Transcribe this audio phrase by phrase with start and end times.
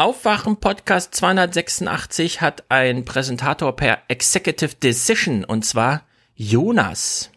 [0.00, 7.28] Aufwachen Podcast 286 hat ein Präsentator per Executive Decision und zwar Jonas.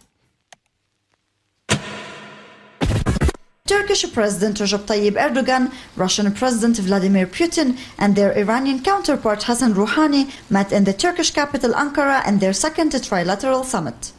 [3.68, 10.30] Turkish President Recep Tayyip Erdogan, Russian President Vladimir Putin, and their Iranian counterpart Hassan Rouhani
[10.50, 14.14] met in the Turkish capital Ankara and their second trilateral summit.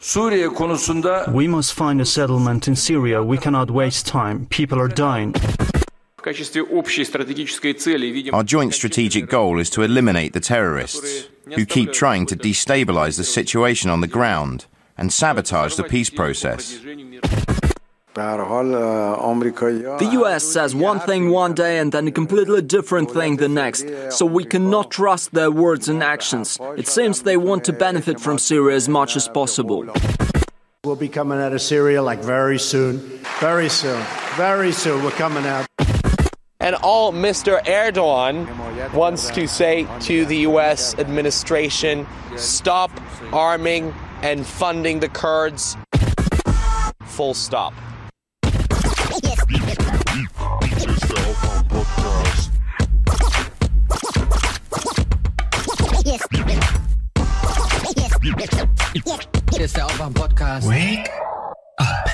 [0.00, 3.22] Suriye konusunda We must find a settlement in Syria.
[3.22, 4.46] We cannot waste time.
[4.50, 5.32] People are dying.
[8.32, 13.22] Our joint strategic goal is to eliminate the terrorists who keep trying to destabilize the
[13.22, 14.66] situation on the ground
[14.98, 16.80] and sabotage the peace process.
[19.98, 23.86] The US says one thing one day and then a completely different thing the next,
[24.10, 26.58] so we cannot trust their words and actions.
[26.76, 29.86] It seems they want to benefit from Syria as much as possible.
[30.84, 32.98] We'll be coming out of Syria like very soon.
[33.38, 34.02] Very soon.
[34.34, 35.04] Very soon.
[35.04, 35.66] We're coming out.
[36.60, 37.62] And all Mr.
[37.64, 42.90] Erdogan wants to say to the US administration stop
[43.32, 45.76] arming and funding the Kurds.
[47.04, 47.74] Full stop.
[60.64, 61.08] Wake
[61.78, 62.08] up.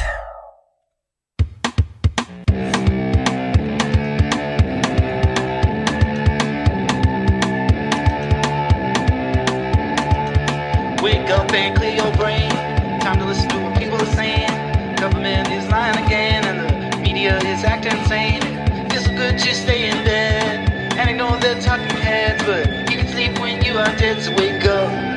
[11.03, 12.49] Wake up and clear your brain.
[13.01, 14.47] Time to listen to what people are saying.
[14.95, 18.41] Government is lying again, and the media is acting insane.
[18.89, 23.09] Feels so good just stay in bed and ignore the talking heads, but you can
[23.09, 24.23] sleep when you are dead.
[24.23, 25.13] So wake up.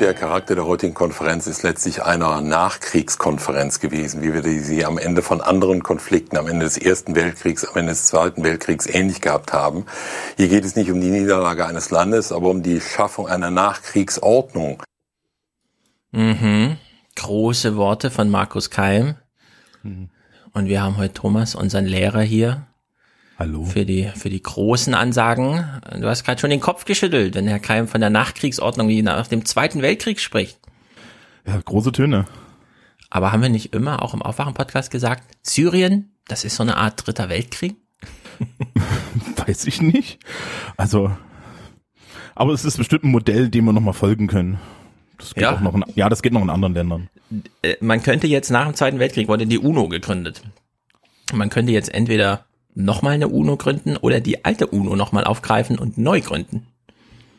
[0.00, 5.22] Der Charakter der heutigen Konferenz ist letztlich einer Nachkriegskonferenz gewesen, wie wir sie am Ende
[5.22, 9.52] von anderen Konflikten, am Ende des Ersten Weltkriegs, am Ende des Zweiten Weltkriegs ähnlich gehabt
[9.52, 9.84] haben.
[10.36, 14.80] Hier geht es nicht um die Niederlage eines Landes, aber um die Schaffung einer Nachkriegsordnung.
[16.12, 16.76] Mhm.
[17.16, 19.16] Große Worte von Markus Keim.
[19.82, 22.66] Und wir haben heute Thomas, unseren Lehrer hier.
[23.38, 23.64] Hallo.
[23.64, 25.64] Für die, für die großen Ansagen.
[25.98, 29.26] Du hast gerade schon den Kopf geschüttelt, wenn Herr Keim von der Nachkriegsordnung wie nach
[29.26, 30.60] dem Zweiten Weltkrieg spricht.
[31.46, 32.26] Ja, große Töne.
[33.10, 37.04] Aber haben wir nicht immer auch im Aufwachen-Podcast gesagt, Syrien, das ist so eine Art
[37.04, 37.76] dritter Weltkrieg?
[39.36, 40.20] Weiß ich nicht.
[40.76, 41.10] Also,
[42.34, 44.60] aber es ist bestimmt ein Modell, dem wir nochmal folgen können.
[45.22, 45.54] Das geht Ja.
[45.56, 47.08] auch noch in, ja, das geht noch in anderen Ländern.
[47.62, 50.42] Äh, Man könnte jetzt nach dem Zweiten Weltkrieg wurde die UNO gegründet.
[51.32, 52.44] Man könnte jetzt entweder
[52.74, 56.66] nochmal eine UNO gründen oder die alte UNO nochmal aufgreifen und neu gründen.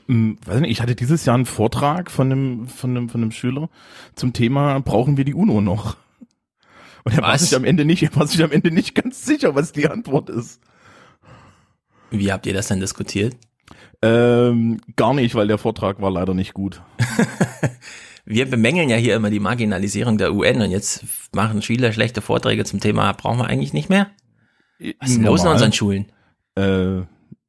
[0.07, 3.31] Hm, weiß nicht, ich hatte dieses Jahr einen Vortrag von einem, von einem, von einem
[3.31, 3.69] Schüler
[4.15, 5.97] zum Thema, brauchen wir die UNO noch?
[7.03, 7.41] Und er war Was?
[7.49, 10.29] sich am Ende nicht, er war sich am Ende nicht ganz sicher, was die Antwort
[10.29, 10.61] ist.
[12.11, 13.35] Wie habt ihr das denn diskutiert?
[14.03, 16.81] Ähm, gar nicht, weil der Vortrag war leider nicht gut.
[18.25, 22.65] Wir bemängeln ja hier immer die Marginalisierung der UN und jetzt machen Schüler schlechte Vorträge
[22.65, 24.07] zum Thema, brauchen wir eigentlich nicht mehr?
[24.99, 26.05] Was ist denn los in unseren Schulen?
[26.55, 27.01] Äh,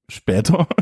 [0.08, 0.66] später.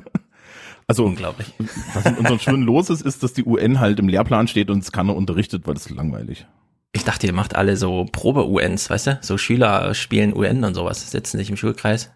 [0.88, 1.54] Also, Unglaublich.
[1.94, 4.82] was in unseren Schulen los ist, ist, dass die UN halt im Lehrplan steht und
[4.82, 6.44] es keiner unterrichtet, weil das ist langweilig.
[6.92, 9.18] Ich dachte, ihr macht alle so Probe-UNs, weißt du?
[9.22, 12.10] So Schüler spielen UN und sowas, sitzen sich im Schulkreis.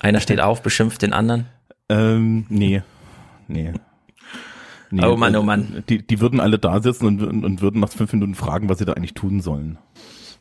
[0.00, 1.46] Einer steht auf, beschimpft den anderen.
[1.92, 2.82] Ähm, nee.
[3.48, 3.72] Nee.
[4.90, 5.04] nee.
[5.04, 5.84] Oh Mann, oh Mann.
[5.88, 8.78] Die, die würden alle da sitzen und, und, und würden nach fünf Minuten fragen, was
[8.78, 9.78] sie da eigentlich tun sollen.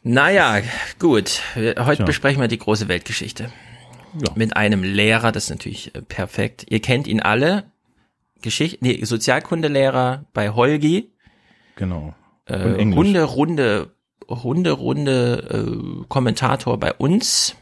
[0.03, 0.61] Naja,
[0.97, 1.41] gut.
[1.55, 2.05] Heute Tja.
[2.05, 3.51] besprechen wir die große Weltgeschichte.
[4.13, 4.31] Ja.
[4.35, 6.65] Mit einem Lehrer, das ist natürlich äh, perfekt.
[6.69, 7.65] Ihr kennt ihn alle.
[8.41, 11.11] Geschichte, nee, Sozialkundelehrer bei Holgi.
[11.75, 12.15] Genau.
[12.45, 12.97] Äh, Englisch.
[12.97, 13.91] Hunderunde,
[14.27, 17.55] Hunderunde äh, Kommentator bei uns.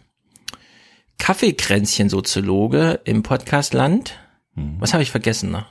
[1.19, 4.17] Kaffeekränzchen-Soziologe im Podcastland.
[4.79, 5.65] Was habe ich vergessen noch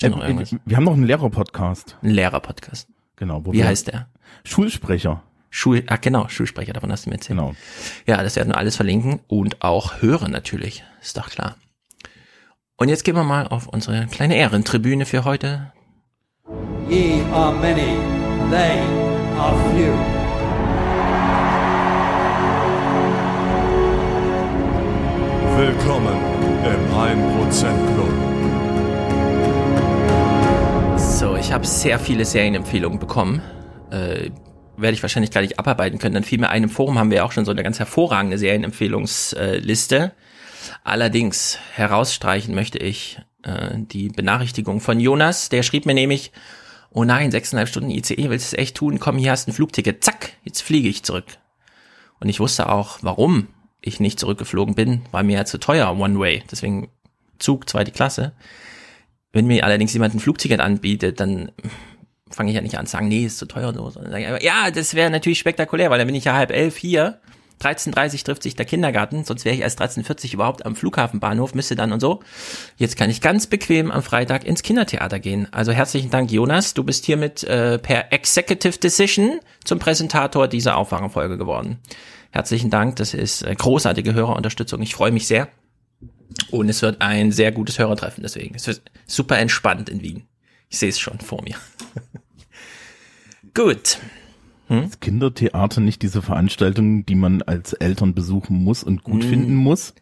[0.00, 0.56] Äh, irgendwas.
[0.64, 1.96] wir haben noch einen Lehrer-Podcast.
[2.02, 2.88] Ein Lehrer-Podcast.
[3.16, 3.44] Genau.
[3.44, 4.08] Wo Wie wir- heißt der?
[4.44, 5.22] Schulsprecher.
[5.50, 7.38] Schul, ach genau, Schulsprecher, davon hast du mir erzählt.
[7.38, 7.54] Genau.
[8.06, 11.56] Ja, das werden wir alles verlinken und auch hören natürlich, ist doch klar.
[12.76, 15.72] Und jetzt gehen wir mal auf unsere kleine Ehrentribüne für heute.
[16.88, 17.96] Ye are many,
[18.50, 18.80] they
[19.38, 20.21] are few.
[25.64, 26.18] Willkommen
[26.64, 27.60] im 1%
[27.94, 28.10] Club.
[30.98, 33.40] So, ich habe sehr viele Serienempfehlungen bekommen.
[33.92, 34.30] Äh,
[34.76, 36.14] werde ich wahrscheinlich gar nicht abarbeiten können.
[36.14, 40.10] Dann fiel mir ein, im Forum haben wir auch schon so eine ganz hervorragende Serienempfehlungsliste.
[40.82, 45.48] Allerdings herausstreichen möchte ich äh, die Benachrichtigung von Jonas.
[45.48, 46.32] Der schrieb mir nämlich,
[46.90, 48.98] oh nein, sechseinhalb Stunden ICE, willst du es echt tun?
[48.98, 50.02] Komm, hier hast du ein Flugticket.
[50.02, 51.26] Zack, jetzt fliege ich zurück.
[52.18, 53.46] Und ich wusste auch, warum
[53.82, 56.44] ich nicht zurückgeflogen bin, war mir ja zu teuer One Way.
[56.50, 56.88] Deswegen
[57.38, 58.32] Zug, zweite Klasse.
[59.32, 61.50] Wenn mir allerdings jemand ein Flugticket anbietet, dann
[62.30, 63.90] fange ich ja nicht an zu sagen, nee, ist zu teuer so.
[63.90, 66.50] Sondern sage ich einfach, ja, das wäre natürlich spektakulär, weil dann bin ich ja halb
[66.50, 67.20] elf hier.
[67.60, 71.92] 13.30 trifft sich der Kindergarten, sonst wäre ich erst 13.40 überhaupt am Flughafenbahnhof, müsste dann
[71.92, 72.20] und so.
[72.76, 75.46] Jetzt kann ich ganz bequem am Freitag ins Kindertheater gehen.
[75.52, 76.74] Also herzlichen Dank, Jonas.
[76.74, 81.78] Du bist hiermit äh, per Executive Decision zum Präsentator dieser Aufwachenfolge geworden.
[82.32, 84.80] Herzlichen Dank, das ist äh, großartige Hörerunterstützung.
[84.80, 85.48] Ich freue mich sehr.
[86.50, 88.54] Und es wird ein sehr gutes Hörertreffen, deswegen.
[88.54, 90.24] Es wird super entspannt in Wien.
[90.70, 91.56] Ich sehe es schon vor mir.
[93.54, 93.98] Gut.
[94.68, 94.84] Hm?
[94.84, 99.28] Ist Kindertheater nicht diese Veranstaltung, die man als Eltern besuchen muss und gut hm.
[99.28, 99.92] finden muss?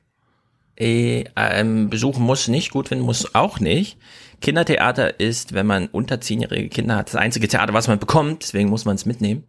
[0.76, 3.99] Äh, ähm, besuchen muss nicht, gut finden muss auch nicht.
[4.41, 8.71] Kindertheater ist, wenn man unter zehnjährige Kinder hat, das einzige Theater, was man bekommt, deswegen
[8.71, 9.44] muss man es mitnehmen.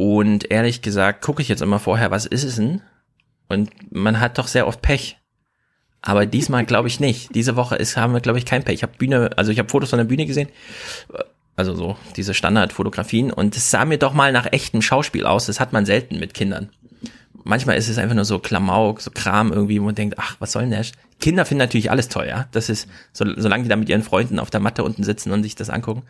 [0.00, 2.80] Und ehrlich gesagt, gucke ich jetzt immer vorher, was ist es denn?
[3.48, 5.18] Und man hat doch sehr oft Pech.
[6.00, 7.34] Aber diesmal glaube ich nicht.
[7.34, 8.76] Diese Woche ist, haben wir, glaube ich, kein Pech.
[8.76, 10.48] Ich habe Bühne, also ich habe Fotos von der Bühne gesehen
[11.60, 15.46] also so diese Standardfotografien und es sah mir doch mal nach echtem Schauspiel aus.
[15.46, 16.70] Das hat man selten mit Kindern.
[17.44, 20.52] Manchmal ist es einfach nur so Klamauk, so Kram irgendwie, wo man denkt, ach, was
[20.52, 20.84] soll denn der?
[21.20, 22.46] Kinder finden natürlich alles toll, ja.
[22.52, 25.42] Das ist, so, solange die da mit ihren Freunden auf der Matte unten sitzen und
[25.42, 26.02] sich das angucken.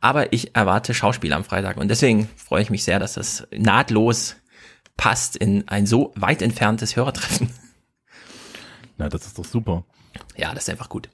[0.00, 4.36] Aber ich erwarte Schauspiel am Freitag und deswegen freue ich mich sehr, dass das nahtlos
[4.96, 7.50] passt in ein so weit entferntes Hörertreffen.
[8.98, 9.84] Na, das ist doch super.
[10.36, 11.08] Ja, das ist einfach gut.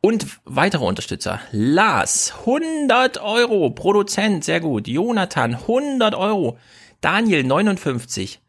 [0.00, 1.40] Und weitere Unterstützer.
[1.50, 3.70] Lars, 100 Euro.
[3.70, 4.86] Produzent, sehr gut.
[4.86, 6.58] Jonathan, 100 Euro.
[7.00, 8.40] Daniel, 59.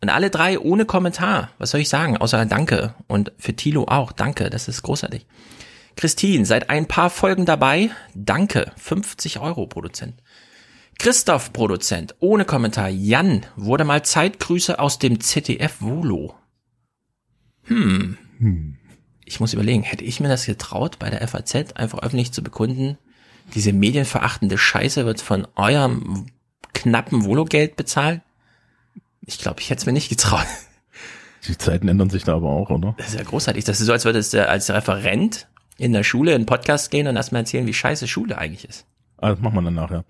[0.00, 1.50] Und alle drei ohne Kommentar.
[1.58, 2.16] Was soll ich sagen?
[2.16, 2.94] Außer Danke.
[3.06, 4.12] Und für Tilo auch.
[4.12, 4.50] Danke.
[4.50, 5.26] Das ist großartig.
[6.00, 7.90] Christine, seit ein paar Folgen dabei.
[8.14, 8.72] Danke.
[8.78, 10.14] 50 Euro, Produzent.
[10.98, 12.14] Christoph, Produzent.
[12.20, 12.88] Ohne Kommentar.
[12.88, 16.34] Jan, wurde mal Zeitgrüße aus dem ZDF Volo.
[17.64, 18.16] Hm.
[18.38, 18.78] hm
[19.26, 22.96] ich muss überlegen, hätte ich mir das getraut, bei der FAZ einfach öffentlich zu bekunden,
[23.54, 26.26] diese medienverachtende Scheiße wird von eurem
[26.72, 28.22] knappen Vologeld bezahlt?
[29.26, 30.46] Ich glaube, ich hätte es mir nicht getraut.
[31.46, 32.94] Die Zeiten ändern sich da aber auch, oder?
[32.96, 33.64] Das ist ja großartig.
[33.64, 35.46] Das ist so, als würde es als Referent
[35.80, 38.86] in der Schule in einen Podcast gehen und erstmal erzählen, wie scheiße Schule eigentlich ist.
[39.16, 40.04] Ah, das machen wir dann nachher.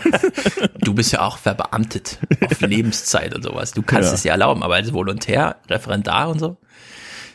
[0.80, 3.72] du bist ja auch verbeamtet auf Lebenszeit und sowas.
[3.72, 4.14] Du kannst ja.
[4.14, 6.56] es ja erlauben, aber als Volontär, Referendar und so.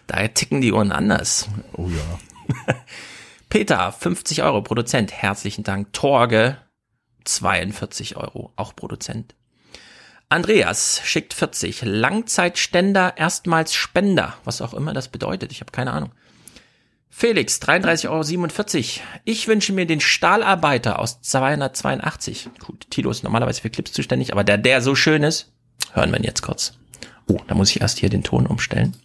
[0.08, 1.50] Da ticken die Uhren anders.
[1.74, 2.76] Oh ja.
[3.50, 5.12] Peter, 50 Euro, Produzent.
[5.12, 5.94] Herzlichen Dank.
[5.94, 6.58] Torge,
[7.26, 9.36] 42 Euro, auch Produzent.
[10.30, 11.84] Andreas schickt 40.
[11.84, 14.34] Langzeitständer, erstmals Spender.
[14.46, 15.52] Was auch immer das bedeutet.
[15.52, 16.12] Ich habe keine Ahnung.
[17.20, 19.08] Felix, 33,47 Euro.
[19.26, 22.48] Ich wünsche mir den Stahlarbeiter aus 282.
[22.64, 25.52] Gut, Tilo ist normalerweise für Clips zuständig, aber der, der so schön ist,
[25.94, 26.74] hören wir ihn jetzt kurz.
[27.26, 28.96] Oh, da muss ich erst hier den Ton umstellen.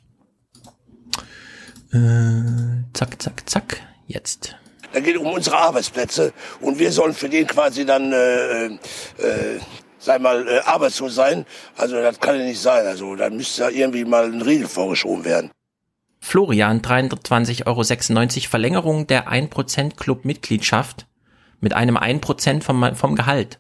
[1.91, 3.81] Äh, zack, zack, zack.
[4.07, 4.57] Jetzt.
[4.93, 8.79] Da geht um unsere Arbeitsplätze und wir sollen für den quasi dann, äh, äh,
[9.99, 11.47] sei mal, äh, arbeitslos sein.
[11.79, 12.87] Also das kann ja nicht sein.
[12.87, 15.51] Also da müsste ja irgendwie mal ein Riegel vorgeschoben werden.
[16.25, 21.07] Florian, 23,96 Euro Verlängerung der 1% Club-Mitgliedschaft
[21.61, 23.59] mit einem 1% vom, vom Gehalt.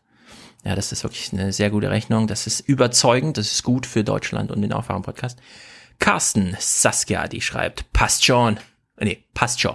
[0.64, 2.28] Ja, das ist wirklich eine sehr gute Rechnung.
[2.28, 3.36] Das ist überzeugend.
[3.36, 5.40] Das ist gut für Deutschland und den Aufwachen-Podcast.
[5.98, 8.58] Carsten Saskia, die schreibt, passt schon.
[8.96, 9.74] Äh, nee, passt schon.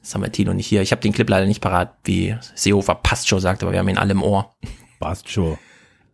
[0.00, 0.80] Das haben wir Tino nicht hier.
[0.80, 3.88] Ich habe den Clip leider nicht parat, wie Seehofer passt schon sagt, aber wir haben
[3.88, 4.54] ihn alle im Ohr.
[5.00, 5.58] Passt schon.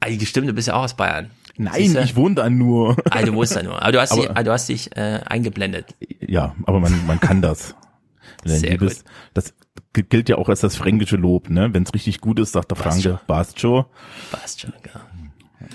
[0.01, 1.31] Ah, stimmt, du bist ja auch aus Bayern.
[1.61, 2.01] Nein, Siehste?
[2.01, 2.97] ich wohne da nur.
[3.11, 3.83] Ah, du wohnst da nur.
[3.83, 5.95] Aber du hast, aber, dich, ah, du hast dich äh, eingeblendet.
[6.27, 7.75] Ja, aber man, man kann das.
[8.47, 9.05] Sehr gut.
[9.35, 9.53] Das
[9.93, 11.69] gilt ja auch als das fränkische Lob, ne?
[11.75, 13.85] Wenn es richtig gut ist, sagt der Franke, passt schon.
[14.31, 15.05] Passt schon, genau.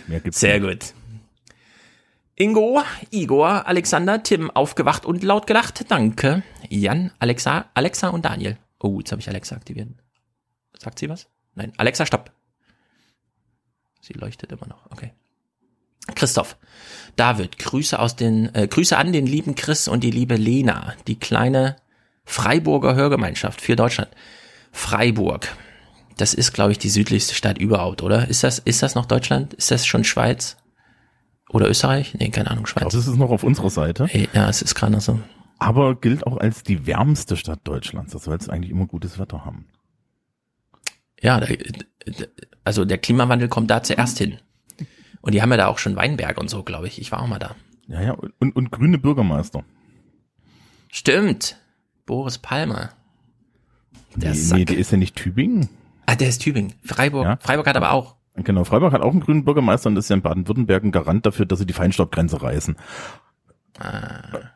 [0.08, 0.70] Mehr gibt's Sehr nicht.
[0.70, 0.94] gut.
[2.36, 5.86] Ingo, Igor, Alexander, Tim aufgewacht und laut gelacht.
[5.92, 6.42] Danke.
[6.68, 8.58] Jan, Alexa, Alexa und Daniel.
[8.80, 9.90] Oh, jetzt habe ich Alexa aktiviert.
[10.80, 11.28] Sagt sie was?
[11.54, 11.74] Nein.
[11.78, 12.32] Alexa, stopp.
[14.02, 14.90] Sie leuchtet immer noch.
[14.90, 15.14] Okay.
[16.14, 16.58] Christoph,
[17.16, 21.18] David, Grüße aus den, äh, Grüße an den lieben Chris und die liebe Lena, die
[21.18, 21.78] kleine
[22.26, 24.10] Freiburger Hörgemeinschaft für Deutschland.
[24.72, 25.48] Freiburg.
[26.18, 28.28] Das ist, glaube ich, die südlichste Stadt überhaupt, oder?
[28.28, 29.54] Ist das, ist das noch Deutschland?
[29.54, 30.58] Ist das schon Schweiz?
[31.50, 32.16] Oder Österreich?
[32.16, 32.94] Nee, keine Ahnung, Schweiz.
[32.94, 34.10] Das ist noch auf unserer Seite.
[34.34, 35.20] Ja, es ist gerade so.
[35.60, 38.12] Aber gilt auch als die wärmste Stadt Deutschlands.
[38.14, 39.68] Das soll jetzt eigentlich immer gutes Wetter haben.
[41.22, 41.42] Ja,
[42.64, 44.40] also der Klimawandel kommt da zuerst hin.
[45.26, 47.02] Und die haben ja da auch schon Weinberg und so, glaube ich.
[47.02, 47.56] Ich war auch mal da.
[47.88, 49.64] Ja, ja, und, und grüne Bürgermeister.
[50.92, 51.58] Stimmt.
[52.06, 52.92] Boris Palmer.
[54.16, 55.68] Der nee, nee, der ist ja nicht Tübingen.
[56.06, 56.74] Ah, der ist Tübingen.
[56.84, 57.26] Freiburg.
[57.26, 57.38] Ja?
[57.42, 60.22] Freiburg hat aber auch Genau, Freiburg hat auch einen grünen Bürgermeister und ist ja in
[60.22, 62.76] Baden-Württemberg ein Garant dafür, dass sie die Feinstaubgrenze reißen.
[63.80, 64.52] Ah.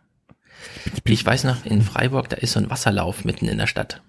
[1.05, 4.01] Ich weiß noch, in Freiburg, da ist so ein Wasserlauf mitten in der Stadt.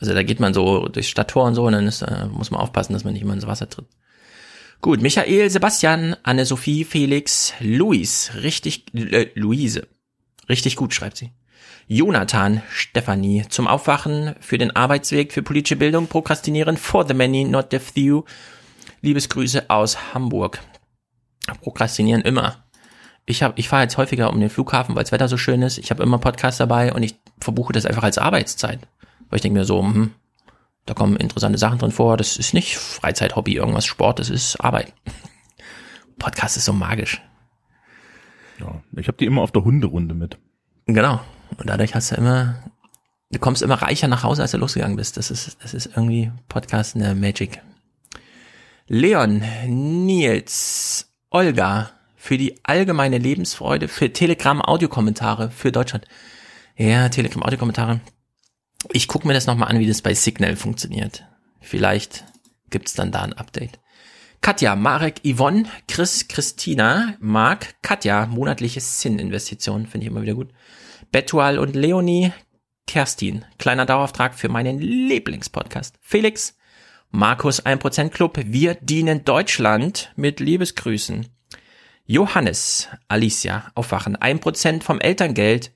[0.00, 2.60] Also da geht man so durchs Stadttor und so und dann ist, äh, muss man
[2.60, 3.86] aufpassen, dass man nicht immer ins Wasser tritt.
[4.80, 9.88] Gut, Michael, Sebastian, Anne-Sophie, Felix, Luis, richtig, äh, Luise.
[10.48, 11.32] Richtig gut, schreibt sie.
[11.88, 17.68] Jonathan, Stefanie, zum Aufwachen, für den Arbeitsweg, für politische Bildung, prokrastinieren, for the many, not
[17.72, 18.24] the few.
[19.00, 20.60] Liebesgrüße aus Hamburg.
[21.62, 22.64] Prokrastinieren immer.
[23.26, 25.78] Ich hab, ich fahre jetzt häufiger um den Flughafen, weil das Wetter so schön ist.
[25.78, 28.80] Ich habe immer Podcasts dabei und ich verbuche das einfach als Arbeitszeit.
[29.28, 30.12] Weil ich denke mir so, hm,
[30.88, 32.16] da kommen interessante Sachen drin vor.
[32.16, 34.94] Das ist nicht Freizeit, Hobby, irgendwas Sport, das ist Arbeit.
[36.18, 37.20] Podcast ist so magisch.
[38.58, 40.38] Ja, ich habe die immer auf der Hunderunde mit.
[40.86, 41.20] Genau.
[41.58, 42.62] Und dadurch hast du immer,
[43.30, 45.18] du kommst immer reicher nach Hause, als du losgegangen bist.
[45.18, 47.60] Das ist, das ist irgendwie Podcast in der Magic.
[48.86, 56.06] Leon, Nils, Olga, für die allgemeine Lebensfreude, für Telegram-Audiokommentare für Deutschland.
[56.76, 58.00] Ja, Telegram-Audiokommentare.
[58.92, 61.24] Ich gucke mir das nochmal an, wie das bei Signal funktioniert.
[61.60, 62.24] Vielleicht
[62.70, 63.80] gibt's dann da ein Update.
[64.40, 70.50] Katja, Marek, Yvonne, Chris, Christina, Marc, Katja, monatliche Sin-Investition, finde ich immer wieder gut.
[71.10, 72.32] Betual und Leonie,
[72.86, 75.96] Kerstin, kleiner Dauerauftrag für meinen Lieblingspodcast.
[76.00, 76.56] Felix,
[77.10, 81.26] Markus 1% Club, wir dienen Deutschland mit Liebesgrüßen.
[82.06, 85.72] Johannes, Alicia, Aufwachen, 1% vom Elterngeld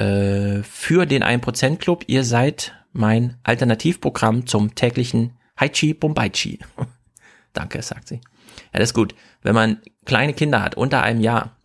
[0.00, 2.04] äh, für den 1% Club.
[2.06, 6.58] Ihr seid mein Alternativprogramm zum täglichen Haichi Bombaichi.
[7.52, 8.20] Danke, sagt sie.
[8.72, 9.14] Ja, das ist gut.
[9.42, 11.56] Wenn man kleine Kinder hat, unter einem Jahr,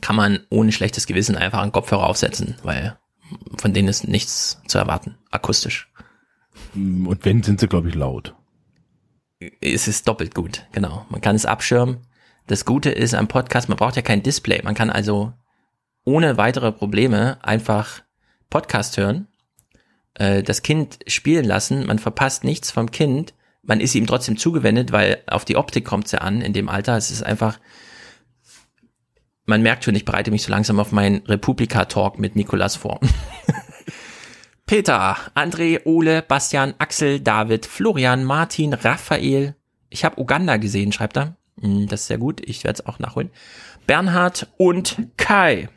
[0.00, 2.98] kann man ohne schlechtes Gewissen einfach einen Kopfhörer aufsetzen, weil
[3.56, 5.90] von denen ist nichts zu erwarten, akustisch.
[6.74, 8.34] Und wenn, sind sie, glaube ich, laut.
[9.60, 11.06] Es ist doppelt gut, genau.
[11.08, 12.06] Man kann es abschirmen.
[12.46, 14.60] Das Gute ist am Podcast, man braucht ja kein Display.
[14.62, 15.32] Man kann also
[16.08, 18.00] ohne weitere Probleme einfach
[18.48, 19.28] Podcast hören,
[20.14, 24.90] äh, das Kind spielen lassen, man verpasst nichts vom Kind, man ist ihm trotzdem zugewendet,
[24.90, 26.96] weil auf die Optik kommt es ja an in dem Alter.
[26.96, 27.60] Es ist einfach,
[29.44, 33.00] man merkt schon, ich bereite mich so langsam auf meinen Republika-Talk mit Nikolas vor.
[34.66, 39.54] Peter, André, Ole, Bastian, Axel, David, Florian, Martin, Raphael.
[39.90, 41.36] Ich habe Uganda gesehen, schreibt er.
[41.60, 43.30] Hm, das ist sehr gut, ich werde es auch nachholen.
[43.86, 45.68] Bernhard und Kai.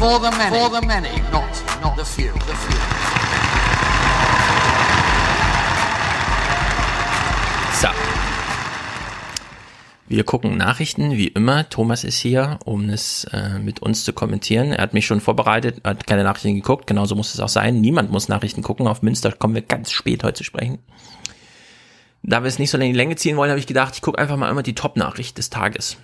[0.00, 1.10] For the many, For the many.
[1.30, 2.32] not, not the few.
[2.32, 2.78] The few.
[7.82, 7.88] So.
[10.08, 11.68] Wir gucken Nachrichten, wie immer.
[11.68, 14.72] Thomas ist hier, um es äh, mit uns zu kommentieren.
[14.72, 16.86] Er hat mich schon vorbereitet, hat keine Nachrichten geguckt.
[16.86, 17.82] Genauso muss es auch sein.
[17.82, 18.86] Niemand muss Nachrichten gucken.
[18.86, 20.78] Auf Münster kommen wir ganz spät heute zu sprechen.
[22.22, 24.00] Da wir es nicht so lange in die Länge ziehen wollen, habe ich gedacht, ich
[24.00, 25.98] gucke einfach mal immer die Top-Nachricht des Tages.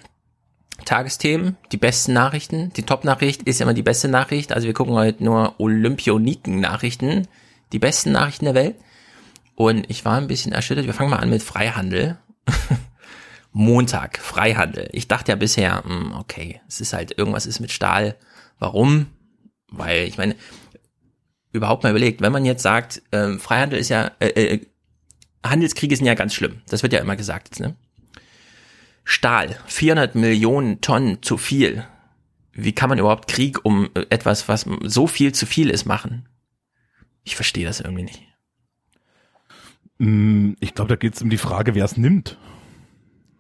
[0.85, 2.73] Tagesthemen, die besten Nachrichten.
[2.75, 4.53] Die Top-Nachricht ist immer die beste Nachricht.
[4.53, 7.27] Also wir gucken heute nur Olympioniken-Nachrichten,
[7.73, 8.77] die besten Nachrichten der Welt.
[9.55, 10.87] Und ich war ein bisschen erschüttert.
[10.87, 12.19] Wir fangen mal an mit Freihandel.
[13.53, 14.89] Montag, Freihandel.
[14.93, 18.17] Ich dachte ja bisher, hm, okay, es ist halt, irgendwas ist mit Stahl.
[18.59, 19.07] Warum?
[19.69, 20.37] Weil, ich meine,
[21.53, 24.67] überhaupt mal überlegt, wenn man jetzt sagt, ähm, Freihandel ist ja, äh, äh,
[25.45, 26.61] Handelskriege sind ja ganz schlimm.
[26.69, 27.77] Das wird ja immer gesagt jetzt, ne?
[29.09, 31.87] Stahl, 400 Millionen Tonnen zu viel.
[32.53, 36.29] Wie kann man überhaupt Krieg um äh, etwas, was so viel zu viel ist, machen?
[37.23, 38.21] Ich verstehe das irgendwie nicht.
[39.99, 42.37] Mm, Ich glaube, da geht es um die Frage, wer es nimmt.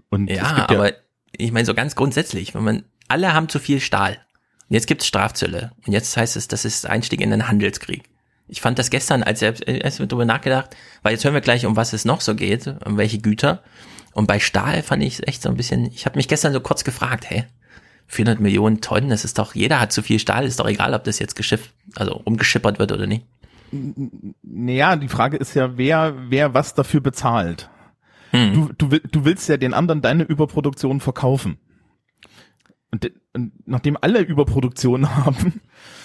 [0.08, 0.92] Und Ja, aber
[1.32, 4.24] ich meine so ganz grundsätzlich, wenn man alle haben zu viel Stahl.
[4.68, 5.72] Und jetzt gibt es Strafzölle.
[5.84, 8.04] Und jetzt heißt es, das ist Einstieg in den Handelskrieg.
[8.46, 11.74] Ich fand das gestern, als ich erst darüber nachgedacht, weil jetzt hören wir gleich, um
[11.74, 13.64] was es noch so geht, um welche Güter.
[14.16, 16.60] Und bei Stahl fand ich es echt so ein bisschen, ich habe mich gestern so
[16.60, 17.44] kurz gefragt, hä,
[18.06, 21.04] 400 Millionen Tonnen, das ist doch, jeder hat zu viel Stahl, ist doch egal, ob
[21.04, 23.26] das jetzt geschifft, also umgeschippert wird oder nicht.
[24.42, 27.68] Naja, die Frage ist ja, wer, wer was dafür bezahlt.
[28.30, 28.72] Hm.
[28.78, 31.58] Du, du, du willst ja den anderen deine Überproduktion verkaufen.
[32.92, 35.60] Und, de- und nachdem alle Überproduktion haben,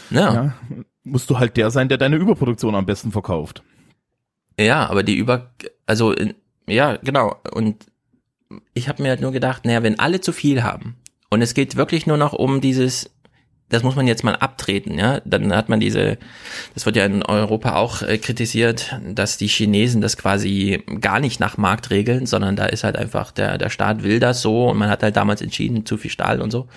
[0.10, 0.53] Ja.
[1.03, 3.63] musst du halt der sein, der deine Überproduktion am besten verkauft.
[4.60, 5.51] Ja, aber die über,
[5.86, 6.34] also in-
[6.68, 7.36] ja, genau.
[7.53, 7.86] Und
[8.74, 10.96] ich habe mir halt nur gedacht, naja, wenn alle zu viel haben
[11.29, 13.10] und es geht wirklich nur noch um dieses,
[13.70, 16.17] das muss man jetzt mal abtreten, ja, dann hat man diese,
[16.74, 21.39] das wird ja in Europa auch äh, kritisiert, dass die Chinesen das quasi gar nicht
[21.39, 24.77] nach Markt regeln, sondern da ist halt einfach der der Staat will das so und
[24.77, 26.67] man hat halt damals entschieden zu viel Stahl und so.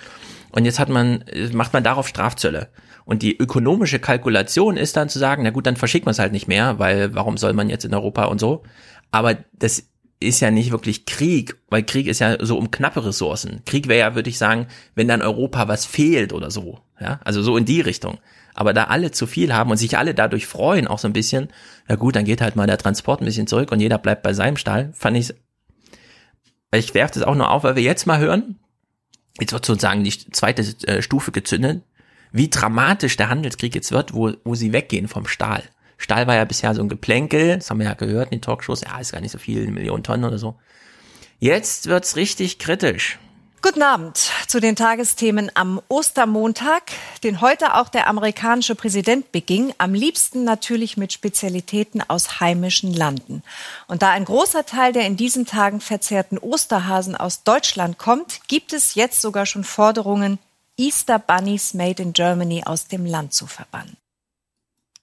[0.51, 2.69] Und jetzt hat man macht man darauf Strafzölle.
[3.03, 6.31] Und die ökonomische Kalkulation ist dann zu sagen, na gut, dann verschickt man es halt
[6.31, 8.63] nicht mehr, weil warum soll man jetzt in Europa und so?
[9.11, 9.83] Aber das
[10.25, 13.61] ist ja nicht wirklich Krieg, weil Krieg ist ja so um knappe Ressourcen.
[13.65, 16.79] Krieg wäre ja, würde ich sagen, wenn dann Europa was fehlt oder so.
[16.99, 18.19] Ja, also so in die Richtung.
[18.53, 21.49] Aber da alle zu viel haben und sich alle dadurch freuen, auch so ein bisschen,
[21.89, 24.33] ja gut, dann geht halt mal der Transport ein bisschen zurück und jeder bleibt bei
[24.33, 25.33] seinem Stall, fand ich,
[26.73, 28.59] ich werfe das auch nur auf, weil wir jetzt mal hören,
[29.39, 31.83] jetzt wird sozusagen die zweite äh, Stufe gezündet,
[32.31, 35.63] wie dramatisch der Handelskrieg jetzt wird, wo, wo sie weggehen vom Stahl.
[35.97, 38.81] Stahl war ja bisher so ein Geplänkel, das haben wir ja gehört in den Talkshows,
[38.81, 40.55] ja, ist gar nicht so viel, eine Million Tonnen oder so.
[41.39, 43.19] Jetzt wird's richtig kritisch.
[43.65, 46.83] Guten Abend zu den Tagesthemen am Ostermontag,
[47.23, 53.41] den heute auch der amerikanische Präsident beging, am liebsten natürlich mit Spezialitäten aus heimischen Landen.
[53.87, 58.71] Und da ein großer Teil der in diesen Tagen verzehrten Osterhasen aus Deutschland kommt, gibt
[58.71, 60.37] es jetzt sogar schon Forderungen,
[60.77, 63.97] Easter Bunnies made in Germany aus dem Land zu verbannen.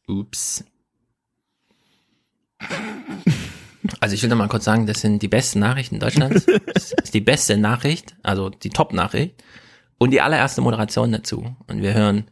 [0.07, 0.63] Ups.
[4.00, 6.47] Also ich will noch mal kurz sagen, das sind die besten Nachrichten Deutschlands.
[6.75, 9.42] Das ist die beste Nachricht, also die Top-Nachricht.
[9.99, 11.54] Und die allererste Moderation dazu.
[11.69, 12.25] Und wir hören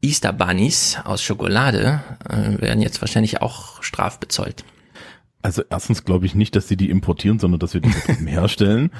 [0.00, 4.64] Easter Bunnies aus Schokolade, äh, werden jetzt wahrscheinlich auch strafbezollt.
[5.42, 7.90] Also erstens glaube ich nicht, dass sie die importieren, sondern dass wir die
[8.26, 8.90] herstellen.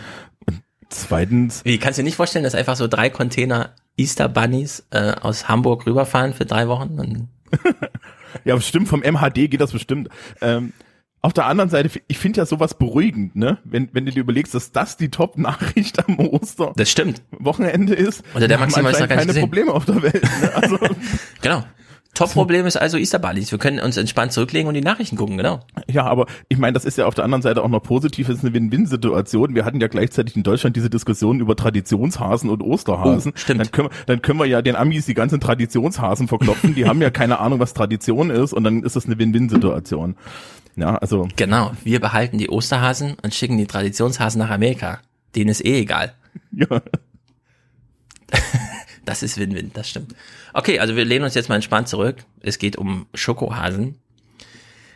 [0.47, 1.65] Und zweitens.
[1.65, 5.49] Wie kannst du dir nicht vorstellen, dass einfach so drei Container Easter Bunnies äh, aus
[5.49, 7.29] Hamburg rüberfahren für drei Wochen?
[8.45, 10.09] Ja, bestimmt vom MHD geht das bestimmt.
[10.41, 10.73] Ähm,
[11.21, 13.59] auf der anderen Seite, ich finde ja sowas beruhigend, ne?
[13.65, 17.23] Wenn, wenn du dir überlegst, dass das die Top-Nachricht am Oster das stimmt.
[17.33, 19.41] Wochenende ist, Oder der Maximal ist keine gesehen.
[19.41, 20.23] Probleme auf der Welt.
[20.23, 20.55] Ne?
[20.55, 20.79] Also,
[21.43, 21.65] genau.
[22.19, 23.53] Top-Problem ist also Easter Bunnies.
[23.53, 25.61] Wir können uns entspannt zurücklegen und die Nachrichten gucken, genau.
[25.89, 28.39] ja, aber ich meine, das ist ja auf der anderen Seite auch noch positiv, es
[28.39, 29.55] ist eine Win-Win-Situation.
[29.55, 33.33] Wir hatten ja gleichzeitig in Deutschland diese Diskussion über Traditionshasen und Osterhasen.
[33.35, 33.61] Oh, stimmt.
[33.61, 36.75] Dann können, wir, dann können wir ja den Amis die ganzen Traditionshasen verklopfen.
[36.75, 40.17] Die haben ja keine Ahnung, was Tradition ist und dann ist das eine Win-Win-Situation.
[40.75, 41.29] Ja, also.
[41.37, 41.71] Genau.
[41.85, 44.99] Wir behalten die Osterhasen und schicken die Traditionshasen nach Amerika.
[45.37, 46.15] Denen ist eh egal.
[46.53, 46.67] Ja.
[49.09, 50.15] Das ist Win-Win, das stimmt.
[50.53, 52.17] Okay, also wir lehnen uns jetzt mal entspannt zurück.
[52.43, 53.99] Es geht um Schokohasen.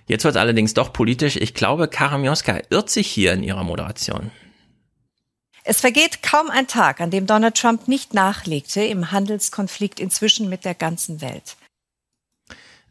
[0.07, 1.37] Jetzt wird es allerdings doch politisch.
[1.37, 4.31] Ich glaube, Karamioska irrt sich hier in ihrer Moderation.
[5.65, 10.67] Es vergeht kaum ein Tag, an dem Donald Trump nicht nachlegte im Handelskonflikt inzwischen mit
[10.67, 11.57] der ganzen Welt.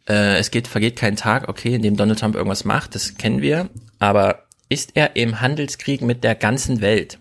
[0.10, 3.44] Äh, es geht, vergeht kein Tag, okay, in dem Donald Trump irgendwas macht, das kennen
[3.44, 3.70] wir.
[4.00, 7.20] Aber ist er im Handelskrieg mit der ganzen Welt?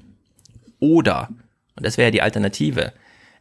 [0.78, 1.28] Oder,
[1.76, 2.94] und das wäre ja die Alternative,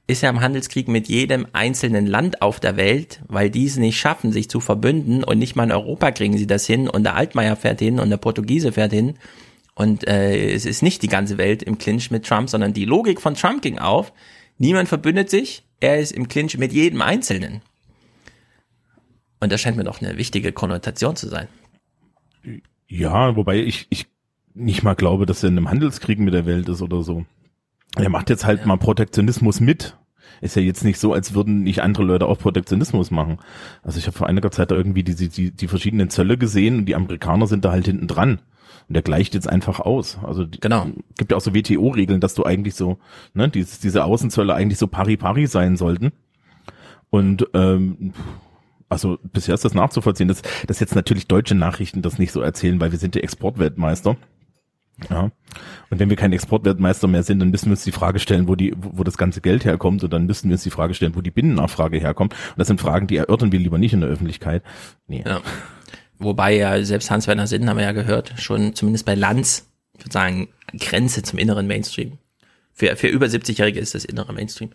[0.09, 3.99] ist er im Handelskrieg mit jedem einzelnen Land auf der Welt, weil die es nicht
[3.99, 7.15] schaffen, sich zu verbünden und nicht mal in Europa kriegen sie das hin und der
[7.15, 9.13] Altmaier fährt hin und der Portugiese fährt hin
[9.75, 13.21] und äh, es ist nicht die ganze Welt im Clinch mit Trump, sondern die Logik
[13.21, 14.11] von Trump ging auf,
[14.57, 17.61] niemand verbündet sich, er ist im Clinch mit jedem Einzelnen.
[19.39, 21.47] Und das scheint mir doch eine wichtige Konnotation zu sein.
[22.87, 24.07] Ja, wobei ich, ich
[24.55, 27.25] nicht mal glaube, dass er in einem Handelskrieg mit der Welt ist oder so.
[27.95, 28.67] Er macht jetzt halt ja.
[28.67, 29.97] mal Protektionismus mit.
[30.41, 33.39] Ist ja jetzt nicht so, als würden nicht andere Leute auch Protektionismus machen.
[33.83, 36.85] Also ich habe vor einiger Zeit da irgendwie die, die, die verschiedenen Zölle gesehen und
[36.85, 38.39] die Amerikaner sind da halt hinten dran.
[38.87, 40.17] Und der gleicht jetzt einfach aus.
[40.23, 40.87] Also genau.
[41.17, 42.99] gibt ja auch so WTO-Regeln, dass du eigentlich so,
[43.33, 46.11] ne, dieses, diese Außenzölle eigentlich so pari-pari sein sollten.
[47.09, 48.13] Und ähm,
[48.87, 50.27] also bisher ist das nachzuvollziehen.
[50.27, 54.17] dass, dass jetzt natürlich deutsche Nachrichten das nicht so erzählen, weil wir sind der Exportweltmeister.
[55.09, 55.31] Ja.
[55.89, 58.55] Und wenn wir kein Exportweltmeister mehr sind, dann müssen wir uns die Frage stellen, wo
[58.55, 61.21] die, wo das ganze Geld herkommt, und dann müssen wir uns die Frage stellen, wo
[61.21, 62.33] die Binnennachfrage herkommt.
[62.33, 64.63] Und das sind Fragen, die erörtern wir lieber nicht in der Öffentlichkeit.
[65.07, 65.23] Nee.
[65.25, 65.41] Ja.
[66.17, 70.13] Wobei ja selbst Hans-Werner Sinn, haben wir ja gehört, schon zumindest bei Lanz, ich würde
[70.13, 72.17] sagen, Grenze zum inneren Mainstream.
[72.73, 74.71] Für, für über 70-Jährige ist das innere Mainstream.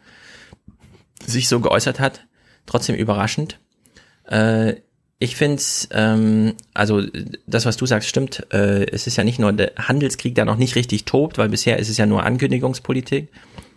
[1.25, 2.27] Sich so geäußert hat.
[2.67, 3.59] Trotzdem überraschend.
[4.25, 4.77] Äh,
[5.19, 7.03] ich finde es, ähm, also
[7.47, 8.47] das, was du sagst, stimmt.
[8.53, 11.79] Äh, es ist ja nicht nur der Handelskrieg, der noch nicht richtig tobt, weil bisher
[11.79, 13.29] ist es ja nur Ankündigungspolitik,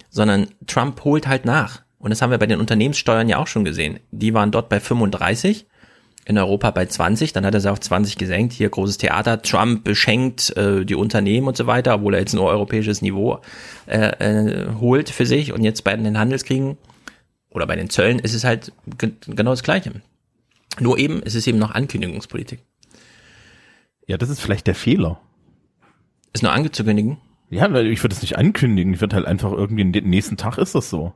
[0.10, 1.82] sondern Trump holt halt nach.
[2.00, 4.00] Und das haben wir bei den Unternehmenssteuern ja auch schon gesehen.
[4.12, 5.66] Die waren dort bei 35,
[6.28, 8.52] in Europa bei 20, dann hat er sie auf 20 gesenkt.
[8.52, 12.46] Hier großes Theater, Trump beschenkt äh, die Unternehmen und so weiter, obwohl er jetzt nur
[12.46, 13.40] europäisches Niveau
[13.86, 15.54] äh, äh, holt für sich.
[15.54, 16.78] Und jetzt bei den Handelskriegen
[17.50, 19.94] oder bei den Zöllen ist es halt genau das Gleiche.
[20.80, 22.60] Nur eben, es ist eben noch Ankündigungspolitik.
[24.06, 25.20] Ja, das ist vielleicht der Fehler.
[26.34, 27.18] Ist nur angezukündigen?
[27.50, 28.94] Ja, ich würde es nicht ankündigen.
[28.94, 31.14] Ich würde halt einfach irgendwie den nächsten Tag ist das so.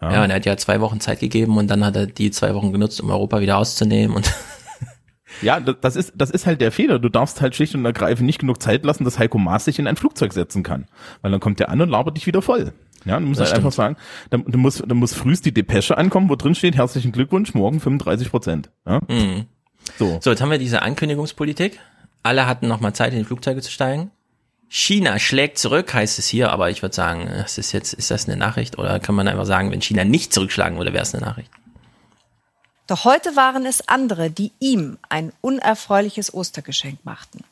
[0.00, 0.12] Ja.
[0.12, 2.54] ja, und er hat ja zwei Wochen Zeit gegeben und dann hat er die zwei
[2.54, 4.32] Wochen genutzt, um Europa wieder auszunehmen und
[5.40, 6.98] Ja, das ist, das ist halt der Fehler.
[6.98, 9.86] Du darfst halt schlicht und ergreifend nicht genug Zeit lassen, dass Heiko Maas sich in
[9.86, 10.86] ein Flugzeug setzen kann.
[11.22, 12.72] Weil dann kommt der an und labert dich wieder voll.
[13.04, 13.96] Ja, du musst Das halt einfach sagen,
[14.30, 17.80] da, du musst, da muss frühst die Depesche ankommen, wo drin steht, herzlichen Glückwunsch, morgen
[17.80, 18.70] 35 Prozent.
[18.86, 19.00] Ja?
[19.08, 19.46] Mhm.
[19.98, 20.18] So.
[20.22, 21.80] So, jetzt haben wir diese Ankündigungspolitik.
[22.22, 24.10] Alle hatten noch mal Zeit, in die Flugzeuge zu steigen.
[24.68, 28.26] China schlägt zurück, heißt es hier, aber ich würde sagen, das ist jetzt, ist das
[28.26, 31.26] eine Nachricht oder kann man einfach sagen, wenn China nicht zurückschlagen würde, wäre es eine
[31.26, 31.50] Nachricht?
[32.86, 37.44] Doch heute waren es andere, die ihm ein unerfreuliches Ostergeschenk machten.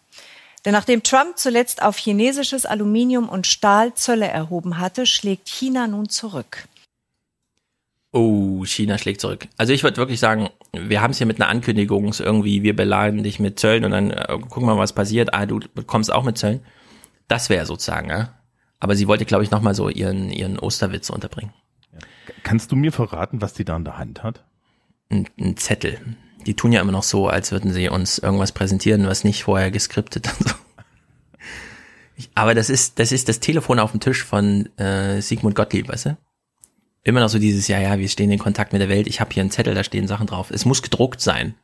[0.64, 6.08] Denn nachdem Trump zuletzt auf chinesisches Aluminium und Stahl Zölle erhoben hatte, schlägt China nun
[6.08, 6.68] zurück.
[8.12, 9.46] Oh, China schlägt zurück.
[9.56, 12.74] Also ich würde wirklich sagen, wir haben es hier mit einer Ankündigung, so irgendwie, wir
[12.74, 15.32] beladen dich mit Zöllen und dann äh, gucken wir mal, was passiert.
[15.32, 16.60] Ah, du kommst auch mit Zöllen.
[17.28, 18.34] Das wäre sozusagen, ja.
[18.80, 21.52] Aber sie wollte, glaube ich, nochmal so ihren, ihren Osterwitz unterbringen.
[22.42, 24.42] Kannst du mir verraten, was die da in der Hand hat?
[25.10, 25.98] Ein, ein Zettel.
[26.46, 29.70] Die tun ja immer noch so, als würden sie uns irgendwas präsentieren, was nicht vorher
[29.70, 30.54] geskriptet und so.
[32.16, 35.88] Ich, aber das ist, das ist das Telefon auf dem Tisch von äh, Sigmund Gottlieb,
[35.88, 36.16] weißt du?
[37.02, 39.32] Immer noch so dieses, ja, ja, wir stehen in Kontakt mit der Welt, ich habe
[39.32, 40.50] hier einen Zettel, da stehen Sachen drauf.
[40.50, 41.54] Es muss gedruckt sein.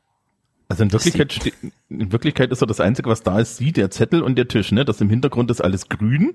[0.69, 1.53] Also in Wirklichkeit,
[1.91, 4.73] in Wirklichkeit ist so das Einzige, was da ist, sie, der Zettel und der Tisch,
[4.73, 4.85] ne?
[4.85, 6.35] Das im Hintergrund ist alles grün.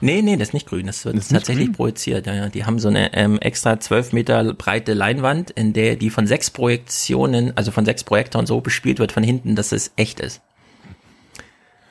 [0.00, 1.74] Nee, nee, das ist nicht grün, das wird Das tatsächlich grün?
[1.74, 2.26] projiziert.
[2.26, 2.48] Ja, ja.
[2.48, 6.50] Die haben so eine ähm, extra zwölf Meter breite Leinwand, in der die von sechs
[6.50, 10.40] Projektionen, also von sechs Projektoren so bespielt wird von hinten, dass es echt ist.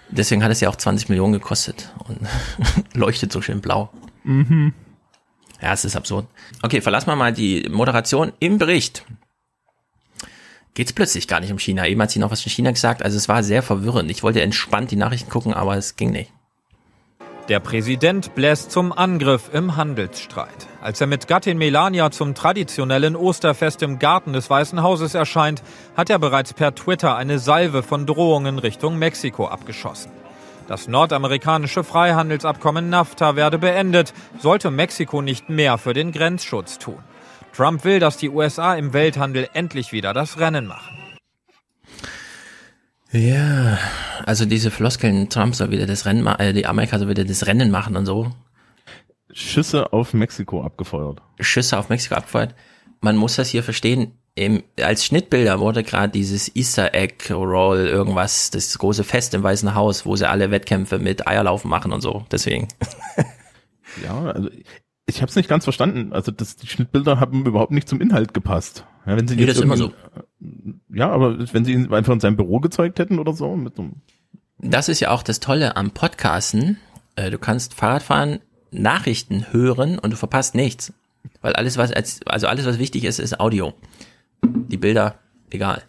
[0.09, 2.19] Deswegen hat es ja auch 20 Millionen gekostet und
[2.93, 3.89] leuchtet so schön blau.
[4.23, 4.73] Mhm.
[5.61, 6.27] Ja, es ist absurd.
[6.61, 9.03] Okay, verlassen wir mal die Moderation im Bericht.
[10.75, 11.87] Geht's plötzlich gar nicht um China.
[11.87, 13.01] Eben hat sie noch was von China gesagt.
[13.01, 14.11] Also es war sehr verwirrend.
[14.11, 16.31] Ich wollte entspannt die Nachrichten gucken, aber es ging nicht.
[17.49, 20.67] Der Präsident bläst zum Angriff im Handelsstreit.
[20.81, 25.63] Als er mit Gattin Melania zum traditionellen Osterfest im Garten des Weißen Hauses erscheint,
[25.95, 30.11] hat er bereits per Twitter eine Salve von Drohungen Richtung Mexiko abgeschossen.
[30.67, 36.99] Das nordamerikanische Freihandelsabkommen NAFTA werde beendet, sollte Mexiko nicht mehr für den Grenzschutz tun.
[37.55, 41.06] Trump will, dass die USA im Welthandel endlich wieder das Rennen machen.
[43.11, 43.77] Ja,
[44.25, 47.45] also diese Floskeln, Trump soll wieder das Rennen machen, äh, die Amerika soll wieder das
[47.47, 48.31] Rennen machen und so.
[49.31, 51.21] Schüsse auf Mexiko abgefeuert.
[51.39, 52.55] Schüsse auf Mexiko abgefeuert.
[53.01, 54.13] Man muss das hier verstehen.
[54.35, 59.73] Im, als Schnittbilder wurde gerade dieses Easter Egg Roll irgendwas, das große Fest im Weißen
[59.73, 62.25] Haus, wo sie alle Wettkämpfe mit Eierlaufen machen und so.
[62.31, 62.67] Deswegen.
[64.03, 64.49] Ja, also
[65.07, 66.13] ich habe es nicht ganz verstanden.
[66.13, 68.85] Also das, die Schnittbilder haben überhaupt nicht zum Inhalt gepasst.
[69.07, 69.95] Ja, wenn sie Nee, jetzt das immer irgendwie-
[70.89, 73.89] Ja, aber wenn sie ihn einfach in seinem Büro gezeugt hätten oder so, mit so
[74.59, 76.77] Das ist ja auch das Tolle am Podcasten.
[77.15, 78.39] Äh, Du kannst Fahrradfahren,
[78.71, 80.93] Nachrichten hören und du verpasst nichts.
[81.41, 83.73] Weil alles, was als, also alles, was wichtig ist, ist Audio.
[84.43, 85.15] Die Bilder,
[85.49, 85.83] egal.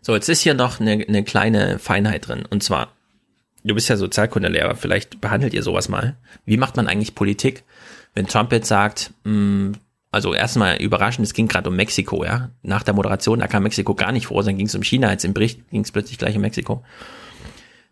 [0.00, 2.44] So, jetzt ist hier noch eine, eine kleine Feinheit drin.
[2.48, 2.92] Und zwar,
[3.64, 6.16] du bist ja Sozialkundelehrer, vielleicht behandelt ihr sowas mal.
[6.44, 7.64] Wie macht man eigentlich Politik,
[8.14, 9.72] wenn Trump jetzt sagt, mh,
[10.14, 12.50] also erstmal überraschend, es ging gerade um Mexiko, ja.
[12.62, 15.24] Nach der Moderation, da kam Mexiko gar nicht vor, dann ging es um China, jetzt
[15.24, 16.82] im Bericht ging es plötzlich gleich um Mexiko.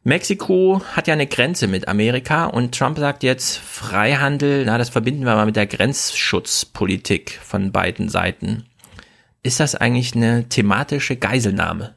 [0.05, 5.25] Mexiko hat ja eine Grenze mit Amerika und Trump sagt jetzt Freihandel, na, das verbinden
[5.25, 8.65] wir mal mit der Grenzschutzpolitik von beiden Seiten.
[9.45, 11.95] Ist das eigentlich eine thematische Geiselnahme?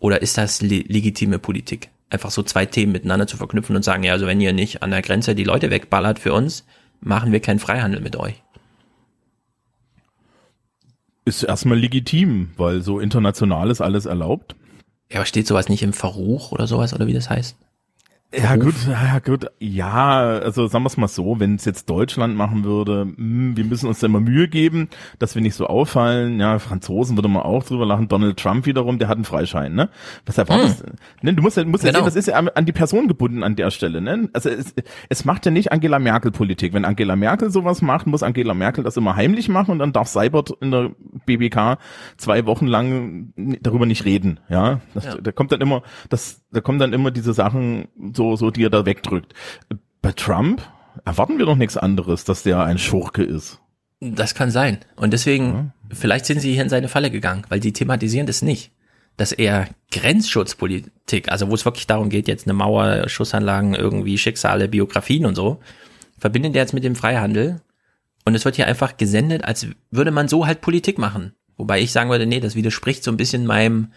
[0.00, 1.88] Oder ist das le legitime Politik?
[2.10, 4.90] Einfach so zwei Themen miteinander zu verknüpfen und sagen, ja, also wenn ihr nicht an
[4.90, 6.66] der Grenze die Leute wegballert für uns,
[7.00, 8.42] machen wir keinen Freihandel mit euch.
[11.24, 14.56] Ist erstmal legitim, weil so international ist alles erlaubt.
[15.10, 17.56] Ja, aber steht sowas nicht im Verruch oder sowas, oder wie das heißt?
[18.36, 22.36] Ja gut, ja gut, ja, also sagen wir es mal so, wenn es jetzt Deutschland
[22.36, 24.88] machen würde, mh, wir müssen uns da immer Mühe geben,
[25.20, 26.40] dass wir nicht so auffallen.
[26.40, 28.08] Ja, Franzosen würde man auch drüber lachen.
[28.08, 29.88] Donald Trump wiederum, der hat einen Freischein, ne?
[30.26, 30.92] Was erwartest Hm.
[31.22, 32.00] ne, Du musst ja, musst ja Genau.
[32.00, 34.28] sehen, das ist ja an, an die Person gebunden an der Stelle, ne?
[34.32, 34.74] Also es,
[35.08, 36.72] es macht ja nicht Angela Merkel Politik.
[36.72, 40.08] Wenn Angela Merkel sowas macht, muss Angela Merkel das immer heimlich machen und dann darf
[40.08, 40.90] Seibert in der
[41.24, 41.78] BBK
[42.16, 44.80] zwei Wochen lang darüber nicht reden, ja?
[44.92, 45.14] Das, Ja.
[45.20, 48.70] Da kommt dann immer, das, da kommen dann immer diese Sachen so, so, die er
[48.70, 49.34] da wegdrückt.
[50.02, 50.62] Bei Trump
[51.04, 53.60] erwarten wir doch nichts anderes, dass der ein Schurke ist.
[54.00, 54.78] Das kann sein.
[54.96, 58.72] Und deswegen, vielleicht sind sie hier in seine Falle gegangen, weil die thematisieren das nicht.
[59.16, 64.68] Dass er Grenzschutzpolitik, also wo es wirklich darum geht, jetzt eine Mauer, Schussanlagen, irgendwie Schicksale,
[64.68, 65.60] Biografien und so,
[66.18, 67.60] verbindet er jetzt mit dem Freihandel.
[68.24, 71.34] Und es wird hier einfach gesendet, als würde man so halt Politik machen.
[71.56, 73.92] Wobei ich sagen würde, nee, das widerspricht so ein bisschen meinem,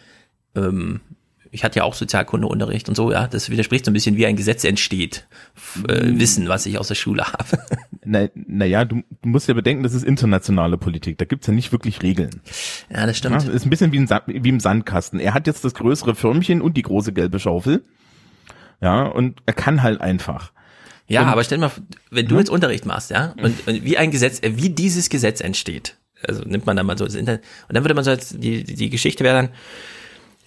[0.56, 1.02] ähm,
[1.52, 4.36] ich hatte ja auch Sozialkundeunterricht und so, ja, das widerspricht so ein bisschen, wie ein
[4.36, 5.28] Gesetz entsteht.
[5.88, 7.60] Äh, Wissen, was ich aus der Schule habe.
[8.06, 11.18] Na, naja, du, du musst ja bedenken, das ist internationale Politik.
[11.18, 12.42] Da gibt's ja nicht wirklich Regeln.
[12.90, 13.44] Ja, das stimmt.
[13.44, 15.20] Ja, ist ein bisschen wie, ein, wie im Sandkasten.
[15.20, 17.84] Er hat jetzt das größere Förmchen und die große gelbe Schaufel.
[18.82, 20.52] Ja, und er kann halt einfach.
[21.08, 21.72] Ja, Und- aber stell mal,
[22.12, 22.40] wenn du Ja.
[22.42, 25.96] jetzt Unterricht machst, ja, und, und wie ein Gesetz, äh, wie dieses Gesetz entsteht,
[26.28, 28.64] also nimmt man da mal so das Internet, und dann würde man so jetzt, die,
[28.64, 29.50] die Geschichte wäre dann,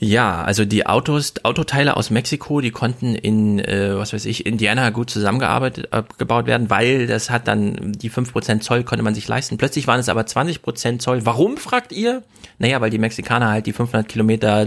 [0.02, 4.88] ja, also die Autos, Autoteile aus Mexiko, die konnten in, äh, was weiß ich, Indiana
[4.88, 9.28] gut zusammengearbeitet, äh, gebaut werden, weil das hat dann die 5% Zoll konnte man sich
[9.28, 9.58] leisten.
[9.58, 11.26] Plötzlich waren es aber 20% Zoll.
[11.26, 12.22] Warum, fragt ihr?
[12.58, 14.66] Naja, weil die Mexikaner halt die 500 Kilometer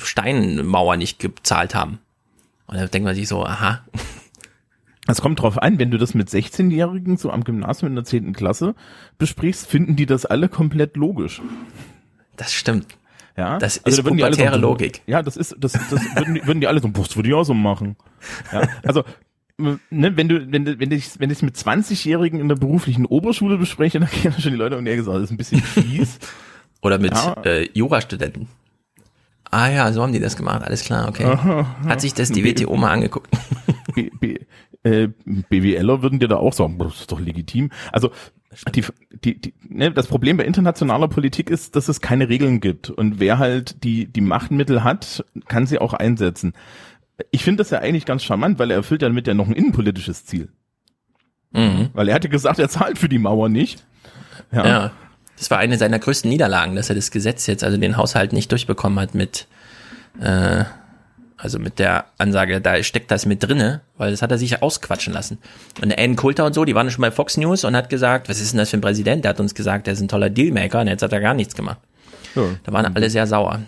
[0.00, 1.98] Steinmauer nicht gezahlt haben.
[2.68, 3.82] Und da denkt man sich so, aha,
[5.08, 8.34] Es kommt drauf an, wenn du das mit 16-Jährigen so am Gymnasium in der 10.
[8.34, 8.74] Klasse
[9.16, 11.40] besprichst, finden die das alle komplett logisch.
[12.36, 12.97] das stimmt.
[13.38, 15.02] Ja, Das also ist da pubertäre so, Logik.
[15.06, 17.34] Ja, das ist, das, das würden, die, würden die alle so, boah, das würde ich
[17.34, 17.96] auch so machen.
[18.52, 19.04] Ja, also,
[19.58, 23.56] ne, wenn du, wenn du, wenn ich, wenn ich mit 20-Jährigen in der beruflichen Oberschule
[23.56, 26.18] bespreche, dann gehen schon die Leute die Ecke sagen, das ist ein bisschen fies.
[26.82, 27.34] Oder mit Ja.
[27.44, 28.48] äh, Jurastudenten.
[29.50, 31.24] Ah ja, so haben die das gemacht, alles klar, okay.
[31.24, 33.30] Aha, Hat sich das die WTO mal angeguckt?
[33.94, 34.38] B, B,
[34.82, 37.70] äh, BWLer würden dir da auch sagen, das ist doch legitim.
[37.92, 38.10] Also
[38.74, 38.84] die,
[39.24, 42.90] die, die, ne, das Problem bei internationaler Politik ist, dass es keine Regeln gibt.
[42.90, 46.54] Und wer halt die, die Machtmittel hat, kann sie auch einsetzen.
[47.30, 49.54] Ich finde das ja eigentlich ganz charmant, weil er erfüllt ja damit ja noch ein
[49.54, 50.48] innenpolitisches Ziel.
[51.52, 51.90] Mhm.
[51.92, 53.84] Weil er hatte gesagt, er zahlt für die Mauer nicht.
[54.52, 54.66] Ja.
[54.66, 54.92] Ja.
[55.36, 58.50] Das war eine seiner größten Niederlagen, dass er das Gesetz jetzt, also den Haushalt nicht
[58.50, 59.46] durchbekommen hat mit,
[60.20, 60.64] äh,
[61.38, 65.12] also mit der Ansage, da steckt das mit drinne, weil das hat er sich ausquatschen
[65.12, 65.38] lassen.
[65.80, 68.40] Und Ann Coulter und so, die waren schon bei Fox News und hat gesagt, was
[68.40, 69.24] ist denn das für ein Präsident?
[69.24, 71.54] Der hat uns gesagt, der ist ein toller Dealmaker und jetzt hat er gar nichts
[71.54, 71.78] gemacht.
[72.34, 72.42] Ja.
[72.64, 73.60] Da waren alle sehr sauer.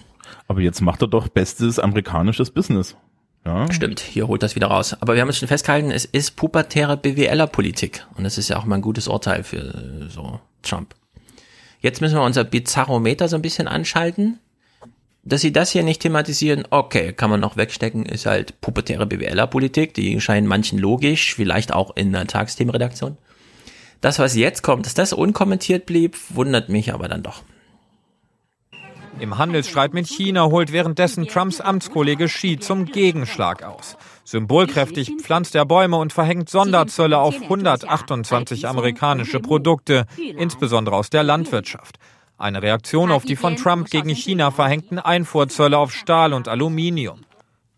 [0.48, 2.96] Aber jetzt macht er doch bestes amerikanisches Business.
[3.46, 3.72] Ja.
[3.72, 4.96] Stimmt, hier holt das wieder raus.
[5.00, 8.04] Aber wir haben jetzt schon festgehalten, es ist pubertäre BWLer-Politik.
[8.16, 10.94] Und das ist ja auch mal ein gutes Urteil für äh, so Trump.
[11.80, 14.40] Jetzt müssen wir unser Bizarrometer so ein bisschen anschalten.
[15.30, 19.94] Dass sie das hier nicht thematisieren, okay, kann man noch wegstecken, ist halt pubertäre BWLer-Politik.
[19.94, 23.16] Die scheinen manchen logisch, vielleicht auch in der Tagsthemenredaktion.
[24.00, 27.44] Das, was jetzt kommt, dass das unkommentiert blieb, wundert mich aber dann doch.
[29.20, 33.96] Im Handelsstreit mit China holt währenddessen Trumps Amtskollege Xi zum Gegenschlag aus.
[34.24, 42.00] Symbolkräftig pflanzt er Bäume und verhängt Sonderzölle auf 128 amerikanische Produkte, insbesondere aus der Landwirtschaft.
[42.40, 47.20] Eine Reaktion auf die von Trump gegen China verhängten Einfuhrzölle auf Stahl und Aluminium.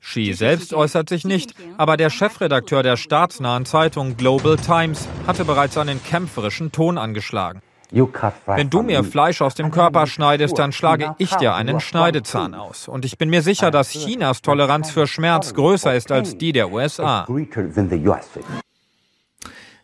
[0.00, 5.76] Xi selbst äußert sich nicht, aber der Chefredakteur der staatsnahen Zeitung Global Times hatte bereits
[5.78, 7.60] einen kämpferischen Ton angeschlagen.
[7.90, 12.86] Wenn du mir Fleisch aus dem Körper schneidest, dann schlage ich dir einen Schneidezahn aus.
[12.86, 16.70] Und ich bin mir sicher, dass Chinas Toleranz für Schmerz größer ist als die der
[16.70, 17.26] USA.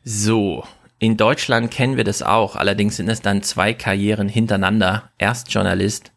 [0.05, 0.65] So,
[0.99, 5.11] in Deutschland kennen wir das auch, allerdings sind es dann zwei Karrieren hintereinander.
[5.19, 6.13] Erst Journalist,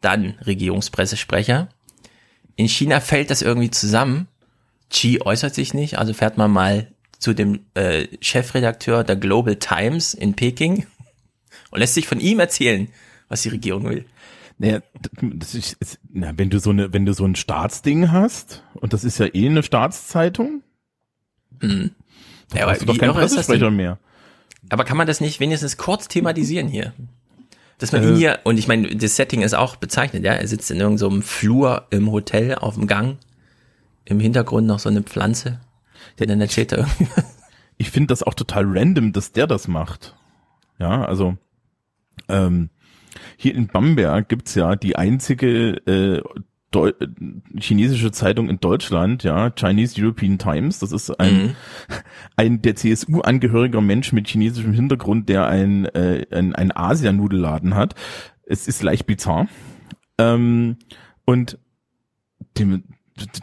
[0.00, 1.68] dann Regierungspressesprecher.
[2.56, 4.28] In China fällt das irgendwie zusammen.
[4.90, 10.14] Xi äußert sich nicht, also fährt man mal zu dem äh, Chefredakteur der Global Times
[10.14, 10.86] in Peking
[11.70, 12.88] und lässt sich von ihm erzählen,
[13.28, 14.04] was die Regierung will.
[14.58, 14.80] Naja,
[15.20, 18.92] das ist, ist, na, wenn du so eine, wenn du so ein Staatsding hast, und
[18.92, 20.62] das ist ja eh eine Staatszeitung,
[21.60, 21.90] Mhm.
[22.50, 23.98] dann Ja, hast du aber doch keinen Pressesprecher mehr.
[24.68, 26.92] Aber kann man das nicht wenigstens kurz thematisieren hier?
[27.78, 28.08] Dass man Äh.
[28.08, 31.20] ihn hier, und ich meine, das Setting ist auch bezeichnet, ja, er sitzt in irgendeinem
[31.20, 33.18] so Flur im Hotel auf dem Gang,
[34.04, 35.60] im Hintergrund noch so eine Pflanze,
[36.18, 37.06] der dann erzählt er irgendwie.
[37.78, 40.14] Ich finde das auch total random, dass der das macht.
[40.78, 41.36] Ja, also
[42.28, 42.70] ähm,
[43.36, 46.22] hier in Bamberg gibt's ja die einzige äh,
[46.70, 46.92] Deu
[47.58, 50.80] chinesische Zeitung in Deutschland, ja, Chinese European Times.
[50.80, 51.56] Das ist ein, Mhm.
[52.36, 57.94] ein der CSU angehöriger Mensch mit chinesischem Hintergrund, der ein, äh, ein, ein Asianudelladen hat.
[58.44, 59.48] Es ist leicht bizarr.
[60.18, 60.76] Ähm,
[61.24, 61.58] und
[62.58, 62.84] den,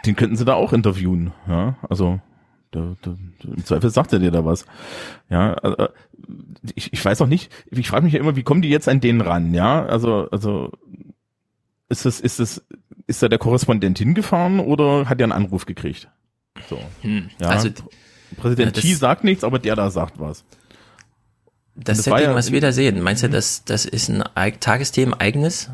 [0.06, 2.20] den könnten sie da auch interviewen, ja, also
[2.72, 4.66] da, da, im Zweifel sagt er dir da was.
[5.30, 5.90] Ja, also,
[6.74, 9.00] ich, ich weiß auch nicht, ich frage mich ja immer, wie kommen die jetzt an
[9.00, 9.86] den ran, ja?
[9.86, 10.72] Also, also
[11.90, 12.66] ist das, ist das,
[13.08, 16.10] ist da der Korrespondent hingefahren oder hat er einen Anruf gekriegt?
[16.70, 16.80] So.
[17.02, 17.30] Hm.
[17.42, 17.50] Ja.
[17.50, 17.70] Also,
[18.38, 20.44] Präsident ja, Xi sagt nichts, aber der da sagt was.
[21.76, 24.24] das, das Setting, ja- was wir da sehen, meinst du, das, das ist ein
[24.60, 25.70] Tagesthemen eigenes?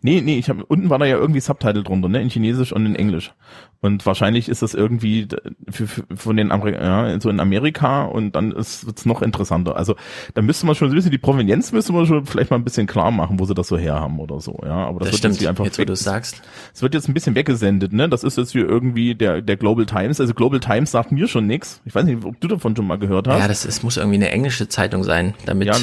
[0.00, 2.86] Nee, nee, ich habe unten war da ja irgendwie Subtitle drunter, ne, in Chinesisch und
[2.86, 3.32] in Englisch.
[3.80, 5.28] Und wahrscheinlich ist das irgendwie
[5.70, 9.76] für, für, von den Ameri ja, so in Amerika und dann ist wird's noch interessanter.
[9.76, 9.94] Also
[10.34, 12.64] da müsste man schon so ein bisschen die Provenienz müsste man schon vielleicht mal ein
[12.64, 14.74] bisschen klar machen, wo sie das so herhaben oder so, ja.
[14.88, 16.42] Aber das, Das wird stimmt, jetzt einfach jetzt weg- du es sagst.
[16.74, 18.08] Es wird jetzt ein bisschen weggesendet, ne?
[18.08, 20.20] Das ist jetzt hier irgendwie der der Global Times.
[20.20, 21.80] Also Global Times sagt mir schon nix.
[21.84, 23.38] Ich weiß nicht, ob du davon schon mal gehört hast.
[23.38, 25.76] Ja, das es muss irgendwie eine englische Zeitung sein, damit Ja,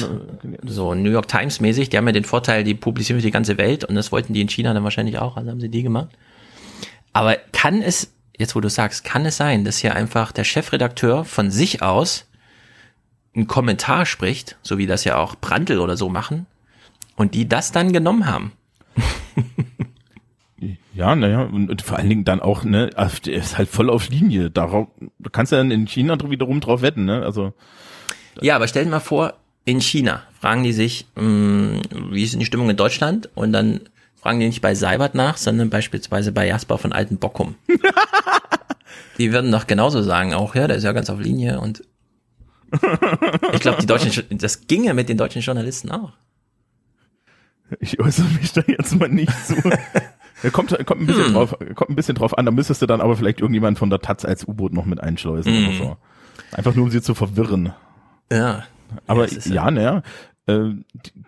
[0.64, 3.56] so New York Times mäßig, die haben ja den Vorteil, die publizieren für die ganze
[3.58, 6.08] Welt und das wollten die in China dann wahrscheinlich auch, also haben sie die gemacht.
[7.16, 11.24] Aber kann es jetzt wo du sagst, kann es sein, dass hier einfach der Chefredakteur
[11.24, 12.26] von sich aus
[13.34, 16.46] einen Kommentar spricht, so wie das ja auch Brandl oder so machen,
[17.16, 18.52] und die das dann genommen haben?
[20.94, 22.88] Ja, naja, und, und vor allen Dingen dann auch, ne,
[23.26, 24.50] ist halt voll auf Linie.
[24.50, 27.22] Darauf, du kannst ja dann in China wiederum drauf wetten, ne?
[27.22, 27.52] Also.
[28.40, 29.34] Ja, aber stell dir mal vor,
[29.66, 33.28] in China fragen die sich, mh, wie ist denn die Stimmung in Deutschland?
[33.34, 33.82] Und dann
[34.26, 37.54] fragen die nicht bei Seibert nach, sondern beispielsweise bei Jasper von Alten Bockum.
[39.18, 41.84] die würden doch genauso sagen, auch, ja, der ist ja ganz auf Linie und
[43.52, 46.12] ich glaube, die deutschen, das ginge mit den deutschen Journalisten auch.
[47.78, 49.54] Ich äußere mich da jetzt mal nicht so.
[50.50, 51.34] Kommt, kommt ein bisschen hm.
[51.34, 52.46] drauf, kommt ein bisschen drauf an.
[52.46, 55.52] Da müsstest du dann aber vielleicht irgendjemand von der Taz als U-Boot noch mit einschleusen
[55.52, 55.68] hm.
[55.68, 55.96] oder so.
[56.50, 57.72] Einfach nur, um sie zu verwirren.
[58.32, 58.64] Ja.
[59.06, 60.02] Aber ja, ja, naja,
[60.46, 60.70] äh,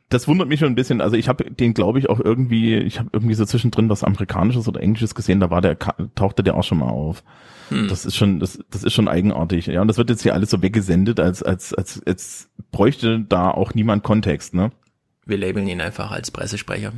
[0.08, 1.00] das wundert mich schon ein bisschen.
[1.00, 4.66] Also ich habe den, glaube ich, auch irgendwie, ich habe irgendwie so zwischendrin was Amerikanisches
[4.66, 5.40] oder Englisches gesehen.
[5.40, 5.78] Da war der,
[6.14, 7.22] tauchte der auch schon mal auf.
[7.68, 7.88] Hm.
[7.88, 9.66] Das ist schon, das, das ist schon eigenartig.
[9.66, 13.50] Ja, und das wird jetzt hier alles so weggesendet, als, als, als, als bräuchte da
[13.50, 14.70] auch niemand Kontext, ne?
[15.26, 16.92] Wir labeln ihn einfach als Pressesprecher.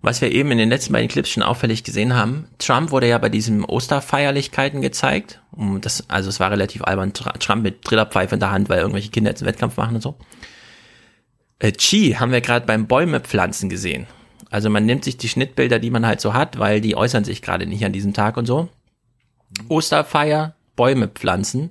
[0.00, 3.18] Was wir eben in den letzten beiden Clips schon auffällig gesehen haben, Trump wurde ja
[3.18, 5.42] bei diesen Osterfeierlichkeiten gezeigt.
[5.80, 9.30] Das, also es war relativ albern, Trump mit Trillerpfeife in der Hand, weil irgendwelche Kinder
[9.30, 10.16] jetzt einen Wettkampf machen und so.
[11.58, 14.06] Äh, Chi haben wir gerade beim Bäume pflanzen gesehen.
[14.50, 17.42] Also man nimmt sich die Schnittbilder, die man halt so hat, weil die äußern sich
[17.42, 18.68] gerade nicht an diesem Tag und so.
[19.68, 21.70] Osterfeier, Bäume pflanzen.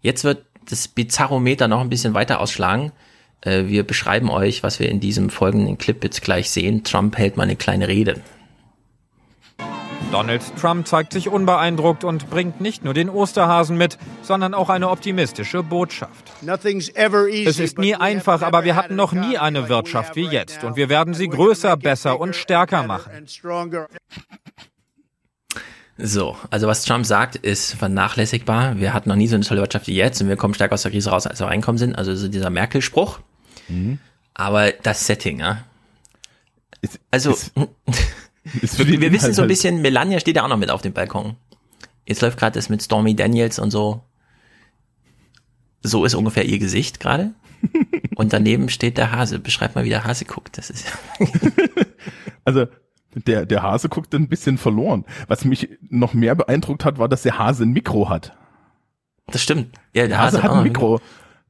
[0.00, 2.92] Jetzt wird das Bizarrometer noch ein bisschen weiter ausschlagen.
[3.42, 6.84] Äh, wir beschreiben euch, was wir in diesem folgenden Clip jetzt gleich sehen.
[6.84, 8.20] Trump hält mal eine kleine Rede.
[10.12, 14.88] Donald Trump zeigt sich unbeeindruckt und bringt nicht nur den Osterhasen mit, sondern auch eine
[14.90, 16.32] optimistische Botschaft.
[17.46, 20.88] Es ist nie einfach, aber wir hatten noch nie eine Wirtschaft wie jetzt und wir
[20.88, 23.12] werden sie größer, besser und stärker machen.
[25.98, 28.78] So, also was Trump sagt, ist vernachlässigbar.
[28.78, 30.82] Wir hatten noch nie so eine tolle Wirtschaft wie jetzt und wir kommen stärker aus
[30.82, 31.96] der Krise raus, als wir reinkommen sind.
[31.96, 33.20] Also so dieser Merkel-Spruch.
[33.68, 33.98] Mhm.
[34.34, 35.64] Aber das Setting, ja.
[37.10, 37.56] Also, ist, ist
[38.52, 40.92] wir, wir wissen so ein halt bisschen, Melania steht ja auch noch mit auf dem
[40.92, 41.36] Balkon.
[42.06, 44.04] Jetzt läuft gerade das mit Stormy Daniels und so.
[45.82, 47.34] So ist ungefähr ihr Gesicht gerade.
[48.16, 49.38] Und daneben steht der Hase.
[49.38, 50.58] Beschreib mal, wie der Hase guckt.
[50.58, 50.86] Das ist
[52.44, 52.66] also
[53.14, 55.04] der, der Hase guckt ein bisschen verloren.
[55.26, 58.36] Was mich noch mehr beeindruckt hat, war, dass der Hase ein Mikro hat.
[59.28, 59.74] Das stimmt.
[59.94, 61.00] Ja, der, der Hase, Hase hat ein Mikro.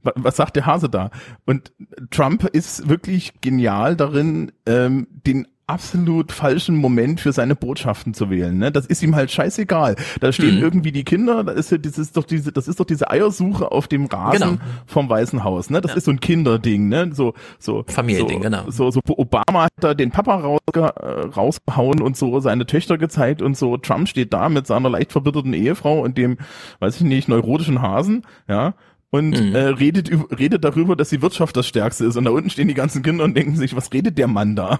[0.03, 1.11] Was sagt der Hase da?
[1.45, 1.73] Und
[2.11, 8.57] Trump ist wirklich genial darin, ähm, den absolut falschen Moment für seine Botschaften zu wählen.
[8.57, 8.71] Ne?
[8.71, 9.97] Das ist ihm halt scheißegal.
[10.21, 10.63] Da stehen hm.
[10.63, 13.89] irgendwie die Kinder, da ist, das ist doch diese, das ist doch diese Eiersuche auf
[13.89, 14.61] dem Rasen genau.
[14.87, 15.71] vom Weißen Haus.
[15.71, 15.81] Ne?
[15.81, 15.97] Das ja.
[15.97, 17.11] ist so ein Kinderding, ne?
[17.13, 18.71] So, so Familiending, so, genau.
[18.71, 23.43] So, so Obama hat da den Papa rausge, äh, rausgehauen und so seine Töchter gezeigt
[23.43, 23.77] und so.
[23.77, 26.39] Trump steht da mit seiner leicht verbitterten Ehefrau und dem,
[26.79, 28.75] weiß ich nicht, neurotischen Hasen, ja
[29.11, 29.55] und mhm.
[29.55, 32.17] äh, redet, redet darüber, dass die Wirtschaft das Stärkste ist.
[32.17, 34.79] Und da unten stehen die ganzen Kinder und denken sich, was redet der Mann da?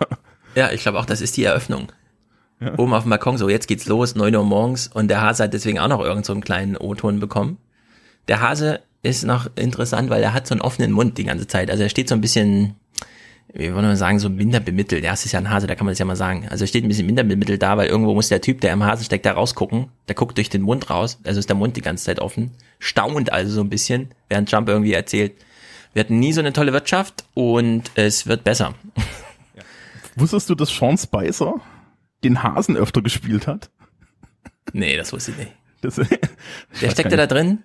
[0.57, 1.93] Ja, ich glaube auch, das ist die Eröffnung.
[2.61, 2.79] Ja.
[2.79, 5.53] Oben auf dem Balkon, so jetzt geht's los, neun Uhr morgens und der Hase hat
[5.53, 7.59] deswegen auch noch irgend so einen kleinen O-Ton bekommen.
[8.29, 11.71] Der Hase ist noch interessant, weil er hat so einen offenen Mund die ganze Zeit.
[11.71, 12.75] Also er steht so ein bisschen,
[13.53, 15.05] wie wollen wir sagen, so minder bemittelt.
[15.05, 16.49] Ja, es ist ja ein Hase, da kann man das ja mal sagen.
[16.49, 18.83] Also er steht ein bisschen minder bemittelt da, weil irgendwo muss der Typ, der im
[18.83, 19.89] Hase steckt, da rausgucken.
[20.09, 22.53] Der guckt durch den Mund raus, also ist der Mund die ganze Zeit offen.
[22.79, 25.33] Staunt also so ein bisschen, während Trump irgendwie erzählt,
[25.93, 28.75] wir hatten nie so eine tolle Wirtschaft und es wird besser.
[30.17, 31.61] Wusstest du, dass Sean Spicer
[32.25, 33.71] den Hasen öfter gespielt hat?
[34.73, 35.53] Nee, das wusste ich nicht.
[35.83, 37.63] Das, der steckte da drin?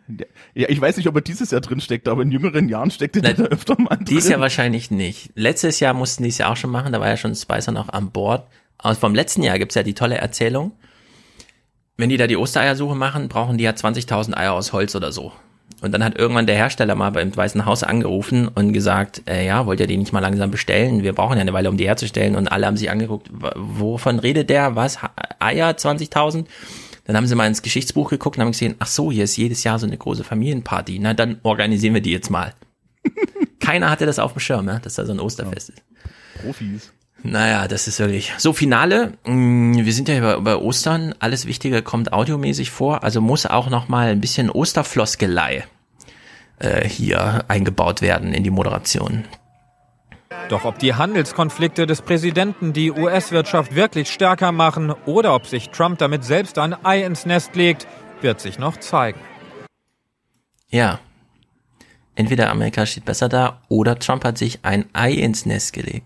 [0.53, 3.21] Ja, ich weiß nicht, ob er dieses Jahr drin steckt, aber in jüngeren Jahren steckte
[3.21, 4.05] der da öfter mal drin.
[4.05, 5.31] Dieses Jahr wahrscheinlich nicht.
[5.35, 7.89] Letztes Jahr mussten die es ja auch schon machen, da war ja schon Spicer noch
[7.89, 8.47] an Bord.
[8.77, 10.73] Aber vom letzten Jahr gibt's ja die tolle Erzählung.
[11.97, 15.31] Wenn die da die Ostereiersuche machen, brauchen die ja 20.000 Eier aus Holz oder so.
[15.81, 19.65] Und dann hat irgendwann der Hersteller mal beim Weißen Haus angerufen und gesagt, äh, ja,
[19.65, 21.03] wollt ihr die nicht mal langsam bestellen?
[21.03, 22.35] Wir brauchen ja eine Weile, um die herzustellen.
[22.35, 24.75] Und alle haben sich angeguckt, wovon redet der?
[24.75, 24.99] Was?
[25.39, 26.45] Eier 20.000?
[27.05, 29.63] Dann haben sie mal ins Geschichtsbuch geguckt und haben gesehen, ach so, hier ist jedes
[29.63, 30.99] Jahr so eine große Familienparty.
[30.99, 32.53] Na, dann organisieren wir die jetzt mal.
[33.59, 35.75] Keiner hatte das auf dem Schirm, ja, dass da so ein Osterfest ja.
[35.75, 36.43] ist.
[36.43, 36.91] Profis.
[37.23, 38.33] Naja, das ist wirklich.
[38.37, 39.13] So, Finale.
[39.25, 41.13] Mm, wir sind ja über, über Ostern.
[41.19, 43.03] Alles Wichtige kommt audiomäßig vor.
[43.03, 45.65] Also muss auch noch mal ein bisschen Osterfloskelei
[46.59, 49.25] äh, hier eingebaut werden in die Moderation.
[50.49, 55.99] Doch ob die Handelskonflikte des Präsidenten die US-Wirtschaft wirklich stärker machen oder ob sich Trump
[55.99, 57.87] damit selbst ein Ei ins Nest legt,
[58.21, 59.19] wird sich noch zeigen.
[60.69, 60.99] Ja.
[62.15, 66.05] Entweder Amerika steht besser da oder Trump hat sich ein Ei ins Nest gelegt.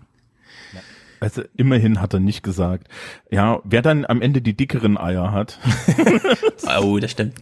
[1.20, 2.88] Also immerhin hat er nicht gesagt.
[3.30, 5.58] Ja, wer dann am Ende die dickeren Eier hat.
[6.80, 7.34] oh, das stimmt.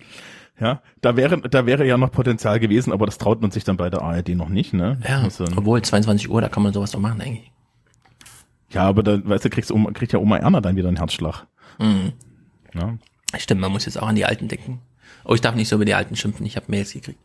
[0.60, 3.76] Ja, da wäre, da wäre ja noch Potenzial gewesen, aber das traut man sich dann
[3.76, 5.00] bei der ARD noch nicht, ne?
[5.06, 7.50] Ja, also, obwohl 22 Uhr, da kann man sowas doch machen eigentlich.
[8.70, 11.46] Ja, aber da, weißt du, kriegst kriegt ja Oma Erna dann wieder einen Herzschlag.
[11.78, 12.12] Mhm.
[12.74, 12.96] Ja.
[13.36, 14.80] Stimmt, man muss jetzt auch an die Alten denken.
[15.24, 17.18] Oh, ich darf nicht so über die Alten schimpfen, ich habe Mails gekriegt.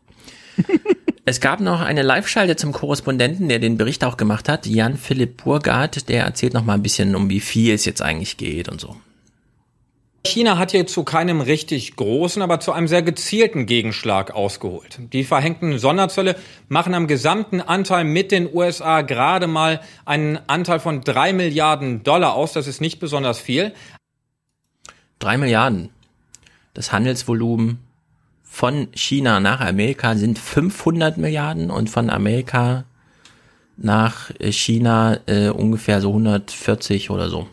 [1.24, 5.44] es gab noch eine Live-Schalte zum Korrespondenten, der den Bericht auch gemacht hat, Jan Philipp
[5.44, 8.80] Burgard, der erzählt noch mal ein bisschen, um wie viel es jetzt eigentlich geht und
[8.80, 8.96] so.
[10.26, 14.98] China hat hier zu keinem richtig großen, aber zu einem sehr gezielten Gegenschlag ausgeholt.
[15.12, 16.36] Die verhängten Sonderzölle
[16.68, 22.34] machen am gesamten Anteil mit den USA gerade mal einen Anteil von drei Milliarden Dollar
[22.34, 22.52] aus.
[22.52, 23.72] Das ist nicht besonders viel.
[25.18, 25.88] Drei Milliarden.
[26.74, 27.78] Das Handelsvolumen
[28.52, 32.84] von China nach Amerika sind 500 Milliarden und von Amerika
[33.76, 37.46] nach China äh, ungefähr so 140 oder so.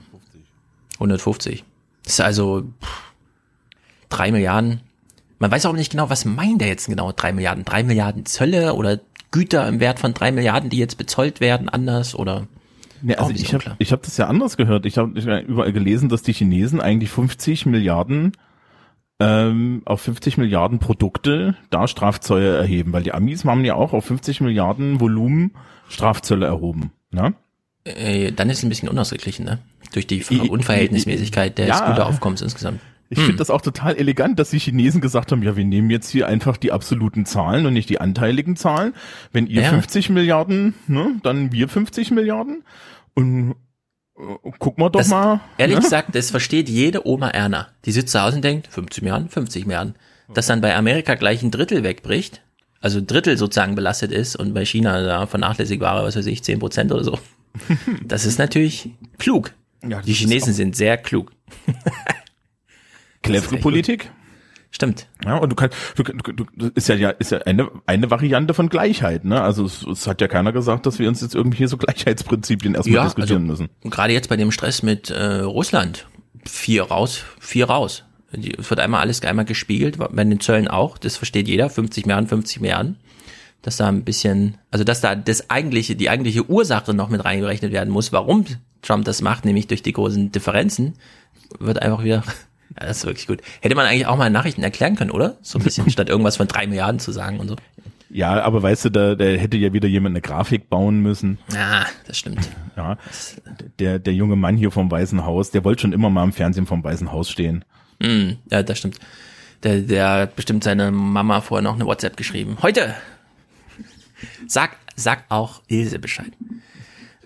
[0.95, 1.63] 150.
[2.03, 3.13] Das ist also pff,
[4.09, 4.81] drei Milliarden.
[5.37, 7.63] Man weiß auch nicht genau, was meint er jetzt genau, drei Milliarden?
[7.63, 12.15] Drei Milliarden Zölle oder Güter im Wert von drei Milliarden, die jetzt bezollt werden, anders
[12.15, 12.47] oder?
[13.03, 14.87] Ja, also ich habe hab das ja anders gehört.
[14.87, 18.31] Ich habe überall gelesen, dass die Chinesen eigentlich 50 Milliarden
[19.19, 24.05] ähm, auf 50 Milliarden Produkte da Strafzölle erheben, weil die Amis haben ja auch auf
[24.05, 25.51] 50 Milliarden Volumen
[25.89, 26.91] Strafzölle erhoben.
[27.11, 27.33] Ne?
[27.83, 29.59] Äh, dann ist es ein bisschen unausgeglichen, ne?
[29.93, 31.87] Durch die Unverhältnismäßigkeit des Ja.
[31.89, 32.81] Güteraufkommens insgesamt.
[33.09, 36.09] Ich finde das auch total elegant, dass die Chinesen gesagt haben, ja, wir nehmen jetzt
[36.09, 38.93] hier einfach die absoluten Zahlen und nicht die anteiligen Zahlen.
[39.31, 39.69] Wenn ihr Ja.
[39.69, 42.63] 50 Milliarden, ne, dann wir 50 Milliarden.
[43.13, 43.55] Und
[44.59, 45.41] guck mal doch Das, mal.
[45.57, 45.81] Ehrlich ne?
[45.83, 47.67] gesagt, das versteht jede Oma Erna.
[47.85, 49.95] Die sitzt zu Hause und denkt, 50 Milliarden, 50 Milliarden.
[50.33, 52.41] Dass dann bei Amerika gleich ein Drittel wegbricht,
[52.81, 56.59] also ein Drittel sozusagen belastet ist und bei China da vernachlässigbare, was weiß ich, 10
[56.59, 57.17] Prozent oder so.
[58.03, 59.53] Das ist natürlich klug.
[59.87, 61.31] Ja, Die Chinesen sind sehr klug.
[63.23, 64.11] Clevere Politik.
[64.71, 65.07] Stimmt.
[65.25, 68.53] Ja, und du kannst, du, du, du, ist ja, ja, ist ja eine, eine Variante
[68.53, 69.41] von Gleichheit, ne?
[69.41, 72.75] Also es, es hat ja keiner gesagt, dass wir uns jetzt irgendwie hier so Gleichheitsprinzipien
[72.75, 73.89] erstmal diskutieren also, müssen.
[73.89, 76.07] Gerade jetzt bei dem Stress mit äh, Russland.
[76.45, 78.03] Vier raus, vier raus.
[78.31, 82.27] Es wird einmal alles einmal gespiegelt, bei den Zöllen auch, das versteht jeder, 50 Milliarden,
[82.27, 82.97] 50 Milliarden.
[83.61, 87.71] Dass da ein bisschen, also dass da das eigentliche, die eigentliche Ursache noch mit reingerechnet
[87.71, 88.45] werden muss, warum
[88.81, 90.93] Trump das macht, nämlich durch die großen Differenzen,
[91.59, 92.23] wird einfach wieder,
[92.79, 93.41] ja, das ist wirklich gut.
[93.61, 95.37] Hätte man eigentlich auch mal Nachrichten erklären können, oder?
[95.41, 97.55] So ein bisschen, statt irgendwas von drei Milliarden zu sagen und so.
[98.09, 101.39] Ja, aber weißt du, da, da hätte ja wieder jemand eine Grafik bauen müssen.
[101.53, 102.49] Ja, das stimmt.
[102.77, 102.97] Ja,
[103.79, 106.65] der, der junge Mann hier vom Weißen Haus, der wollte schon immer mal im Fernsehen
[106.65, 107.65] vom Weißen Haus stehen.
[107.99, 108.99] Mm, ja, das stimmt.
[109.63, 112.57] Der, der hat bestimmt seine Mama vorher noch eine WhatsApp geschrieben.
[112.61, 112.95] Heute!
[114.47, 116.31] Sag, sag auch Ilse Bescheid.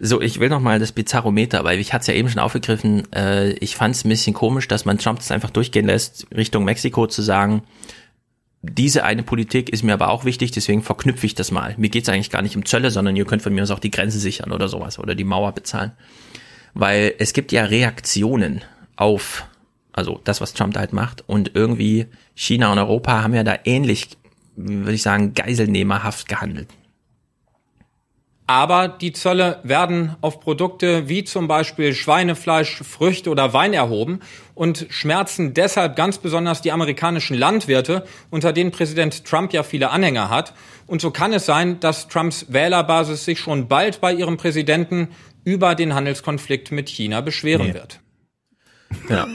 [0.04, 3.04] So, ich will noch mal das Bizarrometer, weil ich hatte es ja eben schon aufgegriffen.
[3.14, 6.64] Äh, ich fand es ein bisschen komisch, dass man Trump das einfach durchgehen lässt, Richtung
[6.64, 7.62] Mexiko zu sagen,
[8.64, 11.76] diese eine Politik ist mir aber auch wichtig, deswegen verknüpfe ich das mal.
[11.78, 13.80] Mir geht es eigentlich gar nicht um Zölle, sondern ihr könnt von mir aus auch
[13.80, 15.92] die Grenze sichern oder sowas oder die Mauer bezahlen.
[16.74, 18.62] Weil es gibt ja Reaktionen
[18.96, 19.46] auf,
[19.94, 21.24] also das, was Trump da halt macht.
[21.28, 24.10] Und irgendwie China und Europa haben ja da ähnlich,
[24.56, 26.70] würde ich sagen, geiselnehmerhaft gehandelt.
[28.52, 34.20] Aber die Zölle werden auf Produkte wie zum Beispiel Schweinefleisch, Früchte oder Wein erhoben
[34.56, 40.30] und schmerzen deshalb ganz besonders die amerikanischen Landwirte, unter denen Präsident Trump ja viele Anhänger
[40.30, 40.54] hat.
[40.86, 45.08] Und so kann es sein, dass Trumps Wählerbasis sich schon bald bei ihrem Präsidenten
[45.46, 47.74] über den Handelskonflikt mit China beschweren Nee.
[47.74, 48.02] wird.
[49.08, 49.28] Genau.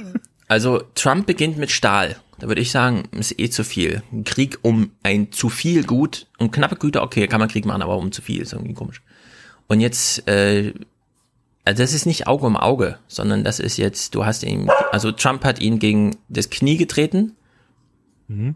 [0.46, 2.16] Also Trump beginnt mit Stahl.
[2.38, 4.02] Da würde ich sagen, ist eh zu viel.
[4.12, 7.80] Ein Krieg um ein zu viel Gut, um knappe Güter, okay, kann man Krieg machen,
[7.80, 9.00] aber um zu viel ist irgendwie komisch.
[9.68, 10.72] Und jetzt, äh,
[11.64, 15.10] also das ist nicht Auge um Auge, sondern das ist jetzt, du hast ihn, also
[15.12, 17.32] Trump hat ihn gegen das Knie getreten.
[18.28, 18.54] Mhm.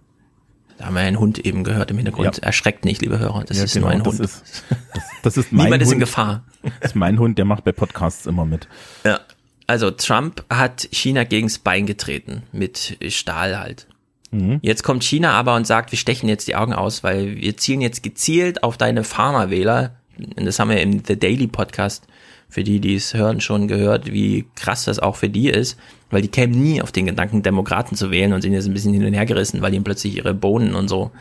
[0.78, 2.36] Da haben wir einen Hund eben gehört im Hintergrund.
[2.38, 2.42] Ja.
[2.42, 3.44] Erschreckt nicht, liebe Hörer.
[3.44, 4.20] Das Ja, ist genau, nur ein das Hund.
[4.20, 5.88] Ist, das, das ist mein Niemand Hund.
[5.88, 6.44] ist in Gefahr.
[6.80, 8.66] Das ist mein Hund, der macht bei Podcasts immer mit.
[9.04, 9.20] Ja.
[9.66, 13.86] Also Trump hat China gegens Bein getreten mit Stahl halt.
[14.30, 14.58] Mhm.
[14.62, 17.80] Jetzt kommt China aber und sagt, wir stechen jetzt die Augen aus, weil wir zielen
[17.80, 19.96] jetzt gezielt auf deine Pharmawähler.
[20.36, 22.04] Das haben wir im The Daily Podcast,
[22.48, 25.78] für die, die es hören, schon gehört, wie krass das auch für die ist,
[26.10, 28.92] weil die kämen nie auf den Gedanken, Demokraten zu wählen und sind jetzt ein bisschen
[28.92, 31.12] hin und her gerissen, weil ihnen plötzlich ihre Bohnen und so,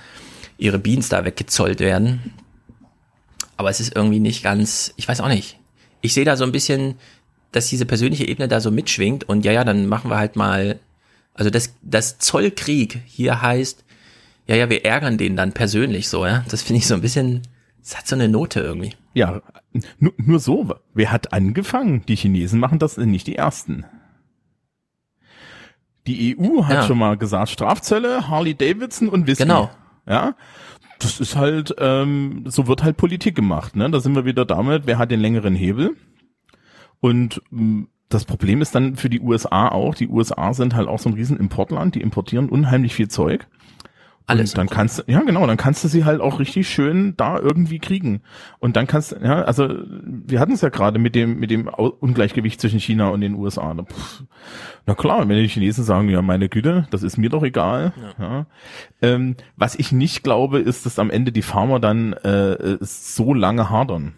[0.57, 2.33] ihre Beans da weggezollt werden.
[3.57, 5.59] Aber es ist irgendwie nicht ganz, ich weiß auch nicht.
[6.01, 6.95] Ich sehe da so ein bisschen,
[7.51, 10.79] dass diese persönliche Ebene da so mitschwingt und ja, ja, dann machen wir halt mal,
[11.33, 13.83] also das, das Zollkrieg hier heißt,
[14.47, 16.43] ja, ja, wir ärgern den dann persönlich so, ja.
[16.49, 17.43] Das finde ich so ein bisschen,
[17.81, 18.93] es hat so eine Note irgendwie.
[19.13, 19.41] Ja,
[19.99, 20.73] nur, nur so.
[20.93, 22.03] Wer hat angefangen?
[22.07, 23.85] Die Chinesen machen das nicht die ersten.
[26.07, 26.83] Die EU hat Ja.
[26.83, 29.43] schon mal gesagt, Strafzölle, Harley Davidson und Whisky.
[29.43, 29.69] Genau.
[30.07, 30.35] Ja.
[30.99, 33.89] Das ist halt, ähm, so wird halt Politik gemacht, ne?
[33.89, 35.95] Da sind wir wieder damit, wer hat den längeren Hebel?
[36.99, 40.99] Und mh, das Problem ist dann für die USA auch, die USA sind halt auch
[40.99, 43.47] so ein riesen Importland, die importieren unheimlich viel Zeug.
[44.29, 47.15] Alles Und dann kannst du, ja genau, dann kannst du sie halt auch richtig schön
[47.17, 48.21] da irgendwie kriegen.
[48.59, 49.67] Und dann kannst du, ja, also
[50.03, 53.73] wir hatten es ja gerade mit dem, mit dem Ungleichgewicht zwischen China und den USA.
[53.73, 53.85] Na,
[54.85, 57.91] na klar, wenn die Chinesen sagen, ja, meine Güte, das ist mir doch egal.
[58.19, 58.45] Ja.
[59.01, 63.71] Ähm, was ich nicht glaube, ist, dass am Ende die Farmer dann äh, so lange
[63.71, 64.13] hadern.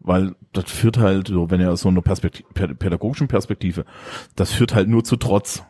[0.00, 3.84] Weil das führt halt, so, wenn er aus so einer Perspektive, pädagogischen Perspektive,
[4.36, 5.64] das führt halt nur zu Trotz.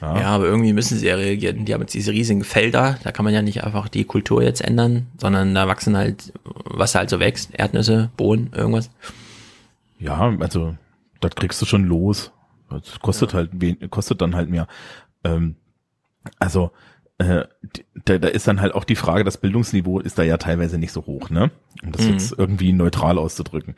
[0.00, 0.08] Ja.
[0.22, 1.64] aber irgendwie müssen sie ja reagieren.
[1.64, 4.60] Die haben jetzt diese riesigen Felder, da kann man ja nicht einfach die Kultur jetzt
[4.62, 8.90] ändern, sondern da wachsen halt, was halt so wächst, Erdnüsse, Bohnen, irgendwas.
[9.98, 10.76] Ja, also
[11.20, 12.32] das kriegst du schon los.
[12.70, 14.66] Das kostet halt wen, kostet dann halt mehr.
[15.24, 15.56] Ähm,
[16.38, 16.70] also
[17.18, 17.44] äh,
[18.04, 20.92] da, da ist dann halt auch die Frage, das Bildungsniveau ist da ja teilweise nicht
[20.92, 21.50] so hoch, ne?
[21.82, 22.12] Um das Mhm.
[22.12, 23.74] jetzt irgendwie neutral auszudrücken.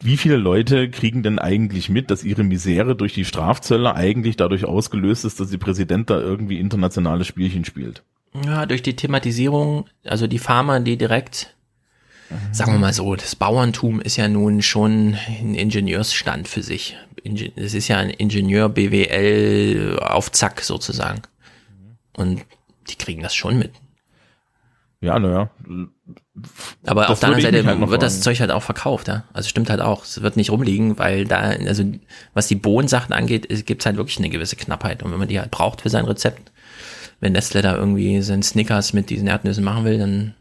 [0.00, 4.64] Wie viele Leute kriegen denn eigentlich mit, dass ihre Misere durch die Strafzölle eigentlich dadurch
[4.64, 8.02] ausgelöst ist, dass der Präsident da irgendwie internationale Spielchen spielt?
[8.44, 11.54] Ja, durch die Thematisierung, also die Farmer, die direkt,
[12.50, 16.96] sagen wir mal so, das Bauerntum ist ja nun schon ein Ingenieursstand für sich.
[17.56, 21.22] Es ist ja ein Ingenieur BWL auf Zack sozusagen.
[22.16, 22.44] Und
[22.90, 23.72] die kriegen das schon mit.
[25.00, 25.50] Ja, naja.
[26.84, 28.20] Aber auf der anderen Seite halt wird das.
[28.20, 29.24] Zeug halt auch verkauft, ja.
[29.32, 30.04] Also stimmt halt auch.
[30.04, 31.84] Es wird nicht rumliegen, weil da, also
[32.32, 35.02] was die Bohnensachen angeht, gibt es halt wirklich eine gewisse Knappheit.
[35.02, 36.50] Und wenn man die halt braucht für sein Rezept,
[37.20, 40.34] wenn Nestle da irgendwie seinen Snickers mit diesen Erdnüssen machen will, dann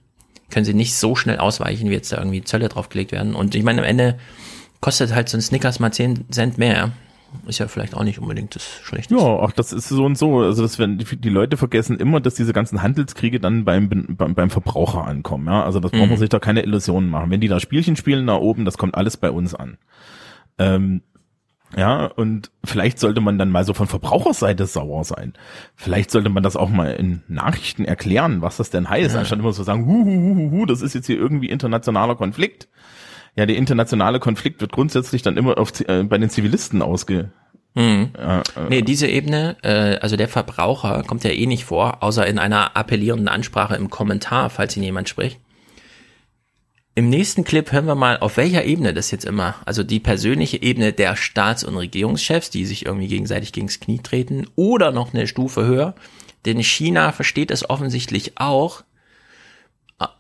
[0.50, 3.36] können sie nicht so schnell ausweichen, wie jetzt da irgendwie Zölle draufgelegt werden.
[3.36, 4.18] Und ich meine, am Ende
[4.82, 6.92] kostet halt so ein Snickers mal 10 Cent mehr.
[7.48, 9.16] Ist ja vielleicht auch nicht unbedingt das Schlechte.
[9.16, 10.40] Ja, auch das ist so und so.
[10.40, 14.34] Also das werden die, die Leute vergessen immer, dass diese ganzen Handelskriege dann beim beim,
[14.36, 15.48] beim Verbraucher ankommen.
[15.48, 16.18] Ja, also das braucht man Mhm.
[16.18, 17.30] sich da keine Illusionen machen.
[17.32, 19.78] Wenn die da Spielchen spielen da oben, das kommt alles bei uns an.
[20.58, 21.02] Ähm,
[21.76, 25.34] ja, und vielleicht sollte man dann mal so von Verbraucherseite sauer sein.
[25.76, 29.20] Vielleicht sollte man das auch mal in Nachrichten erklären, was das denn heißt, Ja.
[29.22, 32.16] anstatt immer so sagen, hu, hu, hu, hu, hu, das ist jetzt hier irgendwie internationaler
[32.16, 32.68] Konflikt.
[33.36, 37.32] Ja, der internationale Konflikt wird grundsätzlich dann immer auf, äh, bei den Zivilisten ausge,
[37.76, 38.12] Mhm.
[38.18, 42.26] äh, äh, Nee, diese Ebene, äh, also der Verbraucher kommt ja eh nicht vor, außer
[42.28, 45.40] in einer appellierenden Ansprache im Kommentar, falls ihn jemand spricht.
[46.96, 50.62] Im nächsten Clip hören wir mal, auf welcher Ebene das jetzt immer, also die persönliche
[50.62, 55.26] Ebene der Staats- und Regierungschefs, die sich irgendwie gegenseitig gegens Knie treten, oder noch eine
[55.26, 55.96] Stufe höher,
[56.46, 58.84] denn China versteht es offensichtlich auch,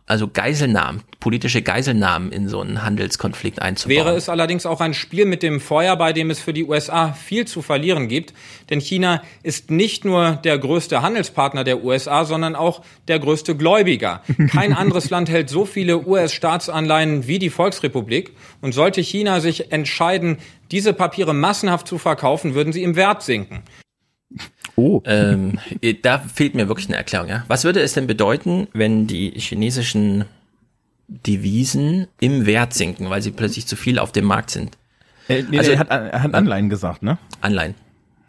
[0.05, 3.97] also Geiselnahmen, politische Geiselnahmen in so einen Handelskonflikt einzubauen.
[3.97, 7.13] Wäre es allerdings auch ein Spiel mit dem Feuer, bei dem es für die USA
[7.13, 8.33] viel zu verlieren gibt.
[8.69, 14.21] Denn China ist nicht nur der größte Handelspartner der USA, sondern auch der größte Gläubiger.
[14.51, 18.33] Kein anderes Land hält so viele US-Staatsanleihen wie die Volksrepublik.
[18.61, 20.37] Und sollte China sich entscheiden,
[20.71, 23.63] diese Papiere massenhaft zu verkaufen, würden sie im Wert sinken.
[24.75, 25.01] Oh.
[25.05, 25.59] Ähm,
[26.01, 27.29] da fehlt mir wirklich eine Erklärung.
[27.29, 27.43] Ja?
[27.47, 30.25] Was würde es denn bedeuten, wenn die chinesischen
[31.07, 34.77] Devisen im Wert sinken, weil sie plötzlich zu viel auf dem Markt sind?
[35.27, 37.17] Äh, nee, Also- er hat, er hat Anleihen gesagt, ne?
[37.41, 37.75] Anleihen.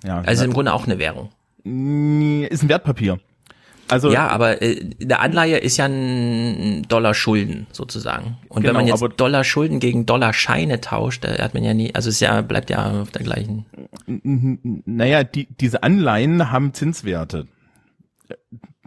[0.04, 0.20] Ja.
[0.20, 1.30] Also im Grunde auch eine Währung.
[1.64, 3.18] Nee, ist ein Wertpapier.
[3.88, 8.38] Also ja, aber äh, eine Anleihe ist ja ein Dollar Schulden sozusagen.
[8.48, 11.74] Und Genau, wenn man jetzt Dollar Schulden gegen Dollar Scheine tauscht, da hat man ja
[11.74, 13.66] nie, also es ja, bleibt ja auf der gleichen.
[14.86, 17.46] naja, die, diese Anleihen haben Zinswerte.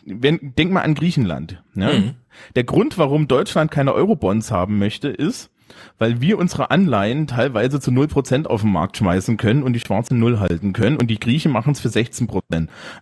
[0.06, 1.62] Wenn, denk mal an Griechenland.
[1.74, 1.94] Ne?
[1.94, 2.14] Mhm.
[2.56, 5.52] Der Grund, warum Deutschland keine Eurobonds haben möchte, ist,
[5.98, 10.16] weil wir unsere Anleihen teilweise zu 0% auf den Markt schmeißen können und die schwarze
[10.16, 12.42] Null halten können und die Griechen machen es für 16%.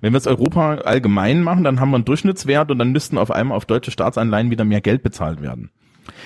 [0.02, 3.32] Wenn wir es Europa allgemein machen, dann haben wir einen Durchschnittswert und dann müssten auf
[3.32, 5.72] einmal auf deutsche Staatsanleihen wieder mehr Geld bezahlt werden.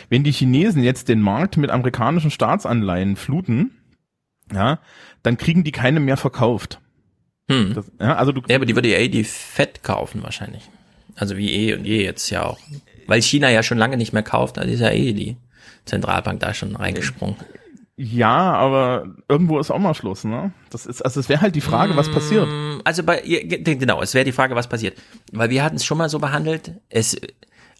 [0.10, 3.72] Wenn die Chinesen jetzt den Markt mit amerikanischen Staatsanleihen fluten,
[4.54, 4.80] ja,
[5.24, 6.80] dann kriegen die keine mehr verkauft.
[7.50, 7.74] Hm.
[7.74, 10.70] Das, ja, also du, Ja, aber die würde ja eh die Fett kaufen wahrscheinlich.
[11.16, 12.60] Also wie eh und je jetzt ja auch.
[13.08, 15.38] Weil China ja schon lange nicht mehr kauft, da ist ja eh die
[15.86, 17.36] Zentralbank da schon reingesprungen.
[17.98, 20.52] ja, aber irgendwo ist auch mal Schluss, ne?
[20.70, 22.48] Das ist, also es wäre halt die Frage, was passiert.
[22.84, 24.98] Also bei, genau, es wäre die Frage, was passiert.
[25.32, 26.72] Weil wir hatten es schon mal so behandelt.
[26.90, 27.18] Es,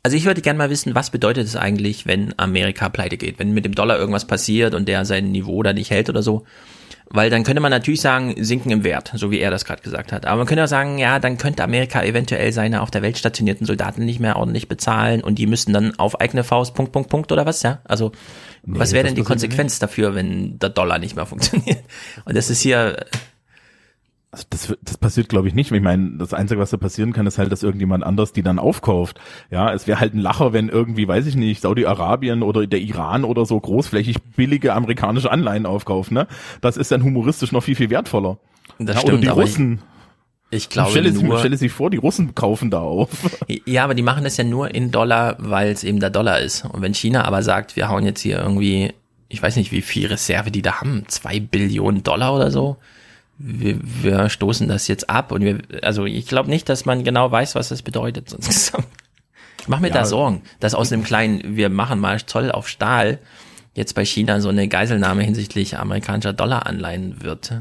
[0.04, 3.40] also ich würde gerne mal wissen, was bedeutet es eigentlich, wenn Amerika pleite geht?
[3.40, 6.46] Wenn mit dem Dollar irgendwas passiert und der sein Niveau da nicht hält oder so.
[7.12, 10.12] Weil dann könnte man natürlich sagen, sinken im Wert, so wie er das gerade gesagt
[10.12, 10.28] hat.
[10.28, 13.66] Aber man könnte auch sagen, ja, dann könnte Amerika eventuell seine auf der Welt stationierten
[13.66, 17.32] Soldaten nicht mehr ordentlich bezahlen und die müssten dann auf eigene Faust, Punkt, Punkt, Punkt
[17.32, 17.80] oder was, ja?
[17.86, 18.12] Also,
[18.64, 21.84] Nee, was wäre denn die Konsequenz dafür, wenn der Dollar nicht mehr funktioniert?
[22.26, 23.06] Und das ist hier,
[24.32, 25.72] Also das, das passiert, glaube ich, nicht.
[25.72, 28.60] Ich meine, das Einzige, was da passieren kann, ist halt, dass irgendjemand anders die dann
[28.60, 29.20] aufkauft.
[29.50, 33.24] Ja, es wäre halt ein Lacher, wenn irgendwie, weiß ich nicht, Saudi-Arabien oder der Iran
[33.24, 36.14] oder so großflächig billige amerikanische Anleihen aufkaufen.
[36.14, 36.28] Ne?
[36.62, 38.38] Das ist dann humoristisch noch viel, viel wertvoller.
[38.78, 39.82] Das ja, stimmt, oder die Russen.
[40.52, 43.10] ich glaube stelle, nur, stelle sich vor, die Russen kaufen da auf.
[43.66, 46.66] Ja, aber die machen das ja nur in Dollar, weil es eben der Dollar ist.
[46.66, 48.94] Und wenn China aber sagt, wir hauen jetzt hier irgendwie,
[49.28, 52.78] ich weiß nicht, wie viel Reserve die da haben, zwei Billionen Dollar oder so,
[53.40, 55.32] wir, wir stoßen das jetzt ab.
[55.32, 58.30] Und wir, also ich glaube nicht, dass man genau weiß, was das bedeutet.
[58.40, 58.74] Sonst
[59.62, 59.96] ich mache mir Ja.
[59.96, 63.20] da Sorgen, dass aus einem kleinen, wir machen mal Zoll auf Stahl,
[63.74, 67.54] jetzt bei China so eine Geiselnahme hinsichtlich amerikanischer Dollaranleihen wird.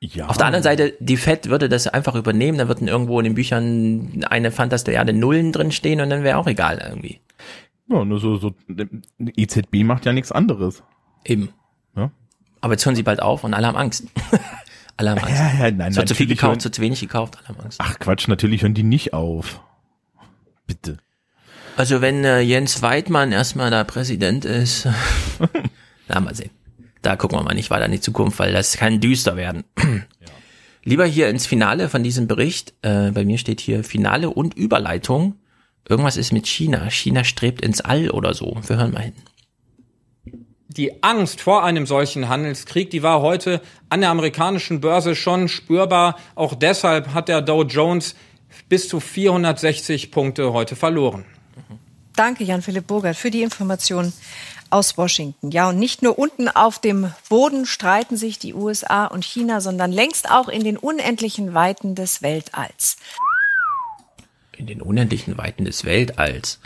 [0.00, 0.26] Ja.
[0.26, 3.34] Auf der anderen Seite, die Fed würde das einfach übernehmen, da würden irgendwo in den
[3.34, 7.20] Büchern eine Fantastilliarde Nullen drin stehen und dann wäre auch egal irgendwie.
[7.88, 8.54] Ja, nur so, so,
[9.18, 10.82] EZB macht ja nichts anderes.
[11.24, 11.50] Eben.
[11.96, 12.10] Ja.
[12.60, 14.04] Aber jetzt hören sie bald auf und alle haben Angst.
[14.96, 15.30] alle haben Angst.
[15.34, 17.60] Ja, ja, nein, es wird zu viel gekauft, hören- zu zu wenig gekauft, alle haben
[17.60, 17.78] Angst.
[17.80, 19.60] Ach Quatsch, natürlich hören die nicht auf.
[20.66, 20.98] Bitte.
[21.76, 24.86] Also wenn äh, Jens Weidmann erstmal da Präsident ist,
[26.08, 26.50] na mal sehen.
[27.02, 29.64] Da gucken wir mal nicht weiter in die Zukunft, weil das kann düster werden.
[30.84, 32.72] Lieber hier ins Finale von diesem Bericht.
[32.82, 35.36] Äh, bei mir steht hier Finale und Überleitung.
[35.86, 36.88] Irgendwas ist mit China.
[36.90, 38.56] China strebt ins All oder so.
[38.66, 39.12] Wir hören mal hin.
[40.76, 43.60] Die Angst vor einem solchen Handelskrieg, die war heute
[43.90, 46.16] an der amerikanischen Börse schon spürbar.
[46.34, 48.16] Auch deshalb hat der Dow Jones
[48.68, 51.24] bis zu 460 Punkte heute verloren.
[52.16, 54.12] Danke, Jan-Philipp Burgert, für die Information
[54.70, 55.50] aus Washington.
[55.52, 59.92] Ja, und nicht nur unten auf dem Boden streiten sich die USA und China, sondern
[59.92, 62.96] längst auch in den unendlichen Weiten des Weltalls.
[64.56, 66.60] in den unendlichen Weiten des Weltalls.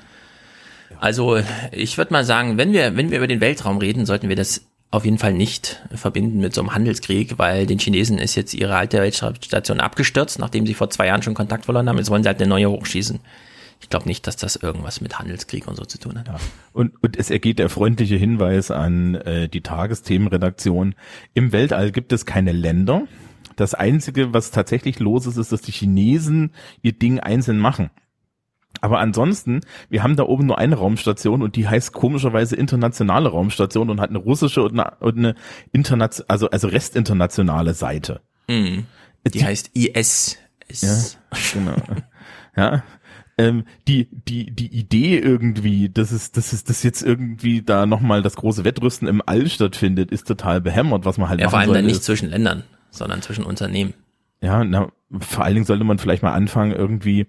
[1.01, 1.39] Also
[1.73, 4.67] ich würde mal sagen, wenn wir, wenn wir über den Weltraum reden, sollten wir das
[4.91, 8.77] auf jeden Fall nicht verbinden mit so einem Handelskrieg, weil den Chinesen ist jetzt ihre
[8.77, 11.99] alte Weltraumstation abgestürzt, nachdem sie vor zwei Jahren schon Kontakt verloren haben.
[11.99, 13.21] Jetzt wollen sie halt eine neue hochschießen.
[13.81, 16.29] Ich glaube nicht, dass das irgendwas mit Handelskrieg und so zu tun hat.
[16.73, 20.95] Und, und es ergeht der freundliche Hinweis an äh, die Tagesthemenredaktion.
[21.35, 23.03] Im Weltall gibt es keine Länder.
[23.57, 27.91] Das Einzige, was tatsächlich los ist, ist, dass die Chinesen ihr Ding einzeln machen.
[28.81, 33.91] Aber ansonsten, wir haben da oben nur eine Raumstation und die heißt komischerweise internationale Raumstation
[33.91, 35.35] und hat eine russische und eine, und eine
[35.73, 38.21] internation also also restinternationale Seite.
[38.49, 38.87] Mhm.
[39.27, 40.39] Die, heißt IS.
[40.71, 40.97] Ja,
[41.53, 41.77] genau.
[42.57, 42.83] Ja.
[43.41, 48.21] Ähm, die, die, die Idee irgendwie, dass es, dass es, dass jetzt irgendwie da nochmal
[48.21, 51.61] das große Wettrüsten im All stattfindet, ist total behämmert, was man halt Ja, machen vor
[51.61, 53.95] allem dann nicht zwischen Ländern, sondern zwischen Unternehmen.
[54.41, 57.27] Ja, na, vor allen Dingen sollte man vielleicht mal anfangen, irgendwie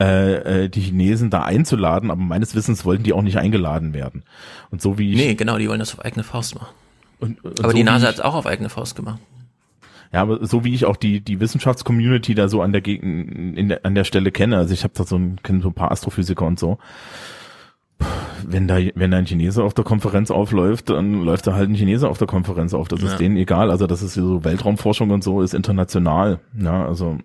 [0.00, 4.22] äh, äh, die Chinesen da einzuladen, aber meines Wissens wollten die auch nicht eingeladen werden.
[4.70, 6.68] Und so wie ich, Nee, genau, die wollen das auf eigene Faust machen.
[7.20, 9.18] und, und Aber so die NASA hat es auch auf eigene Faust gemacht.
[10.12, 13.68] Ja, aber so wie ich auch die die Wissenschaftscommunity da so an der Gegend in
[13.68, 15.90] der, an der Stelle kenne, also ich habe da so ein kenne so ein paar
[15.90, 16.78] Astrophysiker und so.
[18.46, 21.74] Wenn da wenn da ein Chinese auf der Konferenz aufläuft, dann läuft da halt ein
[21.74, 22.86] Chinese auf der Konferenz auf.
[22.88, 23.08] Das Ja.
[23.08, 23.70] ist denen egal.
[23.70, 26.38] Also das ist so Weltraumforschung und so ist international.
[26.58, 27.18] Ja, also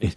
[0.00, 0.14] ich,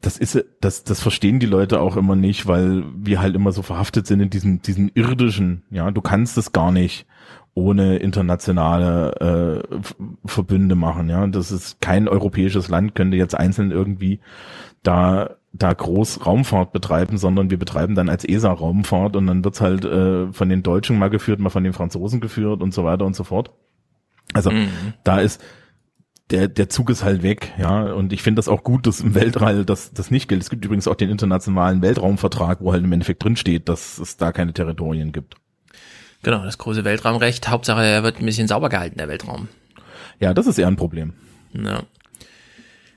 [0.00, 3.62] das ist das das verstehen die Leute auch immer nicht, weil wir halt immer so
[3.62, 5.62] verhaftet sind in diesem diesem irdischen.
[5.70, 7.06] Ja, du kannst es gar nicht
[7.54, 9.78] ohne internationale äh,
[10.24, 11.08] Verbünde machen.
[11.08, 14.20] Ja, das ist kein europäisches Land könnte jetzt einzeln irgendwie
[14.82, 19.60] da da groß Raumfahrt betreiben, sondern wir betreiben dann als ESA Raumfahrt und dann wird's
[19.60, 23.04] halt äh, von den Deutschen mal geführt, mal von den Franzosen geführt und so weiter
[23.04, 23.50] und so fort.
[24.32, 24.68] Also Mhm.
[25.04, 25.42] da ist
[26.32, 29.14] der, der Zug ist halt weg, ja, und ich finde das auch gut, dass im
[29.14, 30.42] Weltall das, das nicht gilt.
[30.42, 34.32] Es gibt übrigens auch den internationalen Weltraumvertrag, wo halt im Endeffekt drinsteht, dass es da
[34.32, 35.36] keine Territorien gibt.
[36.22, 37.48] Genau, das große Weltraumrecht.
[37.48, 39.48] Hauptsache, er wird ein bisschen sauber gehalten, der Weltraum.
[40.20, 41.12] Ja, das ist eher ein Problem.
[41.52, 41.82] Ja.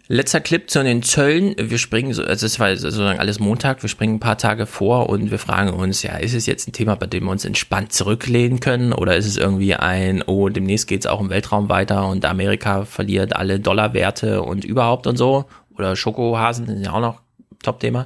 [0.08, 1.56] Letzter Clip zu den Zöllen.
[1.58, 5.10] Wir springen, so- also es war sozusagen alles Montag, wir springen ein paar Tage vor
[5.10, 7.92] und wir fragen uns, ja, ist es jetzt ein Thema, bei dem wir uns entspannt
[7.92, 12.08] zurücklehnen können oder ist es irgendwie ein, oh, demnächst geht es auch im Weltraum weiter
[12.08, 15.46] und Amerika verliert alle Dollarwerte und überhaupt und so
[15.76, 17.22] oder Schokohasen sind ja auch noch
[17.64, 18.06] Top-Thema.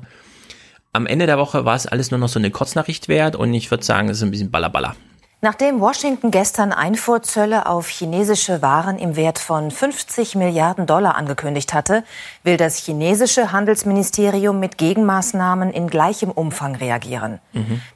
[0.93, 3.69] Am Ende der Woche war es alles nur noch so eine Kurznachricht wert und ich
[3.71, 4.95] würde sagen, es ist ein bisschen Ballerballer.
[5.41, 12.03] Nachdem Washington gestern Einfuhrzölle auf chinesische Waren im Wert von 50 Milliarden Dollar angekündigt hatte,
[12.43, 17.39] will das chinesische Handelsministerium mit Gegenmaßnahmen in gleichem Umfang reagieren.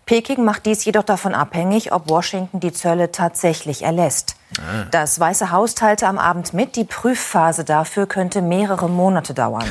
[0.06, 4.38] Peking macht dies jedoch davon abhängig, ob Washington die Zölle tatsächlich erlässt.
[4.58, 4.86] Ah.
[4.92, 9.66] Das Weiße Haus teilte am Abend mit, die Prüfphase dafür könnte mehrere Monate dauern.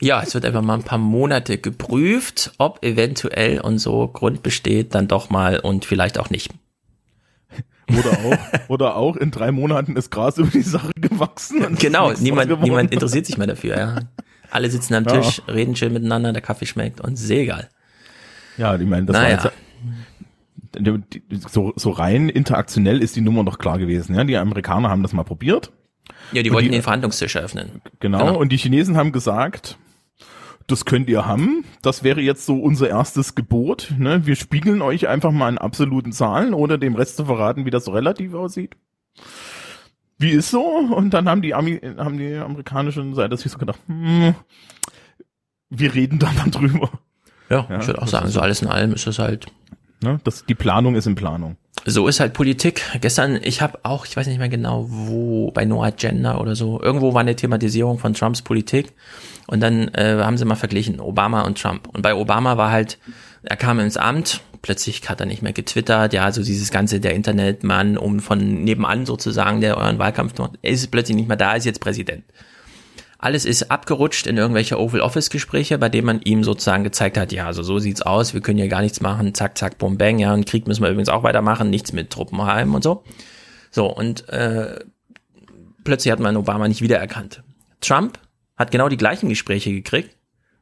[0.00, 4.94] Ja, es wird einfach mal ein paar Monate geprüft, ob eventuell und so Grund besteht,
[4.94, 6.50] dann doch mal und vielleicht auch nicht.
[7.88, 11.76] Oder auch, oder auch in drei Monaten ist Gras über die Sache gewachsen.
[11.78, 13.76] Genau, niemand, niemand interessiert sich mehr dafür.
[13.76, 13.98] Ja.
[14.50, 15.54] Alle sitzen am Tisch, ja.
[15.54, 17.68] reden schön miteinander, der Kaffee schmeckt und ist egal.
[18.56, 19.44] Ja, ich meine, das naja.
[19.44, 19.54] war jetzt,
[21.52, 24.14] so, so rein interaktionell ist die Nummer doch klar gewesen.
[24.14, 25.72] Ja, die Amerikaner haben das mal probiert.
[26.32, 27.82] Ja, die wollten die, den Verhandlungstisch eröffnen.
[27.98, 29.78] Genau, genau, und die Chinesen haben gesagt,
[30.70, 31.64] das könnt ihr haben.
[31.82, 33.92] Das wäre jetzt so unser erstes Gebot.
[33.98, 34.26] Ne?
[34.26, 37.84] Wir spiegeln euch einfach mal in absoluten Zahlen, ohne dem Rest zu verraten, wie das
[37.84, 38.76] so relativ aussieht.
[40.18, 40.62] Wie ist so?
[40.62, 44.34] Und dann haben die, Ami haben die amerikanischen Seite sich so gedacht, hm,
[45.70, 46.90] wir reden da mal drüber.
[47.48, 49.46] Ja, ja ich würde auch sagen, so alles in allem ist es halt.
[50.02, 51.56] Ne, das, die Planung ist in Planung.
[51.86, 52.82] So ist halt Politik.
[53.00, 56.80] Gestern, ich habe auch, ich weiß nicht mehr genau, wo, bei No Agenda oder so,
[56.80, 58.92] irgendwo war eine Thematisierung von Trumps Politik
[59.46, 61.88] und dann äh, haben sie mal verglichen, Obama und Trump.
[61.88, 62.98] Und bei Obama war halt,
[63.42, 67.14] er kam ins Amt, plötzlich hat er nicht mehr getwittert, ja, so dieses ganze, der
[67.14, 71.64] Internetmann, um von nebenan sozusagen, der euren Wahlkampf macht, ist plötzlich nicht mehr da, ist
[71.64, 72.24] jetzt Präsident.
[73.22, 77.32] Alles ist abgerutscht in irgendwelche Oval Office Gespräche, bei denen man ihm sozusagen gezeigt hat,
[77.32, 80.18] ja, also so sieht's aus, wir können hier gar nichts machen, zack, zack, bum, bang,
[80.18, 83.04] ja, und Krieg müssen wir übrigens auch weitermachen, nichts mit Truppenheim und so.
[83.70, 84.78] So, und äh,
[85.84, 87.42] plötzlich hat man Obama nicht wiedererkannt.
[87.82, 88.18] Trump
[88.56, 90.16] hat genau die gleichen Gespräche gekriegt.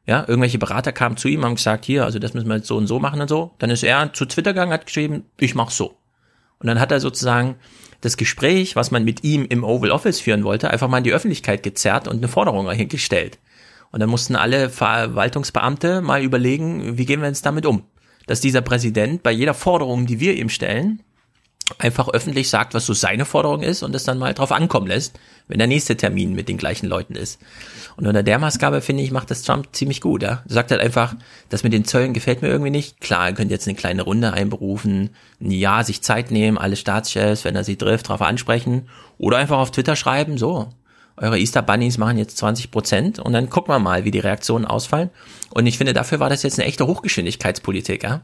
[0.05, 2.75] Ja, irgendwelche Berater kamen zu ihm, haben gesagt, hier, also das müssen wir jetzt so
[2.75, 3.51] und so machen und so.
[3.59, 5.97] Dann ist er zu Twitter gegangen, hat geschrieben, ich mach so.
[6.59, 7.55] Und dann hat er sozusagen
[8.01, 11.13] das Gespräch, was man mit ihm im Oval Office führen wollte, einfach mal in die
[11.13, 13.39] Öffentlichkeit gezerrt und eine Forderung gestellt.
[13.91, 17.83] Und dann mussten alle Verwaltungsbeamte mal überlegen, wie gehen wir jetzt damit um?
[18.27, 21.01] Dass dieser Präsident bei jeder Forderung, die wir ihm stellen,
[21.77, 25.19] einfach öffentlich sagt, was so seine Forderung ist und es dann mal drauf ankommen lässt,
[25.47, 27.39] wenn der nächste Termin mit den gleichen Leuten ist.
[27.95, 30.23] Und unter der Maßgabe, finde ich, macht das Trump ziemlich gut.
[30.23, 30.43] Ja?
[30.47, 31.15] Er sagt halt einfach,
[31.49, 33.01] das mit den Zöllen gefällt mir irgendwie nicht.
[33.01, 35.11] Klar, er könnte jetzt eine kleine Runde einberufen,
[35.41, 39.57] ein Jahr sich Zeit nehmen, alle Staatschefs, wenn er sie trifft, darauf ansprechen oder einfach
[39.57, 40.69] auf Twitter schreiben, so,
[41.17, 44.65] eure Easter Bunnies machen jetzt 20 Prozent und dann gucken wir mal, wie die Reaktionen
[44.65, 45.09] ausfallen.
[45.49, 48.03] Und ich finde, dafür war das jetzt eine echte Hochgeschwindigkeitspolitik.
[48.03, 48.21] Ja?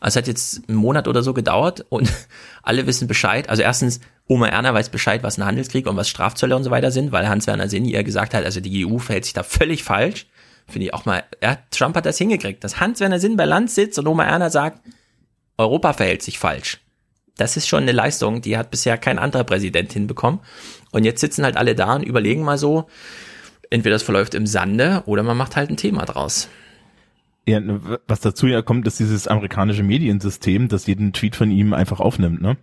[0.00, 2.10] Also es hat jetzt einen Monat oder so gedauert und
[2.62, 3.48] alle wissen Bescheid.
[3.48, 6.90] Also erstens, Oma Erna weiß Bescheid, was ein Handelskrieg und was Strafzölle und so weiter
[6.90, 10.26] sind, weil Hans-Werner Sinn ihr gesagt hat, also die EU verhält sich da völlig falsch.
[10.66, 13.98] Finde ich auch mal, ja, Trump hat das hingekriegt, dass Hans-Werner Sinn bei Land sitzt
[13.98, 14.80] und Oma Erna sagt,
[15.58, 16.80] Europa verhält sich falsch.
[17.36, 20.40] Das ist schon eine Leistung, die hat bisher kein anderer Präsident hinbekommen.
[20.92, 22.86] Und jetzt sitzen halt alle da und überlegen mal so,
[23.70, 26.48] entweder das verläuft im Sande oder man macht halt ein Thema draus.
[27.48, 27.60] Ja,
[28.06, 32.40] was dazu ja kommt, ist dieses amerikanische Mediensystem, das jeden Tweet von ihm einfach aufnimmt,
[32.40, 32.56] ne?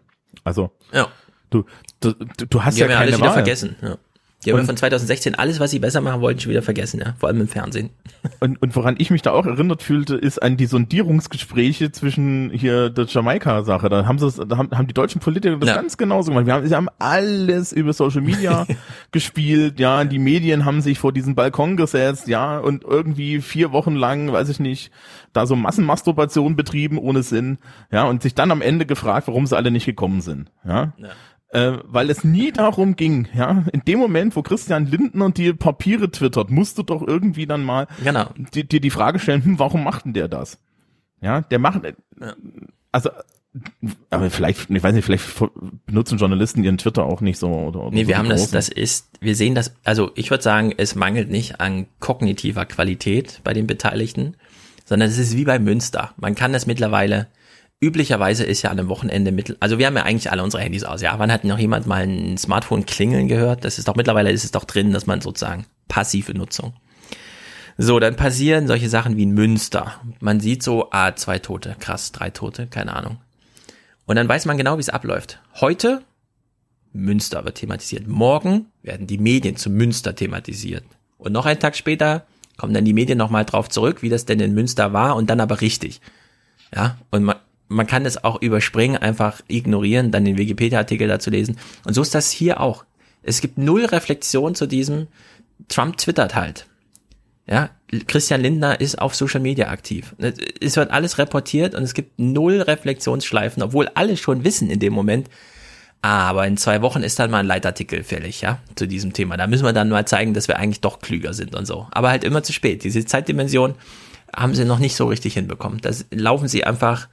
[0.43, 1.07] Also, ja.
[1.49, 1.65] du,
[1.99, 3.33] du, du hast Die ja haben keine alles wieder Wahl.
[3.33, 3.75] vergessen.
[3.81, 3.97] Ja.
[4.45, 7.15] Die haben von 2016 alles, was sie besser machen wollten, schon wieder vergessen, ja.
[7.17, 7.89] Vor allem im Fernsehen.
[8.39, 12.89] Und, und woran ich mich da auch erinnert fühlte, ist an die Sondierungsgespräche zwischen hier
[12.89, 13.89] der Jamaika-Sache.
[13.89, 15.75] Da haben sie, da haben, haben die deutschen Politiker das Ja.
[15.75, 16.45] ganz genauso gemacht.
[16.45, 18.67] Wir haben, sie haben alles über Social Media
[19.11, 20.03] gespielt, ja.
[20.03, 22.59] Die Medien haben sich vor diesen Balkon gesetzt, ja.
[22.59, 24.91] Und irgendwie vier Wochen lang, weiß ich nicht,
[25.33, 27.57] da so Massenmasturbation betrieben ohne Sinn,
[27.91, 28.03] ja.
[28.03, 30.93] Und sich dann am Ende gefragt, warum sie alle nicht gekommen sind, ja.
[31.49, 36.11] Äh, weil es nie darum ging, ja, in dem Moment, wo Christian Lindner die Papiere
[36.11, 38.25] twittert, musst du doch irgendwie dann mal Genau.
[38.53, 40.57] dir, dir die Frage stellen, hm, warum macht denn der das?
[41.21, 41.81] Ja, der macht,
[42.91, 43.09] also,
[44.09, 45.25] aber vielleicht, ich weiß nicht, vielleicht
[45.85, 48.41] benutzen Journalisten ihren Twitter auch nicht so oder, oder Nee, so wir die haben das,
[48.41, 48.53] großen.
[48.53, 53.39] das ist, wir sehen das, also ich würde sagen, es mangelt nicht an kognitiver Qualität
[53.45, 54.35] bei den Beteiligten,
[54.85, 56.11] sondern es ist wie bei Münster.
[56.17, 57.27] Man kann das mittlerweile,
[57.79, 60.83] üblicherweise ist ja an einem Wochenende mittel, also wir haben ja eigentlich alle unsere Handys
[60.83, 61.17] aus, ja.
[61.19, 63.63] Wann hat noch jemand mal ein Smartphone klingeln gehört?
[63.63, 66.73] Das ist doch, mittlerweile ist es doch drin, dass man sozusagen passive Nutzung.
[67.77, 70.01] So, dann passieren solche Sachen wie in Münster.
[70.19, 73.17] Man sieht so, ah, zwei Tote, krass, drei Tote, keine Ahnung.
[74.07, 75.39] Und dann weiß man genau, wie es abläuft.
[75.61, 76.01] Heute
[76.91, 78.07] Münster wird thematisiert.
[78.07, 80.83] Morgen werden die Medien zu Münster thematisiert.
[81.19, 82.25] Und noch einen Tag später
[82.57, 85.39] kommen dann die Medien nochmal drauf zurück, wie das denn in Münster war und dann
[85.39, 86.01] aber richtig.
[86.73, 87.35] Ja, und man,
[87.67, 91.57] man kann das auch überspringen, einfach ignorieren, dann den Wikipedia-Artikel dazu lesen.
[91.85, 92.85] Und so ist das hier auch.
[93.23, 95.07] Es gibt null Reflexion zu diesem,
[95.67, 96.65] Trump twittert halt.
[97.49, 97.69] Ja,
[98.07, 100.15] Christian Lindner ist auf Social Media aktiv.
[100.59, 104.93] Es wird alles reportiert und es gibt null Reflexionsschleifen, obwohl alle schon wissen in dem
[104.93, 105.29] Moment.
[106.01, 109.35] Aber in zwei Wochen ist dann mal ein Leitartikel fällig, ja, zu diesem Thema.
[109.35, 111.87] Da müssen wir dann mal zeigen, dass wir eigentlich doch klüger sind und so.
[111.91, 112.83] Aber halt immer zu spät.
[112.83, 113.75] Diese Zeitdimension
[114.35, 115.79] haben sie noch nicht so richtig hinbekommen.
[115.81, 117.07] Da laufen sie einfach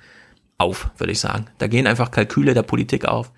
[0.59, 1.47] auf, würde ich sagen.
[1.59, 3.33] Da gehen einfach Kalküle der Politik auf.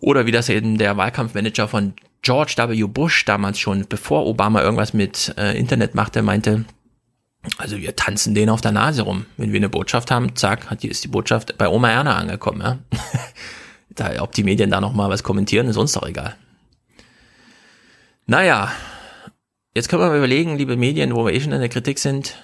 [0.00, 2.84] Oder wie das eben der Wahlkampfmanager von George W.
[2.84, 6.64] Bush damals schon, bevor Obama irgendwas mit äh, Internet machte, meinte,
[7.58, 9.26] also wir tanzen denen auf der Nase rum.
[9.36, 12.60] Wenn wir eine Botschaft haben, zack, hat die, ist die Botschaft bei Oma Erna angekommen.
[12.60, 12.78] Ja?
[13.90, 16.36] da, ob die Medien da nochmal was kommentieren, ist uns doch egal.
[18.26, 18.72] Naja,
[19.74, 22.36] jetzt können wir mal überlegen, liebe Medien, wo wir eh schon in der Kritik sind,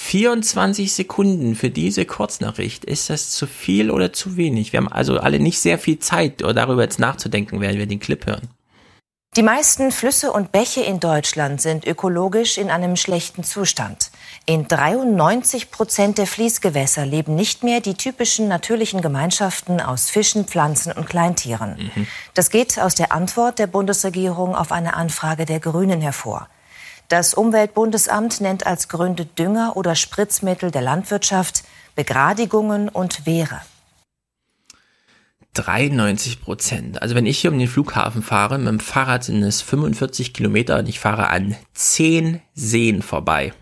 [0.00, 2.84] 24 Sekunden für diese Kurznachricht.
[2.84, 4.72] Ist das zu viel oder zu wenig?
[4.72, 8.24] Wir haben also alle nicht sehr viel Zeit, darüber jetzt nachzudenken, während wir den Clip
[8.24, 8.48] hören.
[9.36, 14.10] Die meisten Flüsse und Bäche in Deutschland sind ökologisch in einem schlechten Zustand.
[14.46, 20.92] In 93 Prozent der Fließgewässer leben nicht mehr die typischen natürlichen Gemeinschaften aus Fischen, Pflanzen
[20.92, 21.90] und Kleintieren.
[21.94, 22.06] Mhm.
[22.34, 26.48] Das geht aus der Antwort der Bundesregierung auf eine Anfrage der Grünen hervor.
[27.08, 31.64] Das Umweltbundesamt nennt als Gründe Dünger oder Spritzmittel der Landwirtschaft,
[31.96, 33.62] Begradigungen und Wehre.
[35.54, 37.00] 93 Prozent.
[37.00, 40.78] Also wenn ich hier um den Flughafen fahre, mit dem Fahrrad sind es 45 Kilometer
[40.78, 43.54] und ich fahre an zehn Seen vorbei.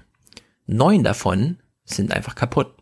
[0.66, 2.74] Neun davon sind einfach kaputt.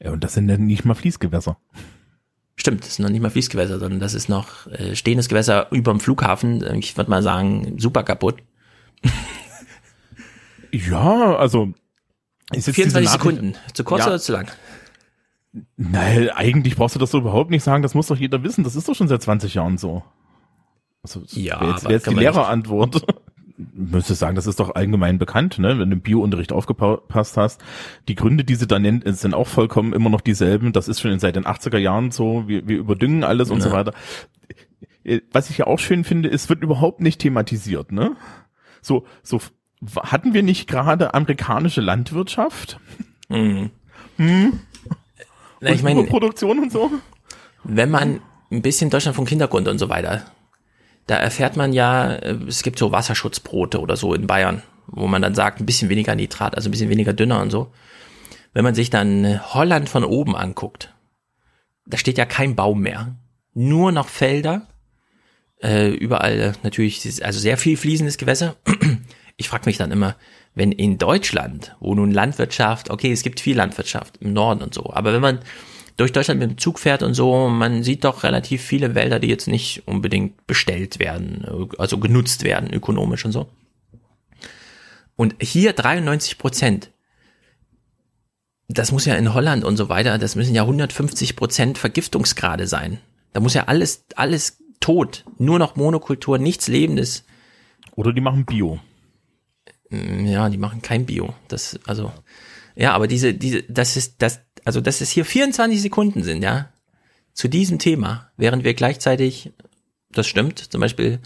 [0.00, 1.58] Ja, und das sind dann nicht mal Fließgewässer.
[2.56, 5.92] Stimmt, das sind noch nicht mal Fließgewässer, sondern das ist noch äh, stehendes Gewässer über
[5.92, 6.64] dem Flughafen.
[6.78, 8.42] Ich würde mal sagen, super kaputt.
[10.72, 11.72] ja, also.
[12.52, 13.54] Ist jetzt 24 Sekunden.
[13.72, 14.08] Zu kurz ja.
[14.08, 14.48] oder zu lang?
[15.76, 17.82] Nein, eigentlich brauchst du das so überhaupt nicht sagen.
[17.82, 18.64] Das muss doch jeder wissen.
[18.64, 20.02] Das ist doch schon seit 20 Jahren so.
[21.02, 23.04] Also, ja, wäre jetzt, wär jetzt die Lehrerantwort.
[23.56, 25.78] Müsste sagen, das ist doch allgemein bekannt, ne?
[25.78, 27.62] wenn du im Biounterricht aufgepasst hast.
[28.08, 30.72] Die Gründe, die sie da nennt, sind auch vollkommen immer noch dieselben.
[30.72, 32.48] Das ist schon seit den 80er Jahren so.
[32.48, 33.54] Wir, wir überdüngen alles ja.
[33.54, 33.92] und so weiter.
[35.32, 37.92] Was ich ja auch schön finde, es wird überhaupt nicht thematisiert.
[37.92, 38.16] Ne?
[38.84, 39.40] So, so
[40.02, 42.78] hatten wir nicht gerade amerikanische Landwirtschaft?
[43.28, 43.70] Mhm.
[44.16, 44.60] Hm?
[45.60, 46.90] Na, ich meine, Produktion und so.
[47.64, 48.20] Wenn man
[48.50, 50.24] ein bisschen Deutschland vom Hintergrund und so weiter,
[51.06, 55.22] da erfährt man ja, äh, es gibt so Wasserschutzbrote oder so in Bayern, wo man
[55.22, 57.72] dann sagt, ein bisschen weniger Nitrat, also ein bisschen weniger dünner und so.
[58.52, 60.94] Wenn man sich dann Holland von oben anguckt,
[61.86, 63.16] da steht ja kein Baum mehr.
[63.54, 64.66] Nur noch Felder,
[65.62, 68.56] äh, überall natürlich, also sehr viel fließendes Gewässer.
[69.36, 70.14] Ich frage mich dann immer,
[70.54, 74.92] wenn in Deutschland, wo nun Landwirtschaft, okay, es gibt viel Landwirtschaft im Norden und so,
[74.92, 75.40] aber wenn man
[75.96, 79.28] durch Deutschland mit dem Zug fährt und so, man sieht doch relativ viele Wälder, die
[79.28, 83.48] jetzt nicht unbedingt bestellt werden, also genutzt werden, ökonomisch und so.
[85.16, 86.90] Und hier 93 Prozent.
[88.66, 92.98] Das muss ja in Holland und so weiter, das müssen ja 150 Prozent Vergiftungsgrade sein.
[93.32, 97.24] Da muss ja alles, alles tot, nur noch Monokultur, nichts Lebendes.
[97.96, 98.80] Oder die machen Bio.
[99.88, 101.32] Mm, ja, die machen kein Bio.
[101.48, 102.12] Das, also,
[102.76, 106.68] ja, aber diese, diese, das ist, das, also, dass es hier 24 Sekunden sind, ja,
[107.32, 109.54] zu diesem Thema, während wir gleichzeitig,
[110.12, 111.18] das stimmt, zum Beispiel,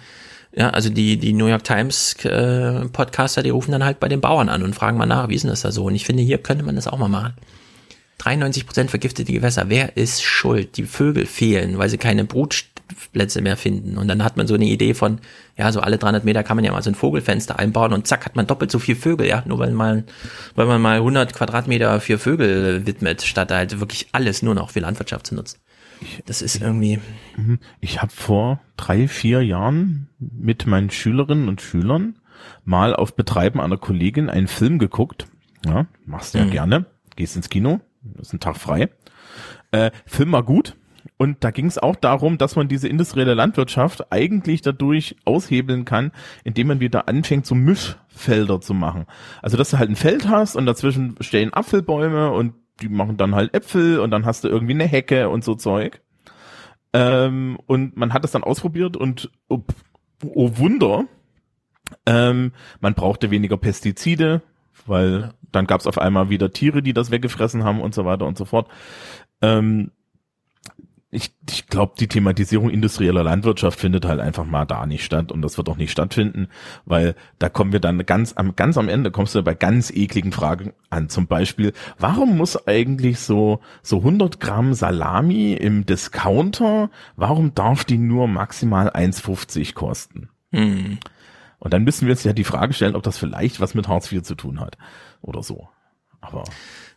[0.54, 4.20] ja, also die, die New York Times äh, Podcaster, die rufen dann halt bei den
[4.20, 5.86] Bauern an und fragen mal nach, wie ist denn das da so?
[5.86, 7.34] Und ich finde, hier könnte man das auch mal machen.
[8.18, 9.68] 93 Prozent vergiftete Gewässer.
[9.68, 10.76] Wer ist schuld?
[10.76, 12.64] Die Vögel fehlen, weil sie keine Brut,
[13.12, 13.98] Plätze mehr finden.
[13.98, 15.20] Und dann hat man so eine Idee von,
[15.56, 18.24] ja, so alle 300 Meter kann man ja mal so ein Vogelfenster einbauen und zack,
[18.24, 20.04] hat man doppelt so viel Vögel, ja, nur weil man,
[20.54, 24.80] weil man mal 100 Quadratmeter für Vögel widmet, statt halt wirklich alles nur noch für
[24.80, 25.58] Landwirtschaft zu nutzen.
[26.26, 27.00] Das ist irgendwie.
[27.36, 27.58] Mhm.
[27.80, 32.16] Ich habe vor drei, vier Jahren mit meinen Schülerinnen und Schülern
[32.64, 35.26] mal auf Betreiben einer Kollegin einen Film geguckt.
[35.66, 36.50] Ja, machst du ja mhm.
[36.50, 36.86] gerne.
[37.16, 37.80] Gehst ins Kino,
[38.20, 38.90] ist ein Tag frei.
[39.72, 40.76] Äh, Film war gut,
[41.16, 46.12] und da ging es auch darum, dass man diese industrielle Landwirtschaft eigentlich dadurch aushebeln kann,
[46.44, 49.06] indem man wieder anfängt, so Mischfelder zu machen.
[49.42, 53.34] Also, dass du halt ein Feld hast und dazwischen stehen Apfelbäume und die machen dann
[53.34, 56.00] halt Äpfel und dann hast du irgendwie eine Hecke und so Zeug.
[56.92, 59.60] Ähm, und man hat das dann ausprobiert und oh,
[60.22, 61.04] oh Wunder,
[62.06, 64.42] ähm, man brauchte weniger Pestizide,
[64.86, 68.26] weil dann gab es auf einmal wieder Tiere, die das weggefressen haben und so weiter
[68.26, 68.68] und so fort.
[69.42, 69.90] Ähm,
[71.10, 75.40] ich, ich glaube, die Thematisierung industrieller Landwirtschaft findet halt einfach mal da nicht statt und
[75.40, 76.48] das wird auch nicht stattfinden,
[76.84, 80.32] weil da kommen wir dann ganz am ganz am Ende kommst du bei ganz ekligen
[80.32, 81.08] Fragen an.
[81.08, 87.98] Zum Beispiel, warum muss eigentlich so so 100 Gramm Salami im Discounter, warum darf die
[87.98, 90.28] nur maximal 1,50 kosten?
[90.52, 90.98] Hm.
[91.58, 94.12] Und dann müssen wir uns ja die Frage stellen, ob das vielleicht was mit Hartz
[94.12, 94.76] IV zu tun hat
[95.22, 95.68] oder so.
[96.20, 96.44] Aber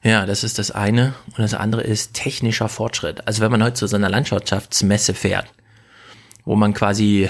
[0.04, 1.14] ja, das ist das eine.
[1.28, 3.28] Und das andere ist technischer Fortschritt.
[3.28, 5.48] Also wenn man heute zu so einer Landwirtschaftsmesse fährt,
[6.44, 7.30] wo man quasi,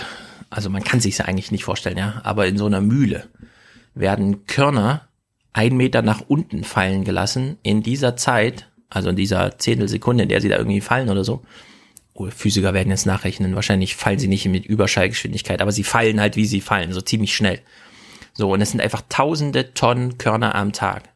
[0.50, 3.28] also man kann sich ja eigentlich nicht vorstellen, ja, aber in so einer Mühle
[3.94, 5.08] werden Körner
[5.54, 10.40] ein Meter nach unten fallen gelassen in dieser Zeit, also in dieser Zehntelsekunde, in der
[10.40, 11.44] sie da irgendwie fallen oder so.
[12.14, 16.38] oh, Physiker werden jetzt nachrechnen, wahrscheinlich fallen sie nicht mit Überschallgeschwindigkeit, aber sie fallen halt,
[16.38, 17.60] wie sie fallen, so ziemlich schnell.
[18.34, 21.11] So, und es sind einfach tausende Tonnen Körner am Tag.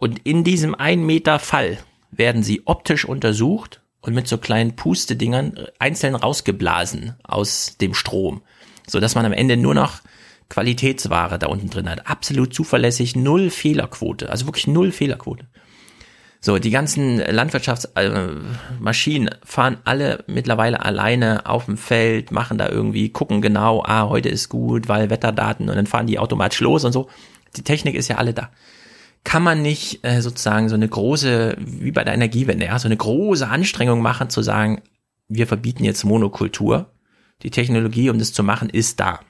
[0.00, 1.76] Und in diesem ein Meter Fall
[2.10, 8.40] werden sie optisch untersucht und mit so kleinen Pustedingern einzeln rausgeblasen aus dem Strom,
[8.88, 10.00] so dass man am Ende nur noch
[10.48, 12.08] Qualitätsware da unten drin hat.
[12.08, 15.44] Absolut zuverlässig, null Fehlerquote, also wirklich null Fehlerquote.
[16.40, 23.10] So, die ganzen Landwirtschaftsmaschinen äh, fahren alle mittlerweile alleine auf dem Feld, machen da irgendwie,
[23.10, 26.92] gucken genau, ah, heute ist gut, weil Wetterdaten und dann fahren die automatisch los und
[26.92, 27.10] so.
[27.58, 28.48] Die Technik ist ja alle da.
[29.24, 32.96] Kann man nicht äh, sozusagen so eine große, wie bei der Energiewende, ja, so eine
[32.96, 34.82] große Anstrengung machen, zu sagen,
[35.28, 36.90] wir verbieten jetzt Monokultur.
[37.42, 39.20] Die Technologie, um das zu machen, ist da.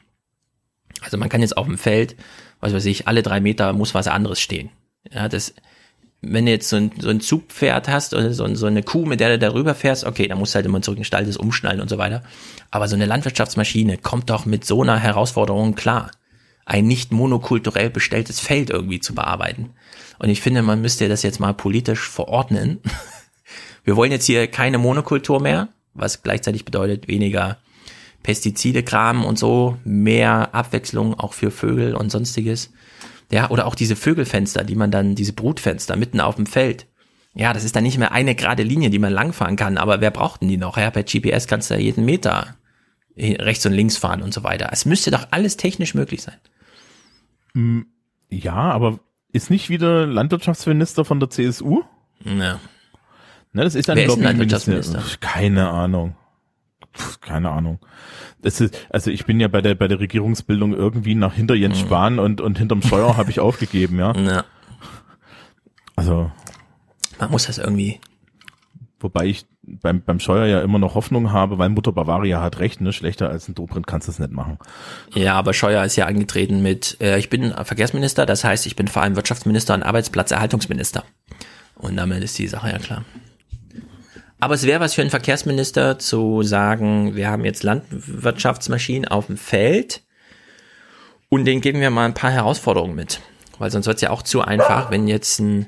[1.00, 2.16] Also man kann jetzt auf dem Feld,
[2.60, 4.70] was weiß ich, alle drei Meter muss was anderes stehen.
[5.10, 5.54] Ja, das,
[6.20, 9.20] wenn du jetzt so ein, so ein Zugpferd hast oder so, so eine Kuh, mit
[9.20, 11.36] der du darüber fährst, okay, dann musst du halt immer zurück in den Stall das
[11.36, 12.22] umschnallen und so weiter.
[12.70, 16.10] Aber so eine Landwirtschaftsmaschine kommt doch mit so einer Herausforderung klar,
[16.66, 19.70] ein nicht monokulturell bestelltes Feld irgendwie zu bearbeiten.
[20.20, 22.78] Und ich finde, man müsste das jetzt mal politisch verordnen.
[23.84, 27.56] Wir wollen jetzt hier keine Monokultur mehr, was gleichzeitig bedeutet weniger
[28.22, 32.70] Pestizide, Kram und so, mehr Abwechslung auch für Vögel und sonstiges.
[33.32, 36.86] Ja, oder auch diese Vögelfenster, die man dann, diese Brutfenster mitten auf dem Feld.
[37.32, 40.10] Ja, das ist dann nicht mehr eine gerade Linie, die man langfahren kann, aber wer
[40.10, 40.76] braucht denn die noch?
[40.76, 42.56] Ja, per GPS kannst du ja jeden Meter
[43.16, 44.68] rechts und links fahren und so weiter.
[44.70, 46.36] Es müsste doch alles technisch möglich sein.
[47.54, 47.80] Mm,
[48.28, 49.00] ja, aber
[49.32, 51.82] ist nicht wieder Landwirtschaftsminister von der CSU?
[52.24, 52.60] Ja.
[53.52, 55.02] Ne, das ist ein Wer ist Landwirtschaftsminister?
[55.20, 56.14] Keine Ahnung.
[57.20, 57.78] keine Ahnung.
[58.42, 61.82] Das ist, also ich bin ja bei der bei der Regierungsbildung irgendwie nach hinter Jens
[61.82, 61.86] mhm.
[61.86, 64.14] Spahn und und hinterm Scheuer habe ich aufgegeben, ja.
[64.16, 64.44] Ja.
[65.96, 66.30] Also
[67.18, 68.00] man muss das irgendwie.
[68.98, 72.80] Wobei ich beim beim Scheuer ja immer noch Hoffnung habe, weil Mutter Bavaria hat recht,
[72.80, 72.92] ne?
[72.92, 74.58] Schlechter als ein Dobrindt kannst du es nicht machen.
[75.14, 78.88] Ja, aber Scheuer ist ja angetreten mit, äh, ich bin Verkehrsminister, das heißt, ich bin
[78.88, 81.04] vor allem Wirtschaftsminister und Arbeitsplatzerhaltungsminister.
[81.76, 83.04] Und damit ist die Sache ja klar.
[84.38, 89.36] Aber es wäre was für einen Verkehrsminister zu sagen, wir haben jetzt Landwirtschaftsmaschinen auf dem
[89.36, 90.02] Feld
[91.28, 93.20] und denen geben wir mal ein paar Herausforderungen mit.
[93.58, 95.66] Weil sonst wird es ja auch zu einfach, wenn jetzt ein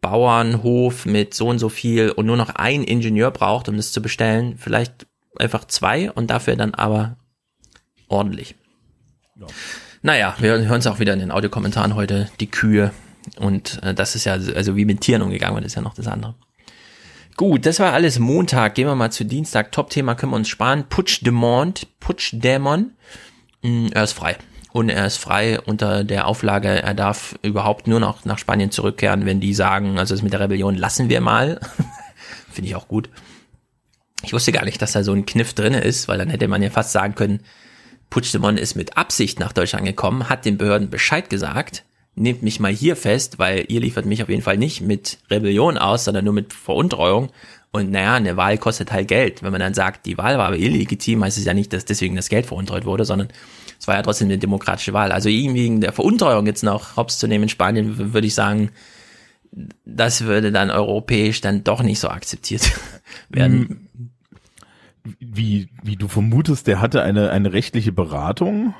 [0.00, 4.00] Bauernhof mit so und so viel und nur noch ein Ingenieur braucht, um das zu
[4.00, 5.06] bestellen, vielleicht
[5.38, 7.16] einfach zwei und dafür dann aber
[8.08, 8.54] ordentlich.
[9.36, 9.46] Ja.
[10.02, 12.92] Naja, wir hören es auch wieder in den Audiokommentaren heute, die Kühe.
[13.38, 16.06] Und äh, das ist ja, also wie mit Tieren umgegangen wird, ist ja noch das
[16.06, 16.34] andere.
[17.36, 18.74] Gut, das war alles Montag.
[18.74, 19.72] Gehen wir mal zu Dienstag.
[19.72, 20.84] Top-Thema können wir uns sparen.
[20.88, 22.92] Putsch Demont, Putsch Dämon.
[23.62, 24.36] Mm, er ist frei.
[24.72, 29.26] Und er ist frei unter der Auflage, er darf überhaupt nur noch nach Spanien zurückkehren,
[29.26, 31.60] wenn die sagen, also das mit der Rebellion lassen wir mal.
[32.50, 33.10] Finde ich auch gut.
[34.22, 36.62] Ich wusste gar nicht, dass da so ein Kniff drinne ist, weil dann hätte man
[36.62, 37.40] ja fast sagen können,
[38.10, 42.72] Puigdemont ist mit Absicht nach Deutschland gekommen, hat den Behörden Bescheid gesagt nehmt mich mal
[42.72, 46.34] hier fest, weil ihr liefert mich auf jeden Fall nicht mit Rebellion aus, sondern nur
[46.34, 47.30] mit Veruntreuung.
[47.72, 49.42] Und naja, eine Wahl kostet halt Geld.
[49.42, 52.16] Wenn man dann sagt, die Wahl war aber illegitim, heißt es ja nicht, dass deswegen
[52.16, 53.28] das Geld veruntreut wurde, sondern
[53.80, 55.10] es war ja trotzdem eine demokratische Wahl.
[55.10, 58.70] Also ihm wegen der Veruntreuung jetzt noch hops zu nehmen in Spanien, würde ich sagen,
[59.86, 62.70] das würde dann europäisch dann doch nicht so akzeptiert
[63.30, 63.88] werden.
[65.18, 68.74] Wie, wie du vermutest, der hatte eine, eine rechtliche Beratung?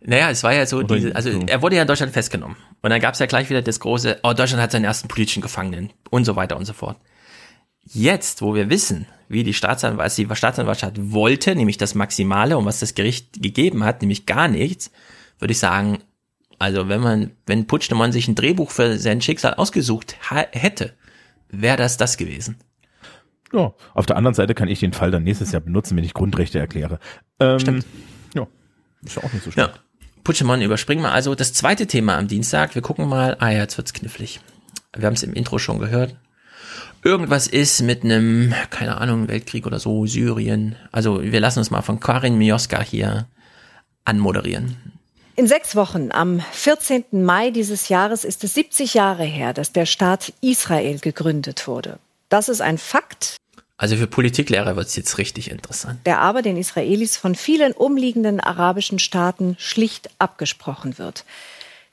[0.00, 2.56] Naja, es war ja so, diese, also er wurde ja in Deutschland festgenommen.
[2.82, 5.40] Und dann gab es ja gleich wieder das große, oh, Deutschland hat seinen ersten politischen
[5.40, 6.96] Gefangenen und so weiter und so fort.
[7.84, 12.80] Jetzt, wo wir wissen, wie die Staatsanwaltschaft, die Staatsanwaltschaft wollte, nämlich das Maximale und was
[12.80, 14.90] das Gericht gegeben hat, nämlich gar nichts,
[15.38, 15.98] würde ich sagen,
[16.58, 20.94] also wenn man, wenn Putschnemann sich ein Drehbuch für sein Schicksal ausgesucht hätte,
[21.48, 22.56] wäre das das gewesen.
[23.52, 26.12] Ja, auf der anderen Seite kann ich den Fall dann nächstes Jahr benutzen, wenn ich
[26.12, 26.98] Grundrechte erkläre.
[27.38, 27.86] Ähm, Stimmt.
[28.34, 28.48] Ja,
[29.04, 29.68] ist ja auch nicht so schlecht.
[29.68, 29.74] Ja.
[30.24, 32.74] Putschemon überspringen wir also das zweite Thema am Dienstag.
[32.74, 33.36] Wir gucken mal.
[33.38, 34.40] Ah ja, jetzt wird's knifflig.
[34.94, 36.16] Wir haben es im Intro schon gehört.
[37.02, 40.76] Irgendwas ist mit einem, keine Ahnung, Weltkrieg oder so, Syrien.
[40.92, 43.26] Also wir lassen uns mal von Karin Mioska hier
[44.04, 44.76] anmoderieren.
[45.36, 47.04] In sechs Wochen, am 14.
[47.12, 51.98] Mai dieses Jahres, ist es 70 Jahre her, dass der Staat Israel gegründet wurde.
[52.28, 53.36] Das ist ein Fakt,
[53.80, 56.00] also für Politiklehrer wird es jetzt richtig interessant.
[56.04, 61.24] Der aber den Israelis von vielen umliegenden arabischen Staaten schlicht abgesprochen wird.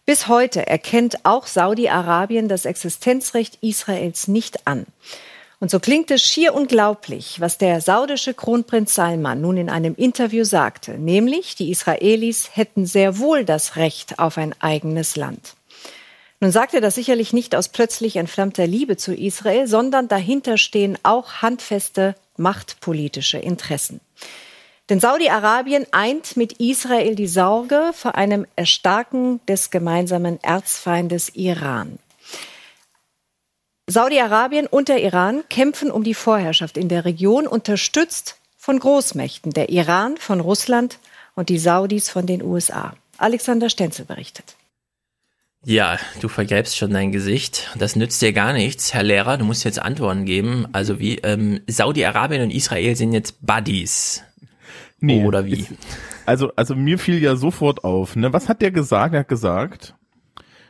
[0.08, 4.86] Bis heute erkennt auch Saudi-Arabien das Existenzrecht Israels nicht an.
[5.60, 10.45] Und so klingt es schier unglaublich, was der saudische Kronprinz Salman nun in einem Interview
[10.45, 15.55] sagte, nämlich die Israelis hätten sehr wohl das Recht auf ein eigenes Land.
[16.39, 20.97] Nun sagt er das sicherlich nicht aus plötzlich entflammter Liebe zu Israel, sondern dahinter stehen
[21.03, 23.99] auch handfeste machtpolitische Interessen.
[24.90, 32.00] Denn Saudi-Arabien eint mit Israel die Sorge vor einem Erstarken des gemeinsamen Erzfeindes Iran.
[33.88, 39.70] Saudi-Arabien und der Iran kämpfen um die Vorherrschaft in der Region, unterstützt von Großmächten, der
[39.70, 41.00] Iran von Russland
[41.36, 42.96] und die Saudis von den USA.
[43.18, 44.56] Alexander Stenzel berichtet.
[45.66, 47.72] Ja, du vergräbst schon dein Gesicht.
[47.76, 49.38] Das nützt dir gar nichts, Herr Lehrer.
[49.38, 50.68] Du musst jetzt Antworten geben.
[50.72, 54.24] Also wie ähm, Saudi-Arabien und Israel sind jetzt Buddies.
[55.00, 55.54] Nee, Oder wie?
[55.54, 55.74] Ist,
[56.26, 58.34] also, also mir fiel ja sofort auf, ne?
[58.34, 59.14] Was hat der gesagt?
[59.14, 59.95] Er hat gesagt,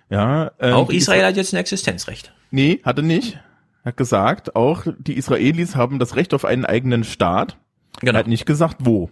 [0.10, 0.52] ja.
[0.60, 2.34] Ähm, auch Israel hat jetzt ein Existenzrecht.
[2.52, 3.40] Nee, hat er nicht.
[3.84, 7.58] Er hat gesagt, auch die Israelis haben das Recht auf einen eigenen Staat.
[8.02, 8.14] Genau.
[8.14, 9.10] Er hat nicht gesagt, wo.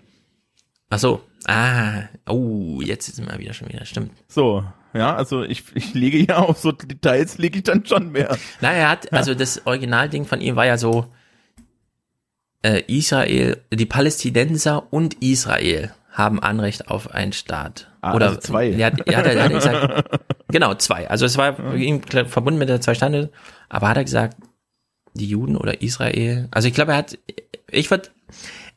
[0.89, 1.21] Ach so.
[1.47, 4.11] Ah, oh, jetzt ist mal wieder schon wieder, stimmt.
[4.27, 4.63] So,
[4.93, 8.37] ja, also ich, ich lege ja auf so Details, lege ich dann schon mehr.
[8.61, 11.05] Na, er hat, also das Originalding von ihm war ja so,
[12.61, 17.91] äh, Israel, die Palästinenser und Israel haben Anrecht auf einen Staat.
[18.01, 18.67] Ah, Oder also zwei.
[18.67, 21.09] Ja, ja, hat, er, hat gesagt, genau, zwei.
[21.09, 23.31] Also es war ihm verbunden mit der zwei Stande,
[23.69, 24.37] aber hat er gesagt,
[25.13, 26.47] die Juden oder Israel?
[26.51, 27.17] Also ich glaube, er hat,
[27.69, 28.09] ich würde,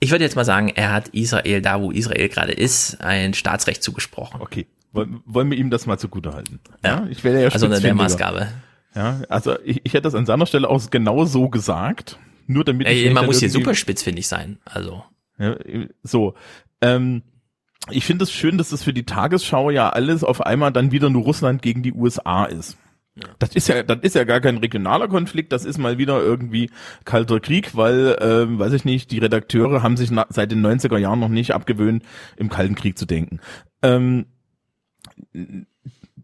[0.01, 3.83] ich würde jetzt mal sagen, er hat Israel, da wo Israel gerade ist, ein Staatsrecht
[3.83, 4.41] zugesprochen.
[4.41, 4.67] Okay.
[4.93, 6.61] Wollen wir ihm das mal zugutehalten?
[6.83, 8.49] Ja, ich wäre ja Also unter der Maßgabe.
[8.95, 12.19] Ja, also ich, ich hätte das an seiner Stelle auch genau so gesagt.
[12.49, 14.59] Nur damit Ey, ich man muss hier super spitzfindig sein.
[14.65, 15.05] Also.
[15.39, 15.57] Ja,
[16.03, 16.35] so.
[16.81, 17.23] Ähm,
[17.91, 21.11] ich finde es schön, dass das für die Tagesschau ja alles auf einmal dann wieder
[21.11, 22.77] nur Russland gegen die USA ist.
[23.39, 26.71] Das ist ja, das ist ja gar kein regionaler Konflikt, das ist mal wieder irgendwie
[27.05, 31.21] kalter Krieg, weil, ähm, weiß ich nicht, die Redakteure haben sich seit den 90er Jahren
[31.21, 32.05] noch nicht abgewöhnt,
[32.37, 33.41] im Kalten Krieg zu denken.
[33.83, 34.27] Ähm,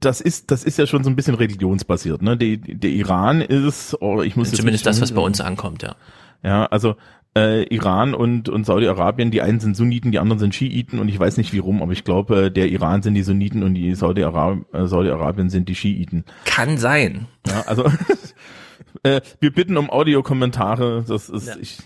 [0.04, 2.36] das ist, das ist ja schon so ein bisschen religionsbasiert, ne?
[2.36, 5.96] Die, der Iran ist, oder ich muss zumindest das, was bei uns ankommt, ja.
[6.42, 6.96] Ja, also
[7.36, 11.18] äh, Iran und, und Saudi-Arabien, die einen sind Sunniten, die anderen sind Schiiten und ich
[11.18, 14.66] weiß nicht wie rum, aber ich glaube, der Iran sind die Sunniten und die Saudi-Arabien
[14.72, 15.10] äh, Saudi
[15.50, 16.24] sind die Schiiten.
[16.44, 17.26] Kann sein.
[17.46, 17.84] Ja, also
[19.02, 21.56] äh, wir bitten um Audiokommentare, das ist ja.
[21.60, 21.78] ich,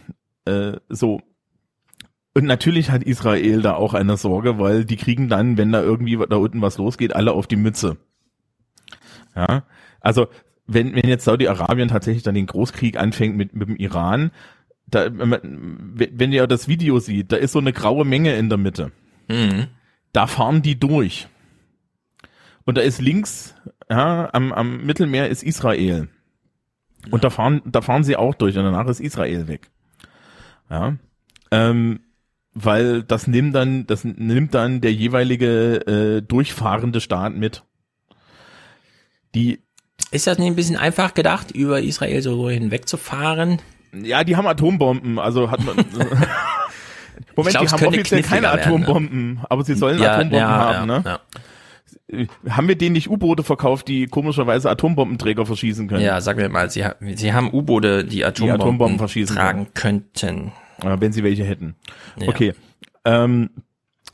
[0.44, 1.20] äh, so.
[2.34, 6.18] Und natürlich hat Israel da auch eine Sorge, weil die kriegen dann, wenn da irgendwie
[6.28, 7.96] da unten was losgeht, alle auf die Mütze.
[9.38, 9.62] Ja,
[10.00, 10.26] also
[10.66, 14.32] wenn, wenn jetzt Saudi-Arabien tatsächlich dann den Großkrieg anfängt mit, mit dem Iran,
[14.86, 18.90] da, wenn ihr das Video sieht, da ist so eine graue Menge in der Mitte.
[19.28, 19.68] Mhm.
[20.12, 21.28] Da fahren die durch.
[22.64, 23.54] Und da ist links,
[23.88, 26.08] ja, am, am Mittelmeer ist Israel.
[27.10, 29.70] Und da fahren, da fahren sie auch durch und danach ist Israel weg.
[30.68, 30.96] Ja.
[31.50, 32.00] Ähm,
[32.54, 37.62] weil das nimmt dann, das nimmt dann der jeweilige äh, durchfahrende Staat mit.
[39.38, 39.60] Die
[40.10, 43.60] ist das nicht ein bisschen einfach gedacht, über Israel so hinwegzufahren?
[43.92, 45.76] Ja, die haben Atombomben, also hat man.
[47.36, 49.46] Moment, glaub, die haben offiziell keine Atombomben, ne?
[49.48, 51.20] aber sie sollen ja, Atombomben ja, haben, ja, ne?
[52.48, 56.02] Haben wir denen nicht U-Boote verkauft, die komischerweise Atombombenträger verschießen können?
[56.02, 56.84] Ja, sagen wir mal, sie,
[57.14, 60.04] sie haben U-Boote, die Atombomben, die Atombomben verschießen tragen können.
[60.14, 60.52] könnten.
[61.00, 61.76] wenn sie welche hätten.
[62.26, 62.54] Okay.
[63.04, 63.50] Ähm,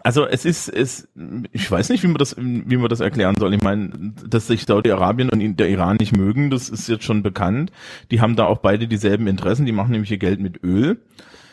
[0.04, 1.08] also es ist, es,
[1.52, 3.54] ich weiß nicht, wie man das, wie man das erklären soll.
[3.54, 7.72] Ich meine, dass sich Saudi-Arabien und der Iran nicht mögen, das ist jetzt schon bekannt.
[8.10, 9.64] Die haben da auch beide dieselben Interessen.
[9.64, 11.00] Die machen nämlich ihr Geld mit Öl.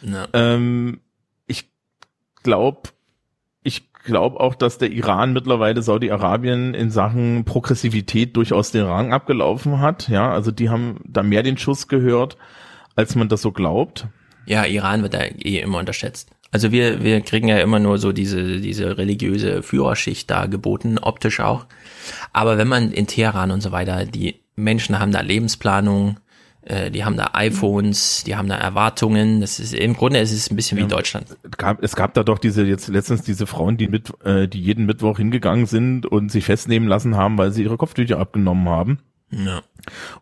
[0.02, 0.28] Ja.
[0.34, 1.00] Ähm,
[1.48, 1.72] ich
[2.44, 2.90] glaube,
[3.64, 9.80] ich glaube auch, dass der Iran mittlerweile Saudi-Arabien in Sachen Progressivität durchaus den Rang abgelaufen
[9.80, 10.10] hat.
[10.10, 12.36] Ja, also die haben da mehr den Schuss gehört,
[12.98, 14.08] als man das so glaubt.
[14.46, 16.32] Ja, Iran wird da eh immer unterschätzt.
[16.52, 21.40] Also wir, wir kriegen ja immer nur so diese, diese religiöse Führerschicht da geboten, optisch
[21.40, 21.66] auch.
[22.34, 26.18] Aber wenn man in Teheran und so weiter, die Menschen haben da Lebensplanung,
[26.64, 29.40] äh, die haben da iPhones, die haben da Erwartungen.
[29.40, 31.26] Das ist im Grunde ist es ein bisschen wie ja, Deutschland.
[31.44, 34.62] Es gab, es gab da doch diese jetzt letztens diese Frauen, die mit, äh, die
[34.62, 39.00] jeden Mittwoch hingegangen sind und sich festnehmen lassen haben, weil sie ihre Kopftücher abgenommen haben.
[39.32, 39.62] Ja.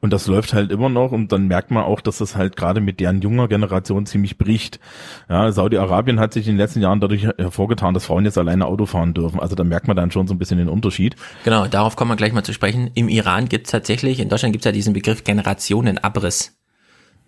[0.01, 2.79] Und das läuft halt immer noch und dann merkt man auch, dass das halt gerade
[2.79, 4.79] mit deren junger Generation ziemlich bricht.
[5.27, 8.85] Ja, Saudi-Arabien hat sich in den letzten Jahren dadurch hervorgetan, dass Frauen jetzt alleine Auto
[8.85, 9.39] fahren dürfen.
[9.39, 11.15] Also da merkt man dann schon so ein bisschen den Unterschied.
[11.43, 12.91] Genau, darauf kommen wir gleich mal zu sprechen.
[12.93, 16.55] Im Iran gibt es tatsächlich, in Deutschland gibt es ja diesen Begriff Generationenabriss.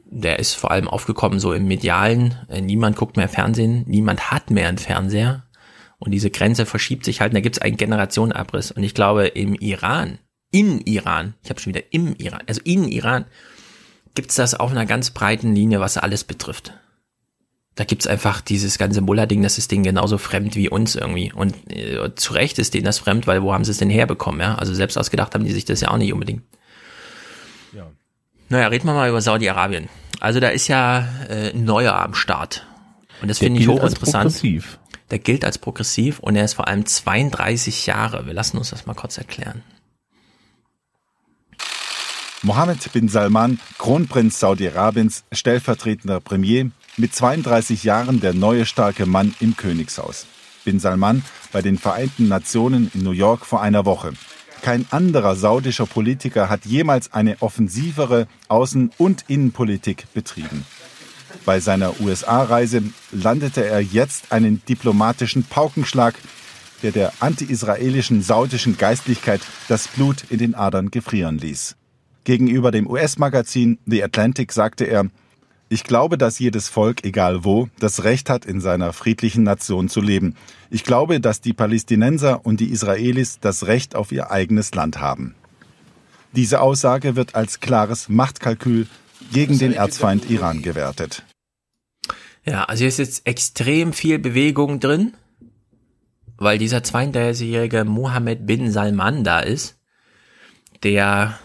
[0.05, 2.35] Der ist vor allem aufgekommen so im Medialen.
[2.49, 5.43] Äh, niemand guckt mehr Fernsehen, niemand hat mehr einen Fernseher.
[5.97, 8.71] Und diese Grenze verschiebt sich halt, und da gibt es einen Generationenabriss.
[8.71, 10.19] Und ich glaube, im Iran
[10.51, 13.25] in Iran, ich habe schon wieder im Iran, also in Iran,
[14.13, 16.73] gibt's das auf einer ganz breiten Linie, was alles betrifft.
[17.75, 21.31] Da gibt's einfach dieses ganze Muller-Ding, das ist denen genauso fremd wie uns irgendwie.
[21.31, 24.41] Und äh, zu Recht ist denen das fremd, weil wo haben sie es denn herbekommen,
[24.41, 24.55] ja?
[24.55, 26.43] Also selbst ausgedacht haben die sich das ja auch nicht unbedingt.
[27.73, 27.89] Ja.
[28.49, 29.87] Naja, reden wir mal über Saudi-Arabien.
[30.19, 32.67] Also da ist ja äh, ein Neuer am Start.
[33.21, 34.23] Und das finde ich gilt als hochinteressant.
[34.23, 34.79] progressiv.
[35.09, 38.25] Der gilt als progressiv und er ist vor allem 32 Jahre.
[38.25, 39.63] Wir lassen uns das mal kurz erklären.
[42.43, 49.55] Mohammed bin Salman, Kronprinz Saudi-Arabiens, stellvertretender Premier, mit 32 Jahren der neue starke Mann im
[49.55, 50.25] Königshaus.
[50.65, 54.13] Bin Salman bei den Vereinten Nationen in New York vor einer Woche.
[54.63, 60.65] Kein anderer saudischer Politiker hat jemals eine offensivere Außen- und Innenpolitik betrieben.
[61.45, 62.81] Bei seiner USA-Reise
[63.11, 66.15] landete er jetzt einen diplomatischen Paukenschlag,
[66.81, 71.75] der der anti-israelischen saudischen Geistlichkeit das Blut in den Adern gefrieren ließ.
[72.23, 75.07] Gegenüber dem US-Magazin The Atlantic sagte er,
[75.69, 80.01] ich glaube, dass jedes Volk, egal wo, das Recht hat, in seiner friedlichen Nation zu
[80.01, 80.35] leben.
[80.69, 85.33] Ich glaube, dass die Palästinenser und die Israelis das Recht auf ihr eigenes Land haben.
[86.33, 88.87] Diese Aussage wird als klares Machtkalkül
[89.31, 91.23] gegen den Erzfeind Iran gewertet.
[92.45, 95.13] Ja, also hier ist jetzt extrem viel Bewegung drin,
[96.37, 99.77] weil dieser 32-jährige Mohammed bin Salman da ist,
[100.83, 101.39] der,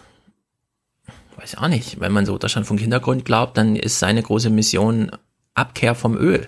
[1.37, 5.11] weiß auch nicht, wenn man so Unterstandfunk Hintergrund glaubt, dann ist seine große Mission
[5.53, 6.47] Abkehr vom Öl.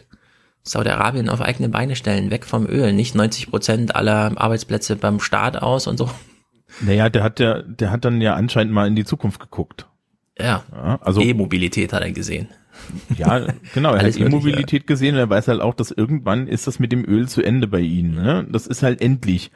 [0.64, 5.62] Saudi-Arabien auf eigene Beine stellen, weg vom Öl, nicht 90 Prozent aller Arbeitsplätze beim Staat
[5.62, 6.10] aus und so.
[6.82, 9.88] Naja, der hat ja, der hat dann ja anscheinend mal in die Zukunft geguckt.
[10.38, 12.50] Ja, Ja, also E-Mobilität hat er gesehen.
[13.18, 16.80] Ja, genau, er hat E-Mobilität gesehen und er weiß halt auch, dass irgendwann ist das
[16.80, 18.16] mit dem Öl zu Ende bei ihnen.
[18.16, 18.48] Ne?
[18.50, 19.52] Das ist halt endlich.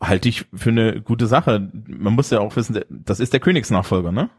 [0.00, 1.70] Halte ich für eine gute Sache.
[1.86, 4.30] Man muss ja auch wissen, das ist der Königsnachfolger, ne?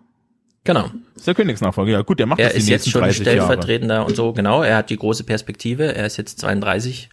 [0.68, 0.92] Genau.
[1.16, 1.94] Ist der Königsnachfolger.
[1.94, 3.38] Ja gut, der macht Er das die ist jetzt schon 30 Jahre.
[3.38, 4.64] stellvertretender und so, genau.
[4.64, 5.96] Er hat die große Perspektive.
[5.96, 7.08] Er ist jetzt 32.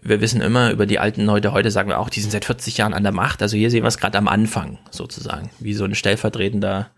[0.00, 2.78] Wir wissen immer über die alten Leute, heute sagen wir auch, die sind seit 40
[2.78, 3.42] Jahren an der Macht.
[3.42, 6.88] Also hier sehen wir es gerade am Anfang sozusagen, wie so ein stellvertretender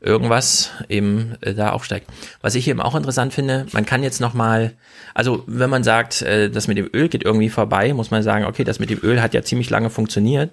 [0.00, 2.08] irgendwas eben äh, da aufsteigt.
[2.40, 4.72] Was ich eben auch interessant finde, man kann jetzt noch mal,
[5.14, 8.44] also wenn man sagt, äh, das mit dem Öl geht irgendwie vorbei, muss man sagen,
[8.44, 10.52] okay, das mit dem Öl hat ja ziemlich lange funktioniert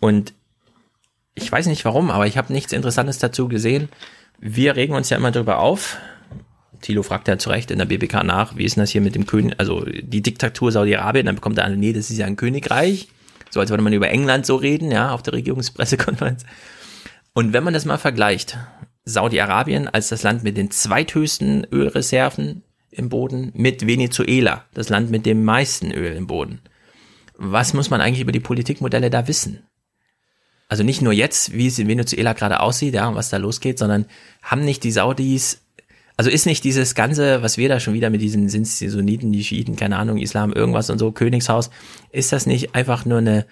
[0.00, 0.34] und
[1.34, 3.88] ich weiß nicht warum, aber ich habe nichts Interessantes dazu gesehen.
[4.38, 5.98] Wir regen uns ja immer darüber auf.
[6.80, 9.14] Thilo fragt ja zu Recht in der BBK nach, wie ist denn das hier mit
[9.14, 12.36] dem König, also die Diktatur Saudi-Arabien, dann bekommt er an, nee, das ist ja ein
[12.36, 13.08] Königreich.
[13.50, 16.44] So als würde man über England so reden, ja, auf der Regierungspressekonferenz.
[17.34, 18.58] Und wenn man das mal vergleicht,
[19.04, 25.26] Saudi-Arabien als das Land mit den zweithöchsten Ölreserven im Boden mit Venezuela, das Land mit
[25.26, 26.60] dem meisten Öl im Boden.
[27.36, 29.66] Was muss man eigentlich über die Politikmodelle da wissen?
[30.72, 33.78] Also nicht nur jetzt, wie es in Venezuela gerade aussieht, ja, und was da losgeht,
[33.78, 34.06] sondern
[34.42, 35.60] haben nicht die Saudis,
[36.16, 38.88] also ist nicht dieses Ganze, was wir da schon wieder mit diesen, sind es die
[38.88, 41.68] Sunniten, die Schiiten, keine Ahnung, Islam, irgendwas und so, Königshaus,
[42.10, 43.44] ist das nicht einfach nur eine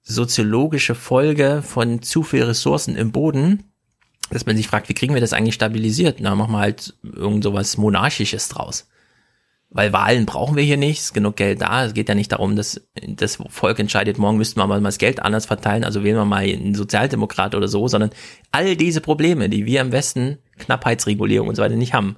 [0.00, 3.64] soziologische Folge von zu viel Ressourcen im Boden,
[4.30, 6.20] dass man sich fragt, wie kriegen wir das eigentlich stabilisiert?
[6.20, 8.88] Na, machen wir halt irgend sowas Monarchisches draus.
[9.76, 11.84] Weil Wahlen brauchen wir hier nicht, ist genug Geld da.
[11.84, 15.20] Es geht ja nicht darum, dass das Volk entscheidet, morgen müssten wir mal das Geld
[15.22, 18.08] anders verteilen, also wählen wir mal einen Sozialdemokrat oder so, sondern
[18.52, 22.16] all diese Probleme, die wir im Westen, Knappheitsregulierung und so weiter nicht haben,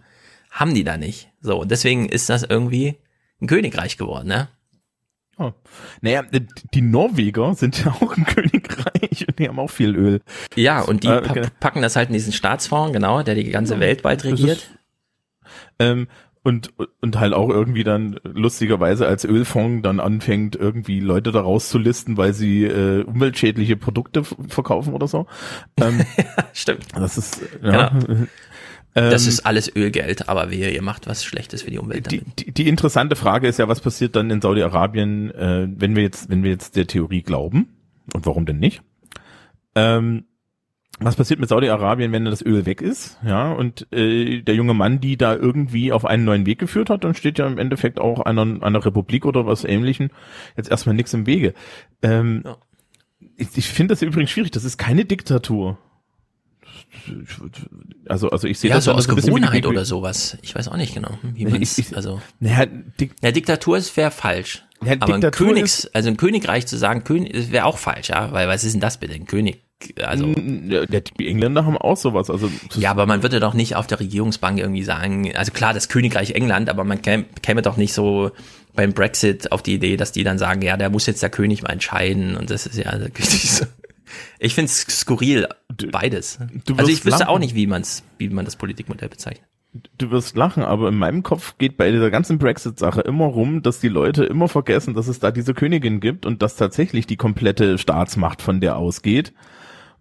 [0.53, 1.31] haben die da nicht.
[1.41, 2.97] So, und deswegen ist das irgendwie
[3.43, 4.49] ein Königreich geworden, ne?
[5.37, 5.53] Oh.
[6.01, 6.23] Naja,
[6.75, 10.21] die Norweger sind ja auch ein Königreich und die haben auch viel Öl.
[10.55, 11.47] Ja, und die Äh, pa okay.
[11.61, 14.71] packen das halt in diesen Staatsfonds, genau, der die ganze Welt bald Das ist- regiert.
[15.79, 16.09] Ähm,
[16.49, 16.73] und,
[17.03, 22.33] und halt auch irgendwie dann lustigerweise als Ölfonds dann anfängt, irgendwie Leute da rauszulisten, weil
[22.33, 25.27] sie äh, umweltschädliche Produkte verkaufen oder so.
[25.79, 26.01] Ähm,
[26.55, 26.87] Stimmt.
[26.95, 27.91] Das ist, ja.
[27.91, 28.15] Genau.
[28.95, 32.41] Ähm, Das ist alles Ölgeld, aber wehe, ihr macht was Schlechtes für die Umwelt damit.
[32.41, 36.31] die, die interessante Frage ist ja, was passiert dann in Saudi-Arabien, äh, wenn wir jetzt,
[36.31, 37.77] wenn wir jetzt der Theorie glauben?
[38.15, 38.81] Und warum denn nicht?
[39.75, 40.25] Ähm,
[41.01, 43.19] was passiert mit Saudi-Arabien, wenn das Öl weg ist?
[43.25, 47.05] Ja, und äh, der junge Mann, die da irgendwie auf einen neuen Weg geführt hat,
[47.05, 50.11] dann steht ja im Endeffekt auch einer, einer Republik oder was ähnlichem
[50.57, 51.55] jetzt erstmal nichts im Wege.
[52.03, 52.45] Ähm,
[53.37, 54.51] Ich, ich finde das übrigens schwierig.
[54.51, 55.79] Das ist keine Diktatur.
[58.07, 60.39] Also, also ich sehe ja, das so aus Gewohnheit oder sowas.
[60.43, 61.63] Ich weiß auch nicht genau, wie man
[61.95, 62.21] also.
[62.41, 64.65] Naja, Dik ja, Diktatur ist wäre falsch.
[64.85, 68.49] Ja, aber ein Königs, also ein Königreich zu sagen, König, wäre auch falsch, ja, weil
[68.49, 69.65] was ist denn das bitte, ein König?
[70.03, 72.31] Also die Engländer haben auch sowas.
[72.31, 75.89] Also ja, aber man würde doch nicht auf der Regierungsbank irgendwie sagen, also klar, das
[75.89, 78.33] Königreich England, aber man käme, käme doch nicht so
[78.75, 81.63] beim Brexit auf die Idee, dass die dann sagen, ja, da muss jetzt der König
[81.63, 83.67] mal entscheiden und das ist ja richtig so.
[84.39, 85.49] Ich finde es skurril,
[85.93, 86.39] beides.
[86.77, 87.27] Also ich wüsste lachen.
[87.27, 89.47] auch nicht, wie man's, wie man das Politikmodell bezeichnet.
[89.99, 93.81] du wirst lachen, aber in meinem Kopf geht bei dieser ganzen Brexit-Sache immer rum, dass
[93.81, 97.79] die Leute immer vergessen, dass es da diese Königin gibt und dass tatsächlich die komplette
[97.79, 99.33] Staatsmacht von der ausgeht.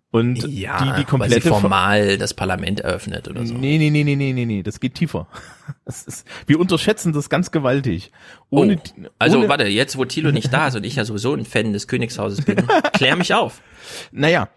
[0.09, 3.53] Und ja, die, die komplette sie formal das Parlament eröffnet oder so.
[3.53, 5.27] Nee, nee, nee, nee, nee, nee, nee, das geht tiefer.
[5.83, 8.11] Das ist, wir unterschätzen das ganz gewaltig.
[8.49, 11.33] Ohne, oh, also ohne, warte, jetzt wo Thilo nicht da ist und ich ja sowieso
[11.33, 12.57] ein Fan des Königshauses bin,
[12.93, 13.61] klär mich auf.
[14.11, 14.49] Naja,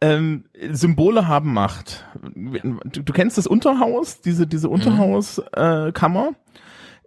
[0.00, 2.04] ähm, Symbole haben Macht.
[2.34, 5.88] Du, du kennst das Unterhaus, diese, diese Unterhauskammer.
[5.88, 6.32] Äh, Kammer.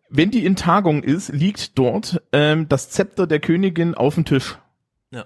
[0.09, 4.57] Wenn die in Tagung ist, liegt dort ähm, das Zepter der Königin auf dem Tisch.
[5.11, 5.25] Ja.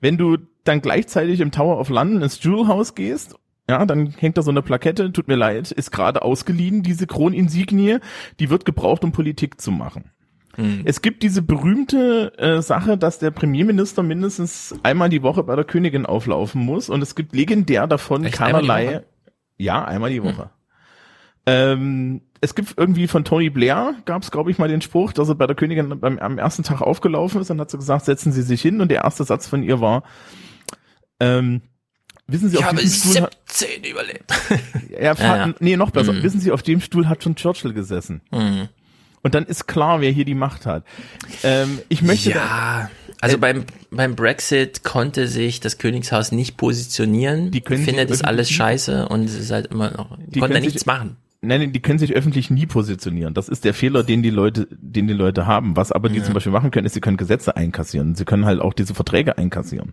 [0.00, 0.38] Wenn du
[0.70, 3.34] dann gleichzeitig im Tower of London ins Jewel House gehst,
[3.68, 7.98] ja, dann hängt da so eine Plakette, tut mir leid, ist gerade ausgeliehen, diese Kroninsignie,
[8.38, 10.10] die wird gebraucht, um Politik zu machen.
[10.56, 10.82] Hm.
[10.84, 15.64] Es gibt diese berühmte äh, Sache, dass der Premierminister mindestens einmal die Woche bei der
[15.64, 18.86] Königin auflaufen muss und es gibt legendär davon Echt, einmal keinerlei.
[18.86, 19.04] Woche?
[19.58, 20.50] Ja, einmal die Woche.
[21.46, 25.28] Ähm, es gibt irgendwie von Tony Blair, gab es, glaube ich, mal den Spruch, dass
[25.28, 28.32] er bei der Königin beim, am ersten Tag aufgelaufen ist und hat so gesagt, setzen
[28.32, 30.02] Sie sich hin und der erste Satz von ihr war,
[31.20, 31.60] ähm,
[32.26, 34.32] wissen Sie, Ich auf habe diesem Stuhl hat, 17 überlebt.
[34.90, 35.54] ja, Ja, ja.
[35.60, 36.22] nee, noch besser, Mhm.
[36.22, 38.20] wissen Sie, auf dem Stuhl hat schon Churchill gesessen.
[38.30, 38.68] Mhm.
[39.22, 40.84] Und dann ist klar, wer hier die Macht hat.
[41.42, 42.90] Ähm, ich möchte Ja,
[43.20, 47.50] also beim, beim Brexit konnte sich das Königshaus nicht positionieren.
[47.50, 50.40] Die können findet sich es alles öffentlich- scheiße und es ist halt immer noch, die,
[50.40, 51.16] konnten da nichts sich- machen.
[51.42, 53.32] Nein, nein, die können sich öffentlich nie positionieren.
[53.34, 55.74] Das ist der Fehler, den die Leute, den die Leute haben.
[55.76, 56.24] Was aber die Ja.
[56.24, 58.14] zum Beispiel machen können, ist, sie können Gesetze einkassieren.
[58.14, 59.92] Sie können halt auch diese Verträge einkassieren.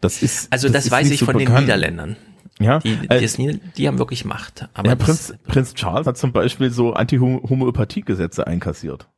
[0.00, 1.66] Das ist Also das, ist weiß ich so von den bekannt.
[1.66, 2.16] Niederländern.
[2.58, 4.68] Ja, Die, äh, das, Nieder- die haben wirklich Macht.
[4.74, 9.08] Aber ja, das- Prinz, Prinz Charles hat zum Beispiel so Anti-Homöopathie-Gesetze einkassiert.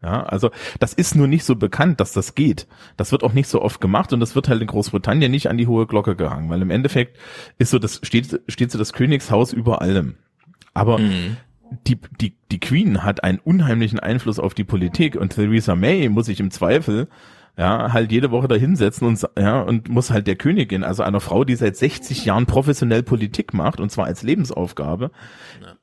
[0.00, 2.68] Ja, also das ist nur nicht so bekannt, dass das geht.
[2.96, 5.58] Das wird auch nicht so oft gemacht und das wird halt in Großbritannien nicht an
[5.58, 7.18] die hohe Glocke gehangen, weil im Endeffekt
[7.58, 10.14] ist so, das steht, steht so das Königshaus über allem.
[10.72, 11.36] Aber Mhm.
[11.88, 16.26] die, die, die Queen hat einen unheimlichen Einfluss auf die Politik und Theresa May muss
[16.26, 17.08] sich im Zweifel
[17.58, 21.20] ja, halt jede Woche da hinsetzen und, ja, und muss halt der Königin, also einer
[21.20, 25.10] Frau, die seit 60 Jahren professionell Politik macht, und zwar als Lebensaufgabe,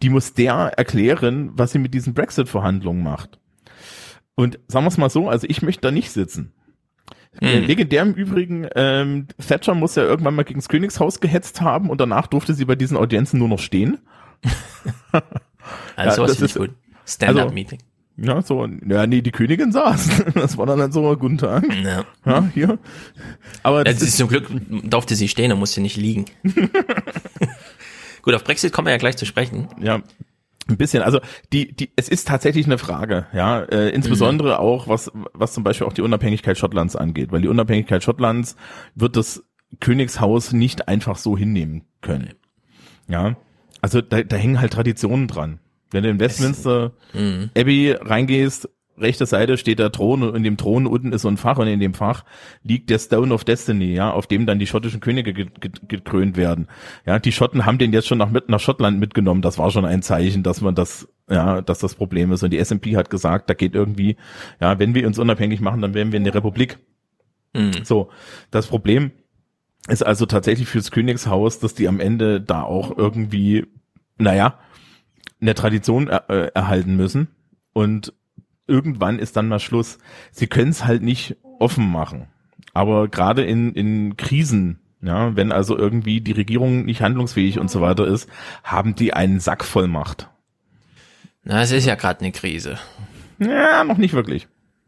[0.02, 3.39] die muss der erklären, was sie mit diesen Brexit-Verhandlungen macht.
[4.35, 6.53] Und sagen wir es mal so, also ich möchte da nicht sitzen.
[7.41, 7.65] Äh, Mhm.
[7.68, 11.99] Legendär im Übrigen, ähm, Thatcher muss ja irgendwann mal gegen das Königshaus gehetzt haben und
[11.99, 13.97] danach durfte sie bei diesen Audienzen nur noch stehen.
[15.95, 16.72] Also sowas das ist- gut.
[17.06, 17.80] Stand-up-Meeting.
[18.17, 20.23] Ja, so, ja, nee, die Königin saß.
[20.35, 21.65] Das war dann halt so, guten Tag.
[21.83, 22.05] Ja.
[22.25, 22.79] Ja, hier.
[23.63, 26.25] Aber Das das ist zum Glück durfte sie stehen und musste nicht liegen.
[28.21, 29.67] Gut, auf Brexit kommen wir ja gleich zu sprechen.
[29.81, 30.01] Ja,
[30.67, 31.03] ein bisschen.
[31.03, 31.19] Also
[31.53, 34.59] die, die, es ist tatsächlich eine Frage, ja, äh, insbesondere Mhm.
[34.59, 38.55] auch was, was zum Beispiel auch die Unabhängigkeit Schottlands angeht, weil die Unabhängigkeit Schottlands
[38.95, 39.43] wird das
[39.79, 42.33] Königshaus nicht einfach so hinnehmen können.
[43.07, 43.35] Ja,
[43.81, 45.59] also da, da hängen halt Traditionen dran.
[45.91, 47.49] Wenn du in Westminster Mhm.
[47.57, 51.38] Abbey reingehst, rechte Seite steht der Thron und in dem Thron unten ist so ein
[51.38, 52.24] Fach und in dem Fach
[52.64, 56.38] liegt der Stone of Destiny, ja, auf dem dann die schottischen Könige ge ge gekrönt
[56.38, 56.68] werden.
[57.06, 59.41] Ja, die Schotten haben den jetzt schon nach, mit, nach Schottland mitgenommen.
[59.41, 62.44] Das war schon ein Zeichen, dass man das, ja, dass das Problem ist.
[62.44, 64.16] Und die S&P hat gesagt, da geht irgendwie,
[64.62, 66.78] ja, wenn wir uns unabhängig machen, dann werden wir eine Republik.
[67.53, 67.84] Mhm.
[67.84, 68.10] So,
[68.52, 69.12] das Problem
[69.88, 73.66] ist also tatsächlich fürs Königshaus, dass die am Ende da auch irgendwie,
[74.18, 74.57] naja,
[75.45, 77.27] eine Tradition er, äh, erhalten müssen.
[77.73, 78.13] Und
[78.67, 79.97] irgendwann ist dann mal Schluss.
[80.31, 82.27] Sie können es halt nicht offen machen.
[82.73, 87.80] Aber gerade in, in Krisen, ja, wenn also irgendwie die Regierung nicht handlungsfähig und so
[87.81, 88.30] weiter ist,
[88.63, 90.30] haben die einen Sack voll Macht.
[91.43, 92.77] Na, es ist ja gerade eine Krise.
[93.39, 94.47] Ja, noch nicht wirklich.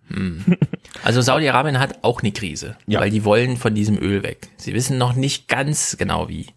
[0.09, 0.43] Hm.
[1.03, 2.99] Also Saudi-Arabien hat auch eine Krise, Ja.
[2.99, 4.49] weil die wollen von diesem Öl weg.
[4.57, 6.47] Sie wissen noch nicht ganz genau wie.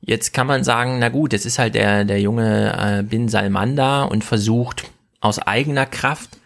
[0.00, 3.76] Jetzt kann man sagen, na gut, es ist halt der, der junge äh, Bin Salman
[3.76, 4.84] da und versucht
[5.20, 6.38] aus eigener Kraft.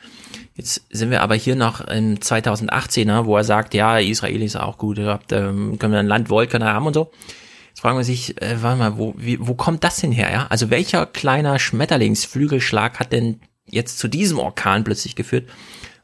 [0.55, 4.79] Jetzt sind wir aber hier noch im 2018er, wo er sagt, ja, Israel ist auch
[4.79, 7.11] gut, ihr habt, ähm, können wir ein Land wollt, können wir haben und so.
[7.69, 10.31] Jetzt fragen wir sich, äh, warte mal, wo, wie, wo kommt das denn her?
[10.31, 10.47] Ja?
[10.51, 15.49] Also welcher kleiner Schmetterlingsflügelschlag hat denn jetzt zu diesem Orkan plötzlich geführt?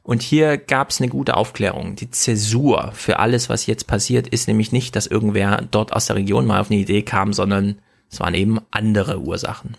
[0.07, 1.97] Und hier gab es eine gute Aufklärung.
[1.97, 6.15] Die Zäsur für alles, was jetzt passiert, ist nämlich nicht, dass irgendwer dort aus der
[6.15, 9.77] Region mal auf eine Idee kam, sondern es waren eben andere Ursachen.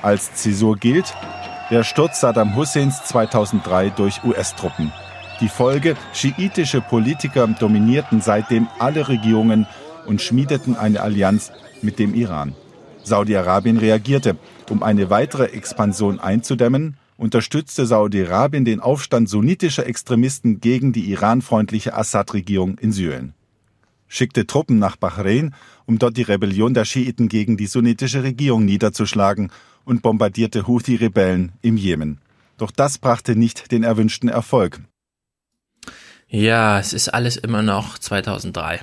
[0.00, 1.12] Als Zäsur gilt
[1.72, 4.92] der Sturz Saddam Husseins 2003 durch US-Truppen.
[5.40, 9.66] Die Folge, schiitische Politiker dominierten seitdem alle Regierungen
[10.06, 11.50] und schmiedeten eine Allianz
[11.82, 12.54] mit dem Iran.
[13.02, 14.36] Saudi-Arabien reagierte.
[14.70, 22.78] Um eine weitere Expansion einzudämmen, unterstützte Saudi-Arabien den Aufstand sunnitischer Extremisten gegen die iranfreundliche Assad-Regierung
[22.78, 23.34] in Syrien.
[24.08, 25.54] schickte Truppen nach Bahrain,
[25.86, 29.52] um dort die Rebellion der Schiiten gegen die sunnitische Regierung niederzuschlagen
[29.84, 32.20] und bombardierte Houthi-Rebellen im Jemen.
[32.56, 34.80] Doch das brachte nicht den erwünschten Erfolg.
[36.26, 38.80] Ja, es ist alles immer noch 2003.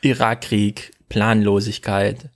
[0.00, 2.30] Irakkrieg, Planlosigkeit.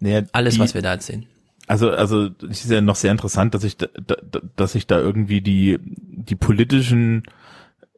[0.00, 1.26] Naja, alles, die, was wir da sehen.
[1.66, 4.16] Also, also, es ist ja noch sehr interessant, dass ich da, da,
[4.54, 7.24] dass ich da irgendwie die, die politischen,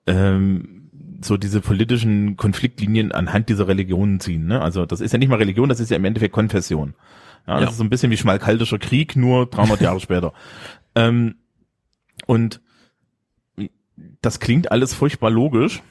[0.07, 0.91] ähm,
[1.21, 4.47] so diese politischen Konfliktlinien anhand dieser Religionen ziehen.
[4.47, 4.63] Ne?
[4.63, 6.95] Also das ist ja nicht mal Religion, das ist ja im Endeffekt Konfession.
[7.47, 7.71] Ja, das Ja.
[7.71, 10.33] ist so ein bisschen wie Schmalkaldischer Krieg, nur 300 Jahre später.
[10.95, 11.35] Ähm,
[12.27, 12.61] und
[14.23, 15.83] das klingt alles furchtbar logisch.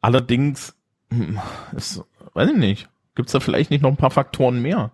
[0.00, 0.74] Allerdings,
[1.10, 1.38] hm,
[1.76, 2.02] ist,
[2.32, 4.90] weiß ich nicht, gibt's da vielleicht nicht noch ein paar Faktoren mehr?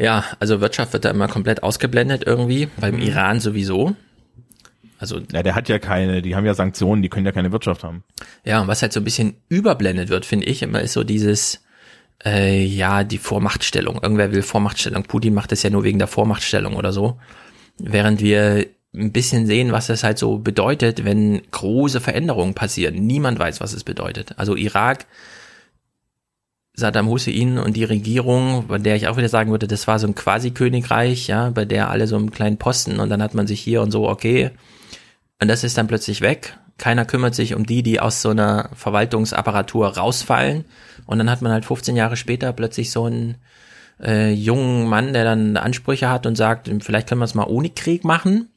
[0.00, 3.94] Ja, also Wirtschaft wird da immer komplett ausgeblendet irgendwie, beim Iran sowieso.
[4.98, 7.84] Also ja, der hat ja keine, die haben ja Sanktionen, die können ja keine Wirtschaft
[7.84, 8.02] haben.
[8.44, 11.62] Ja, und was halt so ein bisschen überblendet wird, finde ich, immer ist so dieses,
[12.24, 13.98] äh, ja, die Vormachtstellung.
[14.02, 15.02] Irgendwer will Vormachtstellung.
[15.02, 17.18] Putin macht das ja nur wegen der Vormachtstellung oder so.
[17.78, 22.94] Während wir ein bisschen sehen, was das halt so bedeutet, wenn große Veränderungen passieren.
[22.94, 24.32] Niemand weiß, was es bedeutet.
[24.36, 25.06] Also Irak,
[26.80, 30.08] Saddam Hussein und die Regierung, bei der ich auch wieder sagen würde, das war so
[30.08, 33.60] ein Quasi-Königreich, ja, bei der alle so einen kleinen Posten und dann hat man sich
[33.60, 34.50] hier und so, okay.
[35.40, 36.56] Und das ist dann plötzlich weg.
[36.76, 40.64] Keiner kümmert sich um die, die aus so einer Verwaltungsapparatur rausfallen.
[41.06, 43.36] Und dann hat man halt 15 Jahre später plötzlich so einen
[44.02, 47.70] äh, jungen Mann, der dann Ansprüche hat und sagt, vielleicht können wir es mal ohne
[47.70, 48.48] Krieg machen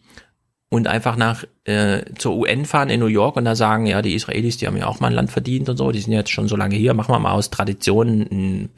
[0.74, 4.16] und einfach nach äh, zur UN fahren in New York und da sagen, ja, die
[4.16, 6.48] Israelis, die haben ja auch mal ein Land verdient und so, die sind jetzt schon
[6.48, 8.70] so lange hier, machen wir mal aus Tradition ein,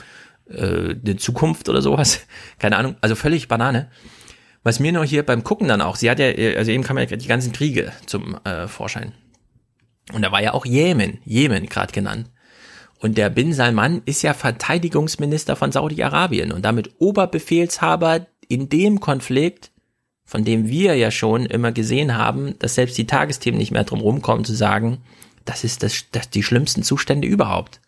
[0.50, 2.28] äh, eine Zukunft oder sowas.
[2.60, 3.90] Keine Ahnung, also völlig Banane.
[4.62, 6.26] Was mir nur hier beim Gucken dann auch, sie hat ja,
[6.58, 9.14] also eben kam ja die ganzen Kriege zum äh, Vorschein.
[10.12, 12.30] Und da war ja auch Jemen, Jemen gerade genannt.
[13.00, 19.72] Und der Bin Salman ist ja Verteidigungsminister von Saudi-Arabien und damit Oberbefehlshaber in dem Konflikt,
[20.26, 24.02] von dem wir ja schon immer gesehen haben, dass selbst die Tagesthemen nicht mehr drum
[24.02, 24.98] rumkommen zu sagen,
[25.46, 27.80] das ist das, das die schlimmsten Zustände überhaupt.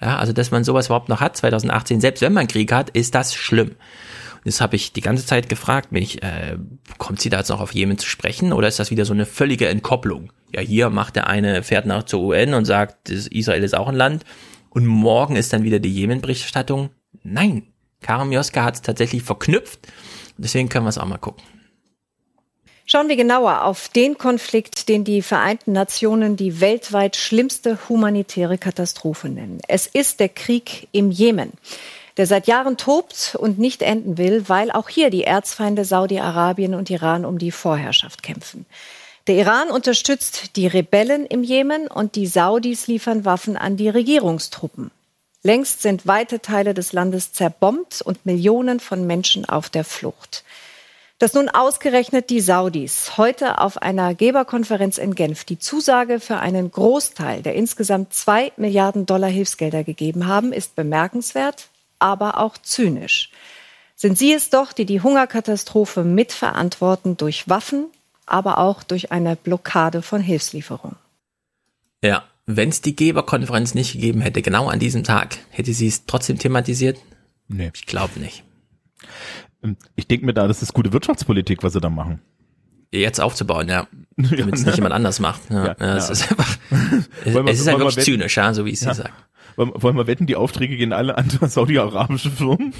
[0.00, 3.14] Ja, also dass man sowas überhaupt noch hat 2018, selbst wenn man Krieg hat, ist
[3.14, 3.70] das schlimm.
[3.70, 6.56] Und das habe ich die ganze Zeit gefragt, mich, äh,
[6.98, 9.26] kommt sie da jetzt noch auf Jemen zu sprechen oder ist das wieder so eine
[9.26, 10.30] völlige Entkopplung?
[10.54, 13.96] Ja, hier macht der eine, fährt nach zur UN und sagt, Israel ist auch ein
[13.96, 14.24] Land
[14.70, 16.90] und morgen ist dann wieder die Jemen-Berichterstattung.
[17.24, 17.64] Nein,
[18.00, 19.80] Karim Joska hat es tatsächlich verknüpft.
[20.36, 21.42] Deswegen können wir es auch mal gucken.
[22.90, 29.28] Schauen wir genauer auf den Konflikt, den die Vereinten Nationen die weltweit schlimmste humanitäre Katastrophe
[29.28, 29.60] nennen.
[29.68, 31.52] Es ist der Krieg im Jemen,
[32.16, 36.88] der seit Jahren tobt und nicht enden will, weil auch hier die Erzfeinde Saudi-Arabien und
[36.88, 38.64] Iran um die Vorherrschaft kämpfen.
[39.26, 44.90] Der Iran unterstützt die Rebellen im Jemen und die Saudis liefern Waffen an die Regierungstruppen.
[45.42, 50.42] Längst sind weite Teile des Landes zerbombt und Millionen von Menschen auf der Flucht.
[51.18, 56.70] Dass nun ausgerechnet die Saudis heute auf einer Geberkonferenz in Genf die Zusage für einen
[56.70, 63.30] Großteil der insgesamt zwei Milliarden Dollar Hilfsgelder gegeben haben, ist bemerkenswert, aber auch zynisch.
[63.96, 67.86] Sind sie es doch, die die Hungerkatastrophe mitverantworten durch Waffen,
[68.24, 70.96] aber auch durch eine Blockade von Hilfslieferungen?
[72.00, 76.06] Ja, wenn es die Geberkonferenz nicht gegeben hätte, genau an diesem Tag, hätte sie es
[76.06, 76.98] trotzdem thematisiert?
[77.48, 77.72] Nee.
[77.74, 78.44] Ich glaube nicht.
[79.96, 82.20] Ich denke mir da, das ist gute Wirtschaftspolitik, was sie da machen.
[82.92, 83.86] Jetzt aufzubauen, ja.
[84.16, 85.42] Damit es nicht jemand anders macht.
[85.50, 86.12] Ja, Ja, ja, es ja.
[86.12, 86.56] ist einfach,
[87.24, 88.94] es, wir- es ist halt wirklich zynisch, ja, so wie es Ja.
[88.94, 89.12] sie sagt.
[89.56, 92.72] Wollen, wir wetten, die Aufträge gehen alle an saudi-arabische Firmen?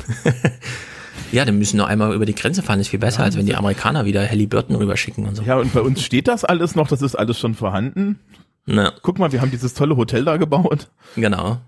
[1.32, 3.56] Ja, dann müssen nur einmal über die Grenze fahren, ist viel besser, als wenn die
[3.56, 5.42] Amerikaner wieder Halliburton rüberschicken und so.
[5.42, 8.20] Ja, und bei uns steht das alles noch, das ist alles schon vorhanden.
[8.64, 8.92] Na.
[9.02, 10.88] Guck mal, wir haben dieses tolle Hotel da gebaut.
[11.16, 11.58] Genau.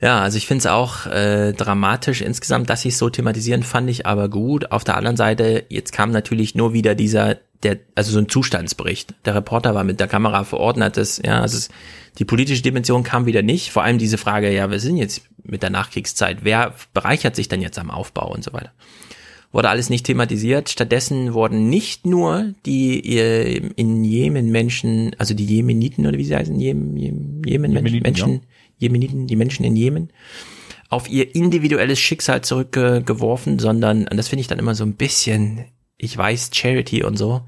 [0.00, 3.90] Ja, also ich finde es auch äh, dramatisch insgesamt, dass sie es so thematisieren, fand
[3.90, 4.70] ich aber gut.
[4.70, 9.14] Auf der anderen Seite, jetzt kam natürlich nur wieder dieser, der, also so ein Zustandsbericht.
[9.24, 11.68] Der Reporter war mit der Kamera vor Ort und hat das, ja, also es,
[12.18, 13.70] die politische Dimension kam wieder nicht.
[13.70, 17.60] Vor allem diese Frage, ja, wir sind jetzt mit der Nachkriegszeit, wer bereichert sich denn
[17.60, 18.72] jetzt am Aufbau und so weiter.
[19.50, 20.68] Wurde alles nicht thematisiert.
[20.68, 26.36] Stattdessen wurden nicht nur die äh, in Jemen Menschen, also die Jemeniten oder wie sie
[26.36, 28.40] heißen, Jemen, Jemen, Jemen Jemeniten, Menschen, ja.
[28.78, 30.10] Jemeniten, die Menschen in Jemen,
[30.88, 35.66] auf ihr individuelles Schicksal zurückgeworfen, sondern, und das finde ich dann immer so ein bisschen,
[35.98, 37.42] ich weiß, Charity und so,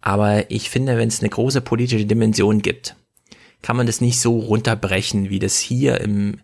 [0.00, 2.96] aber ich finde, wenn es eine große politische Dimension gibt,
[3.62, 6.40] kann man das nicht so runterbrechen, wie das hier im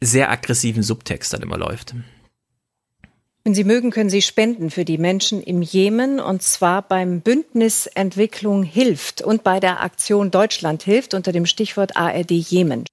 [0.00, 1.94] sehr aggressiven Subtext dann immer läuft.
[3.46, 7.86] Wenn Sie mögen, können Sie spenden für die Menschen im Jemen und zwar beim Bündnis
[7.86, 12.86] Entwicklung hilft und bei der Aktion Deutschland hilft unter dem Stichwort ARD Jemen.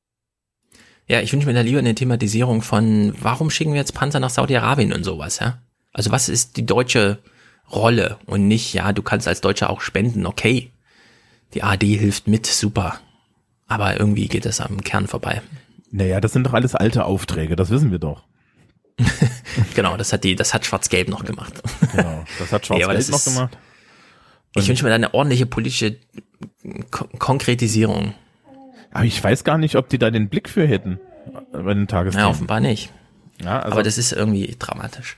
[1.08, 4.30] Ja, ich wünsche mir da lieber eine Thematisierung von, warum schicken wir jetzt Panzer nach
[4.30, 5.58] Saudi-Arabien und sowas, ja?
[5.92, 7.18] Also was ist die deutsche
[7.72, 10.70] Rolle und nicht, ja, du kannst als Deutscher auch spenden, okay.
[11.56, 13.00] Die ARD hilft mit, super.
[13.66, 15.42] Aber irgendwie geht es am Kern vorbei.
[15.90, 18.22] Naja, das sind doch alles alte Aufträge, das wissen wir doch.
[19.76, 21.62] genau, das hat die, das hat Schwarz-Gelb noch gemacht.
[21.92, 23.58] Genau, das hat Schwarz-Gelb Ja, noch gemacht.
[24.56, 25.98] Ich wünsche mir da eine ordentliche politische
[26.92, 28.14] Ko Konkretisierung.
[28.92, 31.00] Aber ich weiß gar nicht, ob die da den Blick für hätten
[31.52, 32.28] bei den Tagesthemen.
[32.28, 32.92] Ja, offenbar nicht.
[33.42, 35.18] Ja, also, Aber das ist irgendwie dramatisch.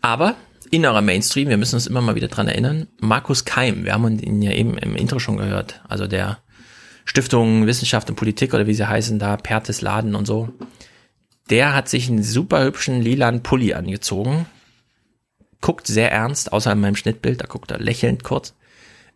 [0.00, 0.36] Aber
[0.70, 2.86] innerer Mainstream, wir müssen uns immer mal wieder dran erinnern.
[3.00, 6.38] Markus Keim, wir haben ihn ja eben im Intro schon gehört, also der
[7.04, 10.50] Stiftung Wissenschaft und Politik oder wie sie heißen, da Pertes Laden und so.
[11.52, 14.46] Der hat sich einen super hübschen lilanen Pulli angezogen,
[15.60, 18.54] guckt sehr ernst, außer in meinem Schnittbild, da guckt er lächelnd kurz.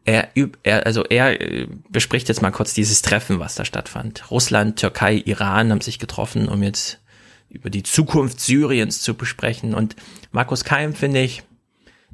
[0.05, 0.29] Er,
[0.63, 4.31] er also er äh, bespricht jetzt mal kurz dieses Treffen, was da stattfand.
[4.31, 7.01] Russland, Türkei, Iran haben sich getroffen, um jetzt
[7.49, 9.73] über die Zukunft Syriens zu besprechen.
[9.73, 9.97] Und
[10.31, 11.43] Markus Keim, finde ich,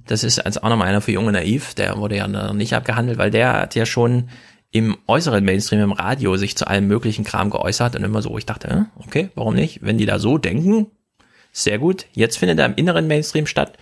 [0.06, 3.18] das ist als auch nochmal einer für Junge Naiv, der wurde ja noch nicht abgehandelt,
[3.18, 4.28] weil der hat ja schon
[4.72, 8.46] im äußeren Mainstream, im Radio, sich zu allem möglichen Kram geäußert und immer so, ich
[8.46, 9.82] dachte, äh, okay, warum nicht?
[9.82, 10.90] Wenn die da so denken,
[11.52, 12.06] sehr gut.
[12.12, 13.78] Jetzt findet er im inneren Mainstream statt.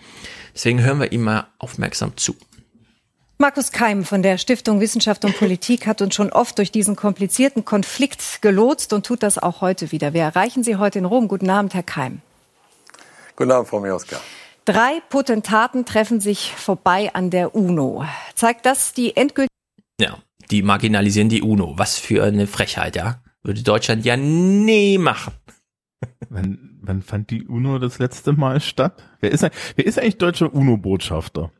[0.53, 2.35] Deswegen hören wir ihm mal aufmerksam zu.
[3.39, 7.65] Markus Keim von der Stiftung Wissenschaft und Politik hat uns schon oft durch diesen komplizierten
[7.65, 10.13] Konflikt gelotst und tut das auch heute wieder.
[10.13, 11.29] Wir erreichen Sie heute in Rom.
[11.29, 12.21] Guten Abend, Herr Keim.
[13.37, 14.21] Guten Abend, Frau Mioska.
[14.67, 18.05] Drei Potentaten treffen sich vorbei an der UNO.
[18.35, 19.49] Zeigt das die endgültige
[19.99, 20.19] Ja,
[20.51, 21.75] die marginalisieren die UNO.
[21.77, 23.23] Was für eine Frechheit, ja.
[23.43, 25.33] Würde Deutschland ja nie machen.
[26.29, 29.03] wann, wann fand die UNO das letzte Mal statt?
[29.21, 29.43] Wer ist,
[29.77, 31.53] wer ist eigentlich deutscher UNO-Botschafter?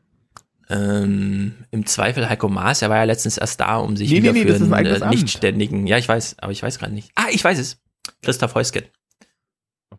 [0.69, 4.21] Ähm, Im Zweifel Heiko Maas, er war ja letztens erst da, um sich Nee, nee,
[4.21, 6.93] wieder nee, für ist ein einen äh, nichtständigen, ja, ich weiß, aber ich weiß gerade
[6.93, 7.11] nicht.
[7.15, 7.81] Ah, ich weiß es.
[8.21, 8.83] Christoph Heusgen.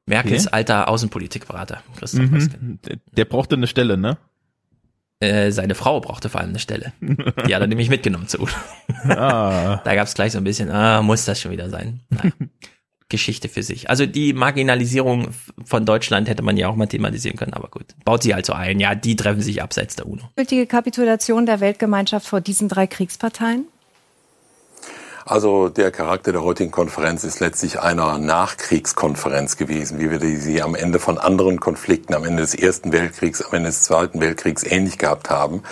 [0.06, 1.82] Merkels alter Außenpolitikberater.
[1.98, 2.30] Christoph.
[2.30, 2.78] Mhm.
[2.86, 4.18] Der, der brauchte eine Stelle, ne?
[5.22, 6.92] Äh, seine Frau brauchte vor allem eine Stelle.
[7.00, 8.50] Die hat er nämlich mitgenommen zu UNO.
[9.04, 9.80] Ah.
[9.84, 12.00] Da gab es gleich so ein bisschen, ah, muss das schon wieder sein.
[12.10, 12.32] Naja.
[13.08, 13.90] Geschichte für sich.
[13.90, 15.28] Also die Marginalisierung
[15.64, 17.84] von Deutschland hätte man ja auch mal thematisieren können, aber gut.
[18.04, 18.80] Baut sie halt so ein.
[18.80, 20.22] Ja, die treffen sich abseits der UNO.
[20.66, 23.66] Kapitulation der Weltgemeinschaft vor diesen drei Kriegsparteien?
[25.24, 30.74] Also der Charakter der heutigen Konferenz ist letztlich einer Nachkriegskonferenz gewesen, wie wir sie am
[30.74, 34.98] Ende von anderen Konflikten, am Ende des Ersten Weltkriegs, am Ende des Zweiten Weltkriegs ähnlich
[34.98, 35.62] gehabt haben.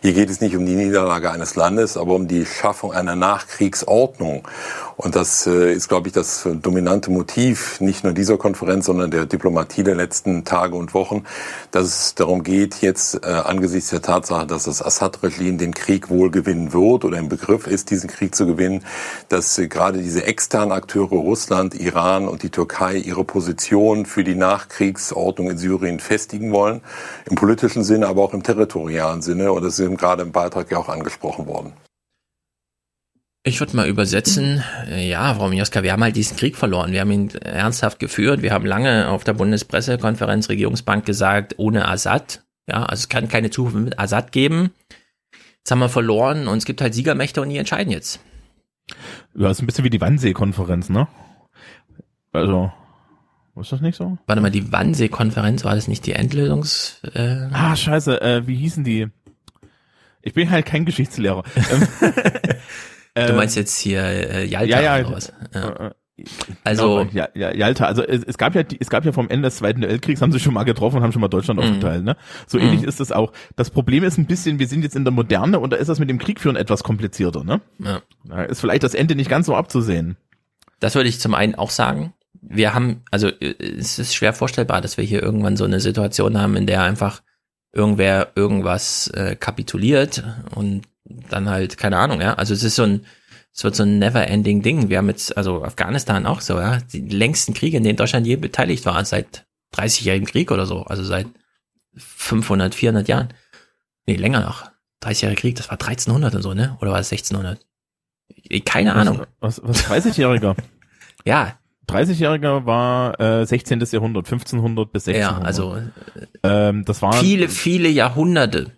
[0.00, 4.46] Hier geht es nicht um die Niederlage eines Landes, aber um die Schaffung einer Nachkriegsordnung.
[5.02, 9.24] Und das äh, ist, glaube ich, das dominante Motiv nicht nur dieser Konferenz, sondern der
[9.24, 11.24] Diplomatie der letzten Tage und Wochen,
[11.70, 16.30] dass es darum geht, jetzt äh, angesichts der Tatsache, dass das Assad-Regime den Krieg wohl
[16.30, 18.84] gewinnen wird oder im Begriff ist, diesen Krieg zu gewinnen,
[19.30, 24.34] dass äh, gerade diese externen Akteure Russland, Iran und die Türkei ihre Position für die
[24.34, 26.82] Nachkriegsordnung in Syrien festigen wollen,
[27.24, 29.50] im politischen Sinne, aber auch im territorialen Sinne.
[29.52, 31.72] Und das ist eben gerade im Beitrag ja auch angesprochen worden.
[33.42, 36.92] Ich würde mal übersetzen, äh, ja, Frau Mioska, wir haben halt diesen Krieg verloren.
[36.92, 38.42] Wir haben ihn ernsthaft geführt.
[38.42, 43.48] Wir haben lange auf der Bundespressekonferenz Regierungsbank gesagt, ohne Assad, ja, also es kann keine
[43.50, 44.72] Zukunft mit Assad geben.
[45.58, 48.20] Jetzt haben wir verloren und es gibt halt Siegermächte und die entscheiden jetzt.
[49.34, 51.08] Ja, ist ein bisschen wie die Wannsee-Konferenz, ne?
[52.32, 52.70] Also,
[53.58, 54.18] ist das nicht so?
[54.26, 57.00] Warte mal, die Wannsee-Konferenz, war das nicht die Endlösungs...
[57.14, 59.08] Äh, Ah, scheiße, äh, wie hießen die?
[60.22, 61.42] Ich bin halt kein Geschichtslehrer.
[63.26, 65.32] Du äh, meinst jetzt hier äh, Jalta ja, ja, oder was?
[65.54, 65.86] Ja.
[65.86, 65.90] äh,
[66.64, 69.28] Also- genau, ja, ja, Jalta, also es, es gab ja die, es gab ja vom
[69.30, 71.66] Ende des Zweiten Weltkriegs haben sie schon mal getroffen und haben schon mal Deutschland Mhm.
[71.66, 72.16] aufgeteilt, ne?
[72.46, 72.64] So Mhm.
[72.64, 73.32] ähnlich ist es auch.
[73.56, 75.98] Das Problem ist ein bisschen, wir sind jetzt in der Moderne und da ist das
[75.98, 77.60] mit dem Krieg führen etwas komplizierter, ne?
[77.78, 78.02] Ja.
[78.24, 80.16] Da ist vielleicht das Ende nicht ganz so abzusehen.
[80.78, 82.12] Das würde ich zum einen auch sagen.
[82.42, 86.38] Wir haben, also äh, es ist schwer vorstellbar, dass wir hier irgendwann so eine Situation
[86.40, 87.22] haben, in der einfach
[87.72, 90.24] irgendwer irgendwas äh, kapituliert
[90.54, 90.82] und
[91.28, 92.34] dann halt, keine Ahnung, ja.
[92.34, 93.06] Also es ist so ein,
[93.52, 94.88] es wird so ein never-ending Ding.
[94.88, 98.36] Wir haben jetzt, also Afghanistan auch so, ja, die längsten Kriege, in denen Deutschland je
[98.36, 101.26] beteiligt war, seit 30-jährigen Krieg oder so, also seit
[101.96, 103.28] 500, 400 Jahren.
[104.06, 104.70] Nee, länger noch.
[105.02, 106.76] 30-jähriger Krieg, das war 1300 und so, ne?
[106.80, 107.58] Oder war es 1600?
[108.64, 109.26] Keine Ahnung.
[109.40, 110.56] Was, was 30-Jähriger?
[111.24, 111.56] ja.
[111.88, 113.80] 30-Jähriger war äh, 16.
[113.80, 115.40] Jahrhundert, 1500 bis 1600.
[115.40, 115.82] Ja, also
[116.44, 118.70] ähm, das war viele, viele Jahrhunderte.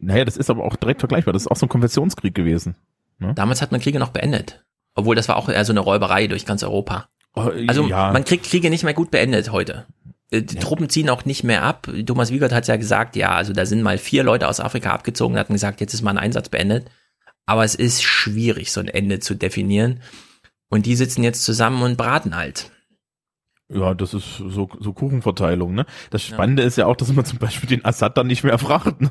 [0.00, 1.32] Naja, das ist aber auch direkt vergleichbar.
[1.32, 2.74] Das ist auch so ein Konfessionskrieg gewesen.
[3.18, 3.34] Ne?
[3.34, 4.64] Damals hat man Kriege noch beendet.
[4.94, 7.08] Obwohl das war auch eher so eine Räuberei durch ganz Europa.
[7.34, 8.12] Oh, Also ja.
[8.12, 9.86] man kriegt Kriege nicht mehr gut beendet heute.
[10.30, 11.88] äh, die Truppen ziehen auch nicht mehr ab.
[12.06, 15.38] Thomas Wiegert hat ja gesagt, ja, also da sind mal vier Leute aus Afrika abgezogen,
[15.38, 16.90] hatten gesagt, jetzt ist mal ein Einsatz beendet.
[17.46, 20.00] Aber es ist schwierig, so ein Ende zu definieren.
[20.68, 22.70] Und die sitzen jetzt zusammen und braten halt.
[23.68, 25.86] Ja, das ist so, so Kuchenverteilung, ne?
[26.10, 26.68] Das Spannende ja.
[26.68, 29.10] ist ja auch, dass man zum Beispiel den Assad dann nicht mehr fragt, ne?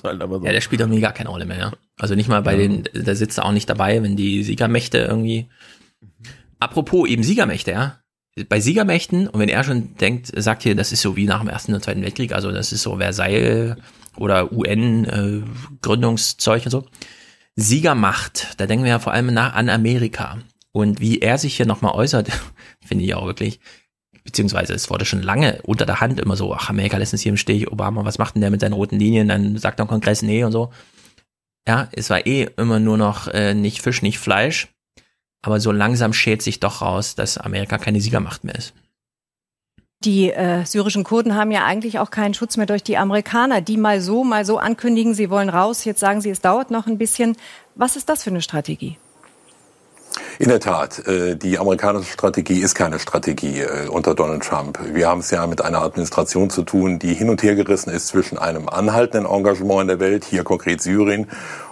[0.04, 0.44] Halt so.
[0.44, 1.72] Ja, der spielt irgendwie gar keine Rolle mehr, ja.
[1.98, 2.58] Also nicht mal bei ja.
[2.58, 5.48] den, da sitzt er auch nicht dabei, wenn die Siegermächte irgendwie.
[6.58, 8.00] Apropos eben Siegermächte, ja.
[8.48, 11.48] Bei Siegermächten, und wenn er schon denkt, sagt hier, das ist so wie nach dem
[11.48, 13.76] Ersten und Zweiten Weltkrieg, also das ist so Versailles
[14.16, 16.18] oder UN, äh, und
[16.70, 16.86] so.
[17.56, 20.38] Siegermacht, da denken wir ja vor allem nach an Amerika.
[20.72, 22.28] Und wie er sich hier nochmal äußert,
[22.84, 23.60] finde ich auch wirklich,
[24.24, 27.30] beziehungsweise es wurde schon lange unter der Hand immer so, ach, Amerika lässt uns hier
[27.30, 29.28] im Stich, Obama, was macht denn der mit seinen roten Linien?
[29.28, 30.70] Dann sagt im Kongress nee und so.
[31.66, 34.68] Ja, es war eh immer nur noch äh, nicht Fisch, nicht Fleisch.
[35.42, 38.74] Aber so langsam schält sich doch raus, dass Amerika keine Siegermacht mehr ist.
[40.02, 43.76] Die äh, syrischen Kurden haben ja eigentlich auch keinen Schutz mehr durch die Amerikaner, die
[43.76, 45.84] mal so, mal so ankündigen, sie wollen raus.
[45.84, 47.36] Jetzt sagen sie, es dauert noch ein bisschen.
[47.74, 48.96] Was ist das für eine Strategie?
[50.38, 54.78] In der Tat, äh, die amerikanische Strategie ist keine Strategie äh, unter Donald Trump.
[54.92, 58.08] Wir haben es ja mit einer Administration zu tun, die hin und her gerissen ist
[58.08, 61.28] zwischen einem anhaltenden Engagement in der Welt, hier konkret Syrien,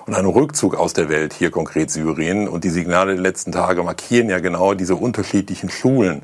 [0.07, 2.49] und einem Rückzug aus der Welt, hier konkret Syrien.
[2.49, 6.23] Und die Signale der letzten Tage markieren ja genau diese unterschiedlichen Schulen.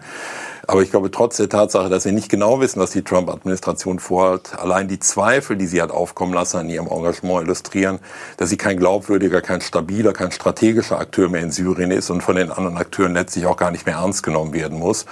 [0.66, 4.58] Aber ich glaube, trotz der Tatsache, dass wir nicht genau wissen, was die Trump-Administration vorhat,
[4.58, 7.98] allein die Zweifel, die sie hat aufkommen lassen an ihrem Engagement illustrieren,
[8.38, 12.36] dass sie kein glaubwürdiger, kein stabiler, kein strategischer Akteur mehr in Syrien ist und von
[12.36, 15.04] den anderen Akteuren letztlich auch gar nicht mehr ernst genommen werden muss.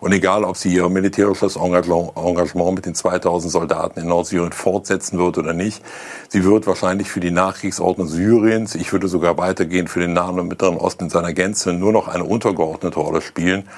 [0.00, 5.36] Und egal, ob sie ihr militärisches Engagement mit den 2000 Soldaten in Nordsyrien fortsetzen wird
[5.36, 5.82] oder nicht,
[6.28, 10.48] sie wird wahrscheinlich für die Nachkriegsordnung Syriens, ich würde sogar weitergehen für den Nahen und
[10.48, 13.68] Mittleren Osten in seiner Gänze, nur noch eine untergeordnete Rolle spielen.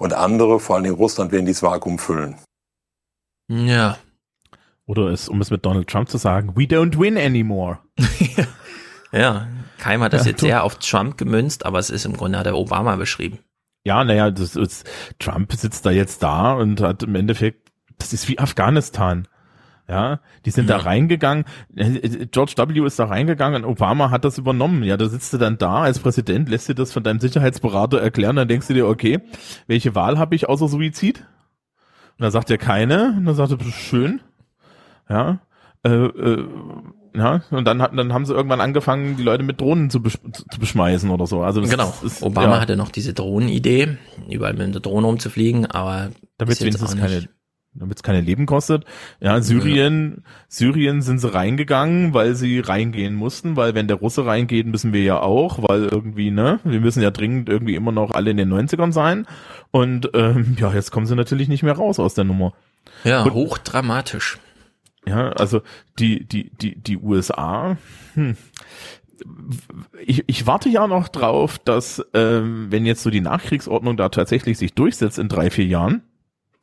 [0.00, 2.36] Und andere, vor allem Russland, werden dieses Vakuum füllen.
[3.48, 3.98] Ja.
[4.86, 7.80] Oder es, um es mit Donald Trump zu sagen, we don't win anymore.
[9.12, 9.46] ja,
[9.78, 12.46] Keim hat das ja, jetzt sehr auf Trump gemünzt, aber es ist im Grunde hat
[12.46, 13.40] er Obama beschrieben.
[13.84, 14.32] Ja, naja,
[15.18, 19.28] Trump sitzt da jetzt da und hat im Endeffekt, das ist wie Afghanistan.
[19.90, 20.78] Ja, die sind ja.
[20.78, 21.44] da reingegangen.
[22.30, 22.86] George W.
[22.86, 24.84] ist da reingegangen und Obama hat das übernommen.
[24.84, 28.36] Ja, da sitzt du dann da als Präsident, lässt dir das von deinem Sicherheitsberater erklären,
[28.36, 29.18] dann denkst du dir, okay,
[29.66, 31.26] welche Wahl habe ich außer Suizid?
[32.18, 33.16] Und da sagt er keine.
[33.16, 34.20] Und dann sagt er, schön.
[35.08, 35.40] Ja.
[35.82, 36.46] Äh, äh,
[37.16, 40.60] ja, und dann, dann haben sie irgendwann angefangen, die Leute mit Drohnen zu, besch zu
[40.60, 41.42] beschmeißen oder so.
[41.42, 41.92] Also genau.
[42.04, 42.60] Ist, Obama ja.
[42.60, 43.98] hatte noch diese Drohnenidee,
[44.28, 47.28] überall mit der Drohne rumzufliegen, aber damit wenigstens keine
[47.74, 48.84] damit es keine Leben kostet.
[49.20, 50.32] Ja, Syrien, ja.
[50.48, 55.02] Syrien sind sie reingegangen, weil sie reingehen mussten, weil wenn der Russe reingeht, müssen wir
[55.02, 58.52] ja auch, weil irgendwie, ne, wir müssen ja dringend irgendwie immer noch alle in den
[58.52, 59.26] 90ern sein.
[59.70, 62.52] Und ähm, ja, jetzt kommen sie natürlich nicht mehr raus aus der Nummer.
[63.04, 64.38] Ja, Und, hochdramatisch.
[65.06, 65.62] Ja, also
[65.98, 67.78] die, die, die, die USA,
[68.14, 68.36] hm,
[70.04, 74.58] ich, ich warte ja noch drauf, dass ähm, wenn jetzt so die Nachkriegsordnung da tatsächlich
[74.58, 76.02] sich durchsetzt in drei, vier Jahren,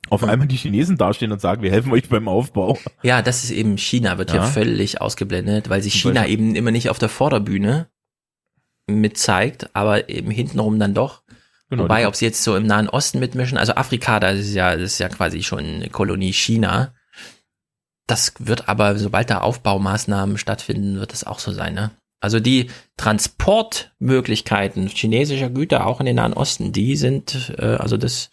[0.09, 2.77] auf einmal die Chinesen dastehen und sagen, wir helfen euch beim Aufbau.
[3.03, 6.71] Ja, das ist eben China, wird ja, ja völlig ausgeblendet, weil sich China eben immer
[6.71, 7.87] nicht auf der Vorderbühne
[8.87, 11.23] mit zeigt, aber eben hintenrum dann doch.
[11.69, 14.75] Genau, Wobei, ob sie jetzt so im Nahen Osten mitmischen, also Afrika, das ist ja,
[14.75, 16.93] das ist ja quasi schon eine Kolonie China.
[18.07, 21.91] Das wird aber, sobald da Aufbaumaßnahmen stattfinden, wird das auch so sein, ne?
[22.19, 28.31] Also die Transportmöglichkeiten chinesischer Güter auch in den Nahen Osten, die sind, äh, also das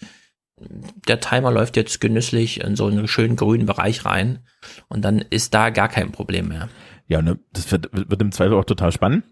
[0.59, 4.41] der Timer läuft jetzt genüsslich in so einen schönen grünen Bereich rein
[4.89, 6.69] und dann ist da gar kein Problem mehr.
[7.09, 9.25] Ja, ne, das wird, wird im Zweifel auch total spannend,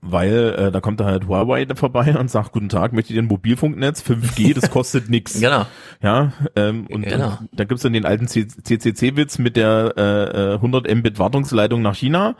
[0.00, 3.26] weil äh, da kommt da halt Huawei vorbei und sagt, guten Tag, möchtet ihr ein
[3.26, 4.02] Mobilfunknetz?
[4.02, 5.38] 5G, das kostet nix.
[5.38, 5.66] Genau.
[6.02, 7.38] Ja, ähm, und genau.
[7.52, 12.36] da gibt's dann den alten CCC-Witz mit der äh, 100 Mbit Wartungsleitung nach China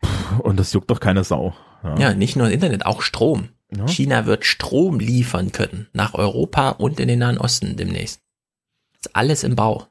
[0.00, 1.54] Puh, und das juckt doch keine Sau.
[1.84, 1.96] Ja.
[1.96, 3.48] ja, nicht nur Internet, auch Strom.
[3.76, 3.86] Ja.
[3.86, 8.20] China wird Strom liefern können nach Europa und in den Nahen Osten demnächst.
[9.00, 9.86] ist alles im Bau.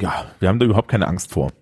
[0.00, 1.52] Ja, wir haben da überhaupt keine Angst vor.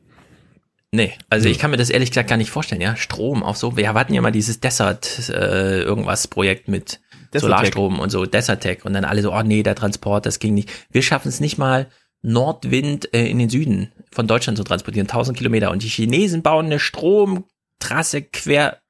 [0.95, 2.97] Nee, also ich kann mir das ehrlich gesagt gar nicht vorstellen, ja.
[2.97, 7.01] Strom auf so, wir hatten ja mal dieses Desert äh, irgendwas Projekt mit
[7.33, 7.41] Desertec.
[7.41, 10.71] Solarstrom und so, Desertec und dann alle so, oh nee, der Transport, das ging nicht.
[10.91, 11.89] Wir schaffen es nicht mal,
[12.21, 15.71] Nordwind äh, in den Süden von Deutschland zu transportieren, 1000 Kilometer.
[15.71, 18.82] Und die Chinesen bauen eine Stromtrasse quer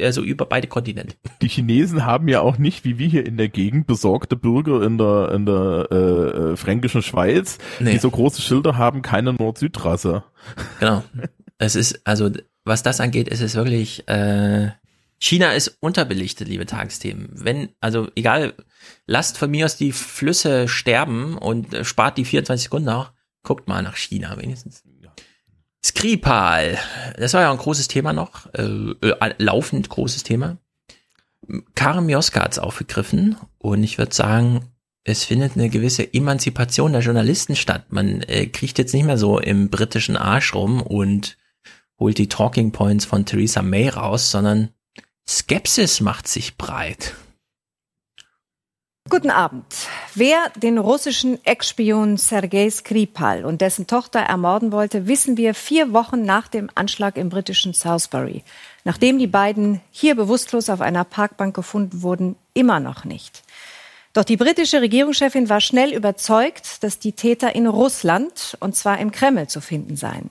[0.00, 1.16] also über beide Kontinente.
[1.40, 4.98] Die Chinesen haben ja auch nicht, wie wir hier in der Gegend, besorgte Bürger in
[4.98, 7.92] der, in der äh, äh, fränkischen Schweiz, nee.
[7.92, 10.24] die so große Schilder haben, keine Nord-Süd-Trasse.
[10.80, 11.04] Genau.
[11.58, 12.30] Es ist, also
[12.64, 14.70] was das angeht, ist es wirklich, äh,
[15.18, 17.28] China ist unterbelichtet, liebe Tagesthemen.
[17.32, 18.54] Wenn, also egal,
[19.06, 23.12] lasst von mir aus die Flüsse sterben und spart die 24 Sekunden auch.
[23.44, 24.82] Guckt mal nach China wenigstens.
[25.84, 26.78] Skripal,
[27.16, 30.58] das war ja ein großes Thema noch, äh, äh, laufend großes Thema.
[31.74, 34.72] Karim Mioska hat's aufgegriffen und ich würde sagen,
[35.04, 37.86] es findet eine gewisse Emanzipation der Journalisten statt.
[37.90, 41.36] Man äh, kriegt jetzt nicht mehr so im britischen Arsch rum und
[41.98, 44.68] holt die Talking Points von Theresa May raus, sondern
[45.28, 47.14] Skepsis macht sich breit.
[49.12, 49.66] Guten Abend.
[50.14, 56.22] Wer den russischen Ex-Spion Sergei Skripal und dessen Tochter ermorden wollte, wissen wir vier Wochen
[56.22, 58.42] nach dem Anschlag im britischen Salisbury,
[58.84, 63.42] nachdem die beiden hier bewusstlos auf einer Parkbank gefunden wurden, immer noch nicht.
[64.14, 69.12] Doch die britische Regierungschefin war schnell überzeugt, dass die Täter in Russland, und zwar im
[69.12, 70.30] Kreml, zu finden seien.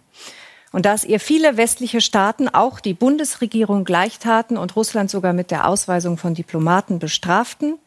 [0.71, 5.51] Und da es ihr viele westliche Staaten, auch die Bundesregierung, gleichtaten und Russland sogar mit
[5.51, 7.77] der Ausweisung von Diplomaten bestraften,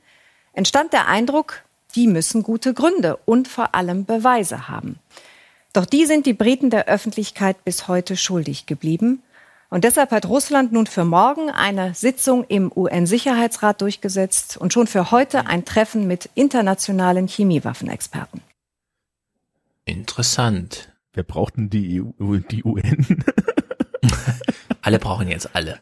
[0.54, 1.62] entstand der Eindruck,
[1.94, 4.98] die müssen gute Gründe und vor allem Beweise haben.
[5.72, 9.22] Doch die sind die Briten der Öffentlichkeit bis heute schuldig geblieben.
[9.70, 15.10] Und deshalb hat Russland nun für morgen eine Sitzung im UN-Sicherheitsrat durchgesetzt und schon für
[15.10, 18.40] heute ein Treffen mit internationalen Chemiewaffenexperten.
[19.84, 20.92] Interessant.
[21.12, 23.24] Wer braucht denn die, EU, die UN?
[24.82, 25.80] alle brauchen jetzt alle.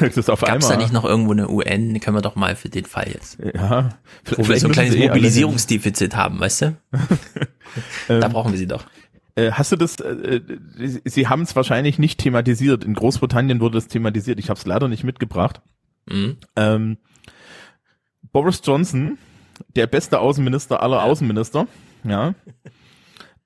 [0.00, 0.70] Das auf Gab's einmal.
[0.76, 1.98] da nicht noch irgendwo eine UN?
[2.00, 3.38] Können wir doch mal für den Fall jetzt.
[3.54, 3.88] Ja.
[4.36, 6.76] Wo wir so ein kleines eh Mobilisierungsdefizit haben, weißt du?
[8.08, 8.84] da Ähm, brauchen wir sie doch.
[9.34, 10.40] Äh, hast du das, äh,
[10.76, 12.84] Sie- Sie haben es wahrscheinlich nicht thematisiert.
[12.84, 14.38] In Großbritannien wurde es thematisiert.
[14.38, 15.62] Ich habe es leider nicht mitgebracht.
[16.06, 16.36] Mhm.
[16.56, 16.98] Ähm,
[18.30, 19.16] Boris Johnson,
[19.74, 21.66] der beste Außenminister aller Außenminister,
[22.04, 22.34] ja,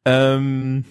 [0.05, 0.85] ähm,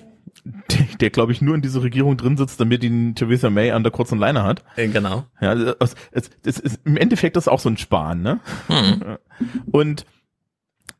[0.71, 3.83] der, der glaube ich nur in dieser Regierung drin sitzt, damit ihn Theresa May an
[3.83, 4.63] der kurzen Leine hat.
[4.75, 5.25] Äh, Genau.
[5.39, 8.39] Ja, das, das, das ist, im Endeffekt ist auch so ein Spahn, ne?
[8.69, 9.17] Mhm.
[9.71, 10.05] Und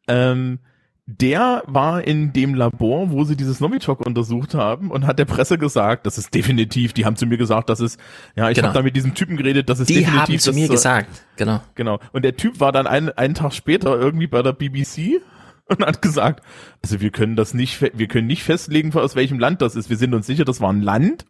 [0.08, 0.60] ähm,
[1.08, 5.58] der war in dem Labor, wo sie dieses Novichok untersucht haben und hat der Presse
[5.58, 8.00] gesagt, das ist definitiv, die haben zu mir gesagt, das ist,
[8.36, 8.70] ja, ich Genau.
[8.70, 10.22] habe da mit diesem Typen geredet, das ist Die definitiv.
[10.22, 11.60] haben zu das mir so- gesagt, genau.
[11.76, 12.00] Genau.
[12.14, 15.22] Und der Typ war dann ein, einen Tag später irgendwie bei der BBC
[15.78, 16.44] und hat gesagt,
[16.82, 19.90] also wir können das nicht, wir können nicht festlegen, aus welchem Land das ist.
[19.90, 21.26] Wir sind uns sicher, das war ein Land.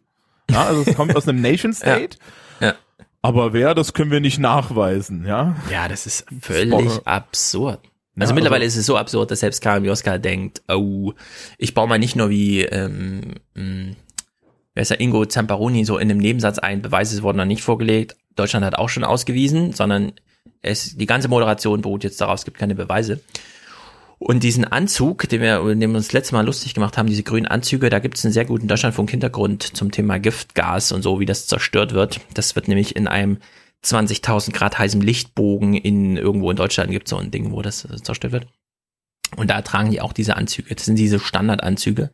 [0.50, 2.18] Ja, also es kommt aus einem Nation State.
[2.60, 2.74] Ja.
[3.22, 5.54] Aber wer, das können wir nicht nachweisen, ja.
[5.70, 7.78] Ja, das ist völlig absurd.
[8.18, 11.12] Also Ja, mittlerweile also- ist es so absurd, dass selbst Karim Joska denkt, oh,
[11.56, 16.18] ich baue mal nicht nur wie, ähm, wer ist der, Ingo Zamparoni so in einem
[16.18, 20.12] Nebensatz ein, Beweise wurden noch nicht vorgelegt, Deutschland hat auch schon ausgewiesen, sondern
[20.60, 23.20] es, die ganze Moderation beruht jetzt darauf, es gibt keine Beweise.
[24.24, 27.24] Und diesen Anzug, den wir, den wir uns das letzte Mal lustig gemacht haben, diese
[27.24, 31.26] grünen Anzüge, da gibt es einen sehr guten Deutschlandfunk-Hintergrund zum Thema Giftgas und so, wie
[31.26, 32.20] das zerstört wird.
[32.34, 33.38] Das wird nämlich in einem
[33.84, 38.00] 20.000 Grad heißem Lichtbogen in irgendwo in Deutschland gibt so ein Ding, wo das äh,
[38.00, 38.46] zerstört wird.
[39.36, 40.72] Und da tragen die auch diese Anzüge.
[40.72, 42.10] Das sind diese Standardanzüge,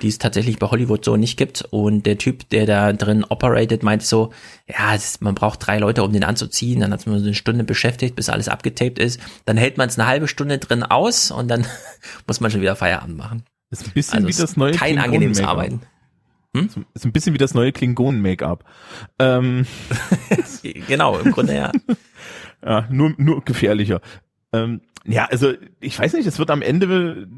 [0.00, 1.62] die es tatsächlich bei Hollywood so nicht gibt.
[1.70, 4.32] Und der Typ, der da drin operated, meint so,
[4.66, 6.80] ja, ist, man braucht drei Leute, um den anzuziehen.
[6.80, 9.20] Dann hat man so eine Stunde beschäftigt, bis alles abgetaped ist.
[9.44, 11.66] Dann hält man es eine halbe Stunde drin aus und dann
[12.26, 13.44] muss man schon wieder Feierabend machen.
[13.70, 15.40] Ist ein bisschen Also wie das neue kein angenehmes.
[15.40, 15.80] Arbeiten.
[16.54, 16.68] Hm?
[16.92, 18.64] Ist ein bisschen wie das neue Klingonen-Make-up.
[19.18, 19.66] Ähm,
[20.86, 21.72] genau, im Grunde ja.
[22.64, 24.00] ja, nur, nur gefährlicher.
[24.52, 27.28] Ähm, ja, also ich weiß nicht, es wird am Ende,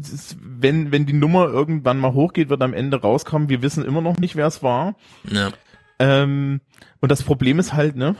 [0.00, 4.00] ist, wenn, wenn die Nummer irgendwann mal hochgeht, wird am Ende rauskommen, wir wissen immer
[4.00, 4.94] noch nicht, wer es war.
[5.28, 5.50] Ja.
[5.98, 6.60] Ähm,
[7.00, 8.16] und das Problem ist halt, ne,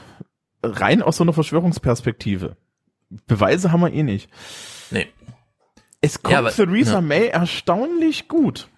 [0.62, 2.56] rein aus so einer Verschwörungsperspektive.
[3.26, 4.28] Beweise haben wir eh nicht.
[4.90, 5.06] Nee.
[6.00, 7.00] Es kommt Ja, aber- Theresa ja.
[7.00, 8.68] May erstaunlich gut.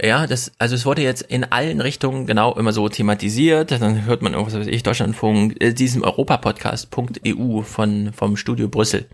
[0.00, 3.72] Ja, das, also es wurde jetzt in allen Richtungen genau immer so thematisiert.
[3.72, 9.06] Dann hört man irgendwas, was weiß ich, Deutschlandfunk, äh, diesem Europapodcast.eu von, vom Studio Brüssel.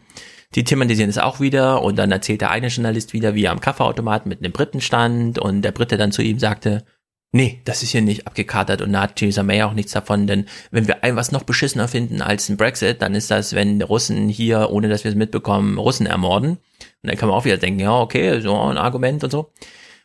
[0.55, 3.61] Die thematisieren es auch wieder und dann erzählt der eine Journalist wieder, wie er am
[3.61, 6.85] Kaffeeautomat mit einem Briten stand und der Brite dann zu ihm sagte,
[7.33, 10.47] nee, das ist hier nicht abgekatert und da hat Theresa May auch nichts davon, denn
[10.71, 14.29] wenn wir ein was noch beschissener finden als ein Brexit, dann ist das, wenn Russen
[14.29, 16.51] hier, ohne dass wir es mitbekommen, Russen ermorden.
[16.51, 16.59] Und
[17.03, 19.51] dann kann man auch wieder denken, ja, okay, so ein Argument und so.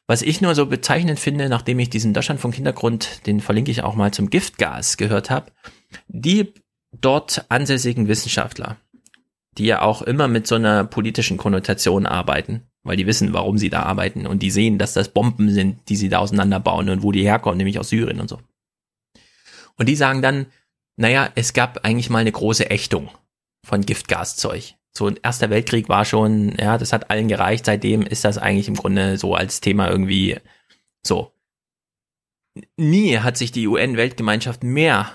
[0.09, 4.11] Was ich nur so bezeichnend finde, nachdem ich diesen Deutschlandfunk-Hintergrund, den verlinke ich auch mal
[4.11, 5.51] zum Giftgas gehört habe,
[6.07, 6.51] die
[6.99, 8.77] dort ansässigen Wissenschaftler,
[9.59, 13.69] die ja auch immer mit so einer politischen Konnotation arbeiten, weil die wissen, warum sie
[13.69, 17.11] da arbeiten und die sehen, dass das Bomben sind, die sie da auseinanderbauen und wo
[17.11, 18.39] die herkommen, nämlich aus Syrien und so.
[19.77, 20.47] Und die sagen dann,
[20.97, 23.11] naja, es gab eigentlich mal eine große Ächtung
[23.63, 24.73] von Giftgaszeug.
[24.91, 27.65] So ein Erster Weltkrieg war schon, ja, das hat allen gereicht.
[27.65, 30.37] Seitdem ist das eigentlich im Grunde so als Thema irgendwie
[31.05, 31.31] so.
[32.75, 35.11] nie hat sich die UN-Weltgemeinschaft mehr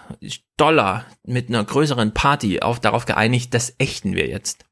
[0.57, 4.65] Dollar mit einer größeren Party auf, darauf geeinigt, das ächten wir jetzt.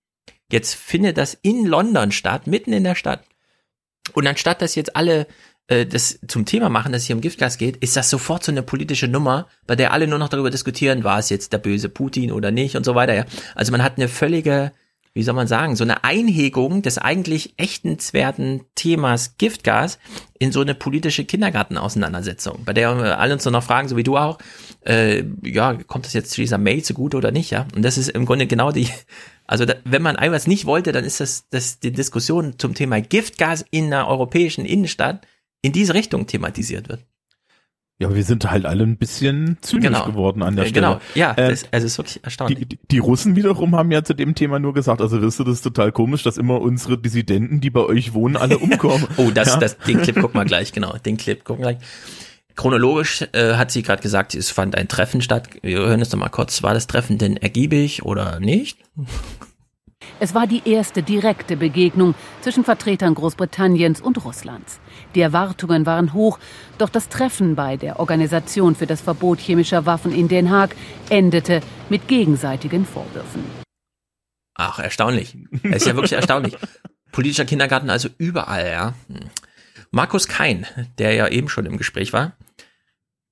[0.51, 3.24] Jetzt findet das in London statt, mitten in der Stadt.
[4.12, 5.27] Und anstatt dass jetzt alle
[5.69, 8.53] äh, das zum Thema machen, dass es hier um Giftgas geht, ist das sofort so
[8.53, 11.89] eine politische Nummer, bei der alle nur noch darüber diskutieren, war es jetzt der böse
[11.89, 13.15] Putin oder nicht und so weiter.
[13.15, 13.24] Ja.
[13.55, 14.73] Also man hat eine völlige,
[15.14, 19.98] wie soll man sagen, so eine Einhegung des eigentlich echtenswerten Themas Giftgas
[20.39, 24.39] in so eine politische Kindergartenauseinandersetzung, bei der alle uns noch fragen, so wie du auch,
[24.86, 27.66] äh, ja, kommt das jetzt Theresa May zugute oder nicht, ja?
[27.74, 28.89] Und das ist im Grunde genau die,
[29.47, 33.01] also da, wenn man etwas nicht wollte, dann ist das, das die Diskussion zum Thema
[33.01, 35.26] Giftgas in einer europäischen Innenstadt
[35.60, 37.05] in diese Richtung thematisiert wird.
[38.03, 40.05] Ja, wir sind halt alle ein bisschen zynisch Genau.
[40.07, 40.87] geworden an der Äh, Stelle.
[40.89, 41.01] genau.
[41.15, 42.59] Ja, Äh, das, also es ist wirklich erstaunlich.
[42.59, 45.45] Die, die, die Russen wiederum haben ja zu dem Thema nur gesagt, also wirst du
[45.45, 49.07] das total komisch, dass immer unsere Dissidenten, die bei euch wohnen, alle umkommen.
[49.16, 49.57] Oh, das, ja?
[49.59, 50.95] das, den Clip gucken wir gleich, genau.
[51.05, 51.87] Den Clip gucken wir gleich.
[52.55, 55.49] Chronologisch äh, hat sie gerade gesagt, es fand ein Treffen statt.
[55.62, 56.62] Wir hören es nochmal kurz.
[56.62, 58.79] War das Treffen denn ergiebig oder nicht?
[60.20, 64.81] Es war die erste direkte Begegnung zwischen Vertretern Großbritanniens und Russlands.
[65.15, 66.39] Die Erwartungen waren hoch,
[66.82, 70.74] doch das Treffen bei der Organisation für das Verbot chemischer Waffen in Den Haag
[71.09, 73.44] endete mit gegenseitigen Vorwürfen.
[74.54, 75.36] Ach, erstaunlich.
[75.62, 76.56] Das ist ja wirklich erstaunlich.
[77.12, 78.94] Politischer Kindergarten also überall, ja.
[79.90, 80.66] Markus Kein,
[80.98, 82.32] der ja eben schon im Gespräch war,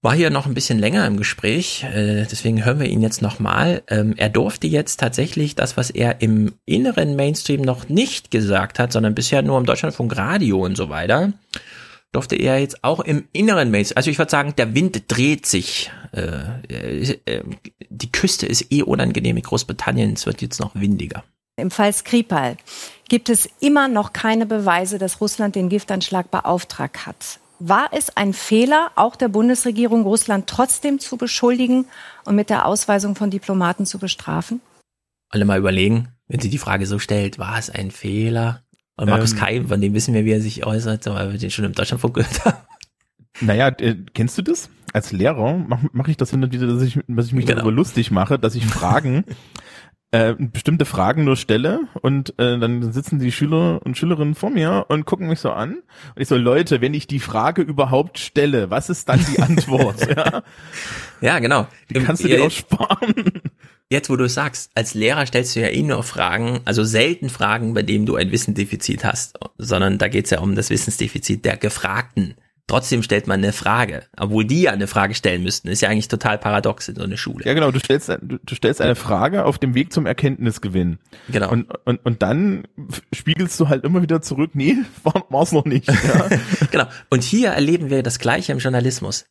[0.02, 3.82] war hier noch ein bisschen länger im Gespräch, äh, deswegen hören wir ihn jetzt nochmal.
[3.88, 8.92] Ähm, er durfte jetzt tatsächlich das, was er im inneren Mainstream noch nicht gesagt hat,
[8.92, 11.32] sondern bisher nur im Deutschlandfunk Radio und so weiter,
[12.12, 15.90] durfte er jetzt auch im inneren Mainstream, also ich würde sagen, der Wind dreht sich.
[16.12, 17.42] Äh, äh, äh,
[17.88, 21.24] die Küste ist eh unangenehm in Großbritannien, es wird jetzt noch windiger.
[21.56, 22.56] Im Fall Skripal
[23.08, 27.38] gibt es immer noch keine Beweise, dass Russland den Giftanschlag beauftragt hat.
[27.58, 31.84] War es ein Fehler, auch der Bundesregierung, Russland trotzdem zu beschuldigen
[32.24, 34.62] und mit der Ausweisung von Diplomaten zu bestrafen?
[35.30, 38.62] alle mal überlegen, wenn sie die Frage so stellt, war es ein Fehler?
[39.00, 39.38] Und Markus Ähm.
[39.38, 42.14] Keim, von dem wissen wir, wie er sich äußert, weil wir den schon im Deutschlandfunk
[42.14, 42.58] gehört haben.
[43.40, 44.68] Naja, äh, kennst du das?
[44.92, 47.60] Als Lehrer mache mach ich das hin und wieder, dass ich, dass ich mich Genau.
[47.60, 49.24] darüber lustig mache, dass ich Fragen,
[50.10, 54.84] äh, bestimmte Fragen nur stelle und äh, dann sitzen die Schüler und Schülerinnen vor mir
[54.88, 55.76] und gucken mich so an.
[56.14, 60.06] Und ich so, Leute, wenn ich die Frage überhaupt stelle, was ist dann die Antwort?
[60.16, 60.42] ja?
[61.22, 61.68] Ja, genau.
[61.88, 63.40] Die kannst du dir auch sparen.
[63.92, 67.28] Jetzt, wo du es sagst, als Lehrer stellst du ja eh nur Fragen, also selten
[67.28, 71.44] Fragen, bei denen du ein Wissensdefizit hast, sondern da geht es ja um das Wissensdefizit
[71.44, 72.34] der Gefragten.
[72.68, 75.66] Trotzdem stellt man eine Frage, obwohl die ja eine Frage stellen müssten.
[75.66, 77.44] Ist ja eigentlich total paradox in so einer Schule.
[77.44, 81.00] Ja, genau, du stellst, du, du stellst eine Frage auf dem Weg zum Erkenntnisgewinn.
[81.28, 81.50] Genau.
[81.50, 82.68] Und, und, und dann
[83.12, 85.88] spiegelst du halt immer wieder zurück, nee, war, war's noch nicht.
[85.88, 86.28] Ja?
[86.70, 86.84] genau.
[87.08, 89.24] Und hier erleben wir das Gleiche im Journalismus.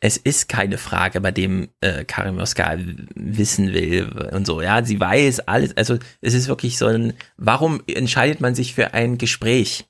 [0.00, 2.76] Es ist keine Frage, bei dem äh, Karin Moska
[3.14, 4.62] wissen will und so.
[4.62, 5.76] Ja, sie weiß alles.
[5.76, 9.88] Also es ist wirklich so ein, warum entscheidet man sich für ein Gespräch?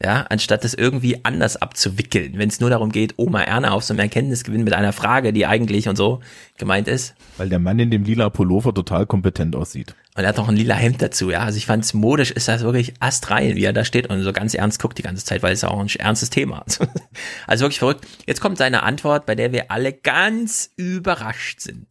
[0.00, 3.92] Ja, anstatt das irgendwie anders abzuwickeln, wenn es nur darum geht, Oma Erna auf so
[3.92, 6.20] einem Erkenntnisgewinn mit einer Frage, die eigentlich und so
[6.56, 7.16] gemeint ist.
[7.36, 9.96] Weil der Mann in dem lila Pullover total kompetent aussieht.
[10.18, 11.42] Und er hat noch ein lila Hemd dazu, ja.
[11.42, 14.52] Also ich fand's modisch, ist das wirklich astrein, wie er da steht und so ganz
[14.52, 16.80] ernst guckt die ganze Zeit, weil es auch ein ernstes Thema ist.
[17.46, 18.04] Also wirklich verrückt.
[18.26, 21.86] Jetzt kommt seine Antwort, bei der wir alle ganz überrascht sind.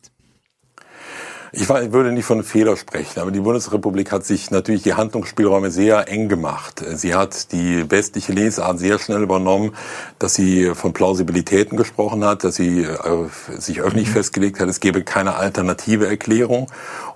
[1.54, 6.10] Ich würde nicht von Fehler sprechen, aber die Bundesrepublik hat sich natürlich die Handlungsspielräume sehr
[6.10, 6.84] eng gemacht.
[6.94, 9.74] Sie hat die westliche Lesart sehr schnell übernommen,
[10.20, 12.98] dass sie von Plausibilitäten gesprochen hat, dass sie äh,
[13.58, 16.68] sich öffentlich festgelegt hat, es gebe keine alternative Erklärung.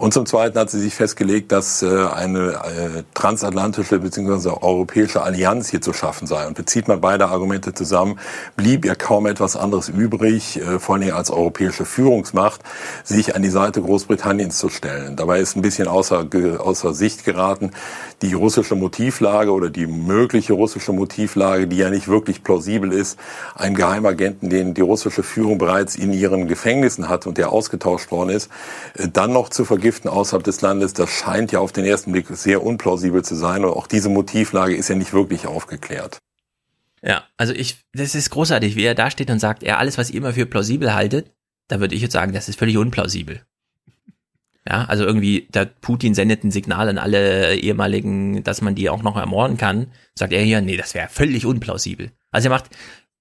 [0.02, 4.49] Und zum Zweiten hat sie sich festgelegt, dass äh, eine äh, transatlantische bzw.
[4.60, 6.48] europäische Allianz hier zu schaffen sei.
[6.48, 8.18] Und bezieht man beide Argumente zusammen,
[8.57, 12.61] blieb ihr kaum etwas anderes übrig, äh, vor allem als europäische Führungsmacht,
[13.03, 15.18] sich an die Seite Großbritanniens zu stellen.
[15.18, 16.26] Dabei ist ein bisschen außer,
[16.57, 17.69] außer Sicht geraten
[18.23, 23.19] die russische Motivlage oder die mögliche russische Motivlage, die ja nicht wirklich plausibel ist,
[23.53, 28.32] einen Geheimagenten, den die russische Führung bereits in ihren Gefängnissen hat und der ausgetauscht worden
[28.32, 28.49] ist,
[29.14, 32.64] dann noch zu vergiften außerhalb des Landes, das scheint ja auf den ersten Blick sehr
[32.64, 33.64] unplausibel zu sein.
[33.66, 36.20] Und auch diese Motivlage ist ja nicht wirklich aufgeklärt.
[37.04, 40.10] Ja, also ich, das ist großartig, wie er da steht und sagt, ja, alles, was
[40.10, 41.32] ihr immer für plausibel haltet,
[41.68, 43.42] da würde ich jetzt sagen, das ist völlig unplausibel.
[44.68, 49.02] Ja, also irgendwie, der Putin sendet ein Signal an alle ehemaligen, dass man die auch
[49.02, 49.88] noch ermorden kann.
[50.14, 52.12] Sagt er hier, nee, das wäre völlig unplausibel.
[52.30, 52.70] Also er macht,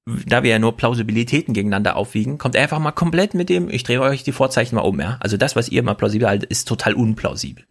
[0.07, 3.83] da wir ja nur Plausibilitäten gegeneinander aufwiegen, kommt er einfach mal komplett mit dem, ich
[3.83, 5.19] drehe euch die Vorzeichen mal um, ja.
[5.21, 7.65] Also das, was ihr mal plausibel haltet, ist total unplausibel.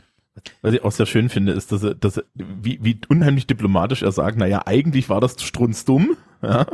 [0.62, 4.04] Was ich auch sehr schön finde, ist, dass er, dass er wie, wie unheimlich diplomatisch
[4.04, 6.16] er sagt, naja, eigentlich war das strunzdumm.
[6.42, 6.66] Ja,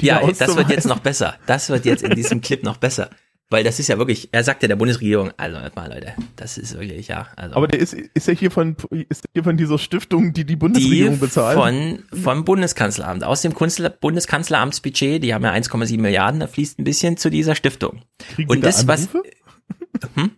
[0.00, 1.36] Ja, da das wird jetzt noch besser.
[1.46, 3.10] Das wird jetzt in diesem Clip noch besser.
[3.54, 6.76] Weil das ist ja wirklich, er sagt ja der Bundesregierung, also mal Leute, das ist
[6.76, 7.54] wirklich, ja, also.
[7.54, 8.74] Aber der ist, ist ja hier von,
[9.08, 11.56] ist hier von dieser Stiftung, die die die Bundesregierung bezahlt.
[11.56, 16.84] von, vom Bundeskanzleramt, aus dem Kunstler, Bundeskanzleramtsbudget, die haben ja 1,7 Milliarden, da fließt ein
[16.84, 18.02] bisschen zu dieser Stiftung.
[18.18, 19.22] Kriegen Und die da das, was, Anrufe?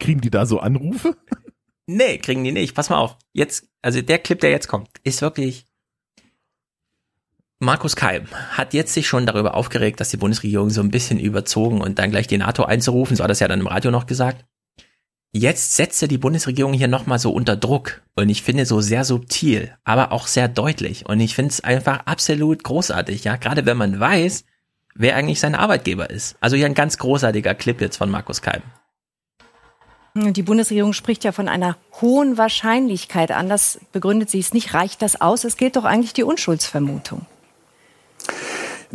[0.00, 1.16] Kriegen die da so Anrufe?
[1.86, 3.16] nee, kriegen die nicht, pass mal auf.
[3.32, 5.68] Jetzt, also der Clip, der jetzt kommt, ist wirklich,
[7.60, 11.80] Markus Keim hat jetzt sich schon darüber aufgeregt, dass die Bundesregierung so ein bisschen überzogen
[11.80, 14.06] und dann gleich die NATO einzurufen, so hat er es ja dann im Radio noch
[14.06, 14.44] gesagt.
[15.32, 19.04] Jetzt setzt er die Bundesregierung hier nochmal so unter Druck und ich finde so sehr
[19.04, 23.76] subtil, aber auch sehr deutlich und ich finde es einfach absolut großartig, ja, gerade wenn
[23.76, 24.44] man weiß,
[24.94, 26.36] wer eigentlich sein Arbeitgeber ist.
[26.40, 28.62] Also hier ein ganz großartiger Clip jetzt von Markus Keim.
[30.16, 33.48] Die Bundesregierung spricht ja von einer hohen Wahrscheinlichkeit an.
[33.48, 34.72] Das begründet sie es nicht.
[34.72, 35.42] Reicht das aus?
[35.42, 37.26] Es gilt doch eigentlich die Unschuldsvermutung.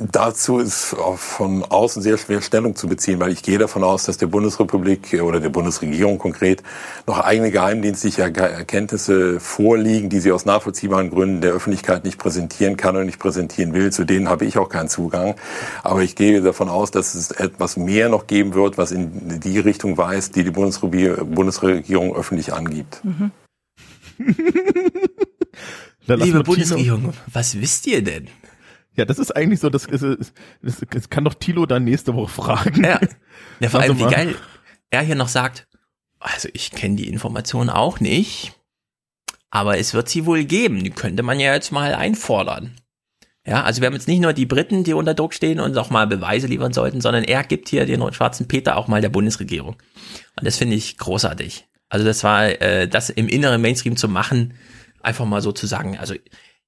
[0.01, 4.17] Dazu ist von außen sehr schwer Stellung zu beziehen, weil ich gehe davon aus, dass
[4.17, 6.63] der Bundesrepublik oder der Bundesregierung konkret
[7.05, 12.95] noch eigene geheimdienstliche Erkenntnisse vorliegen, die sie aus nachvollziehbaren Gründen der Öffentlichkeit nicht präsentieren kann
[12.95, 13.91] und nicht präsentieren will.
[13.91, 15.35] Zu denen habe ich auch keinen Zugang.
[15.83, 19.59] Aber ich gehe davon aus, dass es etwas mehr noch geben wird, was in die
[19.59, 23.01] Richtung weist, die die Bundesregierung, öffentlich angibt.
[23.03, 23.31] Mhm.
[26.05, 28.29] Liebe Bundesregierung, was wisst ihr denn?
[28.99, 32.29] Ja, das ist eigentlich so, das, ist, das, das kann doch Thilo dann nächste Woche
[32.29, 32.83] fragen.
[32.83, 32.99] Ja,
[33.59, 34.11] ja vor allem, wie mal.
[34.11, 34.35] geil
[34.89, 35.67] er hier noch sagt,
[36.19, 38.53] also ich kenne die Information auch nicht,
[39.49, 40.83] aber es wird sie wohl geben.
[40.83, 42.75] Die könnte man ja jetzt mal einfordern.
[43.45, 45.89] Ja, also wir haben jetzt nicht nur die Briten, die unter Druck stehen und auch
[45.89, 49.75] mal Beweise liefern sollten, sondern er gibt hier den schwarzen Peter auch mal der Bundesregierung.
[50.35, 51.67] Und das finde ich großartig.
[51.87, 54.53] Also das war, äh, das im inneren Mainstream zu machen,
[55.01, 56.13] einfach mal so zu sagen, also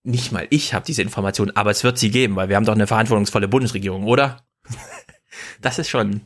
[0.04, 2.76] nicht mal ich habe diese Information, aber es wird sie geben, weil wir haben doch
[2.76, 4.46] eine verantwortungsvolle Bundesregierung, oder?
[5.62, 6.22] das ist schon,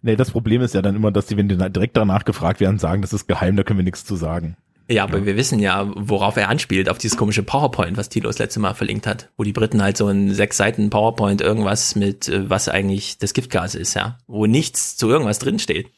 [0.00, 2.78] Nee, das Problem ist ja dann immer, dass die, wenn die direkt danach gefragt werden,
[2.78, 4.56] sagen, das ist geheim, da können wir nichts zu sagen.
[4.90, 8.38] Ja, aber wir wissen ja, worauf er anspielt, auf dieses komische PowerPoint, was Tilo das
[8.38, 12.28] letzte Mal verlinkt hat, wo die Briten halt so ein sechs Seiten PowerPoint irgendwas mit,
[12.28, 15.90] äh, was eigentlich das Giftgas ist, ja, wo nichts zu irgendwas drinsteht.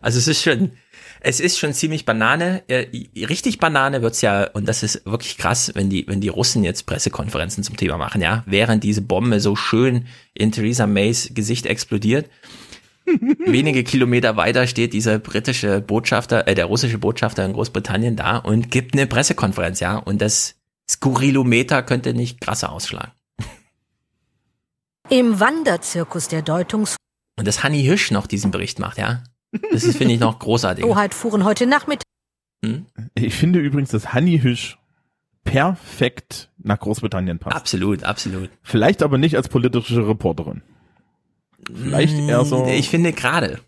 [0.00, 0.72] Also es ist schon,
[1.20, 2.62] es ist schon ziemlich Banane.
[3.16, 6.86] Richtig Banane wird's ja, und das ist wirklich krass, wenn die, wenn die Russen jetzt
[6.86, 12.28] Pressekonferenzen zum Thema machen, ja, während diese Bombe so schön in Theresa Mays Gesicht explodiert.
[13.06, 18.70] Wenige Kilometer weiter steht dieser britische Botschafter, äh, der russische Botschafter in Großbritannien da und
[18.70, 19.96] gibt eine Pressekonferenz, ja.
[19.96, 20.56] Und das
[20.88, 23.12] Skurrilometer könnte nicht krasser ausschlagen.
[25.08, 26.98] Im Wanderzirkus der Deutungshoheit
[27.36, 29.24] Und dass Hanni Hirsch noch diesen Bericht macht, ja.
[29.72, 30.84] Das ist, finde ich, noch großartig.
[31.14, 32.04] fuhren heute Nachmittag
[33.14, 34.78] Ich finde übrigens, dass Hanni Hüsch
[35.44, 37.56] perfekt nach Großbritannien passt.
[37.56, 38.50] Absolut, absolut.
[38.62, 40.62] Vielleicht aber nicht als politische Reporterin.
[41.72, 42.66] Vielleicht eher so.
[42.66, 43.60] Ich finde gerade.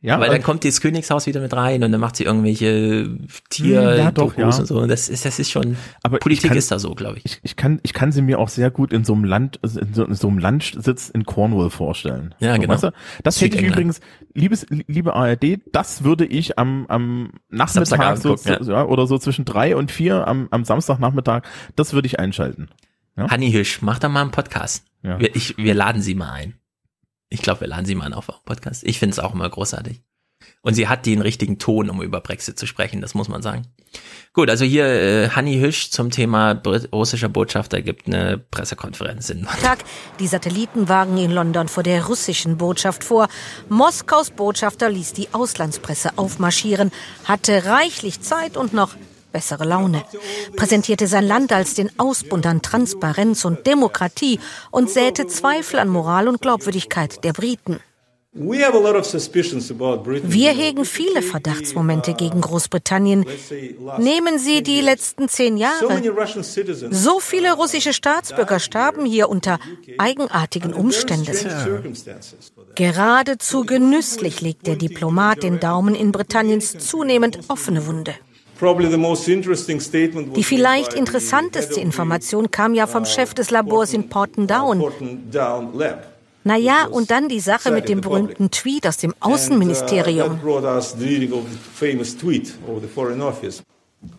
[0.00, 3.16] Ja, weil dann kommt das Königshaus wieder mit rein und dann macht sie irgendwelche
[3.50, 4.46] Tier Hm, ja, doch, ja.
[4.46, 4.86] und so.
[4.86, 7.24] Das ist, das ist schon, Aber Politik kann- ist da so, glaube ich.
[7.24, 9.94] Ich, ich kann, ich kann sie mir auch sehr gut in so einem Land, in
[9.94, 12.34] so, in so einem Landsitz in Cornwall vorstellen.
[12.38, 12.74] Ja, so, genau.
[12.74, 12.92] weißt du?
[13.24, 14.00] Das hätte ich übrigens,
[14.34, 18.84] liebes, liebe ARD, das würde ich am, am Nachmittag so, gucken, ja.
[18.84, 21.42] oder so zwischen drei und vier am, am Samstagnachmittag,
[21.76, 22.68] das würde ich einschalten.
[23.16, 23.28] Ja?
[23.30, 24.84] Hanni Hirsch, mach da mal einen Podcast.
[25.02, 25.18] Ja.
[25.18, 26.54] Wir, ich, wir laden sie mal ein.
[27.28, 28.84] Ich glaube, wir laden sie mal auf einen Podcast.
[28.84, 30.02] Ich finde es auch immer großartig.
[30.62, 33.66] Und sie hat den richtigen Ton, um über Brexit zu sprechen, das muss man sagen.
[34.32, 36.60] Gut, also hier äh, Hanni Hirsch zum Thema
[36.92, 39.48] russischer Botschafter gibt eine Pressekonferenz in
[40.20, 43.28] die Satellitenwagen in London vor der russischen Botschaft vor.
[43.68, 46.92] Moskaus Botschafter ließ die Auslandspresse aufmarschieren,
[47.24, 48.94] hatte reichlich Zeit und noch
[49.32, 50.04] bessere Laune,
[50.56, 54.38] präsentierte sein Land als den Ausbund an Transparenz und Demokratie
[54.70, 57.80] und säte Zweifel an Moral und Glaubwürdigkeit der Briten.
[58.40, 63.24] Wir hegen viele Verdachtsmomente gegen Großbritannien.
[63.98, 66.02] Nehmen Sie die letzten zehn Jahre.
[66.90, 69.58] So viele russische Staatsbürger starben hier unter
[69.96, 71.32] eigenartigen Umständen.
[72.74, 78.14] Geradezu genüsslich legt der Diplomat den Daumen in Britanniens zunehmend offene Wunde.
[78.60, 84.84] Die vielleicht interessanteste Information kam ja vom Chef des Labors in Porton Down.
[86.44, 90.40] Naja, und dann die Sache mit dem berühmten Tweet aus dem Außenministerium.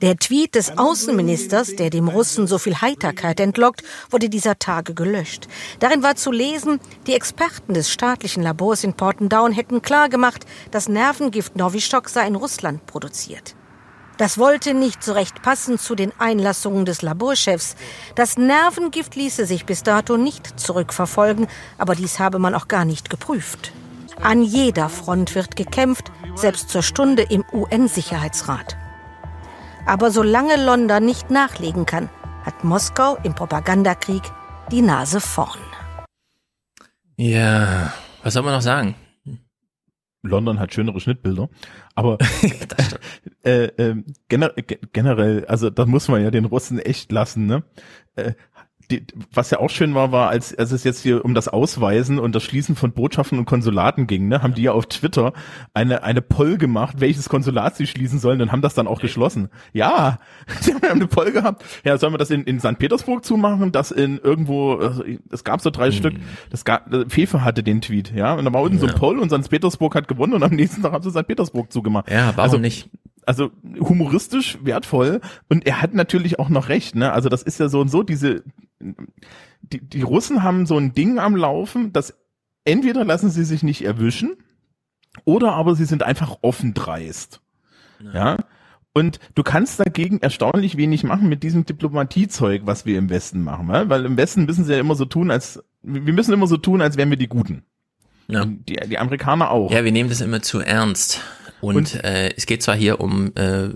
[0.02, 5.48] Der Tweet des Außenministers, der dem Russen so viel Heiterkeit entlockt, wurde dieser Tage gelöscht.
[5.80, 10.90] Darin war zu lesen, die Experten des staatlichen Labors in Porton Down hätten klargemacht, das
[10.90, 13.56] Nervengift Novichok sei in Russland produziert.
[14.20, 17.78] Das wollte nicht so recht passen zu den Einlassungen des Laborchefs.
[18.16, 21.48] Das Nervengift ließe sich bis dato nicht zurückverfolgen,
[21.78, 23.72] aber dies habe man auch gar nicht geprüft.
[24.22, 28.76] An jeder Front wird gekämpft, selbst zur Stunde im UN-Sicherheitsrat.
[29.86, 32.10] Aber solange London nicht nachlegen kann,
[32.44, 34.24] hat Moskau im Propagandakrieg
[34.70, 35.60] die Nase vorn.
[37.16, 38.96] Ja, was soll man noch sagen?
[40.22, 41.50] London hat schönere Schnittbilder,
[41.96, 42.18] aber
[43.44, 44.54] äh, äh, gener
[44.92, 47.64] generell, also da muss man ja den Russen echt lassen, ne?
[48.16, 48.34] Äh,
[48.92, 52.18] die, was ja auch schön war, war, als, als es jetzt hier um das Ausweisen
[52.18, 55.34] und das Schließen von Botschaften und Konsulaten ging, ne, haben die ja auf Twitter
[55.74, 59.50] eine, eine Poll gemacht, welches Konsulat sie schließen sollen und haben das dann auch geschlossen.
[59.74, 60.20] Ja,
[60.62, 61.64] sie haben eine Poll gehabt.
[61.84, 62.80] Ja, sollen wir das in, in St.
[62.80, 65.94] Petersburg zumachen, das in irgendwo, also, es gab so drei hm.
[65.94, 66.14] Stück,
[66.50, 68.82] das gab, Fefe hatte den Tweet, ja, und da war unten ja.
[68.82, 69.50] so ein Poll und St.
[69.50, 71.28] Petersburg hat gewonnen und am nächsten Tag haben sie St.
[71.28, 72.10] Petersburg zugemacht.
[72.10, 72.90] Ja, warum also, nicht?
[73.30, 77.14] Also humoristisch wertvoll und er hat natürlich auch noch recht, ne?
[77.14, 78.44] Also das ist ja so und so diese
[79.62, 82.18] die, die Russen haben so ein Ding am Laufen, dass
[82.66, 84.36] entweder lassen sie sich nicht erwischen
[85.26, 87.40] oder aber sie sind einfach offen dreist.
[88.00, 88.14] Ja.
[88.14, 88.38] ja?
[88.94, 93.68] Und du kannst dagegen erstaunlich wenig machen mit diesem Diplomatiezeug, was wir im Westen machen,
[93.68, 96.82] weil im Westen müssen sie ja immer so tun, als wir müssen immer so tun,
[96.82, 97.62] als wären wir die Guten.
[98.28, 98.46] Ja.
[98.46, 99.72] Die, die Amerikaner auch.
[99.72, 101.22] Ja, wir nehmen das immer zu ernst.
[101.62, 103.70] Und, Und äh, es geht zwar hier um, äh,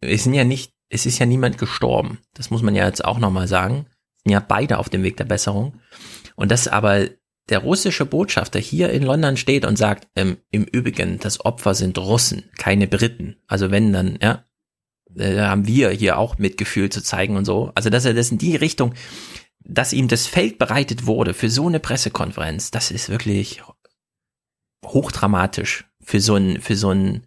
[0.00, 2.18] es sind ja nicht, es ist ja niemand gestorben.
[2.34, 3.86] Das muss man ja jetzt auch nochmal sagen.
[4.22, 5.80] Sind ja beide auf dem Weg der Besserung.
[6.36, 7.08] Und dass aber
[7.48, 11.98] der russische Botschafter hier in London steht und sagt, ähm, im Übrigen, das Opfer sind
[11.98, 13.36] Russen, keine Briten.
[13.46, 14.44] Also wenn dann, ja,
[15.16, 17.70] äh, haben wir hier auch Mitgefühl zu zeigen und so.
[17.74, 18.94] Also dass er das in die Richtung,
[19.60, 23.62] dass ihm das Feld bereitet wurde für so eine Pressekonferenz, das ist wirklich
[24.84, 27.26] hochdramatisch für so ein, für so ein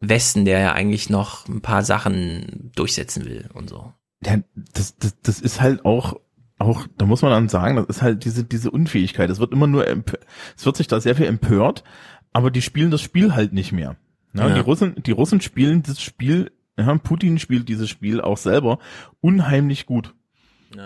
[0.00, 3.92] Westen, der ja eigentlich noch ein paar Sachen durchsetzen will und so.
[4.24, 6.20] Ja, das, das, das ist halt auch,
[6.58, 9.30] auch, da muss man dann sagen, das ist halt diese, diese Unfähigkeit.
[9.30, 11.84] Es wird immer nur, es wird sich da sehr viel empört,
[12.32, 13.96] aber die spielen das Spiel halt nicht mehr.
[14.34, 14.54] Ja, ja.
[14.54, 18.78] Die Russen, die Russen spielen das Spiel, ja, Putin spielt dieses Spiel auch selber
[19.20, 20.14] unheimlich gut.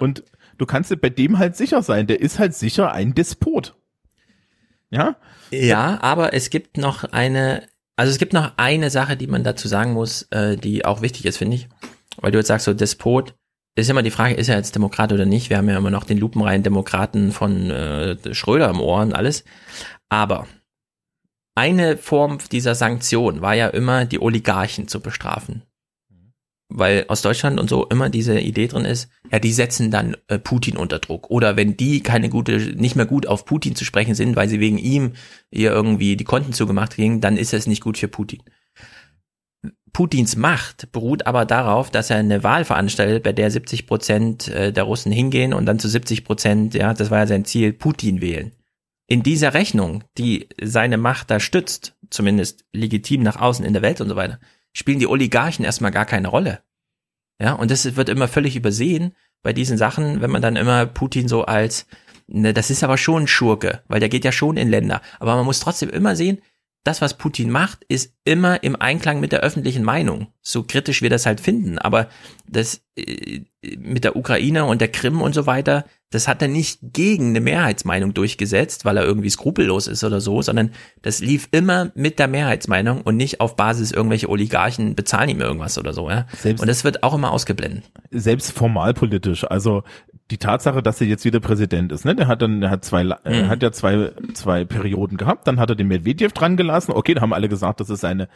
[0.00, 0.24] Und
[0.58, 3.76] du kannst dir bei dem halt sicher sein, der ist halt sicher ein Despot.
[4.90, 5.16] Ja?
[5.50, 9.68] Ja, aber es gibt noch eine, also es gibt noch eine Sache, die man dazu
[9.68, 11.68] sagen muss, äh, die auch wichtig ist, finde ich.
[12.18, 13.34] Weil du jetzt sagst, so Despot,
[13.78, 15.50] ist immer die Frage, ist er jetzt Demokrat oder nicht?
[15.50, 19.44] Wir haben ja immer noch den lupenreinen Demokraten von äh, Schröder im Ohr und alles.
[20.08, 20.46] Aber
[21.54, 25.62] eine Form dieser Sanktion war ja immer, die Oligarchen zu bestrafen
[26.68, 30.38] weil aus Deutschland und so immer diese Idee drin ist, ja, die setzen dann äh,
[30.38, 31.30] Putin unter Druck.
[31.30, 34.60] Oder wenn die keine gute, nicht mehr gut auf Putin zu sprechen sind, weil sie
[34.60, 35.12] wegen ihm
[35.50, 38.42] ihr irgendwie die Konten zugemacht kriegen, dann ist es nicht gut für Putin.
[39.92, 44.70] Putins Macht beruht aber darauf, dass er eine Wahl veranstaltet, bei der 70 Prozent äh,
[44.70, 48.20] der Russen hingehen und dann zu 70 Prozent, ja, das war ja sein Ziel, Putin
[48.20, 48.52] wählen.
[49.06, 54.00] In dieser Rechnung, die seine Macht da stützt, zumindest legitim nach außen in der Welt
[54.02, 54.38] und so weiter,
[54.76, 56.60] spielen die Oligarchen erstmal gar keine Rolle.
[57.40, 61.28] Ja, und das wird immer völlig übersehen bei diesen Sachen, wenn man dann immer Putin
[61.28, 61.86] so als,
[62.26, 65.00] ne, das ist aber schon ein Schurke, weil der geht ja schon in Länder.
[65.18, 66.42] Aber man muss trotzdem immer sehen,
[66.86, 70.28] das, was Putin macht, ist immer im Einklang mit der öffentlichen Meinung.
[70.40, 71.78] So kritisch wir das halt finden.
[71.78, 72.08] Aber
[72.48, 73.40] das äh,
[73.78, 77.40] mit der Ukraine und der Krim und so weiter, das hat er nicht gegen eine
[77.40, 80.70] Mehrheitsmeinung durchgesetzt, weil er irgendwie skrupellos ist oder so, sondern
[81.02, 85.78] das lief immer mit der Mehrheitsmeinung und nicht auf Basis irgendwelche Oligarchen bezahlen ihm irgendwas
[85.78, 86.08] oder so.
[86.08, 86.26] Ja?
[86.38, 87.84] Selbst, und das wird auch immer ausgeblendet.
[88.12, 89.44] Selbst formalpolitisch.
[89.44, 89.82] Also
[90.30, 92.16] die Tatsache, dass er jetzt wieder Präsident ist, ne?
[92.16, 93.14] Der hat dann, der hat zwei, mhm.
[93.22, 96.92] er hat ja zwei, zwei Perioden gehabt, dann hat er den Medvedev dran gelassen.
[96.92, 98.28] Okay, da haben alle gesagt, das ist seine,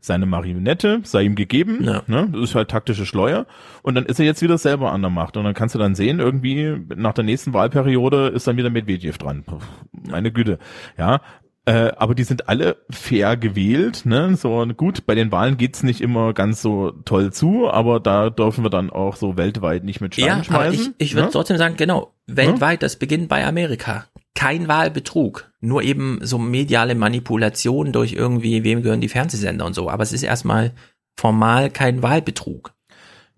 [0.00, 2.02] seine Marionette, sei ihm gegeben, ja.
[2.06, 2.28] ne?
[2.32, 3.46] Das ist halt taktische Schleuer.
[3.82, 5.38] Und dann ist er jetzt wieder selber an der Macht.
[5.38, 9.16] Und dann kannst du dann sehen, irgendwie nach der nächsten Wahlperiode ist dann wieder Medvedev
[9.16, 9.44] dran.
[9.90, 10.58] Meine Güte.
[10.98, 11.22] Ja,
[11.68, 14.06] äh, aber die sind alle fair gewählt.
[14.06, 14.34] Ne?
[14.36, 18.64] So gut, bei den Wahlen geht's nicht immer ganz so toll zu, aber da dürfen
[18.64, 20.86] wir dann auch so weltweit nicht mit Steinen ja, schmeißen.
[20.86, 21.32] Aber ich, ich würde ne?
[21.32, 24.06] trotzdem sagen, genau, weltweit, das beginnt bei Amerika.
[24.34, 29.90] Kein Wahlbetrug, nur eben so mediale Manipulation durch irgendwie, wem gehören die Fernsehsender und so.
[29.90, 30.72] Aber es ist erstmal
[31.18, 32.72] formal kein Wahlbetrug.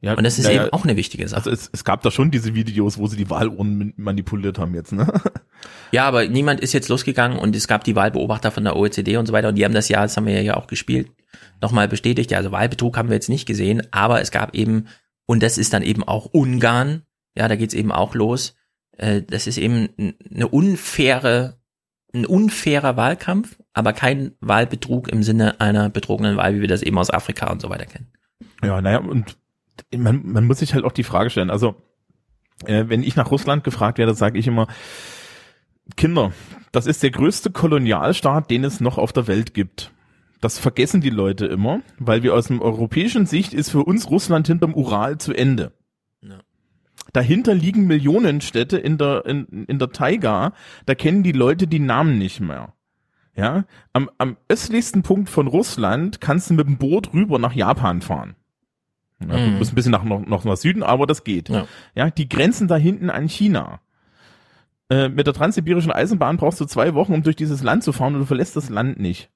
[0.03, 1.37] Ja, und das ist ja, eben auch eine wichtige Sache.
[1.37, 4.93] Also es, es gab da schon diese Videos, wo sie die Wahlurnen manipuliert haben jetzt,
[4.93, 5.13] ne?
[5.93, 9.27] Ja, aber niemand ist jetzt losgegangen und es gab die Wahlbeobachter von der OECD und
[9.27, 11.11] so weiter und die haben das ja, das haben wir ja auch gespielt,
[11.61, 12.31] nochmal bestätigt.
[12.31, 14.87] Ja, also Wahlbetrug haben wir jetzt nicht gesehen, aber es gab eben,
[15.27, 17.03] und das ist dann eben auch Ungarn,
[17.37, 18.55] ja, da geht's eben auch los.
[18.97, 19.89] Äh, das ist eben
[20.33, 21.59] eine unfaire,
[22.15, 26.99] ein unfairer Wahlkampf, aber kein Wahlbetrug im Sinne einer betrogenen Wahl, wie wir das eben
[26.99, 28.13] aus Afrika und so weiter kennen.
[28.63, 29.37] Ja, naja, und
[29.97, 31.75] man, man muss sich halt auch die Frage stellen, also
[32.65, 34.67] äh, wenn ich nach Russland gefragt werde, sage ich immer,
[35.97, 36.33] Kinder,
[36.73, 39.93] das ist der größte Kolonialstaat, den es noch auf der Welt gibt.
[40.41, 44.47] Das vergessen die Leute immer, weil wir aus dem europäischen Sicht ist für uns Russland
[44.47, 45.73] hinterm Ural zu Ende.
[46.23, 46.39] Ja.
[47.13, 50.53] Dahinter liegen Millionen Städte in der, in, in der Taiga,
[50.87, 52.73] da kennen die Leute die Namen nicht mehr.
[53.37, 58.01] Ja, am, am östlichsten Punkt von Russland kannst du mit dem Boot rüber nach Japan
[58.01, 58.35] fahren.
[59.21, 59.59] Ja, Du Mhm.
[59.59, 61.49] musst ein bisschen nach, noch, noch nach Süden, aber das geht.
[61.49, 61.67] Ja.
[61.95, 63.81] ja, die grenzen da hinten an China.
[64.91, 68.15] Äh, mit der transsibirischen Eisenbahn brauchst du zwei Wochen, um durch dieses Land zu fahren
[68.15, 69.31] und du verlässt das Land nicht.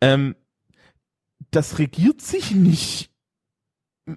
[0.00, 0.36] Ähm,
[1.50, 3.10] das regiert sich nicht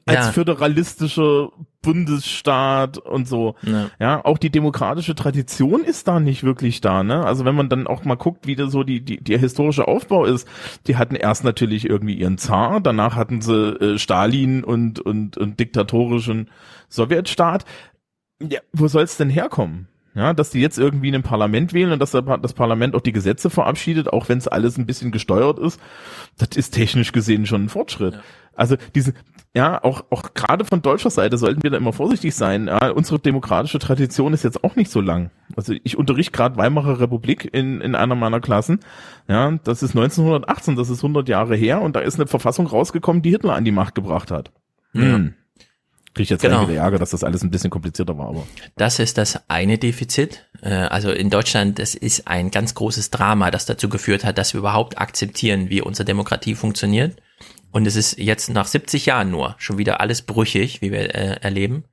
[0.05, 0.31] als Ja.
[0.33, 1.49] föderalistischer
[1.81, 3.55] Bundesstaat und so.
[3.63, 3.89] Ja.
[3.99, 7.25] Ja, auch die demokratische Tradition ist da nicht wirklich da, ne?
[7.25, 10.25] Also wenn man dann auch mal guckt, wie da so die, die, der historische Aufbau
[10.25, 10.47] ist,
[10.87, 15.59] die hatten erst natürlich irgendwie ihren Zar, danach hatten sie äh, Stalin und, und, und
[15.59, 16.49] diktatorischen
[16.89, 17.65] Sowjetstaat.
[18.41, 19.87] Ja, wo soll's denn herkommen?
[20.15, 23.49] Ja, dass die jetzt irgendwie ein Parlament wählen und dass das Parlament auch die Gesetze
[23.49, 25.79] verabschiedet, auch wenn es alles ein bisschen gesteuert ist,
[26.37, 28.19] das ist technisch gesehen schon ein Fortschritt.
[28.55, 29.13] Also diese,
[29.55, 32.67] ja, auch, auch gerade von deutscher Seite sollten wir da immer vorsichtig sein.
[32.67, 35.31] Ja, unsere demokratische Tradition ist jetzt auch nicht so lang.
[35.55, 38.79] Also ich unterrichte gerade Weimarer Republik in, in einer meiner Klassen.
[39.27, 43.21] Ja, das ist 1918, das ist 100 Jahre her und da ist eine Verfassung rausgekommen,
[43.21, 44.51] die Hitler an die Macht gebracht hat.
[44.91, 45.35] Hm.
[46.19, 46.67] Krieg ich jetzt Genau.
[46.67, 48.45] Ärger, dass das alles ein bisschen komplizierter war, aber.
[48.75, 50.45] Das ist das eine Defizit.
[50.61, 54.53] Äh, Also in Deutschland, das ist ein ganz großes Drama, das dazu geführt hat, dass
[54.53, 57.21] wir überhaupt akzeptieren, wie unsere Demokratie funktioniert.
[57.71, 61.39] Und es ist jetzt nach 70 Jahren nur schon wieder alles brüchig, wie wir äh,
[61.39, 61.85] erleben.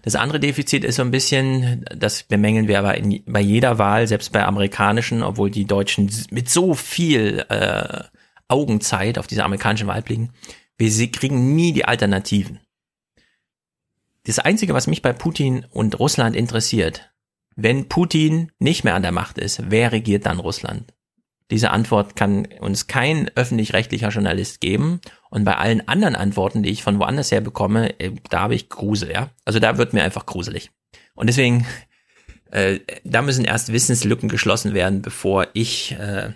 [0.00, 4.06] Das andere Defizit ist so ein bisschen, das bemängeln wir aber in, bei jeder Wahl,
[4.06, 8.00] selbst bei amerikanischen, obwohl die Deutschen mit so viel äh,
[8.48, 10.30] Augenzeit auf diese amerikanischen Wahl blicken,
[10.78, 12.60] wir kriegen nie die Alternativen.
[14.24, 17.10] Das Einzige, was mich bei Putin und Russland interessiert,
[17.56, 20.94] wenn Putin nicht mehr an der Macht ist, wer regiert dann Russland?
[21.50, 25.00] Diese Antwort kann uns kein öffentlich-rechtlicher Journalist geben.
[25.28, 28.70] Und bei allen anderen Antworten, die ich von woanders her bekomme, äh, da habe ich
[28.70, 29.28] Grusel, ja.
[29.44, 30.70] Also da wird mir einfach gruselig.
[31.14, 31.66] Und deswegen,
[32.50, 36.30] äh, da müssen erst Wissenslücken geschlossen werden, bevor ich äh,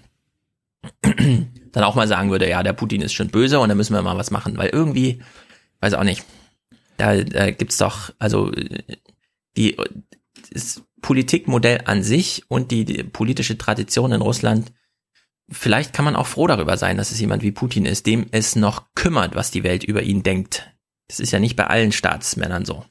[1.72, 4.02] dann auch mal sagen würde, ja, der Putin ist schon böse und da müssen wir
[4.02, 4.58] mal was machen.
[4.58, 5.22] Weil irgendwie,
[5.80, 6.24] weiß auch nicht,
[6.96, 8.82] da, da gibt's doch, also äh,
[9.56, 9.76] die
[10.52, 14.72] das Politikmodell an sich und die, die politische Tradition in Russland,
[15.48, 18.56] vielleicht kann man auch froh darüber sein, dass es jemand wie Putin ist, dem es
[18.56, 20.72] noch kümmert, was die Welt über ihn denkt.
[21.08, 22.84] Das ist ja nicht bei allen Staatsmännern so.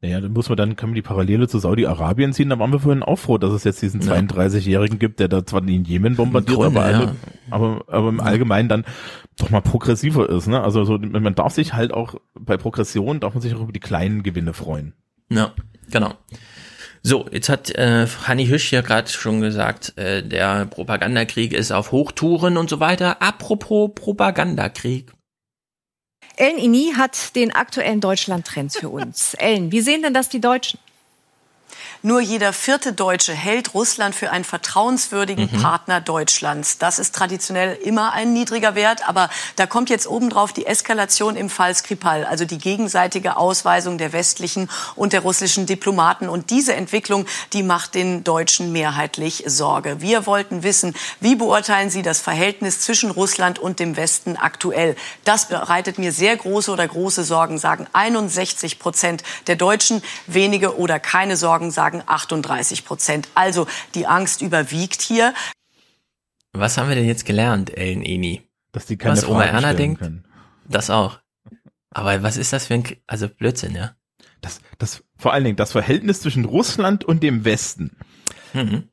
[0.00, 2.80] Naja, dann muss man dann, können wir die Parallele zu Saudi-Arabien ziehen, da waren wir
[2.80, 4.14] vorhin auch froh, dass es jetzt diesen Ja.
[4.14, 7.14] 32-Jährigen gibt, der da zwar den Jemen bombardiert, Grunde, aber, alle, ja.
[7.50, 8.84] aber, aber im Allgemeinen dann
[9.36, 10.62] doch mal progressiver ist, ne?
[10.62, 13.80] Also so, man darf sich halt auch, bei Progression darf man sich auch über die
[13.80, 14.94] kleinen Gewinne freuen.
[15.30, 15.52] Ja,
[15.90, 16.14] genau.
[17.02, 21.92] So, jetzt hat äh, Hanni Hüsch ja gerade schon gesagt, äh, der Propagandakrieg ist auf
[21.92, 23.20] Hochtouren und so weiter.
[23.20, 25.12] Apropos Propagandakrieg.
[26.36, 29.34] Ellen Ini hat den aktuellen Deutschland-Trend für uns.
[29.34, 30.80] Ellen, wie sehen denn das die Deutschen?
[32.02, 35.62] Nur jeder vierte Deutsche hält Russland für einen vertrauenswürdigen Mhm.
[35.62, 36.78] Partner Deutschlands.
[36.78, 41.48] Das ist traditionell immer ein niedriger Wert, aber da kommt jetzt obendrauf die Eskalation im
[41.50, 46.28] Fall Skripal, also die gegenseitige Ausweisung der westlichen und der russischen Diplomaten.
[46.28, 50.00] Und diese Entwicklung, die macht den Deutschen mehrheitlich Sorge.
[50.00, 54.96] Wir wollten wissen, wie beurteilen Sie das Verhältnis zwischen Russland und dem Westen aktuell?
[55.24, 60.02] Das bereitet mir sehr große oder große Sorgen, sagen 61 Prozent der Deutschen.
[60.26, 63.28] Wenige oder keine Sorgen sagen 38 Prozent.
[63.34, 65.34] Also die Angst überwiegt hier.
[66.52, 68.42] Was haben wir denn jetzt gelernt, Ellen Eni?
[68.72, 70.00] Dass die keine Was Oma Fragen Erna denkt?
[70.00, 70.24] können.
[70.68, 71.18] Das auch.
[71.90, 73.92] Aber was ist das für ein, K- also Blödsinn, ja?
[74.40, 77.96] Das, das, vor allen Dingen das Verhältnis zwischen Russland und dem Westen.
[78.52, 78.88] Mhm.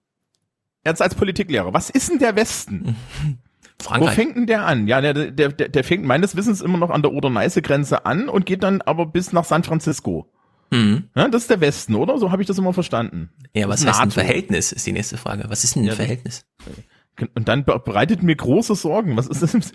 [0.86, 2.96] Jetzt als Politiklehrer, was ist denn der Westen?
[3.80, 4.14] Wo Frankreich.
[4.16, 4.88] fängt denn der an?
[4.88, 8.46] Ja, der, der, der, der fängt meines Wissens immer noch an der Oder-Neiße-Grenze an und
[8.46, 10.32] geht dann aber bis nach San Francisco.
[10.72, 11.10] Mhm.
[11.16, 12.18] Ja, das ist der Westen, oder?
[12.18, 13.30] So habe ich das immer verstanden.
[13.54, 14.12] Ja, was ist ein.
[14.12, 15.44] Verhältnis, ist die nächste Frage.
[15.50, 16.46] Was ist denn ein Ja, Verhältnis?
[17.36, 19.18] Und dann be- bereitet mir große Sorgen.
[19.18, 19.54] Was ist das?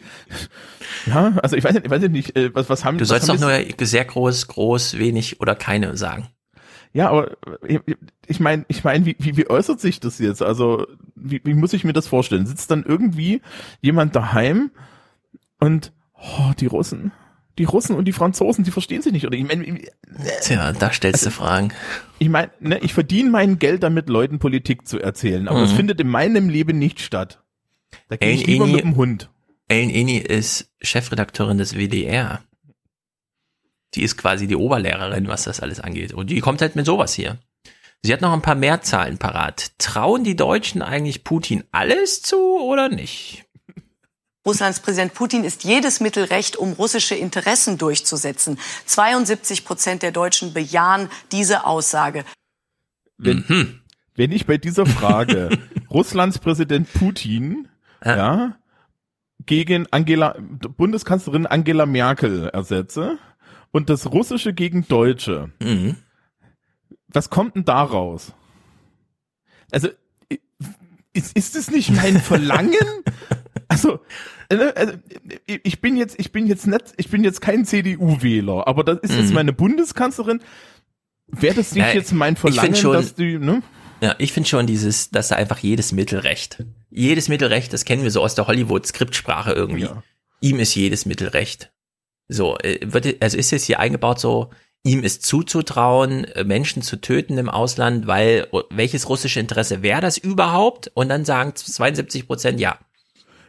[1.06, 3.38] Ja, also ich weiß nicht, ich weiß nicht, äh, was, was haben Du sollst doch
[3.38, 3.52] nur
[3.82, 6.26] sehr groß, groß, wenig oder keine sagen.
[6.92, 7.36] Ja, aber
[7.68, 7.80] ich-
[8.26, 10.42] ich meine, ich meine, wie, wie, wie äußert sich das jetzt?
[10.42, 12.46] Also, wie, wie muss ich mir das vorstellen?
[12.46, 13.40] Sitzt dann irgendwie
[13.82, 14.70] jemand daheim
[15.60, 17.12] und oh, die Russen,
[17.58, 19.26] die Russen und die Franzosen, die verstehen sich nicht.
[19.26, 19.80] Oder ich meine,
[20.42, 21.72] Tja, da stellst du Fragen.
[22.18, 25.64] ich meine, ne, ich verdiene mein Geld damit, Leuten Politik zu erzählen, aber Mhm.
[25.64, 27.42] es findet in meinem Leben nicht statt.
[28.08, 29.30] Da gehe ich lieber Eni- mit dem Hund.
[29.68, 32.42] Ellen Eni ist Chefredakteurin des WDR.
[33.94, 36.12] Die ist quasi die Oberlehrerin, was das alles angeht.
[36.12, 37.38] Und die kommt halt mit sowas hier.
[38.02, 39.72] Sie hat noch ein paar mehr Zahlen parat.
[39.78, 43.45] Trauen die Deutschen eigentlich Putin alles zu oder nicht?
[44.46, 48.58] Russlands Präsident Putin ist jedes Mittel recht, um russische Interessen durchzusetzen.
[48.86, 52.24] 72 Prozent der Deutschen bejahen diese Aussage.
[53.18, 53.80] Wenn, mhm.
[54.14, 55.58] wenn ich bei dieser Frage
[55.90, 57.68] Russlands Präsident Putin
[58.04, 58.16] ja.
[58.16, 58.58] ja.
[59.44, 63.18] gegen Angela Bundeskanzlerin Angela Merkel ersetze
[63.72, 65.96] und das Russische gegen Deutsche, mhm.
[67.08, 68.32] was kommt denn daraus?
[69.72, 69.88] Also
[71.12, 73.02] ist, ist es nicht mein Verlangen?
[73.68, 74.00] Also,
[74.48, 74.92] äh, also,
[75.46, 79.12] ich bin jetzt, ich bin jetzt nicht, ich bin jetzt kein CDU-Wähler, aber das ist
[79.12, 79.20] mhm.
[79.20, 80.40] jetzt meine Bundeskanzlerin.
[81.28, 83.62] Wäre das nicht ja, jetzt mein Verlangen, schon, dass die, ne?
[84.00, 86.64] Ja, ich finde schon dieses, dass da einfach jedes Mittelrecht.
[86.90, 89.84] Jedes Mittelrecht, das kennen wir so aus der Hollywood-Skriptsprache irgendwie.
[89.84, 90.02] Ja.
[90.40, 91.72] Ihm ist jedes Mittelrecht.
[92.28, 94.50] So, äh, wird, also ist jetzt hier eingebaut so,
[94.82, 100.18] ihm ist zuzutrauen, äh, Menschen zu töten im Ausland, weil welches russische Interesse wäre das
[100.18, 100.90] überhaupt?
[100.94, 102.78] Und dann sagen 72 Prozent ja.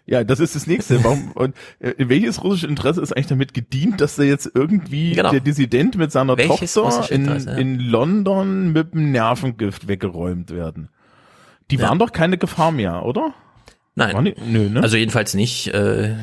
[0.09, 1.03] Ja, das ist das nächste.
[1.03, 5.31] Warum, und äh, welches russische Interesse ist eigentlich damit gedient, dass da jetzt irgendwie genau.
[5.31, 7.53] der Dissident mit seiner welches Tochter in, ja.
[7.55, 10.89] in London mit dem Nervengift weggeräumt werden?
[11.69, 11.89] Die ja.
[11.89, 13.34] waren doch keine Gefahr mehr, oder?
[13.95, 14.23] Nein.
[14.23, 14.81] Die, nö, ne?
[14.81, 15.73] Also jedenfalls nicht.
[15.73, 16.15] Äh,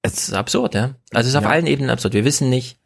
[0.00, 0.94] es ist absurd, ja.
[1.12, 2.14] Also es ist auf allen Ebenen absurd.
[2.14, 2.78] Wir wissen nicht,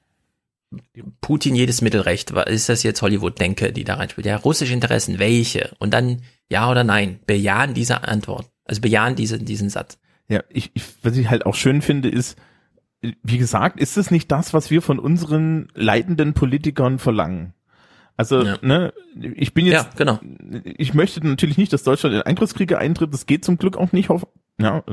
[1.21, 2.31] Putin jedes Mittelrecht.
[2.31, 4.27] Ist das jetzt Hollywood-Denke, die da reinspielt?
[4.27, 5.77] Ja, russische Interessen, welche?
[5.79, 7.21] Und dann ja oder nein.
[7.27, 8.50] Bejahen diese Antwort.
[8.71, 9.99] Also bejahen diese, diesen Satz.
[10.29, 12.39] Ja, ich, ich, was ich halt auch schön finde, ist,
[13.01, 17.53] wie gesagt, ist es nicht das, was wir von unseren leitenden Politikern verlangen?
[18.17, 18.59] Also, ja.
[18.63, 20.21] ne, ich bin jetzt, ja, genau.
[20.63, 23.13] ich möchte natürlich nicht, dass Deutschland in Angriffskriege eintritt.
[23.13, 24.25] Das geht zum Glück auch nicht, auf,
[24.61, 24.85] ja,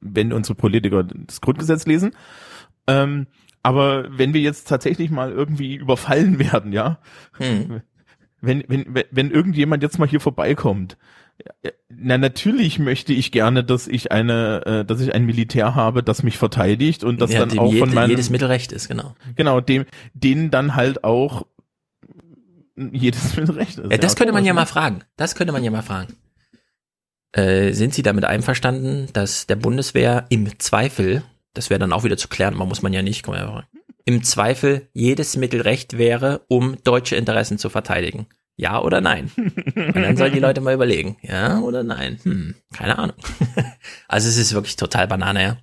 [0.00, 2.12] wenn unsere Politiker das Grundgesetz lesen.
[2.86, 3.26] Ähm,
[3.64, 7.00] aber wenn wir jetzt tatsächlich mal irgendwie überfallen werden, ja,
[7.38, 7.82] hm.
[8.40, 10.96] wenn, wenn, wenn irgendjemand jetzt mal hier vorbeikommt,
[11.88, 16.22] na natürlich möchte ich gerne, dass ich eine, äh, dass ich ein Militär habe, das
[16.22, 19.14] mich verteidigt und das ja, dann auch jede, von meinem jedes Mittelrecht ist, genau.
[19.36, 21.46] Genau, dem, denen dann halt auch
[22.76, 23.90] jedes Mittelrecht ist.
[23.90, 25.02] Ja, das ja, könnte man ja mal fragen.
[25.16, 26.14] Das könnte man ja mal fragen.
[27.32, 32.16] Äh, sind Sie damit einverstanden, dass der Bundeswehr im Zweifel, das wäre dann auch wieder
[32.16, 33.66] zu klären, man muss man ja nicht, komm mal
[34.04, 38.26] im Zweifel jedes Mittelrecht wäre, um deutsche Interessen zu verteidigen?
[38.56, 39.30] Ja oder nein?
[39.36, 42.18] Und dann sollen die Leute mal überlegen, ja oder nein?
[42.22, 43.16] Hm, keine Ahnung.
[44.08, 45.56] Also es ist wirklich total Banane, ja.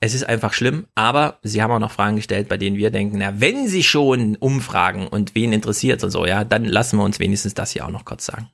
[0.00, 3.18] Es ist einfach schlimm, aber sie haben auch noch Fragen gestellt, bei denen wir denken,
[3.18, 7.18] na, wenn sie schon umfragen und wen interessiert und so, ja, dann lassen wir uns
[7.18, 8.48] wenigstens das hier auch noch kurz sagen.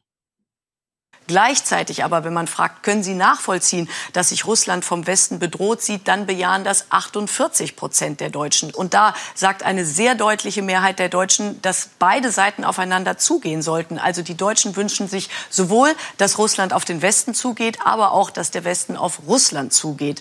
[1.27, 6.07] Gleichzeitig aber, wenn man fragt, können Sie nachvollziehen, dass sich Russland vom Westen bedroht sieht,
[6.07, 8.75] dann bejahen das 48 Prozent der Deutschen.
[8.75, 13.99] Und da sagt eine sehr deutliche Mehrheit der Deutschen, dass beide Seiten aufeinander zugehen sollten.
[13.99, 18.51] Also die Deutschen wünschen sich sowohl, dass Russland auf den Westen zugeht, aber auch, dass
[18.51, 20.21] der Westen auf Russland zugeht.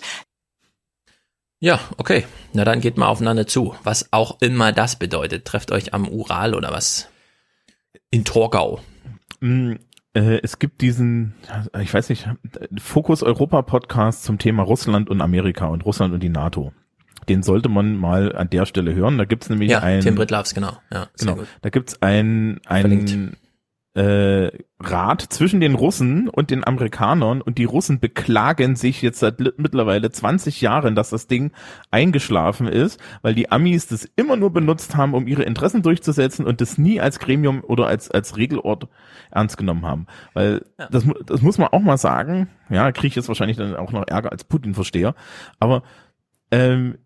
[1.60, 2.26] Ja, okay.
[2.52, 3.74] Na dann geht mal aufeinander zu.
[3.82, 5.44] Was auch immer das bedeutet.
[5.46, 7.08] Trefft euch am Ural oder was?
[8.10, 8.80] In Torgau.
[10.14, 11.34] Äh, es gibt diesen,
[11.80, 12.28] ich weiß nicht,
[12.78, 16.72] Fokus Europa Podcast zum Thema Russland und Amerika und Russland und die NATO.
[17.28, 19.18] Den sollte man mal an der Stelle hören.
[19.18, 20.00] Da gibt's nämlich ja, ein.
[20.00, 20.76] Tim Brittlavs, genau.
[20.92, 21.38] Ja, genau.
[21.62, 23.36] Da gibt's ein, ein
[23.94, 24.50] äh,
[24.80, 30.10] Rat zwischen den Russen und den Amerikanern und die Russen beklagen sich jetzt seit mittlerweile
[30.10, 31.52] 20 Jahren, dass das Ding
[31.92, 36.60] eingeschlafen ist, weil die Amis das immer nur benutzt haben, um ihre Interessen durchzusetzen und
[36.60, 38.88] das nie als Gremium oder als als Regelort
[39.30, 40.06] ernst genommen haben.
[40.32, 40.88] Weil ja.
[40.90, 44.08] das, das muss man auch mal sagen, ja, kriege ich jetzt wahrscheinlich dann auch noch
[44.08, 45.14] Ärger als Putin-Versteher,
[45.60, 45.84] aber
[46.50, 46.98] ähm,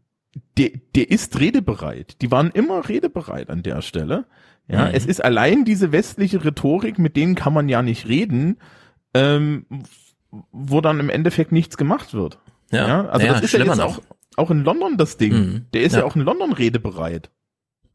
[0.56, 2.20] der, der ist redebereit.
[2.23, 4.27] Die waren immer redebereit an der Stelle.
[4.68, 4.94] Ja, mhm.
[4.94, 8.58] es ist allein diese westliche Rhetorik, mit denen kann man ja nicht reden,
[9.14, 9.66] ähm,
[10.52, 12.38] wo dann im Endeffekt nichts gemacht wird.
[12.70, 14.00] Ja, ja also ja, das ist ja jetzt auch,
[14.36, 15.32] auch in London das Ding.
[15.32, 15.66] Mhm.
[15.72, 16.00] Der ist ja.
[16.00, 17.30] ja auch in London redebereit.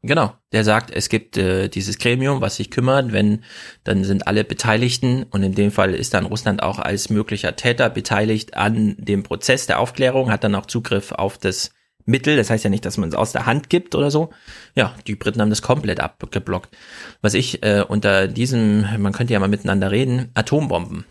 [0.06, 3.46] Genau, der sagt, es gibt äh, dieses Gremium, was sich kümmert, wenn
[3.86, 7.90] dann sind alle Beteiligten und in dem Fall ist dann Russland auch als möglicher Täter
[7.90, 11.72] beteiligt an dem Prozess der Aufklärung, hat dann auch Zugriff auf das
[12.06, 12.38] Mittel.
[12.38, 14.32] Das heißt ja nicht, dass man es aus der Hand gibt oder so.
[14.76, 16.76] Ja, die Briten haben das komplett abgeblockt.
[17.22, 21.06] Was ich äh, unter diesem, man könnte ja mal miteinander reden, Atombomben.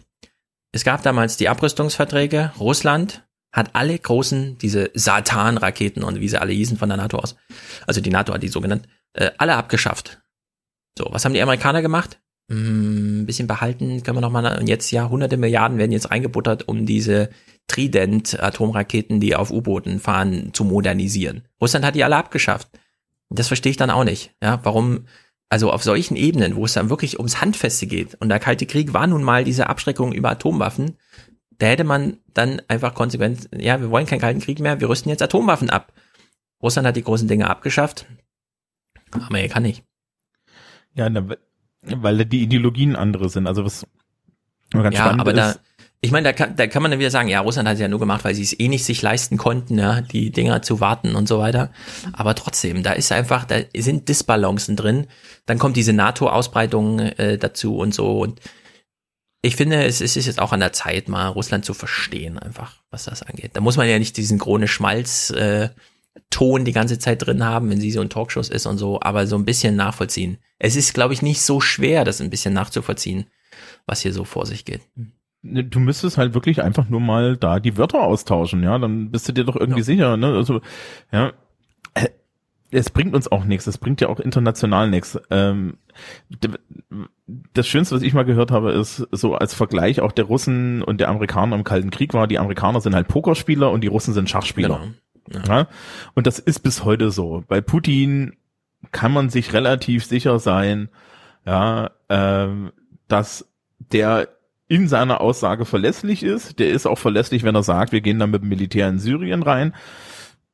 [0.72, 2.52] Es gab damals die Abrüstungsverträge.
[2.58, 7.36] Russland hat alle großen, diese Satan-Raketen und wie sie alle hießen von der NATO aus,
[7.86, 10.22] also die NATO hat die so genannt, äh, alle abgeschafft.
[10.98, 12.21] So, was haben die Amerikaner gemacht?
[12.48, 14.58] Mm, ein bisschen behalten können wir noch mal.
[14.58, 17.30] Und jetzt ja, hunderte Milliarden werden jetzt reingebuttert, um diese
[17.68, 21.48] Trident-Atomraketen, die auf U-Booten fahren, zu modernisieren.
[21.60, 22.68] Russland hat die alle abgeschafft.
[23.30, 24.34] Das verstehe ich dann auch nicht.
[24.42, 25.06] Ja, warum,
[25.48, 28.92] also auf solchen Ebenen, wo es dann wirklich ums Handfeste geht, und der Kalte Krieg
[28.92, 30.98] war nun mal diese Abschreckung über Atomwaffen,
[31.58, 35.10] da hätte man dann einfach konsequent, ja, wir wollen keinen Kalten Krieg mehr, wir rüsten
[35.10, 35.92] jetzt Atomwaffen ab.
[36.62, 38.06] Russland hat die großen Dinge abgeschafft,
[39.12, 39.84] Amerika nicht.
[40.94, 41.08] Ja,
[41.82, 43.46] weil die Ideologien andere sind.
[43.46, 43.86] Also was
[44.70, 45.54] ganz ja, aber ist, da,
[46.00, 47.86] ich meine, da kann, da kann man dann wieder sagen, ja, Russland hat es ja
[47.88, 51.14] nur gemacht, weil sie es eh nicht sich leisten konnten, ja, die Dinger zu warten
[51.14, 51.70] und so weiter.
[52.12, 55.06] Aber trotzdem, da ist einfach, da sind Disbalancen drin.
[55.46, 58.18] Dann kommt diese NATO-Ausbreitung äh, dazu und so.
[58.18, 58.40] Und
[59.42, 63.04] ich finde, es ist jetzt auch an der Zeit, mal Russland zu verstehen, einfach, was
[63.04, 63.52] das angeht.
[63.54, 65.68] Da muss man ja nicht diesen Krone Schmalz äh,
[66.30, 69.26] Ton die ganze Zeit drin haben, wenn sie so ein Talkshows ist und so, aber
[69.26, 70.38] so ein bisschen nachvollziehen.
[70.58, 73.26] Es ist, glaube ich, nicht so schwer, das ein bisschen nachzuvollziehen,
[73.86, 74.82] was hier so vor sich geht.
[75.42, 79.28] Ne, du müsstest halt wirklich einfach nur mal da die Wörter austauschen, ja, dann bist
[79.28, 79.84] du dir doch irgendwie ja.
[79.84, 80.34] sicher, ne?
[80.34, 80.60] Also,
[81.10, 81.32] ja,
[81.94, 82.08] äh,
[82.70, 85.18] es bringt uns auch nichts, es bringt ja auch international nichts.
[85.30, 85.78] Ähm,
[87.52, 91.00] das Schönste, was ich mal gehört habe, ist so als Vergleich auch der Russen und
[91.00, 94.30] der Amerikaner im Kalten Krieg war, die Amerikaner sind halt Pokerspieler und die Russen sind
[94.30, 94.78] Schachspieler.
[94.78, 94.94] Genau.
[95.30, 95.68] Ja.
[96.14, 97.44] Und das ist bis heute so.
[97.46, 98.36] Bei Putin
[98.90, 100.88] kann man sich relativ sicher sein,
[101.46, 102.72] ja, ähm,
[103.08, 104.28] dass der
[104.68, 106.58] in seiner Aussage verlässlich ist.
[106.58, 109.42] Der ist auch verlässlich, wenn er sagt, wir gehen dann mit dem Militär in Syrien
[109.42, 109.74] rein.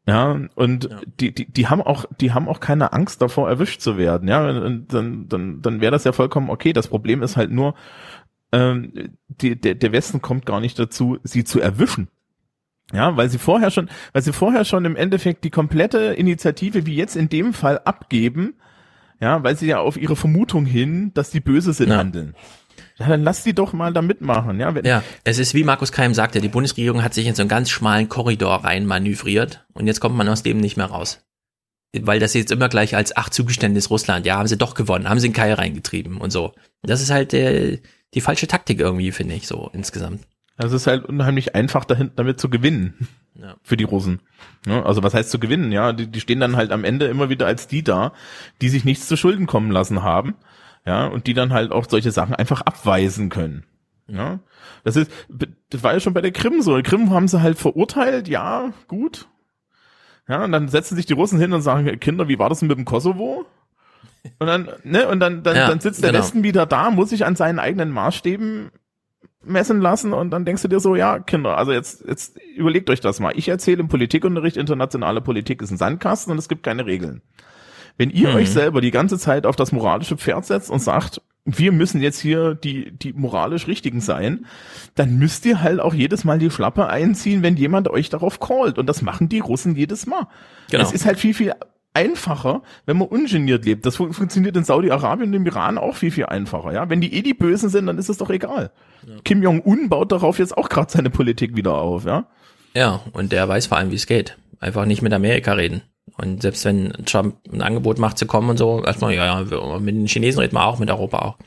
[0.07, 1.01] Ja, und ja.
[1.21, 4.27] Die, die, die haben auch, die haben auch keine Angst davor, erwischt zu werden.
[4.27, 6.73] Ja, und dann, dann, dann wäre das ja vollkommen okay.
[6.73, 7.75] Das Problem ist halt nur,
[8.51, 8.93] ähm,
[9.29, 12.09] die, der, der Westen kommt gar nicht dazu, sie zu erwischen.
[12.93, 16.97] Ja, weil sie vorher schon, weil sie vorher schon im Endeffekt die komplette Initiative, wie
[16.97, 18.55] jetzt in dem Fall, abgeben,
[19.21, 21.99] ja, weil sie ja auf ihre Vermutung hin, dass die böse sind, ja.
[21.99, 22.35] handeln.
[22.99, 24.73] Ja, dann lass die doch mal da mitmachen, ja.
[24.83, 27.71] Ja, es ist wie Markus Keim sagte, die Bundesregierung hat sich in so einen ganz
[27.71, 31.25] schmalen Korridor rein manövriert und jetzt kommt man aus dem nicht mehr raus.
[31.99, 35.21] Weil das jetzt immer gleich als ach Zugeständnis Russland, ja, haben sie doch gewonnen, haben
[35.21, 36.53] sie in Kai reingetrieben und so.
[36.83, 37.81] Das ist halt äh,
[38.15, 40.27] die falsche Taktik irgendwie, finde ich, so insgesamt.
[40.59, 43.09] Also es ist halt unheimlich einfach, dahin, damit zu gewinnen.
[43.35, 43.55] Ja.
[43.63, 44.21] Für die Russen.
[44.67, 45.71] Ja, also was heißt zu gewinnen?
[45.71, 48.13] Ja, die, die stehen dann halt am Ende immer wieder als die da,
[48.61, 50.35] die sich nichts zu Schulden kommen lassen haben.
[50.85, 53.65] Ja, und die dann halt auch solche Sachen einfach abweisen können.
[54.09, 54.41] Ja,
[54.85, 55.11] das ist,
[55.71, 56.77] das war ja schon bei der Krim so.
[56.77, 59.29] Die Krim haben sie halt verurteilt, ja, gut.
[60.27, 62.69] Ja, und dann setzen sich die Russen hin und sagen, Kinder, wie war das denn
[62.69, 63.47] mit dem Kosovo?
[64.39, 66.23] Und dann, ne, und dann, dann, ja, dann sitzt der genau.
[66.23, 68.71] Westen wieder da, muss sich an seinen eigenen Maßstäben
[69.45, 73.01] messen lassen und dann denkst du dir so, ja, Kinder, also jetzt, jetzt überlegt euch
[73.01, 73.33] das mal.
[73.37, 77.23] Ich erzähle im Politikunterricht, internationale Politik ist ein Sandkasten und es gibt keine Regeln.
[77.97, 78.37] Wenn ihr mhm.
[78.37, 82.21] euch selber die ganze Zeit auf das moralische Pferd setzt und sagt, wir müssen jetzt
[82.21, 84.47] hier die, die moralisch Richtigen sein,
[84.95, 88.79] dann müsst ihr halt auch jedes Mal die Schlappe einziehen, wenn jemand euch darauf callt.
[88.79, 90.29] Und das machen die Russen jedes Mal.
[90.71, 90.83] Genau.
[90.83, 91.55] Es ist halt viel, viel
[91.99, 93.85] einfacher, wenn man ungeniert lebt.
[93.85, 96.73] Das funktioniert in Saudi-Arabien und im Iran auch viel, viel einfacher.
[96.73, 98.71] Ja, Wenn die eh die Bösen sind, dann ist es doch egal.
[99.07, 99.15] Ja.
[99.25, 102.05] Kim Jong-un baut darauf jetzt auch gerade seine Politik wieder auf.
[102.05, 102.27] Ja,
[102.75, 104.37] ja, und der weiß vor allem, wie es geht.
[104.61, 105.83] Einfach nicht mit Amerika reden.
[106.17, 109.95] Und selbst wenn Trump ein Angebot macht zu kommen und so, erstmal, ja, ja, mit
[109.95, 111.39] den Chinesen reden wir auch, mit Europa auch.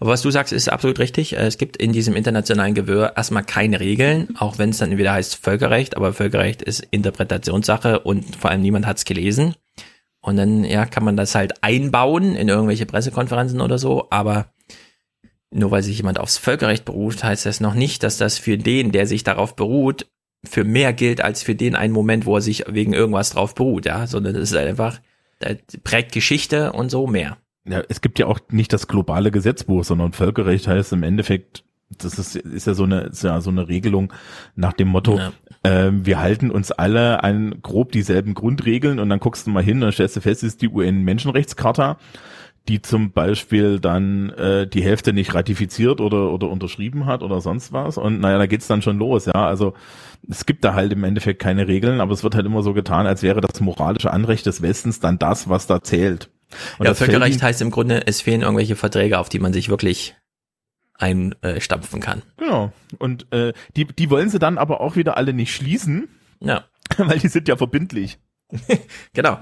[0.00, 1.34] Aber was du sagst, ist absolut richtig.
[1.34, 5.36] Es gibt in diesem internationalen Gewirr erstmal keine Regeln, auch wenn es dann wieder heißt
[5.36, 9.54] Völkerrecht, aber Völkerrecht ist Interpretationssache und vor allem niemand hat es gelesen.
[10.20, 14.52] Und dann, ja, kann man das halt einbauen in irgendwelche Pressekonferenzen oder so, aber
[15.50, 18.92] nur weil sich jemand aufs Völkerrecht beruft, heißt das noch nicht, dass das für den,
[18.92, 20.06] der sich darauf beruht,
[20.44, 23.86] für mehr gilt als für den einen Moment, wo er sich wegen irgendwas drauf beruht,
[23.86, 25.00] ja, sondern es ist halt einfach,
[25.38, 27.36] das prägt Geschichte und so mehr.
[27.66, 31.64] Ja, es gibt ja auch nicht das globale Gesetzbuch, sondern Völkerrecht heißt im Endeffekt,
[31.98, 34.12] das ist, ist ja so eine, ist ja so eine Regelung
[34.54, 35.32] nach dem Motto, ja.
[35.64, 39.82] Ähm, wir halten uns alle an grob dieselben Grundregeln und dann guckst du mal hin
[39.82, 41.98] und stellst du fest, ist die UN-Menschenrechtscharta
[42.68, 47.72] die zum Beispiel dann äh, die Hälfte nicht ratifiziert oder oder unterschrieben hat oder sonst
[47.72, 49.46] was und naja, da geht's dann schon los, ja.
[49.46, 49.74] Also
[50.28, 53.06] es gibt da halt im Endeffekt keine Regeln, aber es wird halt immer so getan,
[53.06, 56.30] als wäre das moralische Anrecht des Westens dann das, was da zählt.
[56.78, 60.16] Und ja, Völkerrecht heißt im Grunde, es fehlen irgendwelche Verträge, auf die man sich wirklich
[61.00, 62.22] einstampfen kann.
[62.36, 62.72] Genau.
[62.98, 66.08] Und äh, die, die wollen sie dann aber auch wieder alle nicht schließen.
[66.40, 66.64] Ja.
[66.96, 68.18] Weil die sind ja verbindlich.
[69.12, 69.38] genau.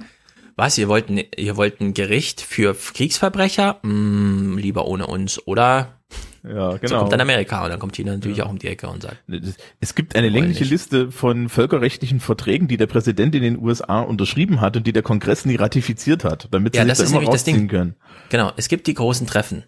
[0.57, 1.07] Was, ihr wollt,
[1.37, 3.79] ihr wollt ein Gericht für Kriegsverbrecher?
[3.83, 5.99] Hm, lieber ohne uns, oder?
[6.43, 6.89] Ja, genau.
[6.89, 8.47] So kommt dann Amerika und dann kommt China natürlich ja.
[8.47, 9.19] auch um die Ecke und sagt.
[9.81, 14.61] Es gibt eine längliche Liste von völkerrechtlichen Verträgen, die der Präsident in den USA unterschrieben
[14.61, 17.25] hat und die der Kongress nie ratifiziert hat, damit sie ja, das da ist immer
[17.25, 17.97] rausziehen können.
[18.31, 19.65] Genau, es gibt die großen Treffen.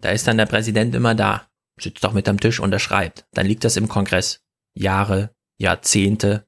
[0.00, 1.48] Da ist dann der Präsident immer da,
[1.78, 3.26] sitzt doch mit am Tisch, unterschreibt.
[3.32, 4.40] Dann liegt das im Kongress.
[4.74, 6.46] Jahre, Jahrzehnte,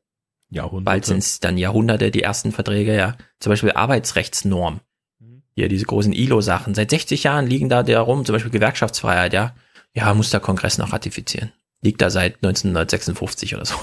[0.50, 0.84] Jahrhunderte.
[0.84, 3.16] bald sind es dann Jahrhunderte, die ersten Verträge, ja.
[3.40, 4.80] Zum Beispiel Arbeitsrechtsnorm.
[5.54, 6.74] Hier diese großen ILO-Sachen.
[6.74, 9.54] Seit 60 Jahren liegen da der rum, zum Beispiel Gewerkschaftsfreiheit, ja.
[9.94, 11.52] Ja, muss der Kongress noch ratifizieren.
[11.82, 13.74] Liegt da seit 1956 oder so.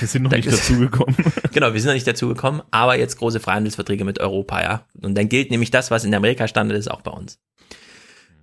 [0.00, 1.16] Wir sind noch nicht dazugekommen.
[1.52, 4.86] Genau, wir sind noch nicht dazu gekommen, aber jetzt große Freihandelsverträge mit Europa, ja.
[5.00, 7.40] Und dann gilt nämlich das, was in Amerika Standard ist, auch bei uns.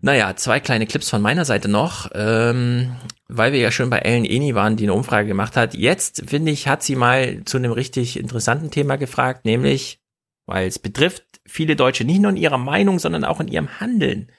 [0.06, 2.95] Naja, zwei kleine Clips von meiner Seite noch, ähm,
[3.27, 5.73] weil wir ja schon bei Ellen Eni waren, die eine Umfrage gemacht hat.
[5.73, 9.99] Jetzt, finde ich, hat sie mal zu einem richtig interessanten Thema gefragt, nämlich,
[10.45, 14.32] weil es betrifft viele Deutsche nicht nur in ihrer Meinung, sondern auch in ihrem Handeln.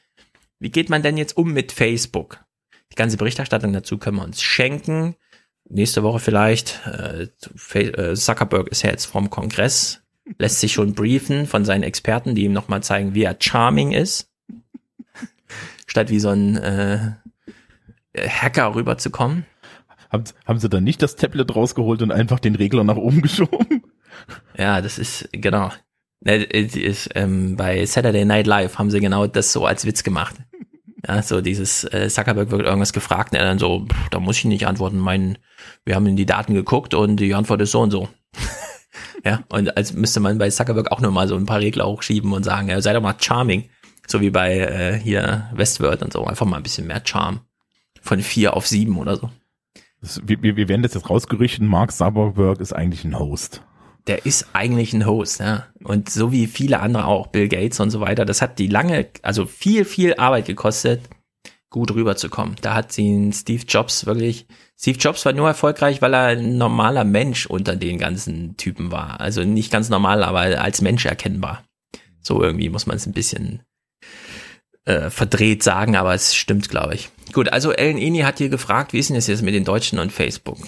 [0.60, 2.44] Wie geht man denn jetzt um mit Facebook?
[2.92, 5.16] Die ganze Berichterstattung dazu können wir uns schenken.
[5.68, 6.80] Nächste Woche vielleicht.
[6.86, 7.26] Äh,
[7.76, 10.00] äh, Zuckerberg ist ja jetzt vom Kongress,
[10.38, 14.30] lässt sich schon briefen von seinen Experten, die ihm nochmal zeigen, wie er charming ist.
[15.96, 17.12] Statt wie so ein äh,
[18.18, 19.46] Hacker rüberzukommen.
[20.12, 23.82] Haben, haben sie dann nicht das Tablet rausgeholt und einfach den Regler nach oben geschoben?
[24.58, 25.72] Ja, das ist, genau.
[26.20, 30.36] Ne, Ist, ähm, bei Saturday Night Live haben sie genau das so als Witz gemacht.
[31.08, 34.36] Ja, so dieses äh, Zuckerberg wird irgendwas gefragt und er dann so, pff, da muss
[34.36, 35.38] ich nicht antworten, mein,
[35.86, 38.10] wir haben in die Daten geguckt und die Antwort ist so und so.
[39.24, 42.34] ja, und als müsste man bei Zuckerberg auch nur mal so ein paar Regler hochschieben
[42.34, 43.70] und sagen, ja, sei doch mal charming.
[44.06, 46.24] So wie bei äh, hier Westworld und so.
[46.24, 47.40] Einfach mal ein bisschen mehr Charme.
[48.02, 49.30] Von vier auf sieben oder so.
[50.00, 53.62] Das, wir, wir werden das jetzt rausgerüchten, Mark Zuckerberg ist eigentlich ein Host.
[54.06, 55.66] der ist eigentlich ein Host, ja.
[55.82, 59.08] Und so wie viele andere auch, Bill Gates und so weiter, das hat die lange,
[59.22, 61.02] also viel, viel Arbeit gekostet,
[61.70, 62.56] gut rüberzukommen.
[62.62, 64.46] Da hat sie Steve Jobs wirklich,
[64.78, 69.20] Steve Jobs war nur erfolgreich, weil er ein normaler Mensch unter den ganzen Typen war.
[69.20, 71.64] Also nicht ganz normal, aber als Mensch erkennbar.
[72.20, 73.62] So irgendwie muss man es ein bisschen
[74.86, 77.10] äh, verdreht sagen, aber es stimmt, glaube ich.
[77.32, 79.98] Gut, also Ellen Eni hat hier gefragt, wie ist denn das jetzt mit den Deutschen
[79.98, 80.58] und Facebook?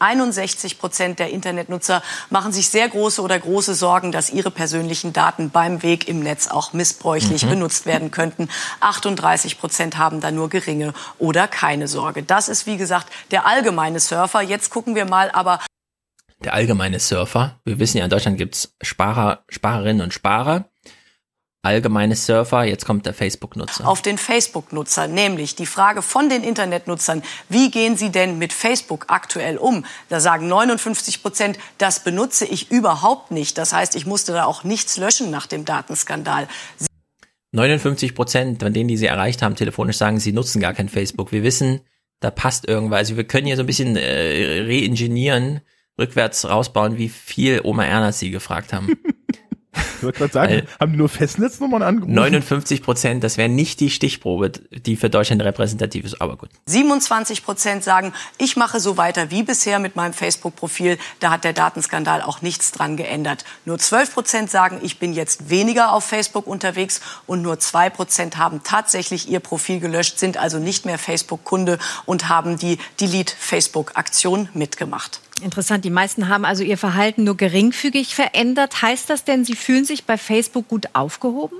[0.00, 5.50] 61 Prozent der Internetnutzer machen sich sehr große oder große Sorgen, dass ihre persönlichen Daten
[5.50, 7.50] beim Weg im Netz auch missbräuchlich Mhm.
[7.50, 8.48] benutzt werden könnten.
[8.80, 12.24] 38 Prozent haben da nur geringe oder keine Sorge.
[12.24, 14.40] Das ist, wie gesagt, der allgemeine Surfer.
[14.42, 15.60] Jetzt gucken wir mal aber
[16.42, 17.60] der allgemeine Surfer.
[17.64, 20.64] Wir wissen ja, in Deutschland gibt's Sparer, Sparerinnen und Sparer.
[21.64, 23.86] Allgemeine Surfer, jetzt kommt der Facebook-Nutzer.
[23.86, 29.04] auf den Facebook-Nutzer, nämlich die Frage von den Internetnutzern, wie gehen sie denn mit Facebook
[29.08, 29.84] aktuell um?
[30.08, 33.58] Da sagen 59 Prozent, das benutze ich überhaupt nicht.
[33.58, 36.48] Das heißt, ich musste da auch nichts löschen nach dem Datenskandal.
[37.52, 41.30] 59 Prozent von denen, die sie erreicht haben, telefonisch sagen, sie nutzen gar kein Facebook.
[41.30, 41.82] Wir wissen,
[42.18, 42.98] da passt irgendwas.
[42.98, 45.60] Also wir können hier so ein bisschen äh, reingenieren,
[45.96, 48.96] rückwärts rausbauen, wie viel Oma Erna sie gefragt haben.
[50.02, 52.12] Ich wollte gerade sagen, haben die nur Festnetznummern angerufen?
[52.12, 56.50] 59 Prozent, das wäre nicht die Stichprobe, die für Deutschland repräsentativ ist, aber gut.
[56.66, 60.98] 27 Prozent sagen, ich mache so weiter wie bisher mit meinem Facebook-Profil.
[61.20, 63.44] Da hat der Datenskandal auch nichts dran geändert.
[63.64, 67.00] Nur 12 Prozent sagen, ich bin jetzt weniger auf Facebook unterwegs.
[67.28, 72.28] Und nur zwei Prozent haben tatsächlich ihr Profil gelöscht, sind also nicht mehr Facebook-Kunde und
[72.28, 75.20] haben die Delete-Facebook-Aktion mitgemacht.
[75.42, 78.80] Interessant, die meisten haben also ihr Verhalten nur geringfügig verändert.
[78.80, 81.56] Heißt das denn, sie fühlen sich bei Facebook gut aufgehoben?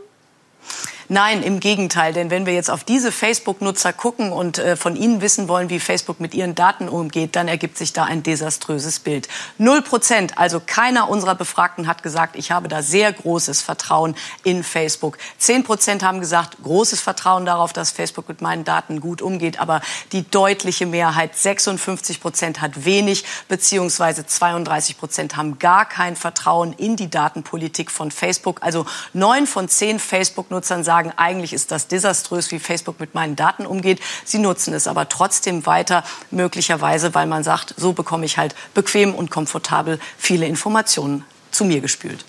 [1.13, 2.15] Nein, im Gegenteil.
[2.15, 5.79] Denn wenn wir jetzt auf diese Facebook-Nutzer gucken und äh, von ihnen wissen wollen, wie
[5.79, 9.29] Facebook mit ihren Daten umgeht, dann ergibt sich da ein desaströses Bild.
[9.59, 14.65] Null Prozent, also keiner unserer Befragten hat gesagt, ich habe da sehr großes Vertrauen in
[14.65, 15.19] Facebook.
[15.37, 19.61] Zehn Prozent haben gesagt, großes Vertrauen darauf, dass Facebook mit meinen Daten gut umgeht.
[19.61, 19.83] Aber
[20.13, 26.97] die deutliche Mehrheit, 56 Prozent, hat wenig, beziehungsweise 32 Prozent haben gar kein Vertrauen in
[26.97, 28.63] die Datenpolitik von Facebook.
[28.63, 33.67] Also neun von zehn Facebook-Nutzern sagen, eigentlich ist das desaströs, wie Facebook mit meinen Daten
[33.67, 34.01] umgeht.
[34.25, 39.15] Sie nutzen es aber trotzdem weiter, möglicherweise, weil man sagt, so bekomme ich halt bequem
[39.15, 42.25] und komfortabel viele Informationen zu mir gespült.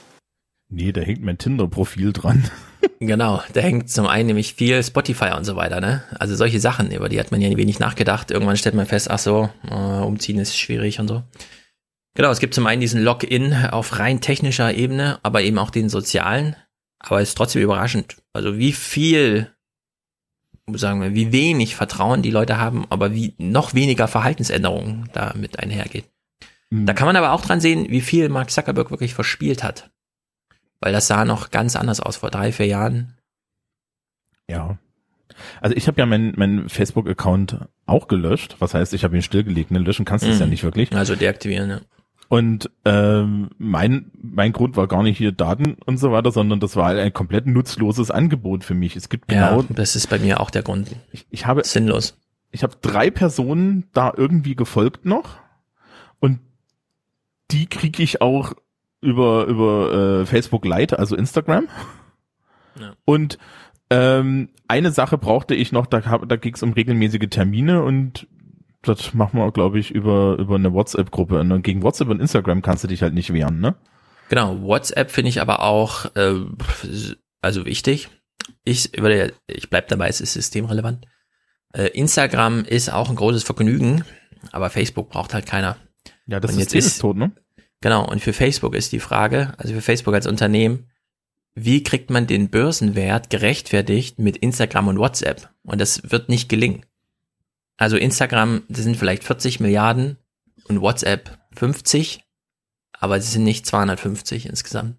[0.69, 2.49] Nee, da hängt mein Tinder-Profil dran.
[2.99, 6.03] Genau, da hängt zum einen nämlich viel Spotify und so weiter, ne?
[6.19, 8.29] Also solche Sachen, über die hat man ja wenig nachgedacht.
[8.29, 11.23] Irgendwann stellt man fest, ach so, äh, umziehen ist schwierig und so.
[12.15, 15.89] Genau, es gibt zum einen diesen Login auf rein technischer Ebene, aber eben auch den
[15.89, 16.55] sozialen.
[17.03, 18.17] Aber es ist trotzdem überraschend.
[18.33, 19.51] Also wie viel,
[20.71, 26.05] sagen wir, wie wenig Vertrauen die Leute haben, aber wie noch weniger Verhaltensänderungen damit einhergeht.
[26.71, 29.91] Da kann man aber auch dran sehen, wie viel Mark Zuckerberg wirklich verspielt hat.
[30.79, 33.15] Weil das sah noch ganz anders aus vor drei, vier Jahren.
[34.49, 34.79] Ja.
[35.61, 38.55] Also ich habe ja meinen mein Facebook-Account auch gelöscht.
[38.59, 39.69] Was heißt, ich habe ihn stillgelegt.
[39.69, 39.79] Ne?
[39.79, 40.41] Löschen kannst du es Mhm.
[40.41, 40.91] ja nicht wirklich.
[40.93, 41.81] Also deaktivieren, ja.
[42.33, 46.75] Und ähm, mein, mein Grund war gar nicht hier Daten und so weiter, sondern das
[46.75, 48.95] war ein komplett nutzloses Angebot für mich.
[48.95, 49.61] Es gibt genau.
[49.61, 50.95] Ja, das ist bei mir auch der Grund.
[51.11, 52.17] Ich, ich habe sinnlos.
[52.49, 55.35] Ich habe drei Personen da irgendwie gefolgt noch
[56.19, 56.39] und
[57.51, 58.53] die kriege ich auch
[58.99, 61.67] über über äh, Facebook Lite, also Instagram.
[62.79, 62.95] Ja.
[63.05, 63.37] Und
[63.91, 68.25] ähm, eine Sache brauchte ich noch, da, da ging es um regelmäßige Termine und
[68.83, 71.39] das machen wir, glaube ich, über, über eine WhatsApp-Gruppe.
[71.39, 73.75] Und gegen WhatsApp und Instagram kannst du dich halt nicht wehren, ne?
[74.29, 76.35] Genau, WhatsApp finde ich aber auch äh,
[77.41, 78.09] also wichtig.
[78.63, 81.05] Ich würde, ich bleib dabei, es ist systemrelevant.
[81.73, 84.03] Äh, Instagram ist auch ein großes Vergnügen,
[84.51, 85.77] aber Facebook braucht halt keiner.
[86.27, 87.31] Ja, das und ist, jetzt ist tot, ne?
[87.81, 90.89] Genau, und für Facebook ist die Frage, also für Facebook als Unternehmen,
[91.53, 95.49] wie kriegt man den Börsenwert gerechtfertigt mit Instagram und WhatsApp?
[95.63, 96.85] Und das wird nicht gelingen.
[97.77, 100.17] Also Instagram, das sind vielleicht 40 Milliarden
[100.67, 102.23] und WhatsApp 50,
[102.93, 104.97] aber sie sind nicht 250 insgesamt.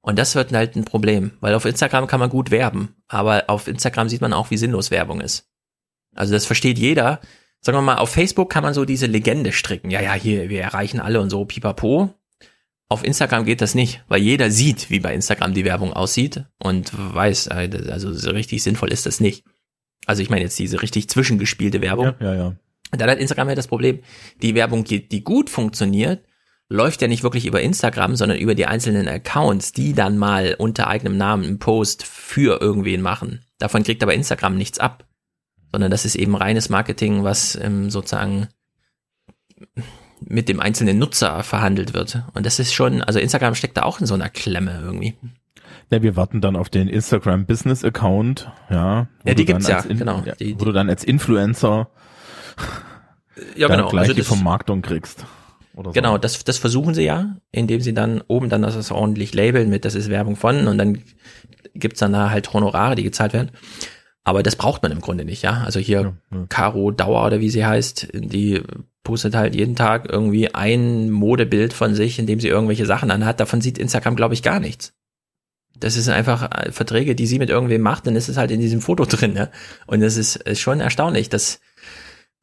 [0.00, 3.68] Und das wird halt ein Problem, weil auf Instagram kann man gut werben, aber auf
[3.68, 5.48] Instagram sieht man auch, wie sinnlos Werbung ist.
[6.14, 7.20] Also das versteht jeder.
[7.60, 9.90] Sagen wir mal, auf Facebook kann man so diese Legende stricken.
[9.90, 12.12] Ja, ja, hier, wir erreichen alle und so, pipapo.
[12.88, 16.92] Auf Instagram geht das nicht, weil jeder sieht, wie bei Instagram die Werbung aussieht und
[16.92, 19.44] weiß, also so richtig sinnvoll ist das nicht.
[20.06, 22.14] Also ich meine jetzt diese richtig zwischengespielte Werbung.
[22.20, 22.46] Ja, ja, ja.
[22.92, 24.00] Und dann hat Instagram ja das Problem,
[24.42, 26.24] die Werbung, die gut funktioniert,
[26.68, 30.86] läuft ja nicht wirklich über Instagram, sondern über die einzelnen Accounts, die dann mal unter
[30.86, 33.44] eigenem Namen einen Post für irgendwen machen.
[33.58, 35.06] Davon kriegt aber Instagram nichts ab,
[35.72, 38.48] sondern das ist eben reines Marketing, was ähm, sozusagen
[40.20, 42.22] mit dem einzelnen Nutzer verhandelt wird.
[42.32, 45.16] Und das ist schon, also Instagram steckt da auch in so einer Klemme irgendwie.
[45.90, 49.08] Ja, wir warten dann auf den Instagram Business Account, ja.
[49.24, 50.22] Ja, die gibt's ja, In, genau.
[50.24, 51.88] Ja, die, wo du dann als Influencer
[53.56, 53.88] ja, genau.
[53.88, 55.26] gleich also die Vermarktung kriegst.
[55.74, 55.92] Oder so.
[55.92, 59.84] Genau, das, das versuchen sie ja, indem sie dann oben dann das ordentlich labeln mit,
[59.84, 61.02] das ist Werbung von und dann
[61.74, 63.50] gibt's dann da halt Honorare, die gezahlt werden.
[64.22, 65.62] Aber das braucht man im Grunde nicht, ja.
[65.64, 66.46] Also hier ja, ja.
[66.48, 68.62] Caro Dauer oder wie sie heißt, die
[69.02, 73.38] postet halt jeden Tag irgendwie ein Modebild von sich, in dem sie irgendwelche Sachen anhat.
[73.38, 74.93] Davon sieht Instagram, glaube ich, gar nichts.
[75.78, 78.60] Das ist einfach äh, Verträge, die sie mit irgendwem macht, dann ist es halt in
[78.60, 79.36] diesem Foto drin.
[79.36, 79.50] Ja?
[79.86, 81.60] Und das ist, ist schon erstaunlich, dass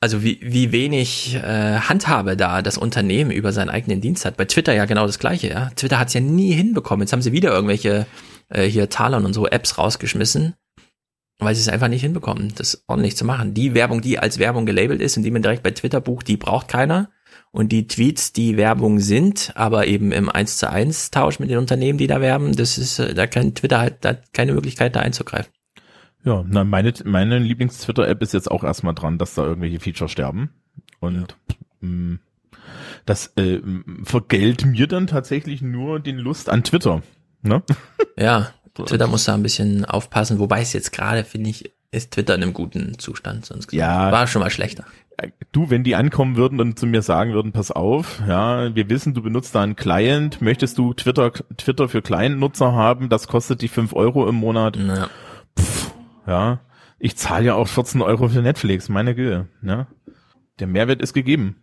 [0.01, 4.35] also wie, wie wenig äh, Handhabe da das Unternehmen über seinen eigenen Dienst hat.
[4.35, 5.69] Bei Twitter ja genau das gleiche, ja.
[5.75, 7.03] Twitter hat es ja nie hinbekommen.
[7.03, 8.07] Jetzt haben sie wieder irgendwelche
[8.49, 10.55] äh, hier Talon und so Apps rausgeschmissen,
[11.37, 13.53] weil sie es einfach nicht hinbekommen, das ordentlich zu machen.
[13.53, 16.37] Die Werbung, die als Werbung gelabelt ist und die man direkt bei Twitter bucht, die
[16.37, 17.11] braucht keiner.
[17.51, 21.57] Und die Tweets, die Werbung sind, aber eben im 1 zu 1 Tausch mit den
[21.57, 25.01] Unternehmen, die da werben, das ist, äh, da kann Twitter halt da keine Möglichkeit da
[25.01, 25.51] einzugreifen.
[26.23, 30.51] Ja, na, meine, meine Lieblings-Twitter-App ist jetzt auch erstmal dran, dass da irgendwelche Features sterben.
[30.99, 31.55] Und ja.
[31.87, 32.19] mh,
[33.05, 33.59] das äh,
[34.03, 37.01] vergällt mir dann tatsächlich nur den Lust an Twitter.
[37.41, 37.63] Ne?
[38.17, 42.35] Ja, Twitter muss da ein bisschen aufpassen, wobei es jetzt gerade, finde ich, ist Twitter
[42.35, 43.45] in einem guten Zustand.
[43.45, 44.85] Sonst ja, war schon mal schlechter.
[45.51, 49.13] Du, wenn die ankommen würden und zu mir sagen würden, pass auf, ja, wir wissen,
[49.13, 53.71] du benutzt da einen Client, möchtest du Twitter, Twitter für Client-Nutzer haben, das kostet dich
[53.71, 54.77] fünf Euro im Monat.
[54.77, 55.09] Ja.
[55.59, 55.93] Pff,
[56.25, 56.59] ja.
[56.97, 59.87] Ich zahle ja auch 14 Euro für Netflix, meine Güte, ja.
[60.59, 61.57] Der Mehrwert ist gegeben.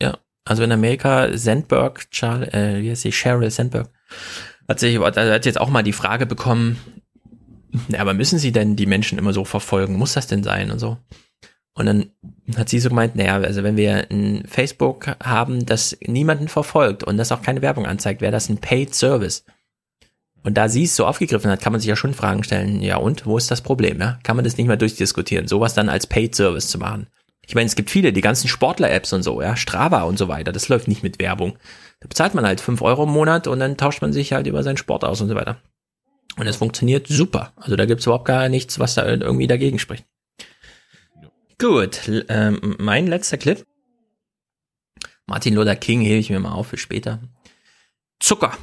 [0.00, 3.90] Ja, also in Amerika, Sandberg, Charles, äh, wie heißt sie, Sheryl Sandberg,
[4.68, 6.78] hat sich, hat jetzt auch mal die Frage bekommen,
[7.96, 9.96] aber müssen sie denn die Menschen immer so verfolgen?
[9.96, 10.98] Muss das denn sein und so?
[11.74, 12.10] Und dann
[12.56, 17.16] hat sie so gemeint, naja, also wenn wir ein Facebook haben, das niemanden verfolgt und
[17.16, 19.44] das auch keine Werbung anzeigt, wäre das ein Paid Service.
[20.44, 22.96] Und da sie es so aufgegriffen hat, kann man sich ja schon Fragen stellen, ja
[22.96, 24.00] und, wo ist das Problem?
[24.00, 24.18] Ja?
[24.22, 27.06] Kann man das nicht mal durchdiskutieren, sowas dann als Paid Service zu machen?
[27.46, 30.52] Ich meine, es gibt viele, die ganzen Sportler-Apps und so, ja, Strava und so weiter,
[30.52, 31.54] das läuft nicht mit Werbung.
[32.00, 34.62] Da bezahlt man halt fünf Euro im Monat und dann tauscht man sich halt über
[34.62, 35.58] seinen Sport aus und so weiter.
[36.36, 37.52] Und es funktioniert super.
[37.56, 40.04] Also da gibt's überhaupt gar nichts, was da irgendwie dagegen spricht.
[41.62, 43.64] Gut, ähm, mein letzter Clip.
[45.28, 47.20] Martin Luther King hebe ich mir mal auf für später.
[48.18, 48.58] Zucker.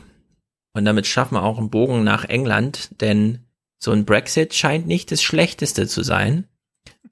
[0.73, 3.45] Und damit schaffen wir auch einen Bogen nach England, denn
[3.81, 6.49] so ein Brexit scheint nicht das Schlechteste zu sein.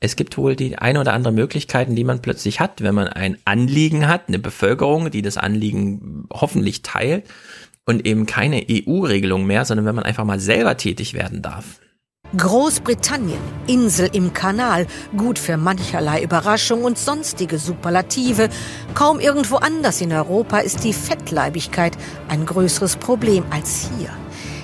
[0.02, 3.38] Es gibt wohl die eine oder andere Möglichkeiten, die man plötzlich hat, wenn man ein
[3.46, 7.30] Anliegen hat, eine Bevölkerung, die das Anliegen hoffentlich teilt
[7.86, 11.80] und eben keine EU-Regelung mehr, sondern wenn man einfach mal selber tätig werden darf.
[12.36, 18.50] Großbritannien, Insel im Kanal, gut für mancherlei Überraschung und sonstige Superlative.
[18.94, 21.98] Kaum irgendwo anders in Europa ist die Fettleibigkeit
[22.28, 24.10] ein größeres Problem als hier.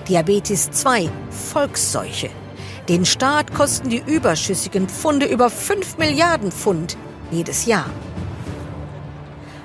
[0.09, 2.29] Diabetes 2, Volksseuche.
[2.89, 6.97] Den Staat kosten die überschüssigen Pfunde über 5 Milliarden Pfund
[7.31, 7.85] jedes Jahr.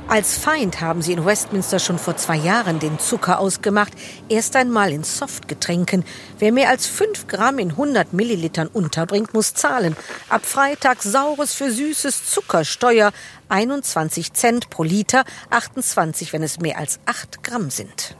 [0.09, 3.93] Als Feind haben sie in Westminster schon vor zwei Jahren den Zucker ausgemacht.
[4.31, 6.03] Erst einmal in Softgetränken.
[6.39, 9.95] Wer mehr als 5 Gramm in 100 Millilitern unterbringt, muss zahlen.
[10.31, 13.13] Ab Freitag saures für süßes Zuckersteuer.
[13.51, 18.17] 21 Cent pro Liter, 28, wenn es mehr als 8 Gramm sind.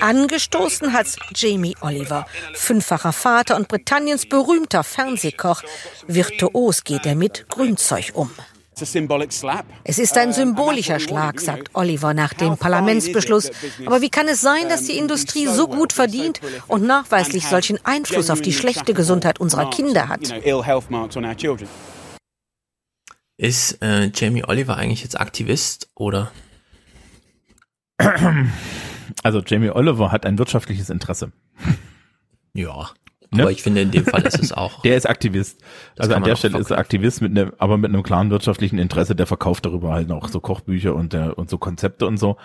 [0.00, 5.62] Angestoßen hat's Jamie Oliver, fünffacher Vater und Britanniens berühmter Fernsehkoch.
[6.06, 8.30] Virtuos geht er mit Grünzeug um.
[9.84, 13.50] Es ist ein symbolischer Schlag, sagt Oliver nach dem Parlamentsbeschluss.
[13.86, 18.30] Aber wie kann es sein, dass die Industrie so gut verdient und nachweislich solchen Einfluss
[18.30, 20.32] auf die schlechte Gesundheit unserer Kinder hat?
[23.36, 26.30] Ist äh, Jamie Oliver eigentlich jetzt Aktivist oder?
[29.22, 31.32] Also Jamie Oliver hat ein wirtschaftliches Interesse.
[32.52, 32.90] Ja.
[33.32, 33.42] Ne?
[33.42, 34.80] Aber ich finde, in dem Fall ist es auch.
[34.82, 35.60] Der ist Aktivist.
[35.94, 38.78] Das also an der Stelle ist er Aktivist mit einem, aber mit einem klaren wirtschaftlichen
[38.78, 39.14] Interesse.
[39.14, 42.36] Der verkauft darüber halt auch so Kochbücher und der, und so Konzepte und so.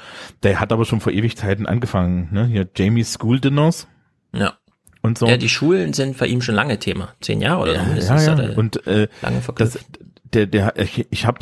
[0.44, 2.46] Der hat aber schon vor Ewigkeiten angefangen, ne?
[2.46, 3.88] Hier Jamie's School Dinners.
[4.32, 4.54] Ja.
[5.02, 5.28] Und so.
[5.28, 7.10] Ja, die Schulen sind bei ihm schon lange Thema.
[7.20, 8.14] Zehn Jahre oder ja, so.
[8.14, 8.56] Ja, ja.
[8.56, 9.80] Und, äh, lange das,
[10.34, 11.40] der, der, ich, ich habe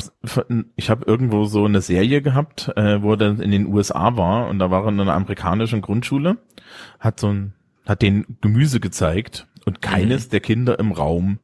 [0.76, 4.48] ich hab irgendwo so eine Serie gehabt, äh, wo er dann in den USA war
[4.48, 6.38] und da war er in einer amerikanischen Grundschule,
[7.00, 7.54] hat so ein
[7.86, 10.30] hat den Gemüse gezeigt und keines mhm.
[10.30, 11.38] der Kinder im Raum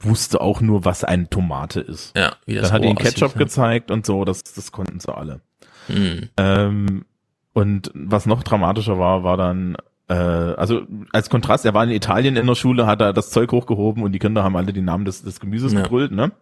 [0.00, 2.16] wusste auch nur, was eine Tomate ist.
[2.16, 5.14] Ja, wie das Dann hat ihn Ketchup aussieht, gezeigt und so, das, das konnten sie
[5.14, 5.40] alle.
[5.88, 6.28] Mhm.
[6.36, 7.04] Ähm,
[7.52, 9.76] und was noch dramatischer war, war dann,
[10.08, 13.52] äh, also als Kontrast, er war in Italien in der Schule, hat er das Zeug
[13.52, 15.82] hochgehoben und die Kinder haben alle die Namen des, des Gemüses ja.
[15.82, 16.32] gebrüllt, ne?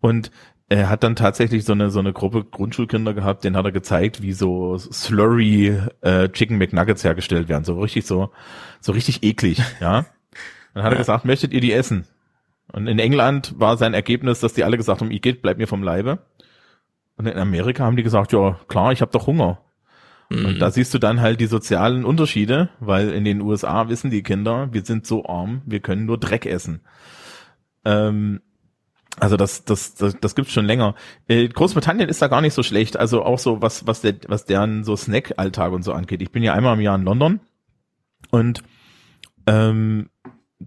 [0.00, 0.32] Und
[0.72, 4.22] er hat dann tatsächlich so eine so eine Gruppe Grundschulkinder gehabt, den hat er gezeigt,
[4.22, 8.30] wie so Slurry äh, Chicken McNuggets hergestellt werden, so richtig so
[8.80, 10.06] so richtig eklig, ja.
[10.74, 12.06] Dann hat er gesagt, möchtet ihr die essen?
[12.72, 15.66] Und in England war sein Ergebnis, dass die alle gesagt haben, ich geht, bleib mir
[15.66, 16.20] vom Leibe.
[17.16, 19.58] Und in Amerika haben die gesagt, ja klar, ich habe doch Hunger.
[20.30, 20.46] Mhm.
[20.46, 24.22] Und da siehst du dann halt die sozialen Unterschiede, weil in den USA wissen die
[24.22, 26.80] Kinder, wir sind so arm, wir können nur Dreck essen.
[27.84, 28.40] Ähm,
[29.20, 30.94] also das, das, das, das gibt's schon länger.
[31.28, 32.96] Äh, Großbritannien ist da gar nicht so schlecht.
[32.96, 36.22] Also auch so was, was der, was deren so Snack-Alltag und so angeht.
[36.22, 37.40] Ich bin ja einmal im Jahr in London
[38.30, 38.62] und
[39.46, 40.08] ähm,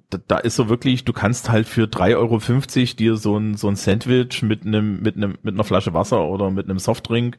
[0.09, 3.67] da, da ist so wirklich, du kannst halt für 3,50 Euro dir so ein, so
[3.67, 7.37] ein Sandwich mit einem, mit einem, mit einer Flasche Wasser oder mit einem Softdrink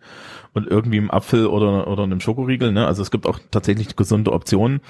[0.55, 2.87] und irgendwie einem Apfel oder, oder einem Schokoriegel, ne?
[2.87, 4.81] Also es gibt auch tatsächlich gesunde Optionen,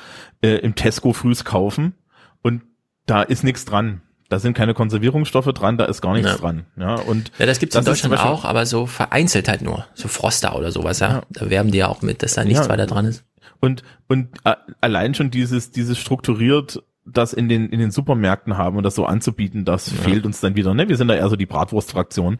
[0.42, 1.94] äh, im Tesco frühs kaufen
[2.42, 2.62] und
[3.06, 6.36] da ist nichts dran da sind keine Konservierungsstoffe dran, da ist gar nichts ja.
[6.36, 6.66] dran.
[6.76, 9.86] Ja, und ja, das gibt's in Deutschland auch, aber so vereinzelt halt nur.
[9.94, 11.08] So Froster oder sowas, ja.
[11.08, 11.22] ja.
[11.30, 12.68] Da werben die ja auch mit, dass da nichts ja.
[12.68, 13.24] weiter dran ist.
[13.60, 18.76] Und, und äh, allein schon dieses, dieses strukturiert das in den, in den Supermärkten haben
[18.76, 20.74] und das so anzubieten, das fehlt uns dann wieder.
[20.74, 20.88] Ne?
[20.88, 22.38] Wir sind da eher so die Bratwurstfraktion.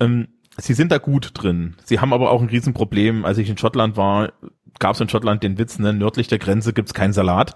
[0.00, 1.76] Ähm, sie sind da gut drin.
[1.84, 3.24] Sie haben aber auch ein Riesenproblem.
[3.24, 4.32] Als ich in Schottland war,
[4.78, 5.92] gab es in Schottland den Witz, ne?
[5.92, 7.54] nördlich der Grenze gibt's keinen Salat.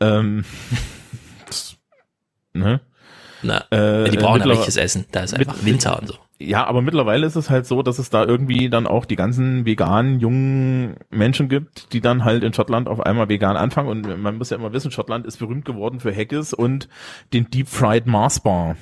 [0.00, 0.44] Ähm,
[2.54, 2.80] Ne?
[3.42, 5.04] Na, äh, die brauchen ein richtiges Essen.
[5.12, 6.14] Da ist einfach Winter und so.
[6.40, 9.66] Ja, aber mittlerweile ist es halt so, dass es da irgendwie dann auch die ganzen
[9.66, 13.88] veganen jungen Menschen gibt, die dann halt in Schottland auf einmal vegan anfangen.
[13.88, 16.88] Und man muss ja immer wissen, Schottland ist berühmt geworden für Haggis und
[17.32, 18.76] den Deep Fried Mars Bar.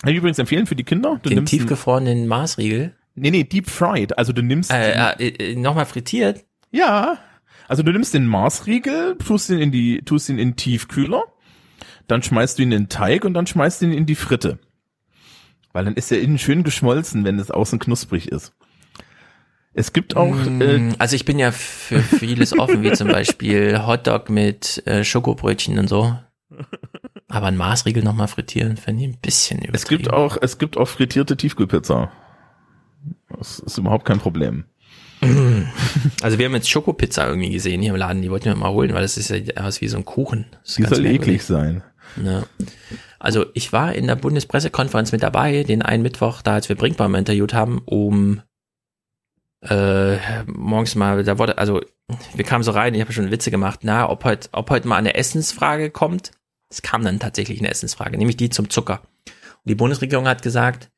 [0.00, 1.18] Kann ich übrigens empfehlen für die Kinder.
[1.22, 2.94] Du den tiefgefrorenen Marsriegel?
[3.14, 4.16] Nee, nee, Deep Fried.
[4.16, 4.70] Also du nimmst...
[4.70, 6.44] Äh, äh, äh, Nochmal frittiert?
[6.70, 7.18] Ja.
[7.68, 11.24] Also du nimmst den Marsriegel, tust ihn in die, tust ihn in den Tiefkühler
[12.12, 14.58] dann schmeißt du ihn in den Teig und dann schmeißt du ihn in die Fritte.
[15.72, 18.52] Weil dann ist er innen schön geschmolzen, wenn es außen knusprig ist.
[19.72, 20.34] Es gibt auch.
[20.34, 25.02] Mm, äh, also ich bin ja für vieles offen, wie zum Beispiel Hotdog mit äh,
[25.02, 26.14] Schokobrötchen und so.
[27.28, 29.74] Aber ein Maßriegel nochmal frittieren, fände ich ein bisschen übertrieben.
[29.74, 32.12] Es gibt auch, es gibt auch frittierte Tiefkühlpizza.
[33.30, 34.66] Das ist überhaupt kein Problem.
[36.22, 38.92] Also wir haben jetzt Schokopizza irgendwie gesehen hier im Laden, die wollten wir mal holen,
[38.92, 40.46] weil das ist ja aus wie so ein Kuchen.
[40.76, 41.82] Die soll eklig sein.
[42.16, 42.44] Ja.
[43.18, 47.14] Also ich war in der Bundespressekonferenz mit dabei, den einen Mittwoch, da als wir Brinkbaum
[47.14, 48.42] interviewt haben, um
[49.60, 50.16] äh,
[50.46, 51.80] morgens mal, da wurde, also
[52.34, 54.96] wir kamen so rein, ich habe schon Witze gemacht, na, ob heute, ob heute mal
[54.96, 56.32] eine Essensfrage kommt.
[56.68, 59.02] Es kam dann tatsächlich eine Essensfrage, nämlich die zum Zucker.
[59.26, 60.90] Und die Bundesregierung hat gesagt,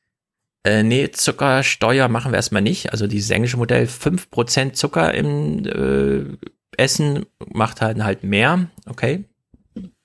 [0.64, 2.92] äh, nee, Zuckersteuer machen wir erstmal nicht.
[2.92, 9.24] Also dieses englische Modell, fünf Prozent Zucker im äh, Essen macht halt, halt mehr, okay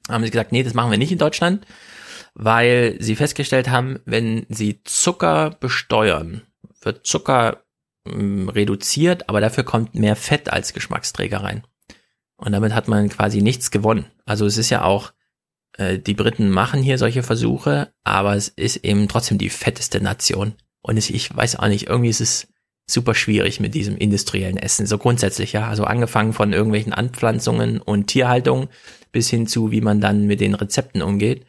[0.10, 1.66] haben sie gesagt, nee, das machen wir nicht in Deutschland,
[2.34, 6.42] weil sie festgestellt haben, wenn sie Zucker besteuern,
[6.82, 7.64] wird Zucker
[8.06, 11.64] mh, hm, reduziert, aber dafür kommt mehr Fett als Geschmacksträger rein.
[12.38, 14.06] Und damit hat man quasi nichts gewonnen.
[14.26, 15.12] Also es ist ja auch,
[15.78, 20.54] äh, die Briten machen hier solche Versuche, aber es ist eben trotzdem die fetteste Nation.
[20.82, 22.48] Und ich, ich weiß auch nicht, irgendwie ist es
[22.90, 24.88] super schwierig mit diesem industriellen Essen.
[24.88, 25.68] So grundsätzlich, ja.
[25.68, 28.70] Also angefangen von irgendwelchen Anpflanzungen und Tierhaltung
[29.12, 31.46] bis hin zu, wie man dann mit den Rezepten umgeht.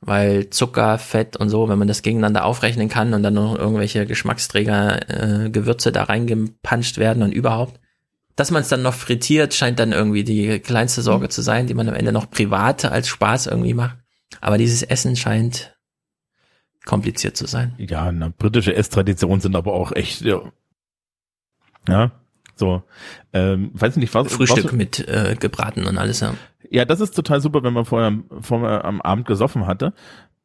[0.00, 4.04] Weil Zucker, Fett und so, wenn man das gegeneinander aufrechnen kann und dann noch irgendwelche
[4.04, 7.78] Geschmacksträger, äh, Gewürze da reingepanscht werden und überhaupt.
[8.34, 11.74] Dass man es dann noch frittiert, scheint dann irgendwie die kleinste Sorge zu sein, die
[11.74, 13.98] man am Ende noch privat als Spaß irgendwie macht.
[14.40, 15.76] Aber dieses Essen scheint
[16.84, 17.74] kompliziert zu sein.
[17.78, 20.40] Ja, na, britische Esstraditionen sind aber auch echt, ja,
[21.88, 22.10] ja
[22.62, 22.84] so,
[23.32, 26.34] ähm, weiß nicht, was Frühstück was, mit äh, gebraten und alles, ja.
[26.70, 29.92] Ja, das ist total super, wenn man vorher, vorher am Abend gesoffen hatte.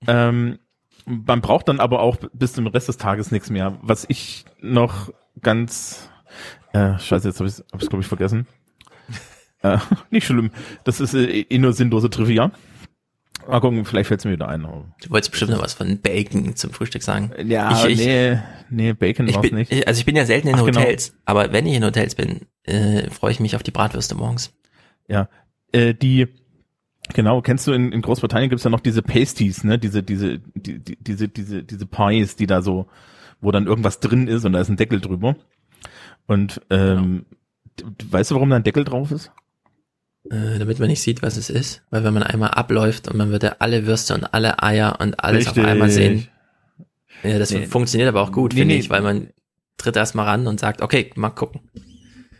[0.07, 0.57] Ähm,
[1.05, 3.77] man braucht dann aber auch bis zum Rest des Tages nichts mehr.
[3.83, 5.13] Was ich noch
[5.43, 6.09] ganz,
[6.73, 8.47] äh, scheiße, jetzt habe ich es, hab glaube ich, vergessen.
[9.61, 9.77] äh,
[10.09, 10.49] nicht schlimm.
[10.83, 12.51] Das ist äh, eh nur sinnlose Trivia.
[13.47, 14.61] Mal gucken, vielleicht fällt es mir wieder ein.
[14.63, 17.31] Du wolltest bestimmt noch was von Bacon zum Frühstück sagen.
[17.45, 19.71] Ja, ich, ich, nee, nee, Bacon war nicht.
[19.71, 20.81] Ich, also ich bin ja selten in Ach, genau.
[20.81, 24.53] Hotels, aber wenn ich in Hotels bin, äh, freue ich mich auf die Bratwürste morgens.
[25.07, 25.29] Ja,
[25.71, 26.27] äh, die,
[27.13, 30.79] genau, kennst du, in, in Großbritannien gibt's ja noch diese Pasties, ne, diese, diese, die,
[30.79, 32.87] die, diese, diese, diese Pies, die da so,
[33.39, 35.35] wo dann irgendwas drin ist und da ist ein Deckel drüber.
[36.27, 37.25] Und, ähm,
[37.77, 37.91] Genau.
[38.09, 39.31] weißt du, warum da ein Deckel drauf ist?
[40.29, 41.83] Äh, damit man nicht sieht, was es ist.
[41.89, 45.45] Weil wenn man einmal abläuft und man würde alle Würste und alle Eier und alles
[45.47, 45.63] Richtig.
[45.63, 46.27] auf einmal sehen.
[47.23, 47.65] Ja, das Nee.
[47.65, 48.79] funktioniert aber auch gut, Nee, finde nee.
[48.81, 49.29] ich, weil man
[49.77, 51.61] tritt erstmal ran und sagt, okay, mal gucken.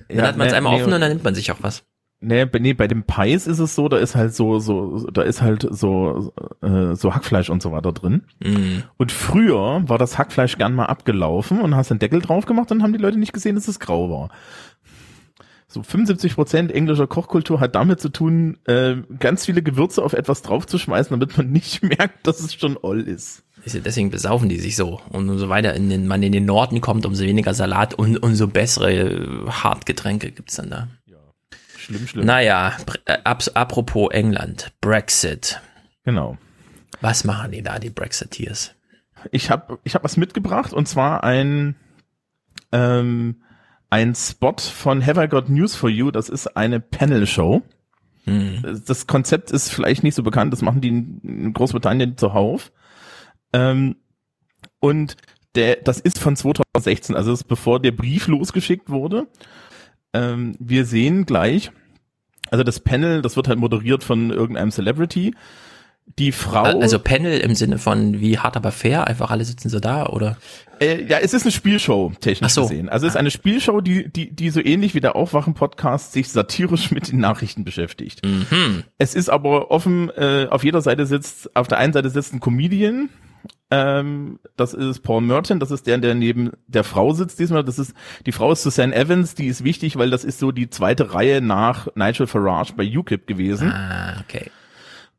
[0.09, 1.57] Dann Ja, hat man es nee, einmal nee, offen und dann nimmt man sich auch
[1.61, 1.83] was.
[2.19, 5.22] Nee, bei- nee, bei dem Pies ist es so, da ist halt so, so, da
[5.22, 6.33] ist halt so,
[6.64, 8.24] äh, so Hackfleisch und so weiter drin.
[8.43, 8.83] Mhm.
[8.98, 12.82] Und früher war das Hackfleisch gern mal abgelaufen und hast den Deckel drauf gemacht und
[12.82, 14.30] haben die Leute nicht gesehen, dass es grau war.
[15.77, 20.41] So 75 Prozent englischer Kochkultur hat damit zu tun, äh, ganz viele Gewürze auf etwas
[20.41, 23.43] draufzuschmeißen, damit man nicht merkt, dass es schon oll ist.
[23.65, 25.01] Ja Deswegen besaufen die sich so.
[25.09, 28.47] Und umso weiter in den, man in den Norden kommt, umso weniger Salat und umso
[28.47, 30.88] bessere äh, Hartgetränke gibt's dann da.
[31.77, 32.25] Schlimm, schlimm.
[32.25, 32.75] Naja,
[33.06, 35.61] äh, abs- apropos England, Brexit.
[36.06, 36.38] Genau.
[37.01, 38.73] Was machen die da, die Brexiteers?
[39.31, 41.75] Ich habe ich hab was mitgebracht und zwar ein
[42.72, 43.41] ähm,
[43.90, 46.11] ein Spot von Have I Got News for You.
[46.11, 47.61] Das ist eine Panel-Show.
[48.85, 50.51] Das Konzept ist vielleicht nicht so bekannt.
[50.51, 52.72] Das machen die in in Großbritannien zuhauf.
[53.53, 53.95] Ähm,
[54.80, 55.16] und
[55.56, 59.27] der, das ist von 2016, also das ist bevor der Brief losgeschickt wurde.
[60.14, 61.72] Ähm, wir sehen gleich,
[62.51, 65.33] also das Panel, das wird halt moderiert von irgendeinem Celebrity.
[66.19, 66.63] Die Frau.
[66.63, 70.37] Also Panel im Sinne von wie hart aber fair, einfach alle sitzen so da, oder?
[70.79, 72.61] Äh, ja, es ist eine Spielshow, technisch Ach so.
[72.63, 72.89] gesehen.
[72.89, 76.91] Also es ist eine Spielshow, die, die, die so ähnlich wie der Aufwachen-Podcast sich satirisch
[76.91, 78.25] mit den Nachrichten beschäftigt.
[78.25, 78.83] Mhm.
[78.97, 82.39] Es ist aber offen, äh, auf jeder Seite sitzt, auf der einen Seite sitzt ein
[82.39, 83.09] Comedian,
[83.69, 87.63] ähm, das ist Paul Merton, das ist der, der neben der Frau sitzt diesmal.
[87.63, 87.93] Das ist,
[88.25, 91.41] die Frau ist Suzanne Evans, die ist wichtig, weil das ist so die zweite Reihe
[91.41, 93.71] nach Nigel Farage bei UKIP gewesen.
[93.71, 94.51] Ah, okay.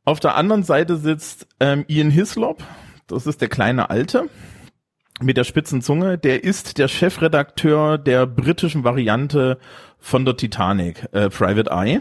[0.09, 2.65] Auf der anderen Seite sitzt ähm, Ian Hislop,
[3.09, 4.31] das ist der kleine Alte
[5.21, 9.59] mit der spitzen Zunge, der ist der Chefredakteur der britischen Variante
[9.99, 12.01] von der Titanic, äh, Private Eye.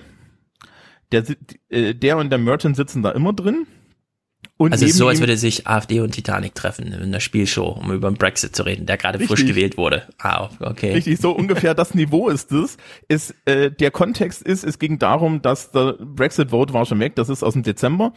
[1.11, 1.25] Der,
[1.67, 3.67] äh, der und der Merton sitzen da immer drin.
[4.57, 7.67] Und also es ist so, als würde sich AfD und Titanic treffen in der Spielshow,
[7.67, 10.07] um über den Brexit zu reden, der gerade frisch gewählt wurde.
[10.17, 10.93] Ah, okay.
[10.93, 12.77] Richtig, so ungefähr das Niveau ist es.
[13.07, 17.29] Ist, äh, der Kontext ist, es ging darum, dass der Brexit-Vote war schon weg, das
[17.29, 18.13] ist aus dem Dezember.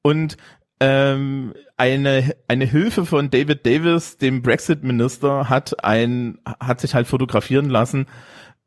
[0.00, 0.38] Und
[0.80, 7.68] ähm, eine, eine Hilfe von David Davis, dem Brexit-Minister, hat ein, hat sich halt fotografieren
[7.68, 8.06] lassen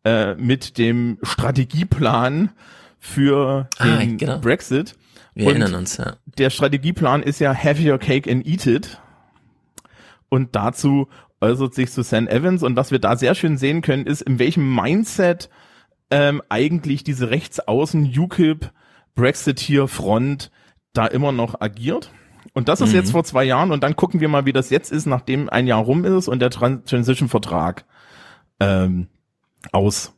[0.03, 2.51] äh, mit dem Strategieplan
[2.99, 4.39] für Ah, den genau.
[4.39, 4.95] Brexit.
[5.35, 6.15] Wir Und erinnern uns, ja.
[6.37, 9.01] Der Strategieplan ist ja Have your cake and eat it.
[10.29, 11.07] Und dazu
[11.41, 12.63] äußert sich Susan Evans.
[12.63, 15.49] Und was wir da sehr schön sehen können, ist, in welchem Mindset
[16.09, 18.71] ähm, eigentlich diese rechtsaußen UKIP
[19.15, 20.51] Brexiteer Front
[20.93, 22.11] da immer noch agiert.
[22.53, 22.95] Und das ist Mhm.
[22.95, 23.71] jetzt vor zwei Jahren.
[23.71, 26.39] Und dann gucken wir mal, wie das jetzt ist, nachdem ein Jahr rum ist und
[26.39, 27.85] der Tran Transition-Vertrag
[28.61, 29.07] ähm,
[29.71, 30.13] aus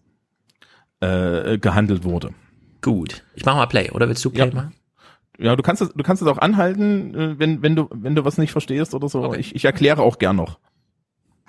[1.00, 2.34] äh, wurde.
[2.82, 3.24] Gut.
[3.36, 4.74] Ich mache mal Play, oder willst du Play machen?
[5.40, 8.25] Ja, du kannst es, du kannst es auch anhalten, äh, wenn, wenn du, wenn du
[8.25, 9.33] was nicht verstehst oder so.
[9.33, 10.57] Ich, ich erkläre auch gern noch.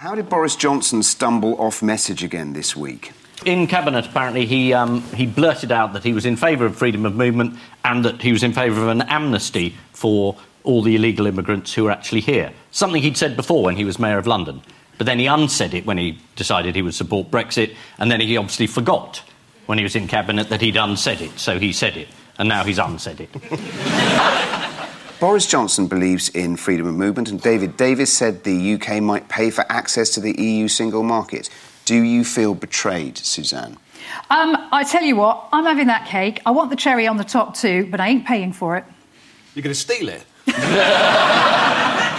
[0.03, 3.13] How did Boris Johnson stumble off message again this week?
[3.45, 7.07] In cabinet, apparently, he um, he blurted out that he was in favour of freedom
[7.07, 11.27] of movement and that he was in favour of an amnesty for all the illegal
[11.27, 12.53] immigrants who are actually here.
[12.71, 14.61] Something he'd said before when he was mayor of London,
[14.99, 18.37] but then he unsaid it when he decided he would support Brexit, and then he
[18.37, 19.23] obviously forgot
[19.67, 22.09] when he was in cabinet that he'd unsaid it, so he said it,
[22.39, 23.31] and now he's unsaid it.
[25.21, 29.51] Boris Johnson believes in freedom of movement, and David Davis said the UK might pay
[29.51, 31.51] for access to the EU single market.
[31.85, 33.79] Do you feel betrayed, Suzanne?
[34.31, 36.41] Um, I tell you what, I'm having that cake.
[36.47, 38.85] I want the cherry on the top too, but I ain't paying for it.
[39.55, 40.25] You're going to steal it?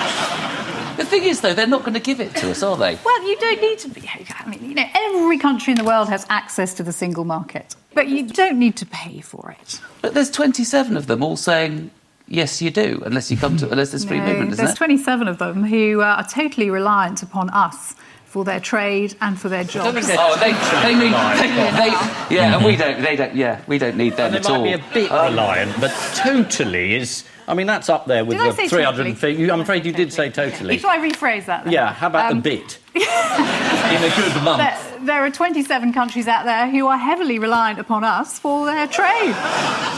[1.00, 2.98] the thing is, though, they're not going to give it to us, are they?
[3.04, 4.02] Well, you don't need to be.
[4.08, 7.76] I mean, you know, every country in the world has access to the single market,
[7.94, 9.82] but you don't need to pay for it.
[10.02, 11.92] But there's 27 of them all saying,
[12.28, 14.88] yes, you do, unless you come to, unless there's free No, movement, isn't there's there?
[14.88, 17.96] 27 of them who uh, are totally reliant upon us
[18.26, 20.08] for their trade and for their jobs.
[20.12, 20.52] Oh, they,
[20.84, 24.28] they need, they, they, yeah, and we don't, they don't, yeah, we don't need them
[24.28, 24.62] And at they all.
[24.64, 27.24] might be a bit reliant, but totally is.
[27.50, 29.50] I mean, that's up there with Did I the say 350.
[29.52, 30.76] I'm afraid you did say totally.
[30.76, 31.74] If I rephrase that, then.
[31.74, 32.78] Yeah, how about Um, a bit?
[32.96, 34.60] In a good month.
[34.60, 38.86] There, there are 27 countries out there who are heavily reliant upon us for their
[38.86, 39.36] trade.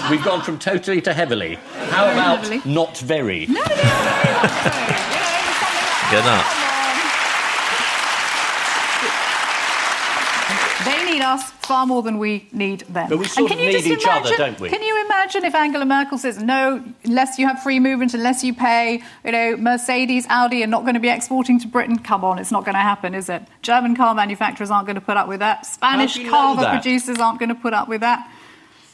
[0.09, 1.55] We've gone from totally to heavily.
[1.89, 2.61] How Very about heavily.
[2.73, 3.47] not very?
[3.47, 3.63] Genau.
[6.11, 6.70] They
[11.21, 13.09] need us far more than we need them.
[13.09, 14.69] But we sort and can of you need just each other, imagine, don't we?
[14.69, 18.53] Can you imagine if Angela Merkel says, no, unless you have free movement, unless you
[18.53, 21.99] pay, you know, Mercedes, Audi are not going to be exporting to Britain?
[21.99, 23.43] Come on, it's not going to happen, is it?
[23.61, 25.65] German car manufacturers aren't going to put up with that.
[25.65, 26.81] Spanish do you know carver that?
[26.81, 28.29] producers aren't going to put up with that.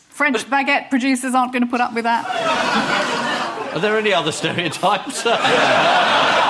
[0.10, 2.26] French baguette producers aren't going to put up with that.
[3.74, 5.24] Are there any other stereotypes?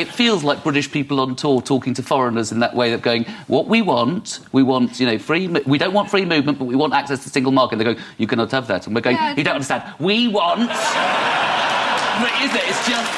[0.00, 3.26] It feels like British people on tour talking to foreigners in that way of going,
[3.48, 6.74] what we want, we want, you know, free, we don't want free movement, but we
[6.74, 7.76] want access to the single market.
[7.76, 8.86] They're going, you cannot have that.
[8.86, 9.82] And we're going, Yeah, you don't understand.
[9.98, 10.70] We want.
[12.20, 12.62] What is it?
[12.68, 13.12] It's just.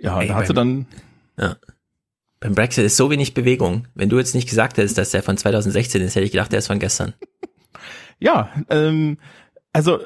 [0.00, 0.86] Ja, Ey, da hat sie beim-
[1.36, 1.56] dann, Ja.
[2.40, 3.86] Beim Brexit ist so wenig Bewegung.
[3.94, 6.58] Wenn du jetzt nicht gesagt hättest, dass der von 2016 ist, hätte ich gedacht, der
[6.58, 7.14] ist von gestern.
[8.18, 9.18] ja, ähm,
[9.72, 10.00] also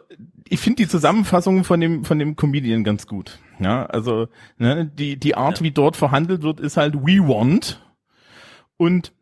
[0.49, 3.39] ich finde die Zusammenfassung von dem von dem Comedian ganz gut.
[3.59, 4.29] Ja, also
[4.59, 7.81] ne, die die Art, wie dort verhandelt wird, ist halt We Want
[8.77, 9.13] und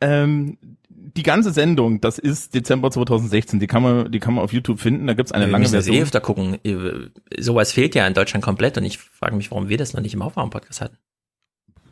[0.00, 0.58] ähm,
[0.88, 3.60] die ganze Sendung, das ist Dezember 2016.
[3.60, 5.06] Die kann man die kann man auf YouTube finden.
[5.06, 6.02] Da gibt's eine wir lange müssen das eh Version.
[6.04, 6.58] öfter gucken.
[6.64, 10.00] Ihr- Sowas fehlt ja in Deutschland komplett und ich frage mich, warum wir das noch
[10.00, 10.98] nicht im Aufwärmpodcast hatten.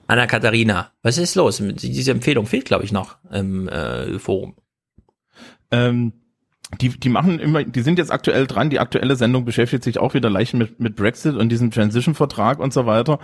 [0.09, 1.63] Anna Katharina, was ist los?
[1.65, 4.57] Diese Empfehlung fehlt, glaube ich, noch im äh, Forum.
[5.71, 6.13] Ähm,
[6.81, 8.71] die, die machen immer, die sind jetzt aktuell dran.
[8.71, 12.73] Die aktuelle Sendung beschäftigt sich auch wieder leicht mit, mit Brexit und diesem Transition-Vertrag und
[12.73, 13.19] so weiter.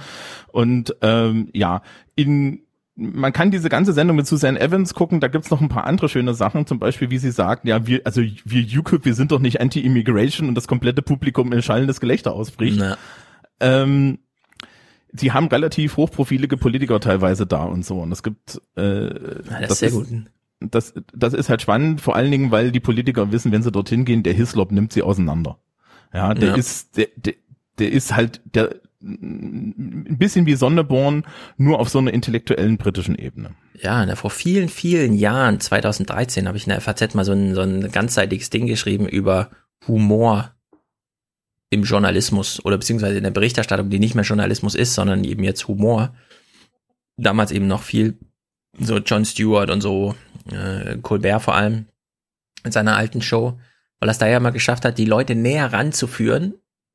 [0.48, 1.82] Und ähm, ja,
[2.14, 2.62] in
[3.00, 6.08] man kann diese ganze Sendung mit Susan Evans gucken, da gibt's noch ein paar andere
[6.08, 9.38] schöne Sachen, zum Beispiel, wie sie sagt, ja, wir, also wir UKIP, wir sind doch
[9.38, 12.78] nicht Anti-Immigration und das komplette Publikum in schallendes Gelächter ausbricht.
[12.80, 12.98] Na.
[13.60, 14.18] Ähm,
[15.12, 18.00] sie haben relativ hochprofilige Politiker teilweise da und so.
[18.00, 19.10] Und es gibt äh,
[19.46, 20.08] das ist sehr gut.
[20.60, 24.04] Das, das ist halt spannend, vor allen Dingen, weil die Politiker wissen, wenn sie dorthin
[24.04, 25.58] gehen, der Hislop nimmt sie auseinander.
[26.12, 26.54] Ja, der Ja.
[26.56, 27.34] ist, der, der,
[27.78, 31.24] der ist halt der ein bisschen wie Sonneborn,
[31.56, 33.54] nur auf so einer intellektuellen britischen Ebene.
[33.80, 37.54] Ja, na, vor vielen, vielen Jahren, 2013, habe ich in der FAZ mal so ein,
[37.54, 39.50] so ein ganzseitiges Ding geschrieben über
[39.86, 40.52] Humor
[41.70, 45.68] im Journalismus oder beziehungsweise in der Berichterstattung, die nicht mehr Journalismus ist, sondern eben jetzt
[45.68, 46.14] Humor.
[47.16, 48.18] Damals eben noch viel
[48.80, 50.14] so Jon Stewart und so,
[50.52, 51.86] äh, Colbert vor allem
[52.64, 53.58] in seiner alten Show,
[54.00, 56.54] weil er es da ja mal geschafft hat, die Leute näher ranzuführen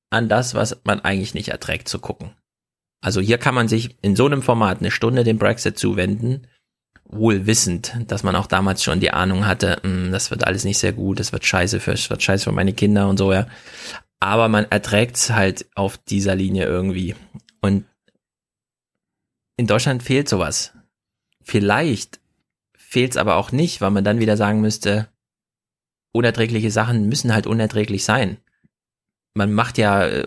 [0.09, 2.31] an das, was man eigentlich nicht erträgt zu gucken.
[3.01, 6.47] Also hier kann man sich in so einem Format eine Stunde dem Brexit zuwenden,
[7.05, 10.77] wohl wissend, dass man auch damals schon die Ahnung hatte, "Hm, das wird alles nicht
[10.77, 13.47] sehr gut, das wird scheiße für, das wird scheiße für meine Kinder und so, ja.
[14.19, 17.15] Aber man erträgt es halt auf dieser Linie irgendwie.
[17.61, 17.85] Und
[19.57, 20.73] in Deutschland fehlt sowas.
[21.43, 22.21] Vielleicht
[22.93, 25.09] fehlt es aber auch nicht, weil man dann wieder sagen müsste,
[26.11, 28.37] unerträgliche Sachen müssen halt unerträglich sein.
[29.33, 30.25] Man macht ja äh,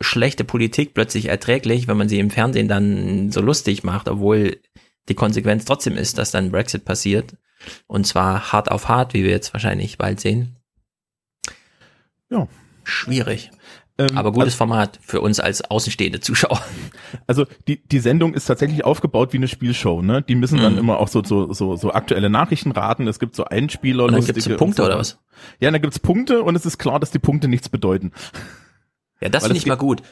[0.00, 4.62] schlechte Politik plötzlich erträglich, wenn man sie im Fernsehen dann so lustig macht, obwohl
[5.10, 7.36] die Konsequenz trotzdem ist, dass dann Brexit passiert.
[7.86, 10.56] Und zwar hart auf hart, wie wir jetzt wahrscheinlich bald sehen.
[12.30, 12.48] Ja.
[12.82, 13.50] Schwierig.
[13.98, 16.60] Ähm, Aber gutes also- Format für uns als außenstehende Zuschauer.
[17.26, 20.22] Also die, die Sendung ist tatsächlich aufgebaut wie eine Spielshow, ne?
[20.22, 20.78] Die müssen dann Mhm.
[20.80, 23.08] immer auch so, so, so, so aktuelle Nachrichten raten.
[23.08, 24.04] Es gibt so Einspieler.
[24.04, 24.86] Und dann so und Punkte so.
[24.86, 25.18] oder was?
[25.60, 28.12] Ja, dann gibt's Punkte und es ist klar, dass die Punkte nichts bedeuten.
[29.20, 30.02] Ja, das finde es ich mal gut.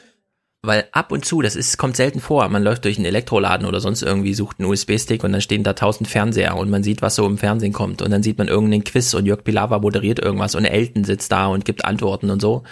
[0.63, 3.79] Weil ab und zu, das ist, kommt selten vor, man läuft durch einen Elektroladen oder
[3.79, 7.13] sonst irgendwie, sucht einen USB-Stick und dann stehen da tausend Fernseher und man sieht, was
[7.13, 10.55] so im Fernsehen kommt und dann sieht man irgendeinen Quiz und Jörg Pilawa moderiert irgendwas
[10.55, 12.63] und Elton sitzt da und gibt Antworten und so.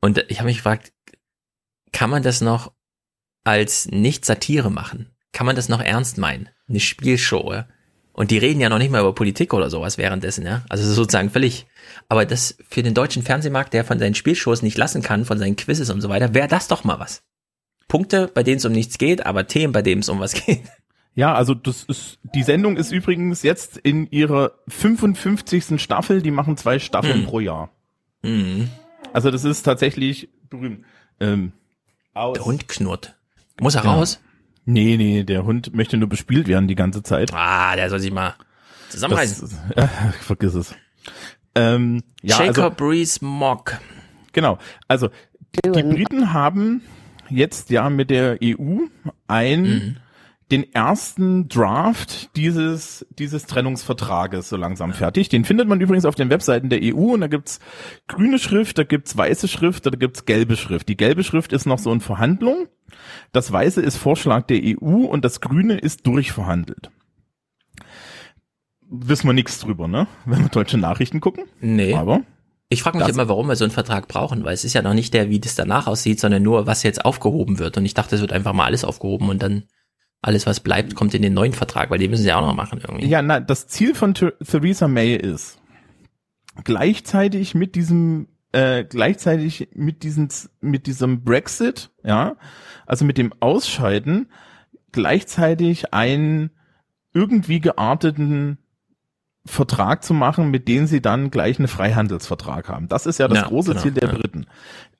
[0.00, 0.92] Und ich habe mich gefragt,
[1.92, 2.72] kann man das noch
[3.44, 5.10] als nicht Satire machen?
[5.32, 6.48] Kann man das noch ernst meinen?
[6.68, 7.66] Eine Spielshow, ja?
[8.12, 10.62] Und die reden ja noch nicht mal über Politik oder sowas währenddessen, ja.
[10.68, 11.66] Also sozusagen völlig.
[12.08, 15.56] Aber das für den deutschen Fernsehmarkt, der von seinen Spielshows nicht lassen kann, von seinen
[15.56, 17.22] Quizzes und so weiter, wäre das doch mal was.
[17.88, 20.62] Punkte, bei denen es um nichts geht, aber Themen, bei denen es um was geht.
[21.14, 25.80] Ja, also das ist, die Sendung ist übrigens jetzt in ihrer 55.
[25.82, 27.26] Staffel, die machen zwei Staffeln Mhm.
[27.26, 27.70] pro Jahr.
[28.22, 28.70] Mhm.
[29.12, 30.84] Also das ist tatsächlich berühmt.
[31.20, 31.52] Ähm,
[32.14, 33.16] Der Hund knurrt.
[33.60, 33.92] Muss er Ja.
[33.92, 34.20] raus?
[34.64, 37.32] Nee, nee, der Hund möchte nur bespielt werden die ganze Zeit.
[37.34, 38.34] Ah, der soll sich mal
[38.90, 39.50] zusammenreißen.
[39.74, 39.88] Das, äh,
[40.20, 40.74] vergiss es.
[41.54, 43.78] Ähm, ja, also, Jacob Rees-Mogg.
[44.32, 44.58] Genau.
[44.86, 45.08] Also
[45.64, 46.82] die, die Briten haben
[47.28, 48.82] jetzt ja mit der EU
[49.26, 49.96] ein Mhm.
[50.50, 55.28] Den ersten Draft dieses dieses Trennungsvertrages so langsam fertig.
[55.28, 57.60] Den findet man übrigens auf den Webseiten der EU und da gibt's
[58.08, 60.88] grüne Schrift, da gibt's weiße Schrift, da gibt's gelbe Schrift.
[60.88, 62.66] Die gelbe Schrift ist noch so in Verhandlung.
[63.32, 66.90] Das weiße ist Vorschlag der EU und das grüne ist durchverhandelt.
[68.88, 70.08] Wissen wir nichts drüber, ne?
[70.24, 71.44] Wenn wir deutsche Nachrichten gucken.
[71.60, 71.94] Nee.
[71.94, 72.22] Aber
[72.72, 74.82] Ich frage mich Das- immer, warum wir so einen Vertrag brauchen, weil es ist ja
[74.82, 77.76] noch nicht der, wie das danach aussieht, sondern nur, was jetzt aufgehoben wird.
[77.76, 79.64] Und ich dachte, es wird einfach mal alles aufgehoben und dann
[80.22, 82.80] alles, was bleibt, kommt in den neuen Vertrag, weil den müssen sie auch noch machen
[82.80, 83.06] irgendwie.
[83.06, 85.58] Ja, na, das Ziel von Ther- Theresa May ist,
[86.64, 90.28] gleichzeitig mit diesem, äh, gleichzeitig mit diesen,
[90.60, 92.36] mit diesem Brexit, ja,
[92.86, 94.30] also mit dem Ausscheiden,
[94.92, 96.50] gleichzeitig einen
[97.14, 98.58] irgendwie gearteten
[99.46, 102.88] Vertrag zu machen, mit dem sie dann gleich einen Freihandelsvertrag haben.
[102.88, 104.14] Das ist ja das Ja, große genau, Ziel der ja.
[104.14, 104.46] Briten.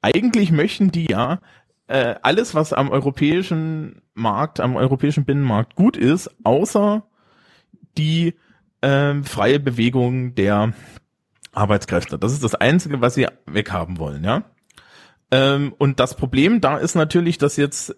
[0.00, 1.40] Eigentlich möchten die ja
[1.91, 7.02] äh, alles, was am europäischen Markt, am europäischen Binnenmarkt gut ist, außer
[7.99, 8.35] die
[8.81, 10.73] ähm, freie Bewegung der
[11.52, 12.17] Arbeitskräfte.
[12.17, 14.44] Das ist das Einzige, was sie weghaben wollen, ja.
[15.33, 17.97] Ähm, und das Problem da ist natürlich, dass jetzt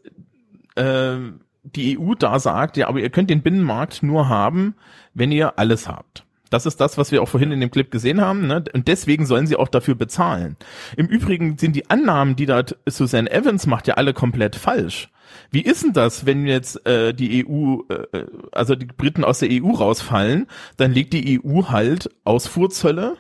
[0.77, 4.75] ähm, die EU da sagt, ja, aber ihr könnt den Binnenmarkt nur haben,
[5.13, 6.25] wenn ihr alles habt.
[6.53, 8.63] Das ist das, was wir auch vorhin in dem Clip gesehen haben, ne?
[8.75, 10.57] Und deswegen sollen sie auch dafür bezahlen.
[10.99, 15.09] Im Übrigen sind die Annahmen, die da Susan Evans macht, ja alle komplett falsch.
[15.51, 19.49] Wie ist denn das, wenn jetzt äh, die EU, äh, also die Briten aus der
[19.51, 23.17] EU rausfallen, dann legt die EU halt Ausfuhrzölle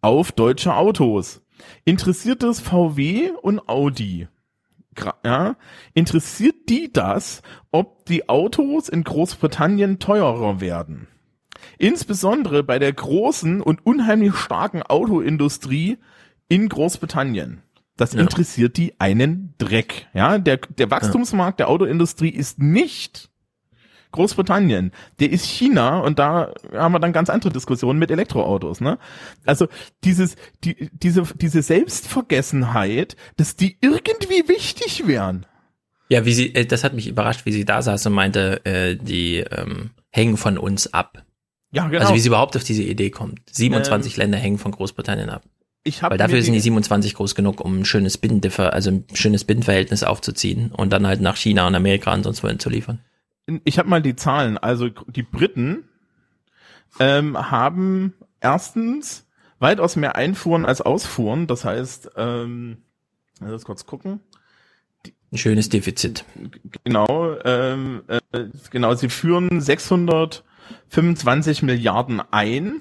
[0.00, 1.42] auf deutsche Autos.
[1.84, 4.26] Interessiert das VW und Audi?
[5.24, 5.54] Ja,
[5.94, 11.06] interessiert die das, ob die Autos in Großbritannien teurer werden?
[11.78, 15.98] Insbesondere bei der großen und unheimlich starken Autoindustrie
[16.48, 17.62] in Großbritannien.
[17.96, 18.20] Das Ja.
[18.20, 20.06] interessiert die einen Dreck.
[20.14, 23.30] Ja, der, der Wachstumsmarkt der Autoindustrie ist nicht
[24.12, 24.92] Großbritannien.
[25.18, 28.98] Der ist China und da haben wir dann ganz andere Diskussionen mit Elektroautos, ne?
[29.44, 29.68] Also
[30.04, 35.46] dieses, die, diese, diese Selbstvergessenheit, dass die irgendwie wichtig wären.
[36.08, 38.96] Ja, wie sie, äh, das hat mich überrascht, wie sie da saß und meinte, äh,
[38.96, 41.24] die ähm, hängen von uns ab.
[41.72, 42.02] Ja, genau.
[42.02, 43.40] Also wie sie überhaupt auf diese Idee kommt.
[43.50, 45.42] 27 Ähm, Länder hängen von Großbritannien ab.
[45.84, 48.90] Ich hab Weil dafür sind die die- 27 groß genug, um ein schönes Binnendiffer, also
[48.90, 52.70] ein schönes Binnenverhältnis aufzuziehen und dann halt nach China und Amerika und sonst wohin zu
[52.70, 53.00] liefern.
[53.64, 54.58] ich habe mal die Zahlen.
[54.58, 55.84] Also die Briten
[56.98, 59.24] ähm, haben erstens
[59.60, 61.46] weitaus mehr Einfuhren als Ausfuhren.
[61.46, 62.78] Das heißt, ähm,
[63.40, 64.20] lass kurz gucken.
[65.32, 66.24] Ein schönes Defizit.
[66.84, 68.94] Genau, ähm, äh, genau.
[68.94, 69.60] Sie führen
[70.88, 72.80] 625 Milliarden ein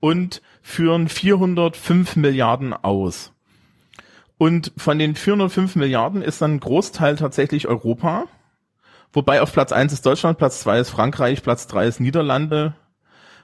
[0.00, 3.32] und führen 405 Milliarden aus.
[4.38, 8.24] Und von den 405 Milliarden ist dann ein Großteil tatsächlich Europa.
[9.12, 12.74] Wobei auf Platz 1 ist Deutschland, Platz 2 ist Frankreich, Platz 3 ist Niederlande,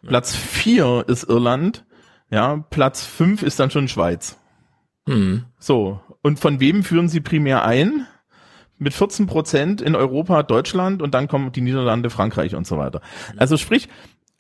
[0.07, 1.87] Platz 4 ist Irland,
[2.31, 4.39] ja, Platz 5 ist dann schon Schweiz.
[5.09, 5.47] Hm.
[5.59, 8.07] So, und von wem führen sie primär ein?
[8.83, 13.01] Mit 14 Prozent in Europa Deutschland und dann kommen die Niederlande, Frankreich und so weiter.
[13.37, 13.89] Also sprich,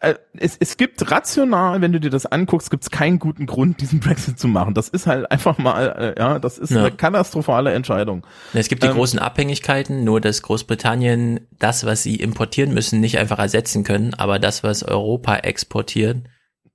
[0.00, 3.80] äh, es, es gibt rational, wenn du dir das anguckst, gibt es keinen guten Grund,
[3.80, 4.74] diesen Brexit zu machen.
[4.74, 6.80] Das ist halt einfach mal, äh, ja, das ist Ja.
[6.80, 8.26] eine katastrophale Entscheidung.
[8.52, 13.18] Es gibt die Ähm, großen Abhängigkeiten, nur dass Großbritannien das, was sie importieren müssen, nicht
[13.18, 16.16] einfach ersetzen können, aber das, was Europa exportiert,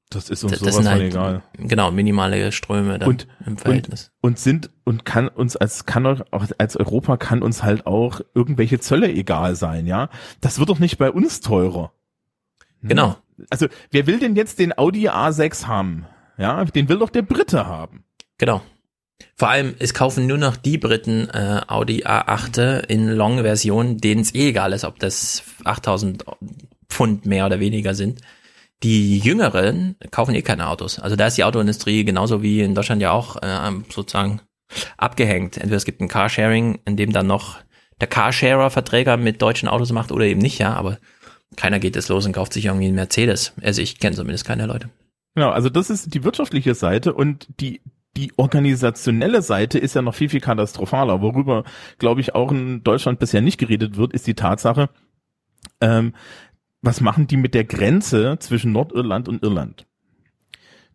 [0.10, 1.44] Das ist uns das sowas von halt, egal.
[1.58, 4.12] Genau, minimale Ströme dann und, im Verhältnis.
[4.22, 8.22] Und, und sind und kann uns als kann auch als Europa kann uns halt auch
[8.34, 10.10] irgendwelche Zölle egal sein, ja.
[10.40, 11.92] Das wird doch nicht bei uns teurer.
[12.82, 12.90] Hm?
[12.90, 13.18] Genau.
[13.50, 16.06] Also wer will denn jetzt den Audi A6 haben?
[16.38, 18.06] Ja, den will doch der Brite haben.
[18.38, 18.62] Genau.
[19.36, 24.34] Vor allem, es kaufen nur noch die Briten äh, Audi A8 in Long-Version, denen es
[24.34, 26.24] eh egal ist, ob das 8000
[26.88, 28.22] Pfund mehr oder weniger sind.
[28.84, 31.00] Die Jüngeren kaufen eh keine Autos.
[31.00, 34.42] Also da ist die Autoindustrie genauso wie in Deutschland ja auch äh, sozusagen
[34.98, 35.58] abgehängt.
[35.58, 37.58] Entweder es gibt ein Carsharing, in dem dann noch
[38.00, 41.00] der Carsharer Verträger mit deutschen Autos macht oder eben nicht, ja, aber
[41.56, 43.54] keiner geht es los und kauft sich irgendwie einen Mercedes.
[43.62, 44.90] Also ich kenne zumindest keine Leute.
[45.34, 47.82] Genau, also das ist die wirtschaftliche Seite und die
[48.16, 51.22] die organisationelle Seite ist ja noch viel, viel katastrophaler.
[51.22, 51.64] Worüber,
[52.00, 54.90] glaube ich, auch in Deutschland bisher nicht geredet wird, ist die Tatsache,
[55.82, 56.14] ähm,
[56.88, 59.86] was machen die mit der Grenze zwischen Nordirland und Irland?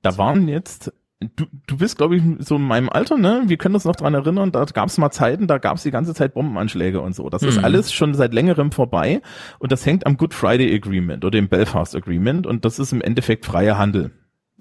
[0.00, 0.90] Da waren jetzt,
[1.20, 3.42] du, du bist, glaube ich, so in meinem Alter, ne?
[3.46, 5.90] Wir können uns noch dran erinnern, da gab es mal Zeiten, da gab es die
[5.90, 7.28] ganze Zeit Bombenanschläge und so.
[7.28, 7.48] Das mhm.
[7.48, 9.20] ist alles schon seit längerem vorbei
[9.58, 13.02] und das hängt am Good Friday Agreement oder dem Belfast Agreement und das ist im
[13.02, 14.12] Endeffekt freier Handel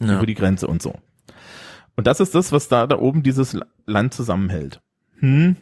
[0.02, 0.18] ja.
[0.18, 0.96] über die Grenze und so.
[1.96, 4.82] Und das ist das, was da, da oben dieses Land zusammenhält.
[5.20, 5.56] Hm.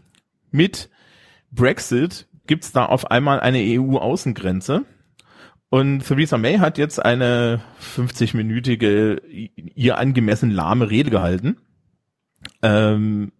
[0.49, 0.89] Mit
[1.51, 4.83] Brexit gibt's da auf einmal eine EU-Außengrenze.
[5.69, 7.61] Und Theresa May hat jetzt eine
[7.95, 9.21] 50-minütige,
[9.75, 11.57] ihr angemessen lahme Rede gehalten.
[12.63, 13.31] Ähm,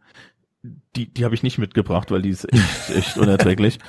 [0.95, 3.79] die die habe ich nicht mitgebracht, weil die ist echt, echt unerträglich.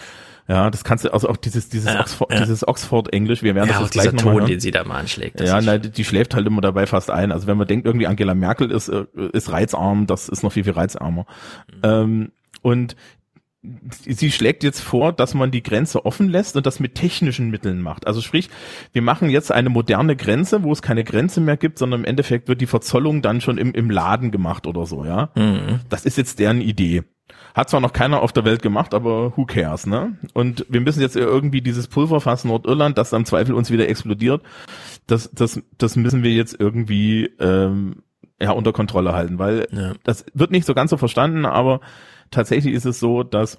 [0.48, 2.40] Ja, das kannst du, also auch dieses, dieses Ja, Oxford, ja.
[2.40, 4.46] dieses Oxford-Englisch, wir werden Ja, das jetzt gleich dieser Ton, hören.
[4.46, 7.30] den sie da mal anschlägt, Ja, nein, die, die schläft halt immer dabei fast ein.
[7.30, 10.64] Also wenn man denkt, irgendwie Angela Merkel ist, äh, ist reizarm, das ist noch viel,
[10.64, 11.26] viel reizarmer.
[11.68, 11.80] Mhm.
[11.84, 12.96] Ähm, und
[13.62, 17.82] sie schlägt jetzt vor, dass man die Grenze offen lässt und das mit technischen Mitteln
[17.82, 18.06] macht.
[18.06, 18.48] Also sprich,
[18.92, 22.48] wir machen jetzt eine moderne Grenze, wo es keine Grenze mehr gibt, sondern im Endeffekt
[22.48, 25.30] wird die Verzollung dann schon im, im Laden gemacht oder so, ja.
[25.34, 25.80] Mhm.
[25.90, 27.02] Das ist jetzt deren Idee.
[27.55, 30.16] Hat zwar noch keiner auf der Welt gemacht, aber who cares, ne?
[30.32, 34.42] Und wir müssen jetzt irgendwie dieses Pulverfass Nordirland, das am Zweifel uns wieder explodiert,
[35.06, 38.02] das, das, das müssen wir jetzt irgendwie ähm,
[38.40, 39.66] ja unter Kontrolle halten, weil
[40.05, 41.80] das wird nicht so ganz so verstanden, aber
[42.31, 43.59] tatsächlich ist es so, dass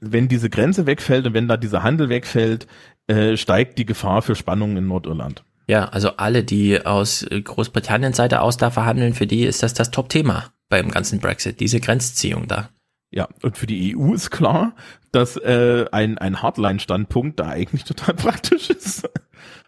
[0.00, 2.66] wenn diese Grenze wegfällt und wenn da dieser Handel wegfällt,
[3.08, 5.44] äh, steigt die Gefahr für Spannungen in Nordirland.
[5.68, 9.90] Ja, also alle, die aus Großbritanniens Seite aus da verhandeln, für die ist das das
[9.90, 12.70] Top-Thema beim ganzen Brexit, diese Grenzziehung da.
[13.10, 14.74] Ja, und für die EU ist klar,
[15.12, 19.08] dass äh, ein, ein Hardline-Standpunkt da eigentlich total praktisch ist.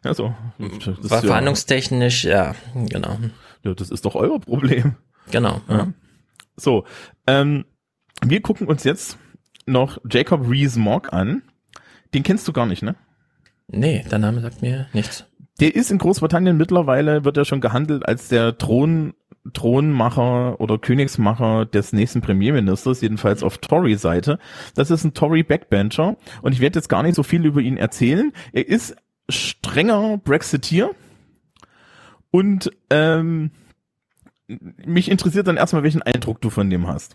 [0.03, 3.19] Also, das War ja- verhandlungstechnisch, ja, genau.
[3.63, 4.97] Ja, das ist doch euer Problem.
[5.31, 5.61] Genau.
[5.69, 5.89] Ja.
[6.57, 6.85] So,
[7.27, 7.65] ähm,
[8.31, 9.19] wir gucken uns jetzt
[9.67, 11.43] noch Jacob Rees-Mogg an.
[12.13, 12.95] Den kennst du gar nicht, ne?
[13.69, 15.27] Nee, der Name sagt mir nichts.
[15.61, 19.15] Der ist in Großbritannien mittlerweile, wird er schon gehandelt als der Thron,
[19.53, 24.39] Thronmacher oder Königsmacher des nächsten Premierministers, jedenfalls auf Tory-Seite.
[24.75, 28.33] Das ist ein Tory-Backbencher und ich werde jetzt gar nicht so viel über ihn erzählen.
[28.53, 28.97] Er ist
[29.29, 30.91] strenger Brexiteer
[32.31, 33.53] und ähm,
[34.85, 37.15] mich interessiert dann erstmal, welchen Eindruck du von dem hast.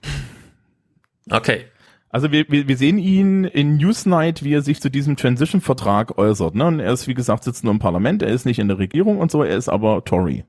[1.31, 1.65] Okay.
[2.11, 6.55] Also wir, wir, wir sehen ihn in Newsnight, wie er sich zu diesem Transition-Vertrag äußert.
[6.55, 6.65] Ne?
[6.65, 9.19] Und er ist, wie gesagt, sitzt nur im Parlament, er ist nicht in der Regierung
[9.19, 10.43] und so, er ist aber Tory.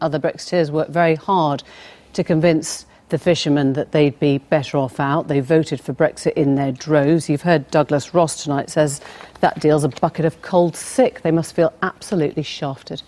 [0.00, 1.64] Other Brexiteers worked very hard
[2.12, 5.26] to convince the fishermen that they'd be better off out.
[5.26, 7.28] They voted for Brexit in their droves.
[7.28, 9.00] You've heard Douglas Ross tonight says
[9.40, 11.22] that deal's a bucket of cold sick.
[11.22, 13.02] They must feel absolutely shafted.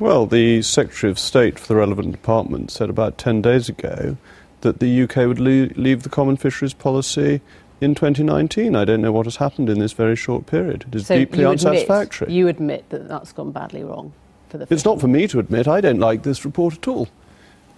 [0.00, 4.16] Well, the Secretary of State for the relevant department said about 10 days ago
[4.64, 7.40] that the UK would le- leave the common fisheries policy
[7.80, 8.74] in 2019.
[8.74, 10.86] I don't know what has happened in this very short period.
[10.88, 12.32] It is so deeply you admit, unsatisfactory.
[12.32, 14.12] you admit that that's gone badly wrong
[14.48, 15.68] for the It's not for me to admit.
[15.68, 17.08] I don't like this report at all.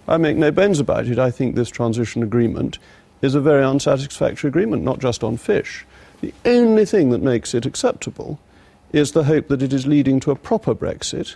[0.07, 1.19] I make no bones about it.
[1.19, 2.79] I think this transition agreement
[3.21, 5.85] is a very unsatisfactory agreement, not just on fish.
[6.21, 8.39] The only thing that makes it acceptable
[8.93, 11.35] is the hope that it is leading to a proper Brexit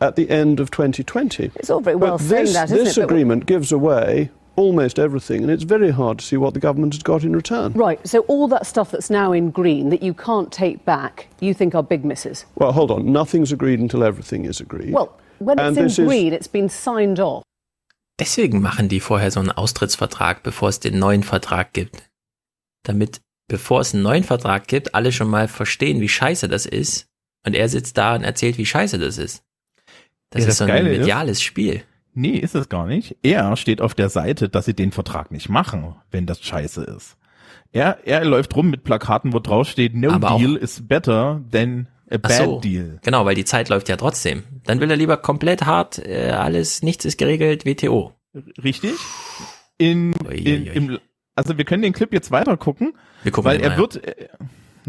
[0.00, 1.50] at the end of 2020.
[1.56, 3.00] It's all very well but saying this, that, isn't this it?
[3.00, 6.94] But- agreement gives away almost everything, and it's very hard to see what the government
[6.94, 7.72] has got in return.
[7.74, 11.54] Right, so all that stuff that's now in green that you can't take back, you
[11.54, 12.44] think are big misses.
[12.56, 13.12] Well, hold on.
[13.12, 14.92] Nothing's agreed until everything is agreed.
[14.92, 17.42] Well, when And it's this in is- green, it's been signed off.
[18.20, 22.02] Deswegen machen die vorher so einen Austrittsvertrag, bevor es den neuen Vertrag gibt.
[22.82, 27.06] Damit, bevor es einen neuen Vertrag gibt, alle schon mal verstehen, wie scheiße das ist.
[27.46, 29.42] Und er sitzt da und erzählt, wie scheiße das ist.
[30.30, 31.84] Das Ja, ist so ein Geile mediales Spiel.
[32.18, 33.16] Nee, ist es gar nicht.
[33.22, 37.16] Er steht auf der Seite, dass sie den Vertrag nicht machen, wenn das scheiße ist.
[37.70, 41.86] Er, er läuft rum mit Plakaten, wo drauf steht, no Aber deal is better than
[42.10, 42.98] a Ach bad so, deal.
[43.04, 44.42] Genau, weil die Zeit läuft ja trotzdem.
[44.64, 48.12] Dann will er lieber komplett hart, äh, alles, nichts ist geregelt, WTO.
[48.64, 48.94] Richtig?
[49.76, 50.98] In, in, im,
[51.36, 54.26] also wir können den Clip jetzt weiter gucken, Wir gucken weil er mal, wird, äh,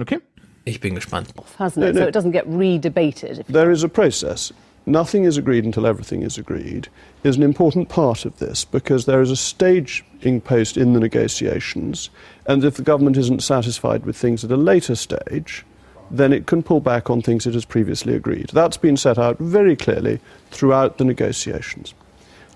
[0.01, 0.17] okay?
[0.65, 1.29] Ich bin gespannt.
[1.59, 1.95] Hasn't it?
[1.95, 3.45] So it doesn't get re-debated.
[3.47, 4.51] There is a process.
[4.89, 6.87] Nothing is agreed until everything is agreed
[7.23, 12.09] is an important part of this because there is a staging post in the negotiations,
[12.47, 15.63] and if the government isn't satisfied with things at a later stage,
[16.09, 18.49] then it can pull back on things it has previously agreed.
[18.51, 20.19] That's been set out very clearly
[20.49, 21.93] throughout the negotiations.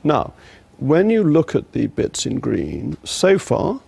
[0.03, 0.33] Now,
[0.79, 3.79] when you look at the bits in green, so far,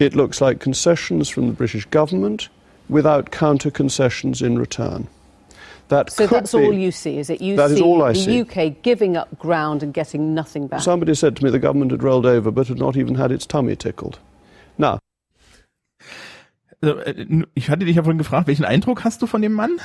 [0.00, 2.48] it looks like concessions from the British government
[2.88, 5.06] without counter concessions in return.
[5.88, 7.40] That So could that's be, all you see, is it?
[7.40, 8.40] You That is see all I the see.
[8.42, 10.80] UK giving up ground and getting nothing back.
[10.80, 13.46] Somebody said to me the government had rolled over but had not even had its
[13.46, 14.18] tummy tickled.
[14.78, 14.98] Now,
[16.82, 19.78] Also, äh, Ich hatte dich ja vorhin gefragt, welchen Eindruck hast du von dem Mann?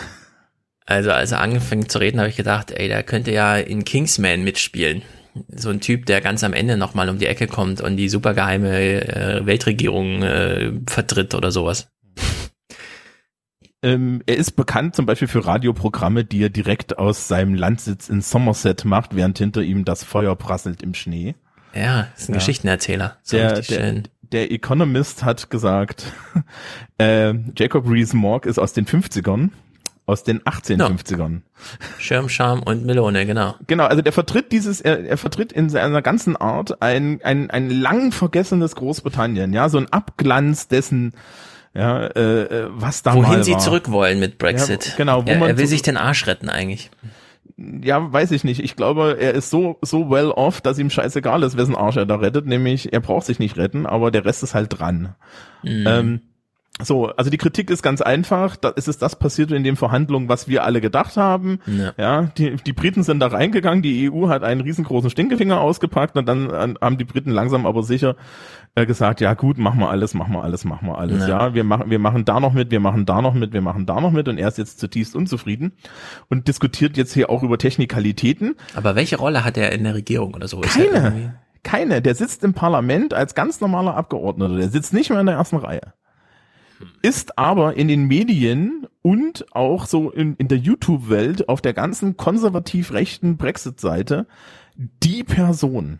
[0.85, 4.43] Also als er angefangen zu reden, habe ich gedacht, ey, der könnte ja in Kingsman
[4.43, 5.03] mitspielen.
[5.47, 9.05] So ein Typ, der ganz am Ende nochmal um die Ecke kommt und die supergeheime
[9.39, 11.87] äh, Weltregierung äh, vertritt oder sowas.
[13.83, 18.21] Ähm, er ist bekannt zum Beispiel für Radioprogramme, die er direkt aus seinem Landsitz in
[18.21, 21.35] Somerset macht, während hinter ihm das Feuer prasselt im Schnee.
[21.73, 22.39] Ja, ist ein Ja.
[22.39, 23.17] Geschichtenerzähler.
[23.23, 26.05] So Der, richtig der, der Economist hat gesagt,
[26.99, 29.49] äh, Jacob Rees-Mogg ist aus den 50ern,
[30.05, 31.41] aus den 1850ern.
[31.97, 33.55] Schirmscham und Melone, genau.
[33.67, 37.69] Genau, also der vertritt dieses, er, er vertritt in seiner ganzen Art ein, ein, ein
[37.69, 41.13] lang vergessenes Großbritannien, ja, so ein Abglanz dessen,
[41.73, 43.59] ja, äh, äh, was da Wohin sie war.
[43.59, 44.87] zurück wollen mit Brexit.
[44.87, 46.91] Ja, genau, wo er, man er will sich den Arsch retten eigentlich.
[47.57, 48.59] Ja, weiß ich nicht.
[48.61, 52.05] Ich glaube, er ist so, so well off, dass ihm scheißegal ist, wessen Arsch er
[52.05, 52.45] da rettet.
[52.45, 55.15] Nämlich, er braucht sich nicht retten, aber der Rest ist halt dran.
[55.63, 55.85] Mhm.
[55.87, 56.21] Ähm,
[56.83, 58.55] so, also die Kritik ist ganz einfach.
[58.55, 61.59] Da ist es das passiert in den Verhandlungen, was wir alle gedacht haben.
[61.65, 61.93] Ja.
[61.97, 66.27] Ja, die, die Briten sind da reingegangen, die EU hat einen riesengroßen Stinkefinger ausgepackt und
[66.27, 68.15] dann äh, haben die Briten langsam aber sicher
[68.75, 71.27] äh, gesagt, ja gut, machen wir alles, machen wir alles, machen wir alles.
[71.27, 71.47] Ja.
[71.47, 73.85] Ja, wir machen, wir machen da noch mit, wir machen da noch mit, wir machen
[73.85, 75.73] da noch mit und er ist jetzt zutiefst unzufrieden
[76.29, 78.55] und diskutiert jetzt hier auch über Technikalitäten.
[78.75, 80.61] Aber welche Rolle hat er in der Regierung oder so?
[80.61, 81.35] Keine.
[81.63, 82.01] Keine.
[82.01, 84.55] Der sitzt im Parlament als ganz normaler Abgeordneter.
[84.55, 85.93] Der sitzt nicht mehr in der ersten Reihe.
[87.01, 92.17] Ist aber in den Medien und auch so in, in der YouTube-Welt auf der ganzen
[92.17, 94.27] konservativ rechten Brexit-Seite
[94.75, 95.99] die Person.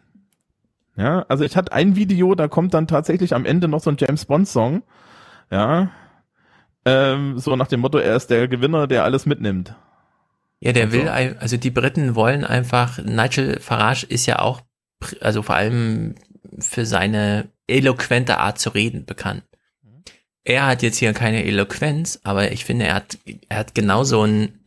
[0.96, 3.98] Ja, also ich hatte ein Video, da kommt dann tatsächlich am Ende noch so ein
[4.00, 4.84] James Bond-Song.
[5.50, 5.92] Ja.
[6.86, 9.76] Ähm, so nach dem Motto, er ist der Gewinner, der alles mitnimmt.
[10.60, 14.62] Ja, der Und will, also die Briten wollen einfach, Nigel Farage ist ja auch,
[15.22, 16.16] also vor allem
[16.60, 19.44] für seine eloquente Art zu reden bekannt.
[20.44, 23.18] Er hat jetzt hier keine Eloquenz, aber ich finde, er hat,
[23.50, 24.62] er hat genauso einen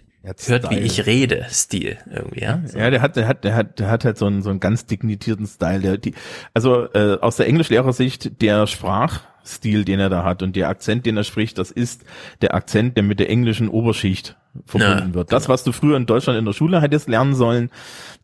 [0.46, 2.60] hört wie ich rede Stil irgendwie, ja.
[2.64, 2.78] So.
[2.78, 4.86] Ja, der hat, der hat, der hat, der hat halt so einen, so einen ganz
[4.86, 5.80] dignitierten Style.
[5.80, 6.14] Der, die,
[6.54, 11.16] also äh, aus der Englischlehrersicht, der Sprachstil, den er da hat und der Akzent, den
[11.16, 12.04] er spricht, das ist
[12.40, 15.32] der Akzent, der mit der englischen Oberschicht verbunden Ja, wird.
[15.32, 17.70] Das, was du früher in Deutschland in der Schule hättest lernen sollen,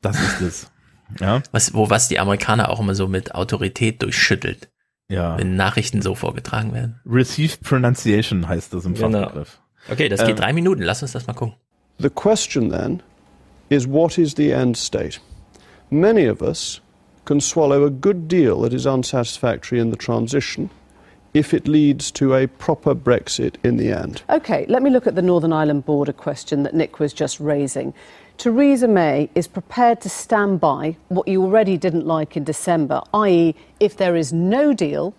[0.01, 0.71] das ist es.
[1.21, 1.43] Ja.
[1.51, 4.71] Was, wo was die Amerikaner auch immer so mit Autorität durchschüttelt.
[5.11, 5.37] Ja.
[5.39, 7.01] Wenn Nachrichten so vorgetragen werden.
[7.05, 9.19] Received Pronunciation heißt das im Genau.
[9.25, 9.59] Fachbegriff.
[9.91, 10.83] Okay, das geht Ähm, drei Minuten.
[10.83, 11.55] Lass uns das mal gucken.
[11.99, 13.03] The question then
[13.69, 15.21] is what is the end state?
[15.91, 16.81] Many of us
[17.25, 20.71] can swallow a good deal that is unsatisfactory in the transition
[21.33, 24.23] if it leads to a proper Brexit in the end.
[24.29, 27.93] Okay, let me look at the Northern Ireland border question that Nick was just raising.
[28.41, 33.55] Theresa May is prepared to stand by what you already didn't like in December, i.e.,
[33.81, 35.13] if there is no deal,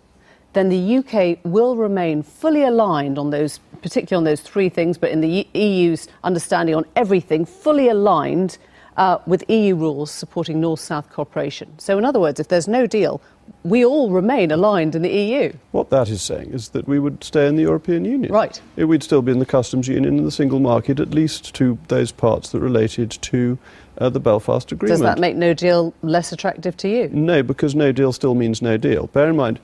[0.53, 5.11] then the UK will remain fully aligned on those, particularly on those three things, but
[5.11, 8.58] in the EU's understanding on everything, fully aligned
[8.98, 11.77] uh, with EU rules supporting North South cooperation.
[11.77, 13.22] So, in other words, if there's no deal,
[13.64, 15.54] we all remain aligned in the EU.
[15.72, 18.32] What that is saying is that we would stay in the European Union.
[18.32, 18.60] Right.
[18.76, 22.12] We'd still be in the customs union and the single market, at least to those
[22.12, 23.58] parts that related to
[24.00, 25.00] uh, the Belfast Agreement.
[25.00, 27.10] Does that make no deal less attractive to you?
[27.14, 29.08] No, because no deal still means no deal.
[29.08, 29.60] Bear in mind,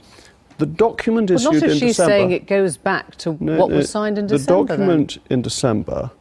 [0.60, 2.12] the document Well, issued not if in she's December.
[2.12, 4.66] saying it goes back to No, what no, was signed in the December.
[4.76, 4.80] then.
[4.88, 6.12] document in December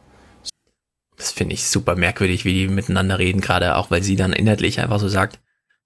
[1.17, 4.79] Das finde ich super merkwürdig, wie die miteinander reden, gerade auch, weil sie dann inhaltlich
[4.79, 5.39] einfach so sagt,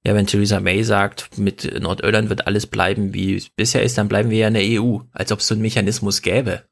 [0.03, 4.07] ja, wenn Theresa May sagt, mit Nordirland wird alles bleiben, wie es bisher ist, dann
[4.07, 6.63] bleiben wir ja in der EU, als ob es so einen Mechanismus gäbe.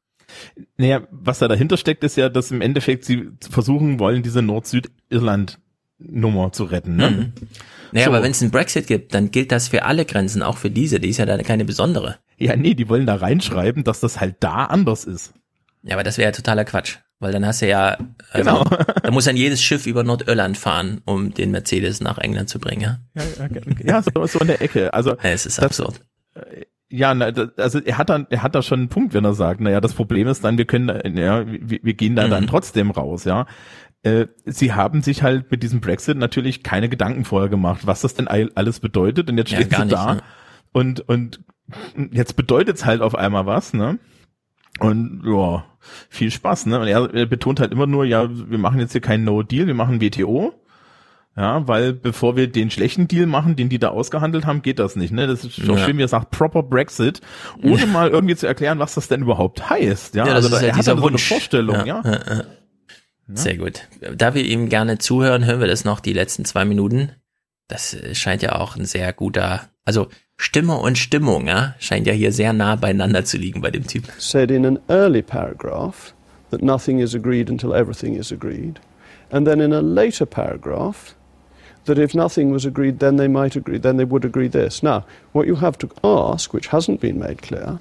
[0.76, 6.52] Naja, was da dahinter steckt, ist ja, dass im Endeffekt sie versuchen wollen, diese Nord-Süd-Irland-Nummer
[6.52, 6.96] zu retten.
[6.96, 7.10] Ne?
[7.10, 7.32] Mhm.
[7.92, 8.12] Naja, So.
[8.12, 11.00] aber wenn es einen Brexit gibt, dann gilt das für alle Grenzen, auch für diese,
[11.00, 12.16] die ist ja dann keine besondere.
[12.38, 15.34] Ja, nee, die wollen da reinschreiben, dass das halt da anders ist.
[15.82, 17.96] Ja, aber das wäre ja totaler Quatsch, weil dann hast du ja,
[18.32, 18.64] also, Genau.
[19.02, 22.80] da muss dann jedes Schiff über Nordirland fahren, um den Mercedes nach England zu bringen,
[22.82, 22.98] ja?
[23.14, 24.92] Ja, ja, ja so, so in der Ecke.
[24.92, 26.00] Also es ist das- absurd.
[26.92, 29.34] Ja, na, das- also er hat dann, er hat da schon einen Punkt, wenn er
[29.34, 32.30] sagt, naja, das Problem ist dann, wir können, äh, ja, wir, wir gehen da Mhm.
[32.30, 33.46] dann trotzdem raus, ja.
[34.02, 38.14] Äh, Sie haben sich halt mit diesem Brexit natürlich keine Gedanken vorher gemacht, was das
[38.14, 39.28] denn all- alles bedeutet.
[39.30, 40.22] Und jetzt Ja, steht gar sie nicht, da ne?
[40.72, 41.40] und und
[42.10, 43.98] jetzt bedeutet's halt auf einmal was, ne?
[44.80, 45.64] Und ja,
[46.08, 46.80] viel Spaß, ne?
[46.80, 49.66] Und er, er betont halt immer nur, ja, wir machen jetzt hier keinen No Deal,
[49.66, 50.52] wir machen WTO.
[51.36, 54.96] Ja, weil bevor wir den schlechten Deal machen, den die da ausgehandelt haben, geht das
[54.96, 55.12] nicht.
[55.12, 55.26] Ne?
[55.28, 55.84] Das ist doch Ja.
[55.84, 57.20] schön, wie er sagt, proper Brexit,
[57.62, 60.16] ohne mal irgendwie zu erklären, was das denn überhaupt heißt.
[60.16, 61.18] Ja, Ja, das also ist da, ja er hat so eine.
[61.18, 62.02] Vorstellung, ja.
[62.04, 62.44] Ja, ja, ja.
[63.32, 63.86] Sehr gut.
[64.16, 67.12] Da wir ihm gerne zuhören, hören wir das noch die letzten zwei Minuten.
[67.68, 70.08] Das äh, scheint ja auch ein sehr guter, also
[70.42, 74.04] Stimme und Stimmung, ja, scheint ja hier sehr nah beieinander zu liegen bei dem Typ.
[74.18, 76.14] said in an early paragraph
[76.50, 78.80] that nothing is agreed until everything is agreed,
[79.30, 81.14] and then in a later paragraph
[81.84, 84.82] that if nothing was agreed, then they might agree, then they would agree this.
[84.82, 87.78] Now, what you have to ask, which hasn't been made clear,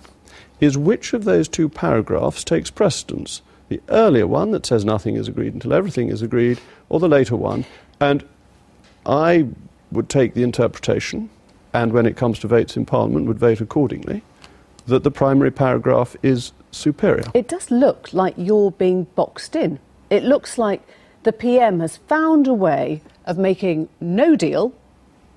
[0.59, 3.41] is which of those two paragraphs takes precedence?
[3.69, 7.37] The earlier one that says nothing is agreed until everything is agreed, or the later
[7.37, 7.63] one?
[8.01, 8.25] And
[9.05, 9.47] I
[9.93, 11.29] would take the interpretation,
[11.73, 14.21] and when it comes to votes in Parliament, would vote accordingly,
[14.87, 17.25] that the primary paragraph is superior.
[17.33, 19.79] It does look like you're being boxed in.
[20.09, 20.81] It looks like
[21.23, 24.73] the PM has found a way of making no deal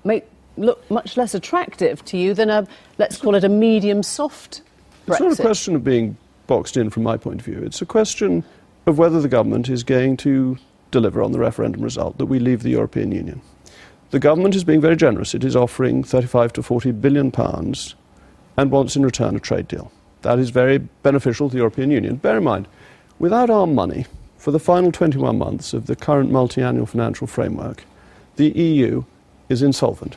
[0.03, 0.25] make
[0.57, 4.61] look much less attractive to you than a let's call it a medium soft
[5.07, 5.11] Brexit.
[5.11, 7.61] It's not a question of being boxed in from my point of view.
[7.63, 8.43] It's a question
[8.85, 10.57] of whether the government is going to
[10.91, 13.41] deliver on the referendum result that we leave the European Union.
[14.13, 15.33] The government is being very generous.
[15.33, 17.95] It is offering 35 to 40 billion pounds
[18.55, 19.91] and wants in return a trade deal.
[20.21, 22.17] That is very beneficial to the European Union.
[22.17, 22.67] Bear in mind,
[23.17, 24.05] without our money
[24.37, 27.85] for the final 21 months of the current multi-annual financial framework,
[28.35, 29.03] the EU
[29.49, 30.15] is insolvent.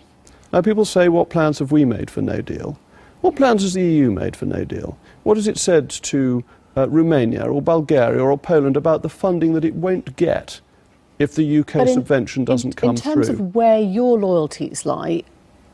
[0.52, 2.78] Now people say, what plans have we made for no deal?
[3.22, 4.98] What plans has the EU made for no deal?
[5.22, 6.44] What has it said to
[6.76, 10.60] uh, Romania or Bulgaria or Poland about the funding that it won't get
[11.18, 13.36] if the UK in- subvention doesn't in, come in terms through?
[13.36, 15.22] of where your loyalties lie,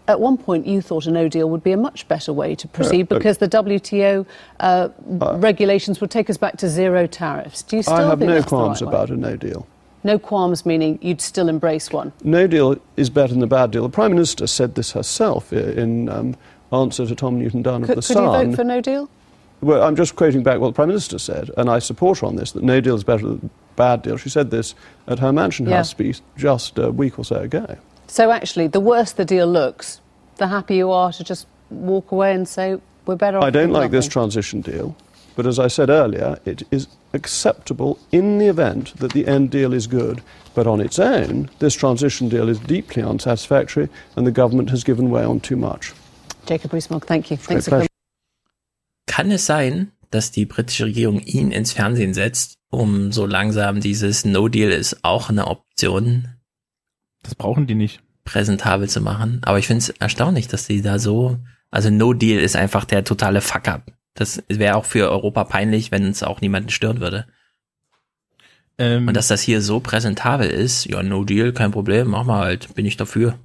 [0.09, 2.69] at one point you thought a no deal would be a much better way to
[2.69, 4.27] proceed Uh, uh, because the WTO
[4.61, 4.89] uh,
[5.37, 7.62] regulations would take us back to zero tariffs.
[7.62, 8.95] Do you still I have no qualms right way?
[8.95, 9.67] about a no deal.
[10.05, 12.12] No qualms meaning you'd still embrace one.
[12.25, 13.85] No deal is better than a bad deal.
[13.85, 16.35] The Prime Minister said this herself in um,
[16.73, 19.09] answer to Tom Newton Dunn of Could, The could you vote for no deal?
[19.61, 22.35] Well, I'm just quoting back what the Prime Minister said, and I support her on
[22.35, 24.17] this that no deal is better than bad deal.
[24.17, 24.75] She said this
[25.07, 25.78] at her Mansion Yeah.
[25.78, 27.76] House speech just a week or so ago.
[28.07, 30.01] So actually, the worse the deal looks,
[30.36, 33.44] the happier you are to just walk away and say we're better off.
[33.44, 34.94] I don't with like this transition deal,
[35.34, 39.73] but as I said earlier, it is acceptable in the event that the end deal
[39.73, 40.23] is good.
[40.55, 45.10] But on its own, this transition deal is deeply unsatisfactory, and the government has given
[45.10, 45.94] way on too much.
[46.44, 47.39] Jacob Rees-Mogg, thank you.
[47.39, 47.78] Thanks for pleasure.
[47.78, 47.89] coming.
[49.07, 54.25] Kann es sein, dass die britische Regierung ihn ins Fernsehen setzt, um so langsam dieses
[54.25, 56.28] No-Deal ist auch eine Option
[57.23, 58.01] Das brauchen die nicht.
[58.25, 59.41] präsentabel zu machen?
[59.44, 61.39] Aber ich finde es erstaunlich, dass die da so,
[61.70, 63.92] also No-Deal ist einfach der totale Fuck-up.
[64.15, 67.26] Das wäre auch für Europa peinlich, wenn es auch niemanden stören würde.
[68.78, 72.75] Ähm, Und dass das hier so präsentabel ist, ja, No-Deal, kein Problem, mach mal halt,
[72.75, 73.39] bin ich dafür.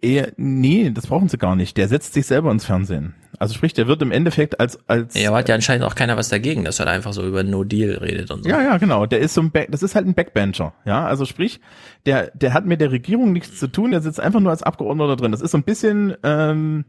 [0.00, 1.76] Eher, nee, das brauchen sie gar nicht.
[1.76, 3.14] Der setzt sich selber ins Fernsehen.
[3.38, 6.16] Also sprich, der wird im Endeffekt als als Ja, aber hat ja anscheinend auch keiner
[6.16, 8.48] was dagegen, dass er einfach so über No-Deal redet und so.
[8.48, 9.06] Ja, ja, genau.
[9.06, 10.72] Der ist so ein Back, das ist halt ein Backbencher.
[10.84, 11.60] Ja, also sprich,
[12.06, 13.90] der, der hat mit der Regierung nichts zu tun.
[13.90, 15.32] Der sitzt einfach nur als Abgeordneter drin.
[15.32, 16.84] Das ist so ein bisschen, ähm,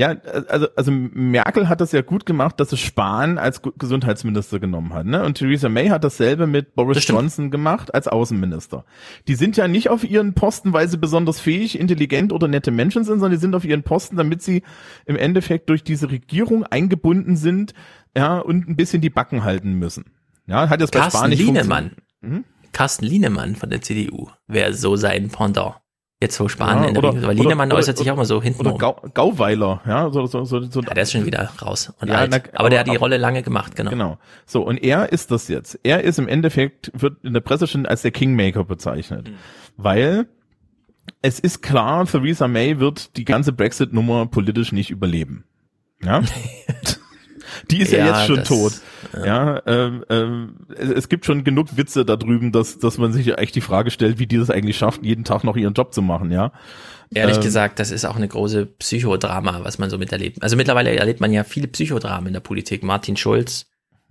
[0.00, 0.16] ja,
[0.48, 5.04] also, also Merkel hat das ja gut gemacht, dass sie Spahn als Gesundheitsminister genommen hat,
[5.04, 5.22] ne?
[5.22, 8.86] Und Theresa May hat dasselbe mit Boris Johnson gemacht als Außenminister.
[9.28, 13.04] Die sind ja nicht auf ihren Posten, weil sie besonders fähig, intelligent oder nette Menschen
[13.04, 14.62] sind, sondern die sind auf ihren Posten, damit sie
[15.04, 17.74] im Endeffekt durch diese Regierung eingebunden sind,
[18.16, 20.06] ja, und ein bisschen die Backen halten müssen.
[20.46, 21.90] Ja, hat jetzt bei Carsten Spahn nicht Lienemann.
[22.20, 22.46] funktioniert.
[22.72, 25.74] Carsten Lienemann von der CDU wäre so sein Pendant.
[26.22, 27.24] Jetzt wo Spahn Ja, in der oder- ist.
[27.24, 30.44] Aber Lienemann oder- äußert sich auch mal so hinten Oder Gau, Gauweiler, ja, so, so,
[30.44, 30.80] so, so.
[30.82, 32.30] Ja, der ist schon wieder raus und Ja, alt.
[32.30, 33.90] na, aber, der hat die aber- Rolle lange gemacht, genau.
[33.90, 34.18] Genau.
[34.44, 35.78] So, und er ist das jetzt.
[35.82, 39.30] Er ist im Endeffekt, wird in der Presse schon als der Kingmaker bezeichnet.
[39.78, 40.26] Weil
[41.22, 45.44] es ist klar, Theresa May wird die ganze Brexit-Nummer politisch nicht überleben.
[46.02, 46.22] Ja.
[47.70, 48.72] Die ist ja, Ja, jetzt schon das- tot.
[49.24, 53.26] Ja, ähm, ähm, es, es gibt schon genug Witze da drüben, dass, dass man sich
[53.26, 55.92] ja echt die Frage stellt, wie die das eigentlich schafft, jeden Tag noch ihren Job
[55.94, 56.52] zu machen, ja.
[57.12, 60.42] Ehrlich Ähm, gesagt, das ist auch eine große Psychodrama, was man so miterlebt.
[60.42, 62.82] Also mittlerweile erlebt man ja viele Psychodramen in der Politik.
[62.84, 63.66] Martin Schulz,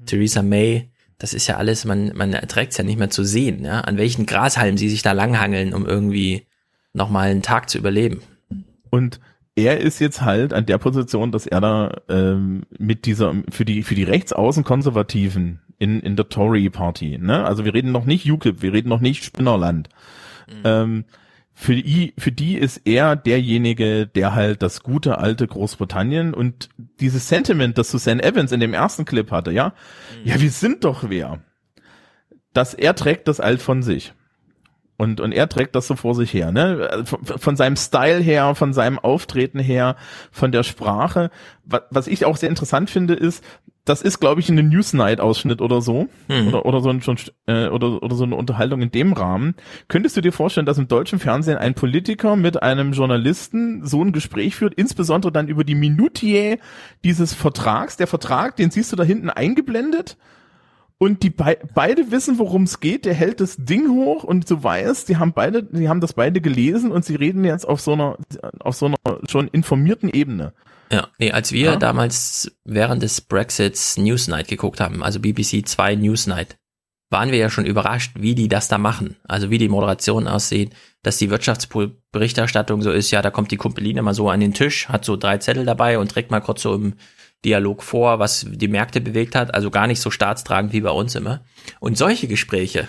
[0.05, 3.63] Theresa May, das ist ja alles, man, man erträgt es ja nicht mehr zu sehen,
[3.63, 6.45] ja, an welchen Grashalmen sie sich da langhangeln, um irgendwie
[6.93, 8.21] nochmal einen Tag zu überleben.
[8.89, 9.19] Und
[9.59, 13.83] er ist jetzt halt an der Position, dass er da ähm, mit dieser für die
[13.83, 17.45] für die Rechtsaußenkonservativen in in der Tory Party, ne?
[17.45, 19.89] Also wir reden noch nicht UKIP, wir reden noch nicht Spinnerland.
[20.63, 21.05] Ähm,
[21.53, 27.27] für die für die ist er derjenige, der halt das gute alte Großbritannien und dieses
[27.27, 29.73] Sentiment, das Susan Evans in dem ersten Clip hatte, ja,
[30.23, 31.41] ja, wir sind doch wer.
[32.53, 34.13] Dass er trägt das alt von sich.
[34.99, 37.05] Und, und er trägt das so vor sich her, ne?
[37.05, 39.95] Von, von seinem Style her, von seinem Auftreten her,
[40.29, 41.31] von der Sprache.
[41.63, 43.41] Was, was ich auch sehr interessant finde, ist,
[43.85, 46.09] das ist, glaube ich, ein Newsnight-Ausschnitt oder so.
[46.27, 46.49] Mhm.
[46.49, 47.01] Oder, oder, so ein,
[47.47, 49.55] äh, oder, oder so eine Unterhaltung in dem Rahmen.
[49.87, 54.11] Könntest du dir vorstellen, dass im deutschen Fernsehen ein Politiker mit einem Journalisten so ein
[54.11, 56.57] Gespräch führt, insbesondere dann über die Minutiae
[57.05, 57.95] dieses Vertrags?
[57.95, 60.17] Der Vertrag, den siehst du da hinten eingeblendet.
[61.01, 63.05] Und die be beide wissen, worum es geht.
[63.05, 66.41] Der hält das Ding hoch und du weißt, die haben beide, die haben das beide
[66.41, 68.17] gelesen und sie reden jetzt auf so einer,
[68.59, 68.97] auf so einer
[69.29, 70.53] schon informierten Ebene.
[70.91, 71.75] Ja, nee, als wir Ja.
[71.77, 76.57] damals während des Brexits Newsnight geguckt haben, also BBC 2 Newsnight,
[77.11, 79.15] waren wir ja schon überrascht, wie die das da machen.
[79.27, 84.01] Also wie die Moderation aussieht, dass die Wirtschaftsberichterstattung so ist, ja, da kommt die Kumpeline
[84.01, 86.75] mal so an den Tisch, hat so drei Zettel dabei und trägt mal kurz so
[86.75, 86.93] im
[87.45, 91.15] Dialog vor, was die Märkte bewegt hat, also gar nicht so staatstragend wie bei uns
[91.15, 91.43] immer.
[91.79, 92.87] Und solche Gespräche,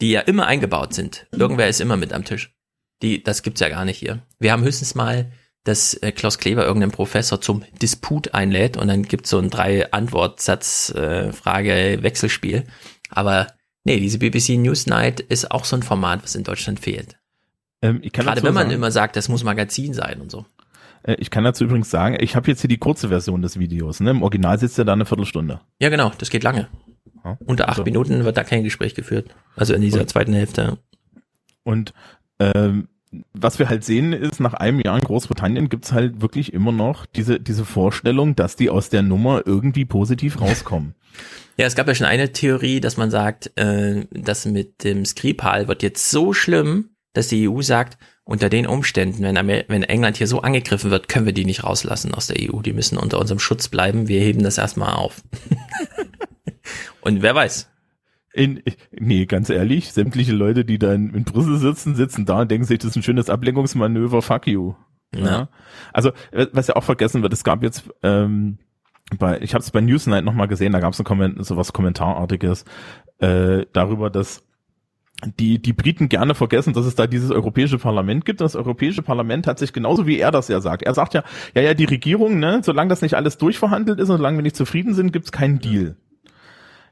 [0.00, 2.54] die ja immer eingebaut sind, irgendwer ist immer mit am Tisch.
[3.02, 4.22] Die, das gibt's ja gar nicht hier.
[4.40, 5.30] Wir haben höchstens mal,
[5.64, 9.92] dass äh, Klaus Kleber irgendeinen Professor zum Disput einlädt und dann gibt's so ein drei
[9.92, 11.30] Antwortsatz äh.
[13.10, 13.46] Aber
[13.84, 17.16] nee, diese BBC Newsnight ist auch so ein Format, was in Deutschland fehlt.
[17.82, 20.44] Ähm, ich kann Gerade wenn man sagen- immer sagt, das muss Magazin sein und so.
[21.08, 24.00] Äh, Ich kann dazu übrigens sagen, ich habe jetzt hier die kurze Version des Videos.
[24.00, 24.10] Ne?
[24.10, 25.60] Im Original sitzt er da eine Viertelstunde.
[25.80, 26.68] Ja, genau, das geht lange.
[27.40, 27.84] Unter acht so.
[27.84, 29.34] Minuten wird da kein Gespräch geführt.
[29.56, 30.78] Also in dieser zweiten Hälfte.
[31.62, 31.92] Und
[32.38, 32.88] ähm,
[33.32, 37.06] was wir halt sehen ist, nach einem Jahr in Großbritannien gibt's halt wirklich immer noch
[37.06, 40.94] diese, diese Vorstellung, dass die aus der Nummer irgendwie positiv rauskommen.
[41.56, 45.68] Ja, es gab ja schon eine Theorie, dass man sagt, äh, das mit dem Skripal
[45.68, 50.18] wird jetzt so schlimm, dass die EU sagt, unter den Umständen, wenn, Amer wenn England
[50.18, 52.60] hier so angegriffen wird, können wir die nicht rauslassen aus der EU.
[52.60, 54.06] Die müssen unter unserem Schutz bleiben.
[54.08, 55.22] Wir heben das erstmal auf.
[57.00, 57.70] Und wer weiß.
[58.34, 58.62] In,
[58.92, 62.66] nee, ganz ehrlich, sämtliche Leute, die da in, in Brüssel sitzen, sitzen da und denken
[62.66, 64.74] sich, das ist ein schönes Ablenkungsmanöver, fuck you.
[65.14, 65.24] Ja.
[65.24, 65.48] Ja.
[65.92, 68.58] Also, äh, was ja auch vergessen wird, es gab jetzt, ähm,
[69.18, 72.64] bei, ich habe es bei Newsnight nochmal gesehen, da gab es ein Komment, sowas Kommentarartiges
[73.18, 74.44] äh, darüber, dass
[75.38, 78.40] die, die Briten gerne vergessen, dass es da dieses Europäische Parlament gibt.
[78.40, 80.82] Das Europäische Parlament hat sich genauso wie er das ja sagt.
[80.82, 81.24] Er sagt ja,
[81.54, 84.56] ja, ja, die Regierung, ne, solange das nicht alles durchverhandelt ist und solange wir nicht
[84.56, 85.96] zufrieden sind, gibt's keinen Deal.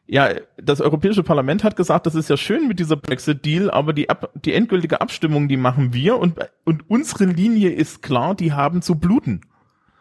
[0.09, 4.09] Ja, das Europäische Parlament hat gesagt, das ist ja schön mit dieser Brexit-Deal, aber die,
[4.09, 8.83] Ab die endgültige Abstimmung, die machen wir und, und unsere Linie ist klar, die haben
[8.83, 9.41] zu bluten.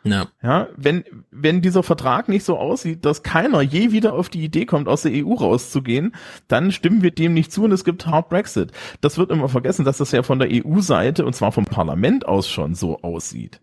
[0.05, 0.27] Ja.
[0.41, 4.65] Ja, wenn, wenn dieser Vertrag nicht so aussieht, dass keiner je wieder auf die Idee
[4.65, 6.15] kommt, aus der EU rauszugehen,
[6.47, 8.71] dann stimmen wir dem nicht zu und es gibt Hard Brexit.
[9.01, 12.47] Das wird immer vergessen, dass das ja von der EU-Seite und zwar vom Parlament aus
[12.47, 13.59] schon so aussieht.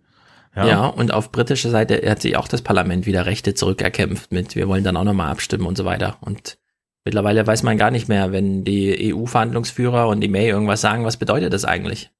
[0.55, 0.87] Ja.
[0.87, 4.85] und auf britischer Seite hat sich auch das Parlament wieder Rechte zurückerkämpft mit, wir wollen
[4.85, 6.19] dann auch nochmal abstimmen und so weiter.
[6.21, 6.59] Und
[7.07, 11.17] mittlerweile weiß man gar nicht mehr, wenn die EU-Verhandlungsführer und die May irgendwas sagen, was
[11.17, 12.11] bedeutet das eigentlich?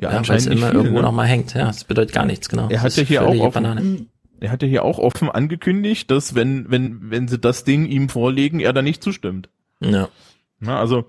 [0.00, 1.02] Ja, weil es immer viel, irgendwo ne?
[1.02, 1.54] nochmal hängt.
[1.54, 2.68] Ja, das bedeutet gar nichts, genau.
[2.68, 4.06] Er hat ja hier auch offen, Banane.
[4.40, 8.08] er hat ja hier auch offen angekündigt, dass wenn, wenn, wenn sie das Ding ihm
[8.08, 9.48] vorlegen, er da nicht zustimmt.
[9.80, 10.08] Ja.
[10.60, 11.04] Na, also,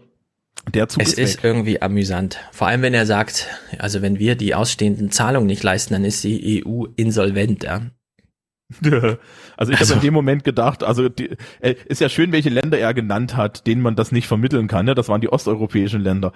[0.74, 2.40] der Zug Es ist, ist irgendwie amüsant.
[2.52, 6.24] Vor allem, wenn er sagt, also wenn wir die ausstehenden Zahlungen nicht leisten, dann ist
[6.24, 7.82] die EU insolvent, ja.
[9.58, 12.50] Also ich Also- habe in dem Moment gedacht, also die, äh, ist ja schön, welche
[12.50, 14.86] Länder er genannt hat, denen man das nicht vermitteln kann.
[14.86, 14.96] Ne?
[14.96, 16.32] Das waren die osteuropäischen Länder.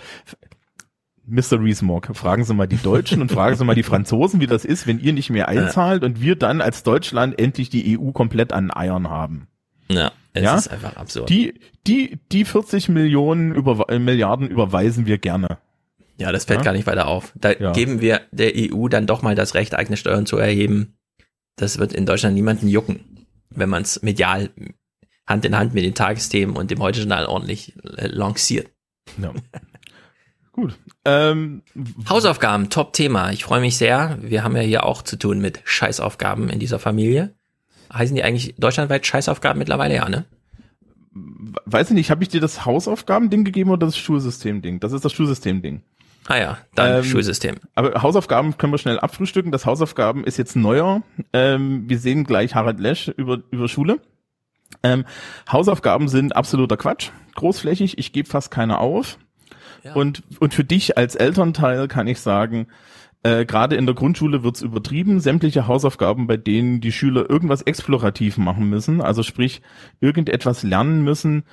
[1.25, 1.59] Mr.
[1.61, 4.87] Reesmog, fragen Sie mal die Deutschen und fragen Sie mal die Franzosen, wie das ist,
[4.87, 8.71] wenn ihr nicht mehr einzahlt und wir dann als Deutschland endlich die EU komplett an
[8.75, 9.47] Eiern haben.
[9.89, 10.55] Ja, es Ja?
[10.55, 11.29] ist einfach absurd.
[11.29, 11.53] Die,
[11.87, 15.59] die, die 40 Millionen über, äh, Milliarden überweisen wir gerne.
[16.17, 16.63] ja, das fällt Ja?
[16.65, 17.31] gar nicht weiter auf.
[17.35, 20.97] Da geben wir der EU dann doch mal das Recht, eigene Steuern zu erheben.
[21.55, 24.49] Das wird in Deutschland niemanden jucken, wenn man es medial
[25.27, 28.67] Hand in Hand mit den Tagesthemen und dem Heute-Journal ordentlich äh, lanciert.
[29.21, 29.31] Ja.
[30.53, 30.77] Gut.
[31.03, 31.63] Ähm,
[32.07, 33.31] Hausaufgaben, Top-Thema.
[33.31, 34.17] Ich freue mich sehr.
[34.21, 37.33] Wir haben ja hier auch zu tun mit Scheißaufgaben in dieser Familie.
[37.91, 39.95] Heißen die eigentlich deutschlandweit Scheißaufgaben mittlerweile?
[39.95, 40.25] Ja, ne?
[41.65, 44.79] weiß ich nicht, habe ich dir das Hausaufgaben-Ding gegeben oder das Schulsystem-Ding?
[44.79, 45.83] Das ist das Schulsystem-Ding.
[46.27, 47.57] Ah ja, dann Ähm, Schulsystem.
[47.75, 49.51] Aber Hausaufgaben können wir schnell abfrühstücken.
[49.51, 51.03] Das Hausaufgaben ist jetzt neuer.
[51.33, 53.99] Ähm, wir sehen gleich Harald Lesch über, über Schule.
[54.81, 55.05] Ähm,
[55.51, 57.09] Hausaufgaben sind absoluter Quatsch.
[57.35, 59.17] Großflächig, ich gebe fast keine auf.
[59.93, 62.67] Und, und für dich als Elternteil kann ich sagen,
[63.23, 65.19] äh, gerade in der Grundschule wird's übertrieben.
[65.19, 69.61] Sämtliche Hausaufgaben, bei denen die Schüler irgendwas explorativ machen müssen, also sprich
[69.99, 71.43] irgendetwas lernen müssen,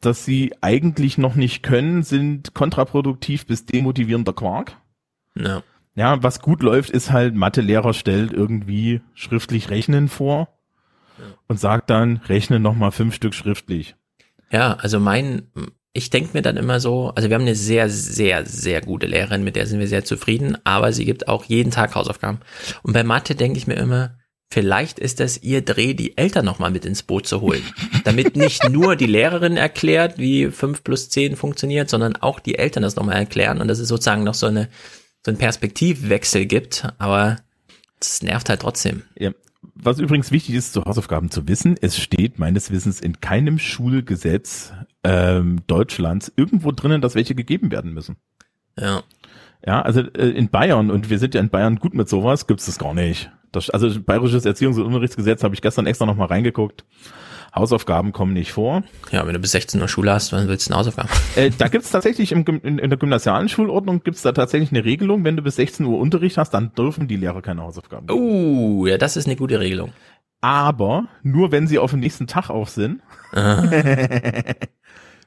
[0.00, 4.76] das sie eigentlich noch nicht können, sind kontraproduktiv bis demotivierender Quark.
[5.34, 5.62] Ja.
[5.96, 10.48] Ja, was gut läuft, ist halt, Mathelehrer stellt irgendwie schriftlich Rechnen vor
[11.46, 13.94] und sagt dann, rechne noch mal fünf Stück schriftlich.
[14.50, 15.46] Ja, also mein,
[15.96, 19.44] ich denke mir dann immer so, also wir haben eine sehr, sehr, sehr gute Lehrerin,
[19.44, 22.40] mit der sind wir sehr zufrieden, aber sie gibt auch jeden Tag Hausaufgaben.
[22.82, 24.18] Und bei Mathe denke ich mir immer,
[24.50, 27.62] vielleicht ist das ihr Dreh, die Eltern nochmal mit ins Boot zu holen.
[28.02, 32.82] Damit nicht nur die Lehrerin erklärt, wie 5 plus 10 funktioniert, sondern auch die Eltern
[32.82, 34.68] das nochmal erklären und dass es sozusagen noch so eine,
[35.24, 37.36] so einen Perspektivwechsel gibt, aber
[38.00, 39.04] es nervt halt trotzdem.
[39.16, 39.30] Ja.
[39.74, 44.72] Was übrigens wichtig ist, zu Hausaufgaben zu wissen, es steht meines Wissens in keinem Schulgesetz
[45.02, 48.16] ähm, Deutschlands irgendwo drinnen, dass welche gegeben werden müssen.
[48.78, 49.02] Ja.
[49.66, 52.66] Ja, also äh, in Bayern, und wir sind ja in Bayern gut mit sowas, gibt's
[52.66, 53.30] das gar nicht.
[53.52, 56.84] Das, also bayerisches Erziehungs- und Unterrichtsgesetz habe ich gestern extra nochmal reingeguckt.
[57.54, 58.82] Hausaufgaben kommen nicht vor.
[59.12, 61.08] Ja, wenn du bis 16 Uhr Schule hast, wann willst du eine Hausaufgaben?
[61.36, 65.24] Äh, da gibt's tatsächlich im, in, in der gymnasialen Schulordnung gibt's da tatsächlich eine Regelung,
[65.24, 68.10] wenn du bis 16 Uhr Unterricht hast, dann dürfen die Lehrer keine Hausaufgaben.
[68.10, 69.92] Uh, ja, das ist eine gute Regelung.
[70.40, 73.00] Aber nur wenn sie auf den nächsten Tag auf sind.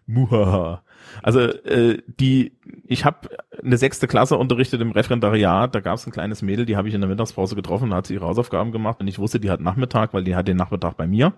[0.05, 0.83] Muhaha.
[1.23, 2.53] Also äh, die,
[2.85, 3.29] ich habe
[3.63, 6.93] eine sechste Klasse unterrichtet im Referendariat, da gab es ein kleines Mädel, die habe ich
[6.93, 10.13] in der Mittagspause getroffen, hat sie ihre Hausaufgaben gemacht und ich wusste, die hat Nachmittag,
[10.13, 11.33] weil die hat den Nachmittag bei mir.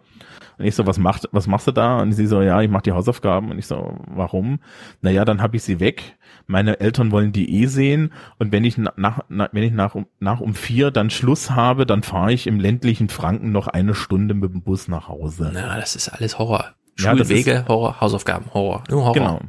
[0.57, 1.99] Und ich so, was macht, was machst du da?
[2.01, 3.49] Und sie so, ja, ich mache die Hausaufgaben.
[3.49, 4.59] Und ich so, warum?
[5.01, 6.17] Naja, dann habe ich sie weg.
[6.47, 8.11] Meine Eltern wollen die eh sehen.
[8.39, 8.91] Und wenn ich nach,
[9.29, 12.59] nach wenn ich nach, um- nach um vier dann Schluss habe, dann fahre ich im
[12.59, 15.49] ländlichen Franken noch eine Stunde mit dem Bus nach Hause.
[15.53, 16.65] Na, das ist alles Horror.
[16.99, 18.83] Ja, Schulwege, ist- Horror, Hausaufgaben, Horror.
[18.89, 19.13] Nur Horror.
[19.13, 19.39] Genau.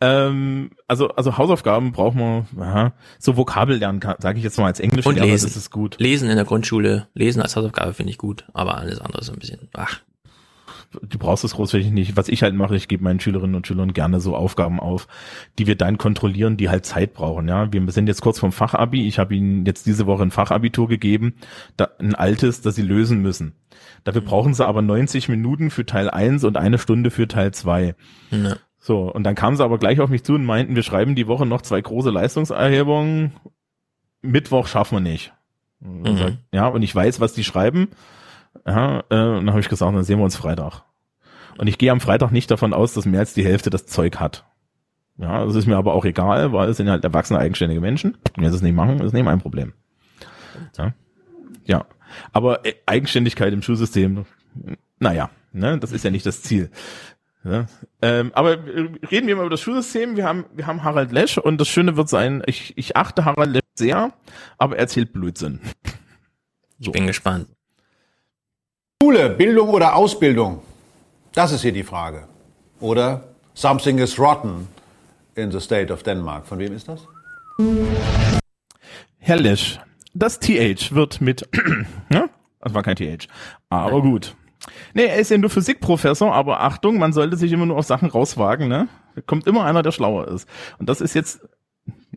[0.00, 5.06] Ähm, also, also Hausaufgaben braucht man, aha, so Vokabellernen, sage ich jetzt mal als Englisch,
[5.06, 5.46] Und lesen.
[5.46, 5.96] das ist gut.
[5.98, 9.38] Lesen in der Grundschule, lesen als Hausaufgabe finde ich gut, aber alles andere so ein
[9.38, 10.00] bisschen, ach.
[11.02, 12.16] Du brauchst es großflächig nicht.
[12.16, 15.06] Was ich halt mache, ich gebe meinen Schülerinnen und Schülern gerne so Aufgaben auf,
[15.58, 17.46] die wir dann kontrollieren, die halt Zeit brauchen.
[17.46, 19.06] Ja, wir sind jetzt kurz vom Fachabi.
[19.06, 21.34] Ich habe ihnen jetzt diese Woche ein Fachabitur gegeben,
[21.76, 23.52] da, ein altes, das sie lösen müssen.
[24.04, 27.94] Dafür brauchen sie aber 90 Minuten für Teil 1 und eine Stunde für Teil 2.
[28.30, 28.56] Ja.
[28.88, 31.26] So, und dann kamen sie aber gleich auf mich zu und meinten, wir schreiben die
[31.26, 33.32] Woche noch zwei große Leistungserhebungen.
[34.22, 35.34] Mittwoch schaffen wir nicht.
[35.80, 36.38] Mhm.
[36.54, 37.88] Ja, und ich weiß, was die schreiben.
[38.66, 40.84] Ja, äh, und dann habe ich gesagt, dann sehen wir uns Freitag.
[41.58, 44.20] Und ich gehe am Freitag nicht davon aus, dass mehr als die Hälfte das Zeug
[44.20, 44.46] hat.
[45.18, 48.16] Ja, das ist mir aber auch egal, weil es sind halt erwachsene, eigenständige Menschen.
[48.36, 49.74] Wenn sie es nicht machen, ist nicht mein Problem.
[50.78, 50.94] Ja,
[51.66, 51.84] ja.
[52.32, 54.24] aber äh, Eigenständigkeit im Schulsystem,
[54.98, 56.70] naja, ne, das ist ja nicht das Ziel.
[57.44, 57.66] Ja,
[58.02, 60.16] ähm, aber äh, reden wir mal über das Schulsystem.
[60.16, 63.52] Wir haben, wir haben Harald Lesch und das Schöne wird sein, ich, ich achte Harald
[63.52, 64.12] Lesch sehr,
[64.58, 65.60] aber er erzählt Blödsinn.
[66.78, 67.48] Ich bin gespannt.
[69.02, 70.62] Schule, Bildung oder Ausbildung?
[71.32, 72.28] Das ist hier die Frage.
[72.80, 73.24] Oder
[73.58, 74.68] Something is rotten
[75.34, 76.46] in the state of Denmark.
[76.46, 77.00] Von wem ist das?
[79.18, 79.80] Herr Lesch,
[80.14, 81.48] das TH wird mit,
[82.08, 82.30] ne?
[82.60, 83.26] Das war kein TH.
[83.68, 84.36] Aber gut.
[84.94, 88.08] Nee, er ist ja nur Physikprofessor, aber Achtung, man sollte sich immer nur auf Sachen
[88.08, 88.88] rauswagen, ne?
[89.14, 90.48] Da kommt immer einer, der schlauer ist.
[90.78, 91.40] Und das ist jetzt,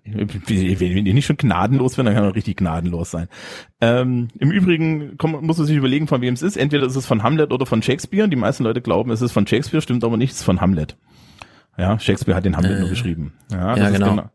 [0.03, 3.27] wenn die nicht schon gnadenlos werden, dann kann er richtig gnadenlos sein.
[3.79, 6.57] Ähm, Im Übrigen komm, muss man sich überlegen, von wem es ist.
[6.57, 8.27] Entweder ist es von Hamlet oder von Shakespeare.
[8.27, 10.97] Die meisten Leute glauben, es ist von Shakespeare, stimmt aber nicht, es ist von Hamlet.
[11.77, 13.33] Ja, Shakespeare hat den Hamlet nur geschrieben.
[13.51, 14.29] Ja, ja, das ist genau.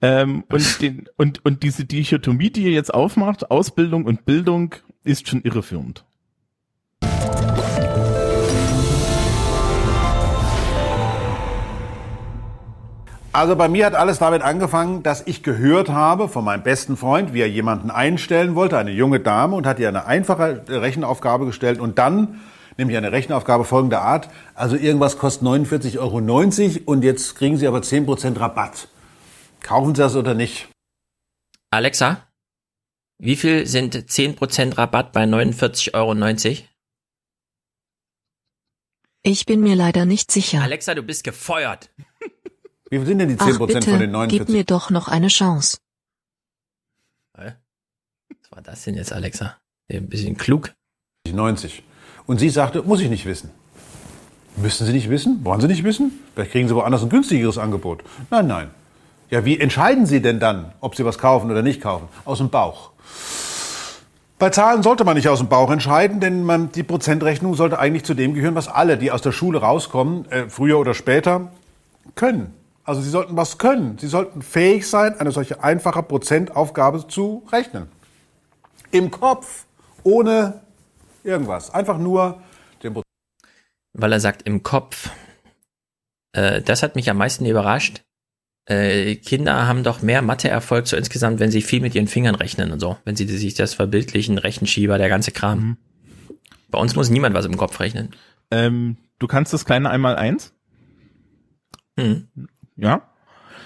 [0.00, 4.74] Ähm, und, den, und, und diese Dichotomie, die ihr jetzt aufmacht, Ausbildung und Bildung,
[5.04, 6.04] ist schon irreführend.
[13.32, 17.32] Also bei mir hat alles damit angefangen, dass ich gehört habe von meinem besten Freund,
[17.32, 21.78] wie er jemanden einstellen wollte, eine junge Dame, und hat ihr eine einfache Rechenaufgabe gestellt
[21.78, 22.40] und dann
[22.76, 24.28] nämlich eine Rechenaufgabe folgender Art.
[24.54, 28.88] Also irgendwas kostet 49,90 Euro und jetzt kriegen Sie aber 10% Rabatt.
[29.60, 30.68] Kaufen Sie das oder nicht?
[31.70, 32.26] Alexa,
[33.18, 36.66] wie viel sind 10% Rabatt bei 49,90 Euro?
[39.22, 40.62] Ich bin mir leider nicht sicher.
[40.62, 41.90] Alexa, du bist gefeuert.
[42.90, 44.48] Wie viel sind denn die 10% Ach bitte, von den gib 49?
[44.48, 45.78] mir doch noch eine Chance.
[47.34, 49.56] Was war das denn jetzt, Alexa?
[49.90, 50.74] Ein bisschen klug.
[51.30, 51.84] 90.
[52.26, 53.50] Und sie sagte, muss ich nicht wissen.
[54.56, 55.44] Müssen Sie nicht wissen?
[55.44, 56.12] Wollen Sie nicht wissen?
[56.34, 58.02] Vielleicht kriegen Sie woanders ein günstigeres Angebot.
[58.30, 58.70] Nein, nein.
[59.30, 62.08] Ja, wie entscheiden Sie denn dann, ob Sie was kaufen oder nicht kaufen?
[62.24, 62.90] Aus dem Bauch.
[64.38, 68.04] Bei Zahlen sollte man nicht aus dem Bauch entscheiden, denn man, die Prozentrechnung sollte eigentlich
[68.04, 71.52] zu dem gehören, was alle, die aus der Schule rauskommen, äh, früher oder später,
[72.16, 72.52] können.
[72.84, 73.98] Also sie sollten was können.
[73.98, 77.88] Sie sollten fähig sein, eine solche einfache Prozentaufgabe zu rechnen.
[78.90, 79.66] Im Kopf,
[80.02, 80.62] ohne
[81.22, 81.72] irgendwas.
[81.72, 82.42] Einfach nur
[82.82, 83.06] den Prozent.
[83.92, 85.10] Weil er sagt, im Kopf.
[86.32, 88.02] Äh, das hat mich am meisten überrascht.
[88.66, 92.72] Äh, Kinder haben doch mehr Matheerfolg so insgesamt, wenn sie viel mit ihren Fingern rechnen
[92.72, 92.96] und so.
[93.04, 95.58] Wenn sie sich das verbildlichen, Rechenschieber, der ganze Kram.
[95.58, 95.76] Mhm.
[96.70, 98.10] Bei uns muss niemand was im Kopf rechnen.
[98.50, 100.52] Ähm, du kannst das kleine einmal eins?
[101.98, 102.28] Hm.
[102.80, 103.02] Ja?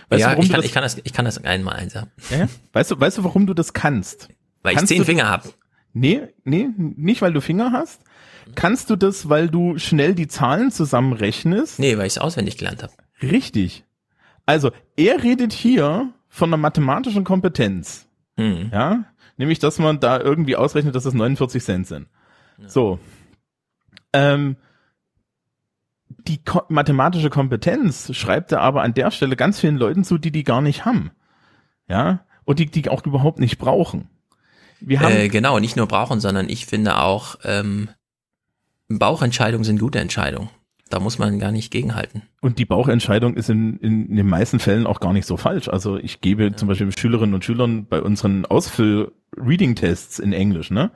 [0.08, 1.76] Weißt ja, du, warum ich du kann, das, ich kann das, ich kann das einmal
[1.76, 2.06] eins, ja.
[2.30, 2.48] ja?
[2.72, 4.28] Weißt du, weißt du, warum du das kannst?
[4.62, 5.44] Weil ich Kannst zehn du- Finger hab.
[5.92, 8.02] Nee, nee, nicht weil du Finger hast.
[8.56, 11.78] Kannst du das, weil du schnell die Zahlen zusammenrechnest?
[11.78, 12.92] Nee, weil ich es auswendig gelernt habe.
[13.22, 13.84] Richtig.
[14.44, 18.06] Also, er redet hier von einer mathematischen Kompetenz.
[18.36, 18.70] Hm.
[18.72, 19.04] Ja?
[19.36, 22.08] Nämlich, dass man da irgendwie ausrechnet, dass es 49 Cent sind.
[22.66, 22.98] So.
[24.12, 24.56] Ähm,
[26.08, 30.30] die ko mathematische Kompetenz schreibt er aber an der Stelle ganz vielen Leuten zu, die
[30.30, 31.10] die gar nicht haben.
[31.88, 32.24] Ja?
[32.44, 34.08] Und die, die auch überhaupt nicht brauchen.
[34.80, 37.88] Wir haben, Äh, genau, nicht nur brauchen, sondern ich finde auch, ähm,
[38.88, 40.50] Bauchentscheidungen sind gute Entscheidungen.
[40.90, 42.22] Da muss man gar nicht gegenhalten.
[42.40, 45.68] Und die Bauchentscheidung ist in, in, in den meisten Fällen auch gar nicht so falsch.
[45.68, 50.90] Also ich gebe zum Beispiel Schülerinnen und Schülern bei unseren Ausfüll-Reading-Tests in Englisch, ne,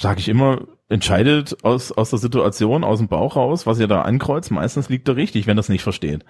[0.00, 4.02] sage ich immer, entscheidet aus, aus der Situation, aus dem Bauch raus, was ihr da
[4.02, 4.50] ankreuzt.
[4.50, 6.24] Meistens liegt er richtig, wenn das nicht versteht.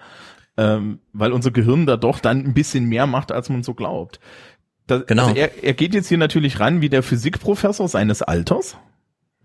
[0.56, 4.18] Ähm, weil unser Gehirn da doch dann ein bisschen mehr macht, als man so glaubt.
[4.86, 5.28] Das, Genau.
[5.28, 8.76] Also er, er geht jetzt hier natürlich ran wie der Physikprofessor seines Alters.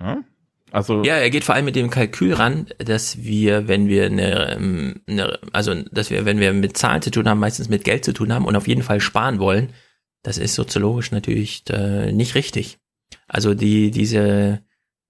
[0.01, 0.23] Ja?
[0.71, 4.53] Also Ja, er geht vor allem mit dem Kalkül ran, dass wir, wenn wir eine,
[4.55, 8.03] ähm, eine, also dass wir, wenn wir mit Zahlen zu tun haben, meistens mit Geld
[8.03, 9.69] zu tun haben und auf jeden Fall sparen wollen,
[10.23, 12.79] das ist soziologisch natürlich äh, nicht richtig.
[13.27, 14.63] Also die diese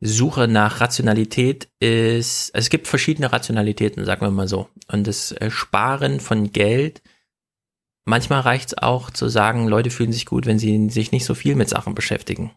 [0.05, 4.67] Suche nach Rationalität ist, also es gibt verschiedene Rationalitäten, sagen wir mal so.
[4.91, 7.01] Und das äh, Sparen von Geld,
[8.03, 11.35] manchmal reicht es auch zu sagen, Leute fühlen sich gut, wenn sie sich nicht so
[11.35, 12.51] viel mit Sachen beschäftigen.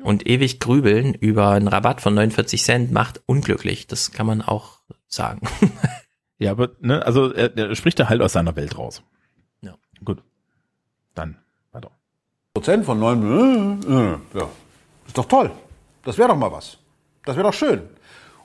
[0.00, 3.86] Und ewig grübeln über einen Rabatt von 49 Cent macht unglücklich.
[3.86, 5.46] Das kann man auch sagen.
[6.38, 9.04] Ja, aber, ne, also er, er spricht da halt aus seiner Welt raus.
[9.60, 9.76] Ja.
[10.04, 10.24] Gut.
[11.14, 11.36] Dann
[11.70, 11.92] weiter.
[12.52, 14.50] Prozent von neun, äh, äh, ja,
[15.06, 15.52] ist doch toll.
[16.04, 16.78] Das wäre doch mal was.
[17.24, 17.82] Das wäre doch schön.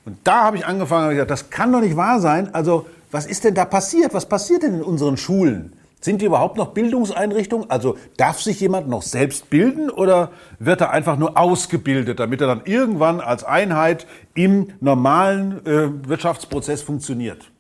[0.05, 2.53] Und da habe ich angefangen, habe gesagt, das kann doch nicht wahr sein.
[2.53, 4.13] Also, was ist denn da passiert?
[4.13, 5.73] Was passiert denn in unseren Schulen?
[5.99, 7.69] Sind die überhaupt noch Bildungseinrichtungen?
[7.69, 12.47] Also darf sich jemand noch selbst bilden oder wird er einfach nur ausgebildet, damit er
[12.47, 14.05] dann irgendwann als Einheit
[14.35, 17.51] im normalen äh, Wirtschaftsprozess funktioniert?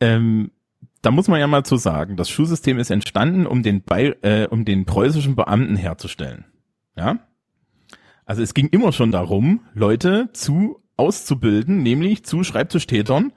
[0.00, 0.50] Ähm,
[1.02, 4.46] da muss man ja mal zu sagen, das Schulsystem ist entstanden, um den, Bay äh,
[4.46, 6.46] um den preußischen Beamten herzustellen.
[6.96, 7.18] Ja?
[8.28, 13.32] Also es ging immer schon darum, Leute zu auszubilden, nämlich zu Schreibtischtätern,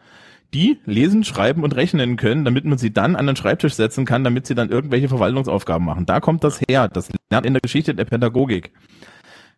[0.53, 4.25] die lesen, schreiben und rechnen können, damit man sie dann an den Schreibtisch setzen kann,
[4.25, 6.05] damit sie dann irgendwelche Verwaltungsaufgaben machen.
[6.05, 6.89] Da kommt das her.
[6.89, 8.73] Das lernt in der Geschichte der Pädagogik.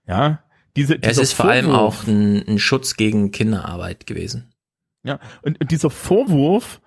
[0.07, 0.43] Ja,
[0.75, 4.53] diese, Es ist vor allem auch ein, ein Schutz gegen Kinderarbeit gewesen.
[5.03, 6.79] Ja, und, und dieser Vorwurf,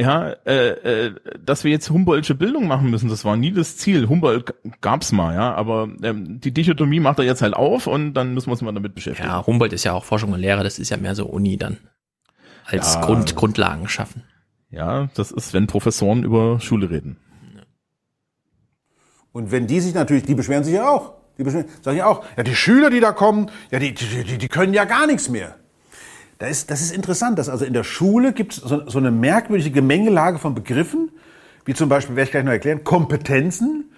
[0.00, 4.08] ja, äh, äh, dass wir jetzt Humboldtsche Bildung machen müssen, das war nie das Ziel.
[4.08, 8.34] Humboldt gab's mal, ja, aber ähm, die Dichotomie macht er jetzt halt auf und dann
[8.34, 9.28] müssen wir uns mal damit beschäftigen.
[9.28, 11.78] Ja, Humboldt ist ja auch Forschung und Lehre, das ist ja mehr so Uni dann.
[12.66, 13.00] Als Ja.
[13.00, 14.24] Grund, Grundlagen schaffen.
[14.70, 17.16] Ja, das ist, wenn Professoren über Schule reden.
[19.32, 21.14] Und wenn die sich natürlich, die beschweren sich ja auch.
[21.38, 24.38] Die beschweren, sagen ja auch, ja, die Schüler, die da kommen, ja, die, die, die,
[24.38, 25.56] die können ja gar nichts mehr.
[26.38, 29.10] Das ist, das ist interessant, dass also in der Schule gibt es so, so eine
[29.10, 31.10] merkwürdige Gemengelage von Begriffen,
[31.64, 33.90] wie zum Beispiel, werde ich gleich noch erklären, Kompetenzen.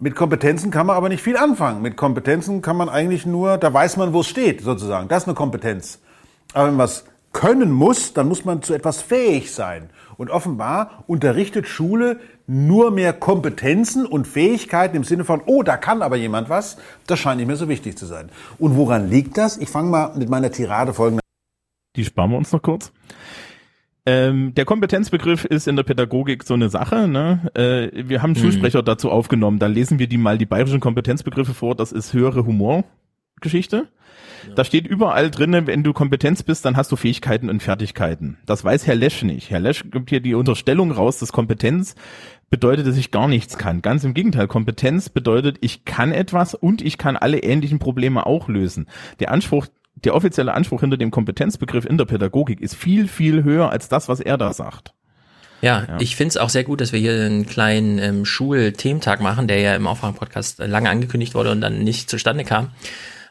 [0.00, 1.82] Mit Kompetenzen kann man aber nicht viel anfangen.
[1.82, 5.08] Mit Kompetenzen kann man eigentlich nur, da weiß man, wo es steht, sozusagen.
[5.08, 6.00] Das ist eine Kompetenz.
[6.52, 9.90] Aber wenn man was können muss, dann muss man zu etwas fähig sein.
[10.16, 16.02] Und offenbar unterrichtet Schule nur mehr Kompetenzen und Fähigkeiten im Sinne von, oh, da kann
[16.02, 16.76] aber jemand was.
[17.06, 18.28] Das scheint nicht mehr so wichtig zu sein.
[18.58, 19.56] Und woran liegt das?
[19.56, 21.19] Ich fange mal mit meiner Tirade folgender.
[21.96, 22.92] Die sparen wir uns noch kurz.
[24.06, 27.06] Ähm, der Kompetenzbegriff ist in der Pädagogik so eine Sache.
[27.06, 27.50] Ne?
[27.54, 28.42] Äh, wir haben einen Mhm.
[28.42, 29.58] Schulsprecher dazu aufgenommen.
[29.58, 31.74] Da lesen wir die mal die bayerischen Kompetenzbegriffe vor.
[31.74, 33.88] Das ist höhere Humorgeschichte.
[34.56, 38.38] Da steht überall drinne, wenn du Kompetenz bist, dann hast du Fähigkeiten und Fertigkeiten.
[38.46, 39.50] Das weiß Herr Lesch nicht.
[39.50, 41.94] Herr Lesch gibt hier die Unterstellung raus, dass Kompetenz
[42.48, 43.82] bedeutet, dass ich gar nichts kann.
[43.82, 44.48] Ganz im Gegenteil.
[44.48, 48.86] Kompetenz bedeutet, ich kann etwas und ich kann alle ähnlichen Probleme auch lösen.
[49.20, 53.70] Der Anspruch, der offizielle Anspruch hinter dem Kompetenzbegriff in der Pädagogik ist viel, viel höher
[53.70, 54.94] als das, was er da sagt.
[55.62, 55.96] Ja, Ja.
[56.00, 59.74] ich find's auch sehr gut, dass wir hier einen kleinen ähm, Schulthementag machen, der ja
[59.76, 62.70] im Aufwärm-Podcast lange angekündigt wurde und dann nicht zustande kam.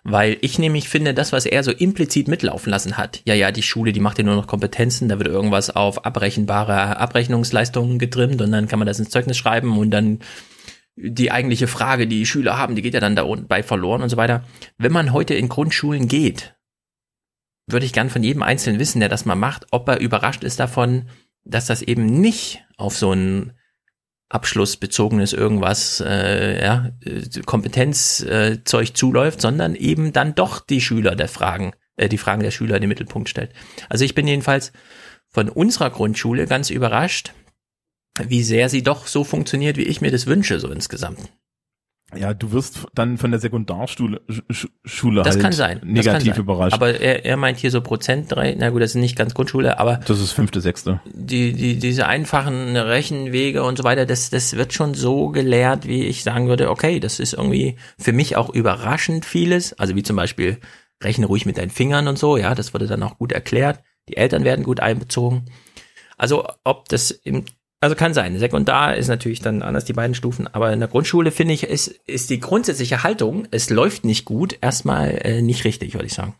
[0.03, 3.63] Weil ich nämlich finde, das, was er so implizit mitlaufen lassen hat, ja, ja, die
[3.63, 8.51] Schule, die macht ja nur noch Kompetenzen, da wird irgendwas auf abrechenbare Abrechnungsleistungen getrimmt und
[8.51, 10.19] dann kann man das ins Zeugnis schreiben und dann
[11.01, 14.09] die eigentliche Frage, die Schüler haben, die geht ja dann da unten bei verloren und
[14.09, 14.43] so weiter.
[14.77, 16.55] Wenn man heute in Grundschulen geht,
[17.67, 20.59] würde ich gern von jedem Einzelnen wissen, der das mal macht, ob er überrascht ist
[20.59, 21.09] davon,
[21.43, 23.53] dass das eben nicht auf so ein
[24.27, 31.27] abschlussbezogenes irgendwas, äh, ja, äh, Kompetenzzeug äh, zuläuft, sondern eben dann doch die Schüler der
[31.27, 33.53] Fragen, äh, die Fragen der Schüler in den Mittelpunkt stellt.
[33.87, 34.71] Also ich bin jedenfalls
[35.29, 37.33] von unserer Grundschule ganz überrascht,
[38.27, 41.19] wie sehr sie doch so funktioniert, wie ich mir das wünsche, so insgesamt.
[42.17, 45.79] Ja, du wirst dann von der Sekundarschule Sch Schule Das halt kann sein.
[45.83, 46.43] negativ kann sein.
[46.43, 46.73] überrascht.
[46.73, 49.77] Aber er, er meint hier so Prozent, drei- na gut, das ist nicht ganz Grundschule,
[49.79, 51.01] aber das ist fünfte, sechste.
[51.13, 56.03] die, die, diese einfachen Rechenwege und so weiter, das, das wird schon so gelehrt, wie
[56.05, 59.73] ich sagen würde, okay, das ist irgendwie für mich auch überraschend vieles.
[59.73, 60.57] Also wie zum Beispiel,
[61.03, 63.83] rechne ruhig mit deinen Fingern und so, ja, das wurde dann auch gut erklärt.
[64.09, 65.45] Die Eltern werden gut einbezogen.
[66.17, 67.45] Also ob das im,
[67.81, 68.37] also kann sein.
[68.37, 71.87] Sekundar ist natürlich dann anders, die beiden Stufen, aber in der Grundschule finde ich, ist,
[72.07, 76.35] ist die grundsätzliche Haltung, es läuft nicht gut, erstmal äh, nicht richtig, würde ich sagen.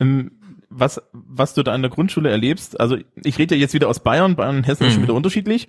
[0.00, 0.32] Ähm,
[0.68, 4.00] was, was du da an der Grundschule erlebst, also ich rede ja jetzt wieder aus
[4.00, 5.06] Bayern, Bayern und Hessen ist schon Mhm.
[5.06, 5.68] wieder unterschiedlich,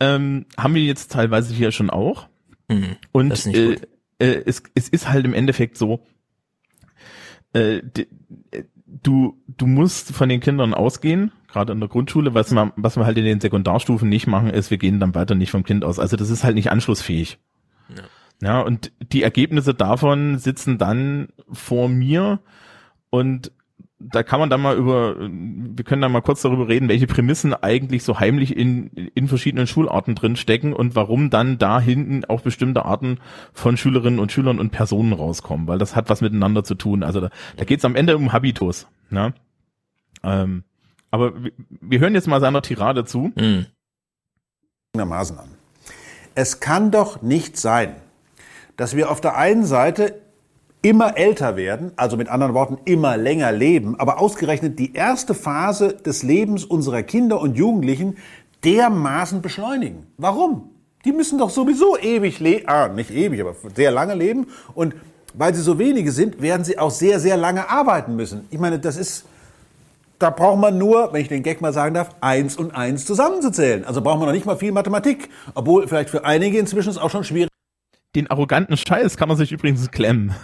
[0.00, 2.28] ähm, haben wir jetzt teilweise hier schon auch.
[2.68, 2.96] Mhm.
[3.12, 3.76] Und äh,
[4.18, 6.06] äh, es, es ist halt im Endeffekt so,
[7.54, 8.06] äh, äh,
[8.86, 13.06] du, du musst von den Kindern ausgehen, gerade in der Grundschule, was man, was wir
[13.06, 15.98] halt in den Sekundarstufen nicht machen, ist, wir gehen dann weiter nicht vom Kind aus.
[15.98, 17.38] Also das ist halt nicht anschlussfähig.
[18.40, 22.40] Ja, und die Ergebnisse davon sitzen dann vor mir
[23.10, 23.52] und
[24.04, 27.54] da kann man dann mal über, wir können dann mal kurz darüber reden, welche Prämissen
[27.54, 32.40] eigentlich so heimlich in, in verschiedenen Schularten drin stecken und warum dann da hinten auch
[32.40, 33.18] bestimmte Arten
[33.52, 37.02] von Schülerinnen und Schülern und Personen rauskommen, weil das hat was miteinander zu tun.
[37.02, 38.88] Also da, da geht es am Ende um Habitus.
[39.10, 39.34] Ne?
[40.24, 40.64] Ähm,
[41.12, 41.32] aber
[41.68, 43.30] wir, hören jetzt mal seiner Tirade zu.
[45.38, 45.50] an.
[46.34, 47.94] Es kann doch nicht sein,
[48.76, 50.20] dass wir auf der einen Seite
[50.80, 55.94] immer älter werden, also mit anderen Worten immer länger leben, aber ausgerechnet die erste Phase
[55.94, 58.16] des Lebens unserer Kinder und Jugendlichen
[58.64, 60.06] dermaßen beschleunigen.
[60.16, 60.70] Warum?
[61.04, 64.94] Die müssen doch sowieso ewig leben, ah, nicht ewig, aber sehr lange leben und
[65.34, 68.46] weil sie so wenige sind, werden sie auch sehr, sehr lange arbeiten müssen.
[68.50, 69.24] Ich meine, das ist,
[70.22, 73.84] da braucht man nur, wenn ich den Gag mal sagen darf, eins und eins zusammenzuzählen.
[73.84, 75.28] Also braucht man noch nicht mal viel Mathematik.
[75.54, 77.48] Obwohl vielleicht für einige inzwischen es auch schon schwierig
[78.14, 80.34] Den arroganten Scheiß kann man sich übrigens klemmen.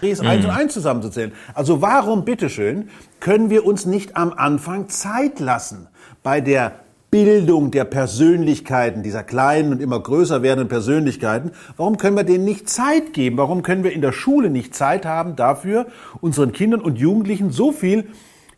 [0.00, 1.32] ist, eins und eins zusammenzuzählen.
[1.54, 5.86] Also warum, bitteschön, können wir uns nicht am Anfang Zeit lassen
[6.24, 6.80] bei der
[7.12, 12.68] Bildung der Persönlichkeiten, dieser kleinen und immer größer werdenden Persönlichkeiten, warum können wir denen nicht
[12.68, 13.36] Zeit geben?
[13.36, 15.86] Warum können wir in der Schule nicht Zeit haben dafür,
[16.20, 18.08] unseren Kindern und Jugendlichen so viel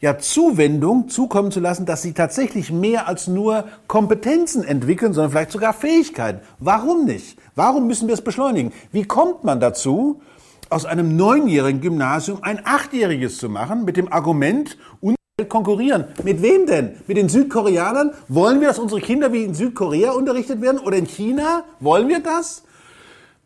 [0.00, 5.52] ja, Zuwendung zukommen zu lassen, dass sie tatsächlich mehr als nur Kompetenzen entwickeln, sondern vielleicht
[5.52, 6.40] sogar Fähigkeiten.
[6.58, 7.38] Warum nicht?
[7.54, 8.72] Warum müssen wir es beschleunigen?
[8.92, 10.20] Wie kommt man dazu,
[10.68, 15.16] aus einem neunjährigen Gymnasium ein achtjähriges zu machen, mit dem Argument, uns
[15.48, 16.06] konkurrieren.
[16.24, 16.96] Mit wem denn?
[17.06, 18.12] Mit den Südkoreanern?
[18.28, 21.64] Wollen wir, dass unsere Kinder wie in Südkorea unterrichtet werden oder in China?
[21.78, 22.64] Wollen wir das?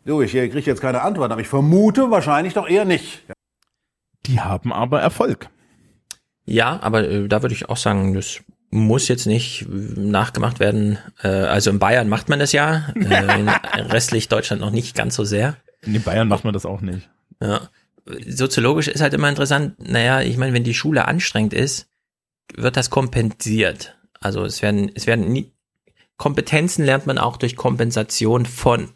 [0.05, 3.23] So, ich kriege jetzt keine Antwort, aber ich vermute wahrscheinlich doch eher nicht.
[4.25, 5.49] Die haben aber Erfolg.
[6.45, 10.97] Ja, aber äh, da würde ich auch sagen, das muss jetzt nicht nachgemacht werden.
[11.21, 15.15] Äh, also in Bayern macht man das ja, äh, in restlich Deutschland noch nicht ganz
[15.15, 15.57] so sehr.
[15.81, 17.09] In Bayern macht man das auch nicht.
[17.41, 17.69] Ja.
[18.27, 21.87] Soziologisch ist halt immer interessant, naja, ich meine, wenn die Schule anstrengend ist,
[22.55, 23.95] wird das kompensiert.
[24.19, 25.53] Also es werden, es werden nie,
[26.17, 28.89] Kompetenzen lernt man auch durch Kompensation von.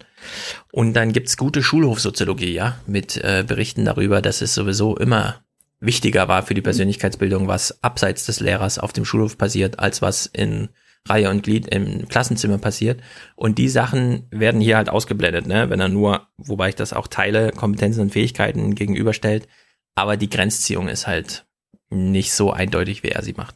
[0.71, 5.44] Und dann gibt's gute Schulhofsoziologie, ja, mit äh, Berichten darüber, dass es sowieso immer
[5.85, 10.25] wichtiger war für die Persönlichkeitsbildung, was abseits des Lehrers auf dem Schulhof passiert, als was
[10.25, 10.69] in
[11.07, 13.01] Reihe und Glied im Klassenzimmer passiert.
[13.35, 15.69] Und die Sachen werden hier halt ausgeblendet, ne?
[15.69, 19.47] wenn er nur, wobei ich das auch teile, Kompetenzen und Fähigkeiten gegenüberstellt.
[19.93, 21.45] Aber die Grenzziehung ist halt
[21.89, 23.55] nicht so eindeutig, wie er sie macht.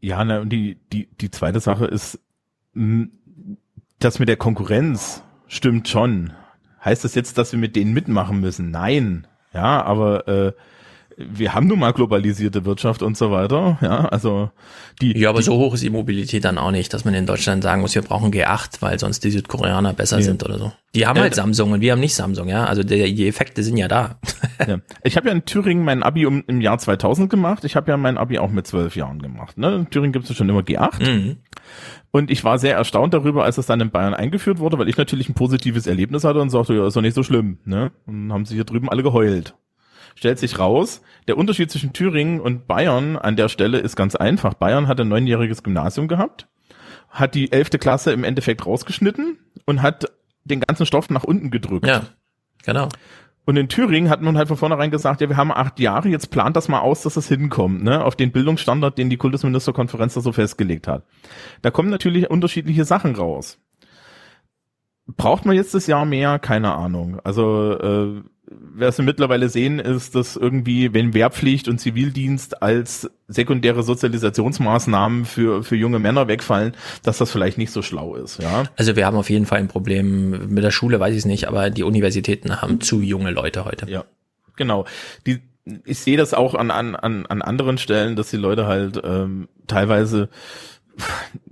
[0.00, 2.18] Ja, ne, und die, die, die zweite Sache ist,
[2.72, 3.08] mh,
[3.98, 6.32] das mit der Konkurrenz stimmt schon.
[6.82, 8.70] Heißt das jetzt, dass wir mit denen mitmachen müssen?
[8.70, 9.26] Nein.
[9.52, 10.52] Ja, aber äh,
[11.16, 13.78] wir haben nun mal globalisierte Wirtschaft und so weiter.
[13.82, 14.50] Ja, also
[15.00, 15.16] die.
[15.18, 17.62] Ja, aber die, so hoch ist die Mobilität dann auch nicht, dass man in Deutschland
[17.62, 20.22] sagen muss, wir brauchen G8, weil sonst die Südkoreaner besser Ja.
[20.24, 20.72] sind oder so.
[20.94, 22.64] Die haben Äh, halt Samsung und wir haben nicht Samsung, ja.
[22.64, 24.18] Also der, die Effekte sind ja da.
[24.68, 24.78] Ja.
[25.04, 27.64] Ich habe ja in Thüringen mein Abi um, im Jahr 2000 gemacht.
[27.64, 29.56] Ich habe ja mein Abi auch mit zwölf Jahren gemacht.
[29.56, 29.74] Ne?
[29.74, 31.02] In Thüringen gibt es schon immer G8.
[31.02, 31.36] Mhm.
[32.10, 34.98] Und ich war sehr erstaunt darüber, als es dann in Bayern eingeführt wurde, weil ich
[34.98, 37.56] natürlich ein positives Erlebnis hatte und sagte, ja, ist doch nicht so schlimm.
[37.64, 37.90] Ne?
[38.04, 39.54] Und dann haben sie hier drüben alle geheult.
[40.14, 44.54] Stellt sich raus, der Unterschied zwischen Thüringen und Bayern an der Stelle ist ganz einfach.
[44.54, 46.48] Bayern hat ein neunjähriges Gymnasium gehabt,
[47.08, 50.12] hat die elfte Klasse im Endeffekt rausgeschnitten und hat
[50.44, 51.86] den ganzen Stoff nach unten gedrückt.
[51.86, 52.02] Ja,
[52.64, 52.88] genau.
[53.46, 56.30] Und in Thüringen hat man halt von vornherein gesagt, ja, wir haben acht Jahre, jetzt
[56.30, 60.20] plant das mal aus, dass es hinkommt, ne, auf den Bildungsstandard, den die Kultusministerkonferenz da
[60.20, 61.04] so festgelegt hat.
[61.62, 63.58] Da kommen natürlich unterschiedliche Sachen raus.
[65.16, 66.38] Braucht man jetzt das Jahr mehr?
[66.38, 67.18] Keine Ahnung.
[67.24, 73.84] Also äh, was wir mittlerweile sehen, ist, dass irgendwie, wenn Wehrpflicht und Zivildienst als sekundäre
[73.84, 78.64] Sozialisationsmaßnahmen für, für junge Männer wegfallen, dass das vielleicht nicht so schlau ist, ja.
[78.76, 81.46] Also wir haben auf jeden Fall ein Problem mit der Schule, weiß ich es nicht,
[81.46, 83.88] aber die Universitäten haben zu junge Leute heute.
[83.88, 84.04] Ja,
[84.56, 84.84] genau.
[85.26, 85.40] Die,
[85.84, 89.48] ich sehe das auch an, an, an, an anderen Stellen, dass die Leute halt ähm,
[89.68, 90.28] teilweise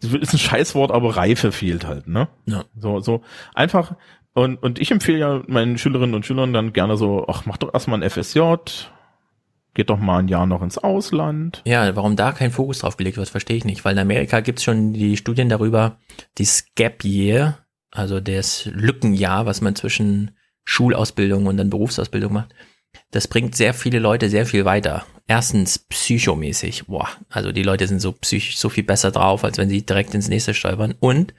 [0.00, 2.28] das ist ein Scheißwort, aber Reife fehlt halt, ne?
[2.46, 2.64] Ja.
[2.78, 3.22] So, so
[3.54, 3.94] einfach
[4.34, 7.74] und, und ich empfehle ja meinen Schülerinnen und Schülern dann gerne so, ach, mach doch
[7.74, 8.40] erstmal ein FSJ,
[9.74, 11.62] geht doch mal ein Jahr noch ins Ausland.
[11.64, 13.84] Ja, warum da kein Fokus drauf gelegt wird, verstehe ich nicht.
[13.84, 15.98] Weil in Amerika gibt's schon die Studien darüber,
[16.38, 17.58] das Gap Year,
[17.90, 20.32] also das Lückenjahr, was man zwischen
[20.64, 22.54] Schulausbildung und dann Berufsausbildung macht,
[23.10, 25.04] das bringt sehr viele Leute sehr viel weiter.
[25.26, 29.68] Erstens psychomäßig, boah, also die Leute sind so psychisch so viel besser drauf, als wenn
[29.68, 30.94] sie direkt ins nächste stolpern.
[30.98, 31.34] Und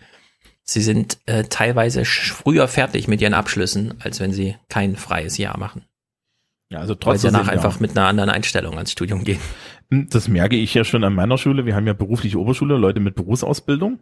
[0.63, 5.57] sie sind äh, teilweise früher fertig mit ihren Abschlüssen, als wenn sie kein freies Jahr
[5.57, 5.85] machen.
[6.69, 7.33] Ja, also Weil sie trotzdem.
[7.33, 9.39] danach einfach mit einer anderen Einstellung ans Studium gehen.
[9.89, 11.65] Das merke ich ja schon an meiner Schule.
[11.65, 13.99] Wir haben ja berufliche Oberschule, Leute mit Berufsausbildung.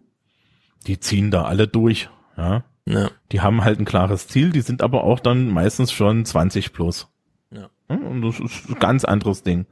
[0.86, 2.10] Die ziehen da alle durch.
[2.38, 2.64] Ja.
[2.86, 3.10] Ja.
[3.32, 7.08] Die haben halt ein klares Ziel, die sind aber auch dann meistens schon 20 plus.
[7.52, 7.70] Ja.
[7.88, 9.66] Und das ist ein ganz anderes Ding.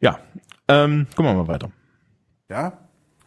[0.00, 0.18] Ja,
[0.68, 1.70] ähm, gucken wir mal weiter.
[2.48, 2.78] Ja?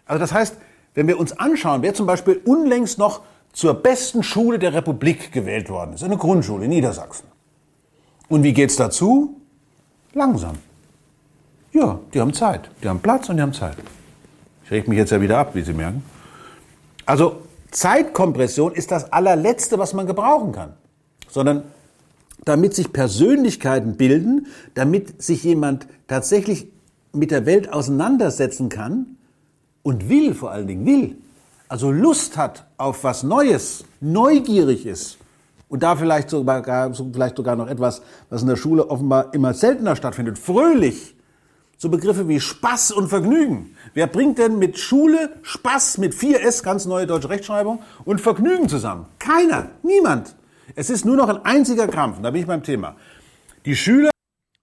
[0.06, 0.58] Also das heißt,
[0.94, 3.22] wenn wir uns anschauen, wer zum Beispiel unlängst noch
[3.54, 7.28] zur besten Schule der Republik gewählt worden ist, eine Grundschule in Niedersachsen.
[8.28, 9.36] Und wie geht's dazu?
[10.14, 10.58] Langsam.
[11.72, 12.70] Ja, die haben Zeit.
[12.84, 13.78] Die haben Platz und die haben Zeit.
[14.66, 16.04] Ich reg mich jetzt ja wieder ab, wie Sie merken.
[17.06, 20.74] Also Zeitkompression ist das allerletzte, was man gebrauchen kann.
[21.28, 21.64] Sondern
[22.46, 26.68] damit sich Persönlichkeiten bilden, damit sich jemand tatsächlich
[27.14, 29.18] mit der Welt auseinandersetzen kann
[29.84, 31.18] und will, vor allen Dingen will,
[31.68, 35.18] also Lust hat auf was Neues, neugierig ist
[35.70, 39.96] und da vielleicht sogar, vielleicht sogar noch etwas, was in der Schule offenbar immer seltener
[39.96, 41.16] stattfindet, fröhlich.
[41.78, 43.76] So Begriffe wie Spaß und Vergnügen.
[43.94, 49.06] Wer bringt denn mit Schule Spaß mit 4S, ganz neue deutsche Rechtschreibung, und Vergnügen zusammen?
[49.18, 50.36] Keiner, niemand.
[50.76, 52.98] Es ist nur noch ein einziger Krampf, und da bin ich beim Thema.
[53.64, 54.10] Die Schüler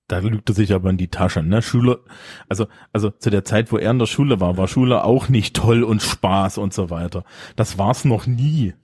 [0.08, 1.62] Da lügt er sich aber in die Tasche, ne?
[1.62, 2.00] Schule,
[2.48, 5.56] also, also zu der Zeit, wo er in der Schule war, war Schule auch nicht
[5.56, 7.24] toll und Spaß und so weiter.
[7.56, 8.74] Das war's noch nie.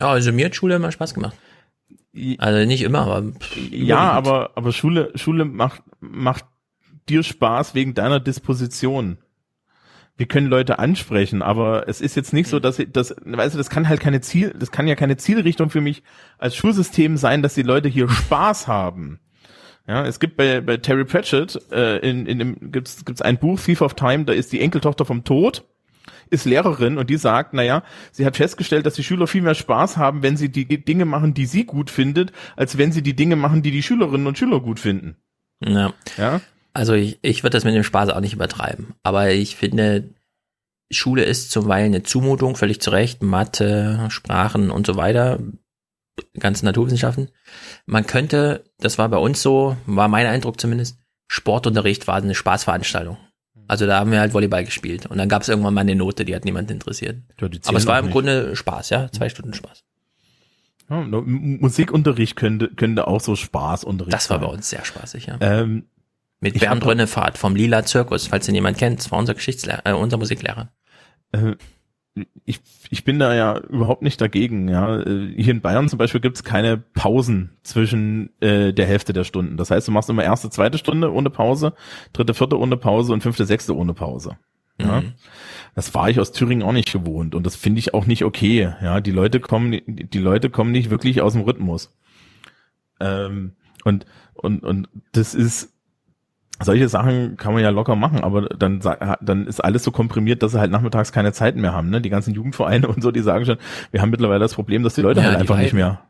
[0.00, 1.36] Ja, also mir hat Schule immer Spaß gemacht.
[2.38, 3.32] Also nicht immer, aber
[3.70, 6.44] Ja, aber, aber Schule, Schule macht, macht
[7.08, 9.18] dir Spaß wegen deiner Disposition.
[10.16, 13.68] Wir können Leute ansprechen, aber es ist jetzt nicht so, dass, das, weißt du, das
[13.68, 16.04] kann halt keine Ziel, das kann ja keine Zielrichtung für mich
[16.38, 19.18] als Schulsystem sein, dass die Leute hier Spaß haben.
[19.86, 23.60] Ja, es gibt bei, bei Terry Pratchett, äh, in, in dem, gibt's, gibt's ein Buch,
[23.60, 25.64] Thief of Time, da ist die Enkeltochter vom Tod,
[26.30, 29.98] ist Lehrerin und die sagt, naja, sie hat festgestellt, dass die Schüler viel mehr Spaß
[29.98, 33.36] haben, wenn sie die Dinge machen, die sie gut findet, als wenn sie die Dinge
[33.36, 35.16] machen, die die Schülerinnen und Schüler gut finden.
[35.62, 35.92] Ja.
[36.16, 36.40] Ja.
[36.72, 38.94] Also ich, ich würde das mit dem Spaß auch nicht übertreiben.
[39.02, 40.10] Aber ich finde,
[40.90, 43.22] Schule ist zuweilen eine Zumutung, völlig zu Recht.
[43.22, 45.38] Mathe, Sprachen und so weiter,
[46.38, 47.30] ganze Naturwissenschaften.
[47.86, 53.16] Man könnte, das war bei uns so, war mein Eindruck zumindest, Sportunterricht war eine Spaßveranstaltung.
[53.66, 55.06] Also da haben wir halt Volleyball gespielt.
[55.06, 57.22] Und dann gab es irgendwann mal eine Note, die hat niemand interessiert.
[57.40, 58.12] Ja, Aber es war im nicht.
[58.12, 59.10] Grunde Spaß, ja.
[59.10, 59.84] Zwei Stunden Spaß.
[60.90, 65.38] Ja, Musikunterricht könnte, könnte auch so Spaßunterricht Das war bei uns sehr spaßig, ja.
[65.40, 65.86] Ähm,
[66.40, 68.98] Mit Bernd Rönnefahrt vom Lila Zirkus, falls den jemand kennt.
[68.98, 70.72] Das war unser Geschichtslehrer, äh, unser Musiklehrer.
[71.32, 71.56] Äh,
[72.44, 72.60] ich,
[72.90, 74.68] ich bin da ja überhaupt nicht dagegen.
[74.68, 79.24] Ja, Äh, hier in Bayern zum Beispiel gibt's keine Pausen zwischen äh, der Hälfte der
[79.24, 79.56] Stunden.
[79.56, 81.74] Das heißt, du machst immer erste, zweite Stunde ohne Pause,
[82.12, 84.36] dritte, vierte ohne Pause und fünfte, sechste ohne Pause.
[84.80, 85.12] Ja, Mhm.
[85.76, 88.74] das war ich aus Thüringen auch nicht gewohnt und das finde ich auch nicht okay.
[88.82, 91.96] Ja, die Leute kommen, die die Leute kommen nicht wirklich aus dem Rhythmus.
[93.00, 93.52] Ähm,
[93.84, 95.73] und und und das ist
[96.60, 98.80] solche Sachen kann man ja locker machen, aber dann,
[99.20, 101.90] dann ist alles so komprimiert, dass sie halt nachmittags keine Zeit mehr haben.
[101.90, 102.00] Ne?
[102.00, 103.58] Die ganzen Jugendvereine und so, die sagen schon,
[103.90, 105.78] wir haben mittlerweile das Problem, dass die Leute Ja, halt die einfach nicht Weiben.
[105.78, 106.00] mehr.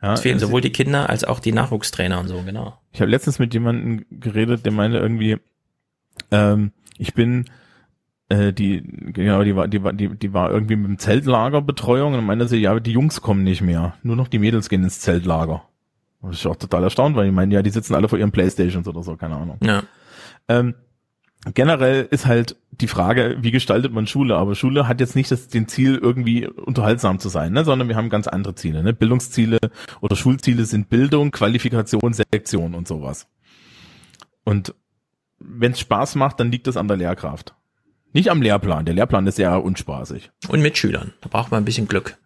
[0.00, 2.78] Ja, es fehlen sowohl die Kinder als auch die Nachwuchstrainer und so, genau.
[2.92, 5.38] ich habe letztens mit jemandem geredet, der meinte irgendwie,
[6.30, 7.46] ähm, ich bin
[8.28, 12.24] äh, die, genau, die war, die war, die, die war irgendwie mit dem Zeltlagerbetreuung und
[12.24, 13.94] meinte sie, ja, die Jungs kommen nicht mehr.
[14.04, 15.64] Nur noch die Mädels gehen ins Zeltlager.
[16.20, 18.88] Und ich auch total erstaunt, weil ich meine, ja, die sitzen alle vor ihren Playstations
[18.88, 19.58] oder so, keine Ahnung.
[19.62, 19.82] Ja.
[20.48, 20.74] Ähm,
[21.54, 24.36] generell ist halt die Frage, wie gestaltet man Schule?
[24.36, 27.64] Aber Schule hat jetzt nicht das den Ziel, irgendwie unterhaltsam zu sein, ne?
[27.64, 28.82] sondern wir haben ganz andere Ziele.
[28.82, 28.92] Ne?
[28.92, 29.58] Bildungsziele
[30.00, 33.28] oder Schulziele sind Bildung, Qualifikation, Selektion und sowas.
[34.44, 34.74] Und
[35.38, 37.54] wenn es Spaß macht, dann liegt es an der Lehrkraft.
[38.12, 38.86] Nicht am Lehrplan.
[38.86, 40.30] Der Lehrplan ist sehr unspaßig.
[40.48, 41.12] Und mit Schülern.
[41.20, 42.16] Da braucht man ein bisschen Glück.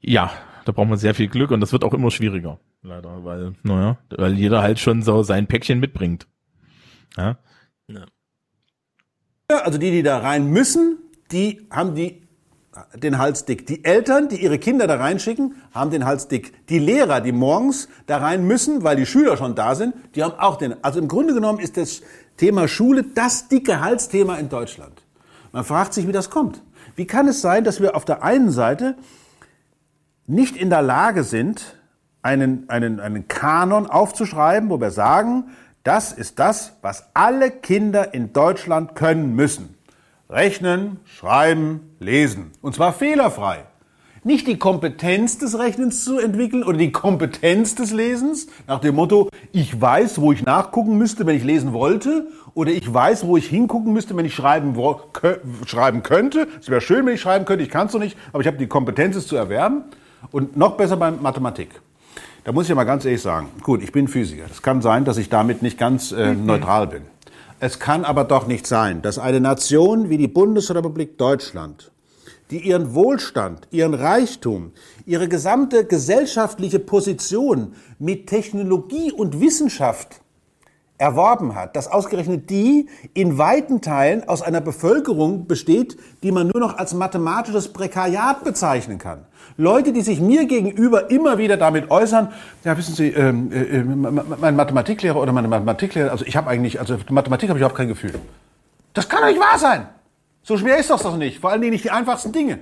[0.00, 0.30] Ja,
[0.64, 2.58] da braucht man sehr viel Glück und das wird auch immer schwieriger.
[2.82, 6.26] Leider, weil, naja, weil jeder halt schon so sein Päckchen mitbringt.
[7.16, 7.38] Ja.
[7.88, 10.98] Ja, also die, die da rein müssen,
[11.30, 12.22] die haben die
[12.94, 13.66] den Hals dick.
[13.66, 16.66] Die Eltern, die ihre Kinder da reinschicken, haben den Hals dick.
[16.68, 20.38] Die Lehrer, die morgens da rein müssen, weil die Schüler schon da sind, die haben
[20.38, 20.82] auch den.
[20.82, 22.02] Also im Grunde genommen ist das
[22.36, 25.02] Thema Schule das dicke Halsthema in Deutschland.
[25.52, 26.62] Man fragt sich, wie das kommt.
[26.96, 28.96] Wie kann es sein, dass wir auf der einen Seite
[30.26, 31.76] nicht in der Lage sind,
[32.22, 35.44] einen, einen, einen Kanon aufzuschreiben, wo wir sagen,
[35.82, 39.74] das ist das, was alle Kinder in Deutschland können müssen.
[40.30, 42.52] Rechnen, schreiben, lesen.
[42.62, 43.64] Und zwar fehlerfrei.
[44.24, 49.28] Nicht die Kompetenz des Rechnens zu entwickeln oder die Kompetenz des Lesens nach dem Motto,
[49.50, 53.48] ich weiß, wo ich nachgucken müsste, wenn ich lesen wollte, oder ich weiß, wo ich
[53.48, 54.76] hingucken müsste, wenn ich schreiben,
[55.66, 56.46] schreiben könnte.
[56.60, 58.58] Es wäre schön, wenn ich schreiben könnte, ich kann es noch nicht, aber ich habe
[58.58, 59.86] die Kompetenz, es zu erwerben.
[60.30, 61.80] Und noch besser bei Mathematik.
[62.44, 64.44] Da muss ich ja mal ganz ehrlich sagen, gut, ich bin Physiker.
[64.50, 66.46] Es kann sein, dass ich damit nicht ganz äh, Mhm.
[66.46, 67.02] neutral bin.
[67.60, 71.92] Es kann aber doch nicht sein, dass eine Nation wie die Bundesrepublik Deutschland,
[72.50, 74.72] die ihren Wohlstand, ihren Reichtum,
[75.06, 80.21] ihre gesamte gesellschaftliche Position mit Technologie und Wissenschaft
[81.02, 86.60] erworben hat, dass ausgerechnet die in weiten Teilen aus einer Bevölkerung besteht, die man nur
[86.60, 89.26] noch als mathematisches Prekariat bezeichnen kann.
[89.56, 92.32] Leute, die sich mir gegenüber immer wieder damit äußern,
[92.62, 96.78] ja, wissen Sie, ähm, äh, äh, mein Mathematiklehrer oder meine Mathematiklehrer, also ich habe eigentlich,
[96.78, 98.14] also Mathematik habe ich überhaupt kein Gefühl.
[98.94, 99.88] Das kann doch nicht wahr sein.
[100.44, 101.40] So schwer ist das doch nicht.
[101.40, 102.60] Vor allen Dingen nicht die einfachsten Dinge.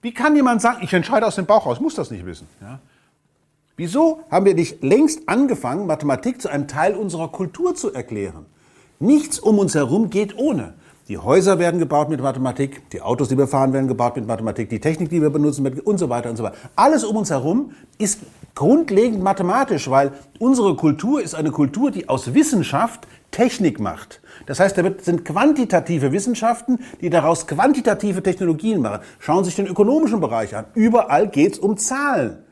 [0.00, 2.46] Wie kann jemand sagen, ich entscheide aus dem Bauch raus, muss das nicht wissen.
[2.60, 2.78] Ja?
[3.80, 8.44] Wieso haben wir nicht längst angefangen, Mathematik zu einem Teil unserer Kultur zu erklären?
[8.98, 10.74] Nichts um uns herum geht ohne.
[11.08, 14.68] Die Häuser werden gebaut mit Mathematik, die Autos, die wir fahren, werden gebaut mit Mathematik,
[14.68, 16.56] die Technik, die wir benutzen und so weiter und so weiter.
[16.76, 18.20] Alles um uns herum ist
[18.54, 24.20] grundlegend mathematisch, weil unsere Kultur ist eine Kultur, die aus Wissenschaft Technik macht.
[24.44, 29.00] Das heißt, da sind quantitative Wissenschaften, die daraus quantitative Technologien machen.
[29.20, 30.66] Schauen Sie sich den ökonomischen Bereich an.
[30.74, 32.44] Überall geht es um Zahlen.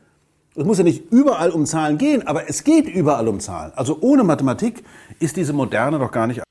[0.59, 3.73] Es muss ja nicht überall um Zahlen gehen, aber es geht überall um Zahlen.
[3.77, 4.83] Also ohne Mathematik
[5.21, 6.43] ist diese Moderne doch gar nicht.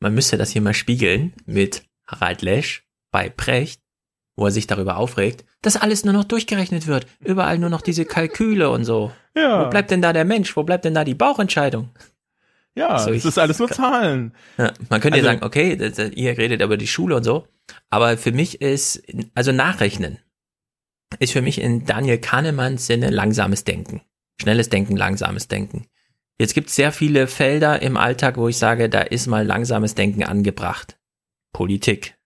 [0.00, 3.80] Man müsste das hier mal spiegeln mit Harald Lesch bei Precht,
[4.36, 7.06] wo er sich darüber aufregt, dass alles nur noch durchgerechnet wird.
[7.20, 9.12] Überall nur noch diese Kalküle und so.
[9.36, 9.64] Ja.
[9.64, 10.56] Wo bleibt denn da der Mensch?
[10.56, 11.90] Wo bleibt denn da die Bauchentscheidung?
[12.74, 14.34] Ja, So, es ich- ist alles nur Zahlen.
[14.58, 17.46] Ja, man könnte ja Also- sagen, okay, das, ihr redet über die Schule und so,
[17.90, 19.02] aber für mich ist,
[19.34, 20.18] also Nachrechnen,
[21.18, 24.02] ist für mich in Daniel Kahnemanns Sinne langsames Denken.
[24.40, 25.86] Schnelles Denken, langsames Denken.
[26.38, 29.94] Jetzt gibt es sehr viele Felder im Alltag, wo ich sage, da ist mal langsames
[29.94, 30.98] Denken angebracht.
[31.52, 32.16] Politik,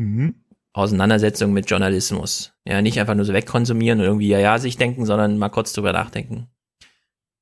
[0.00, 0.34] Mhm.
[0.72, 2.54] Auseinandersetzung mit Journalismus.
[2.64, 5.72] Ja, nicht einfach nur so wegkonsumieren und irgendwie ja, ja sich denken, sondern mal kurz
[5.72, 6.48] drüber nachdenken.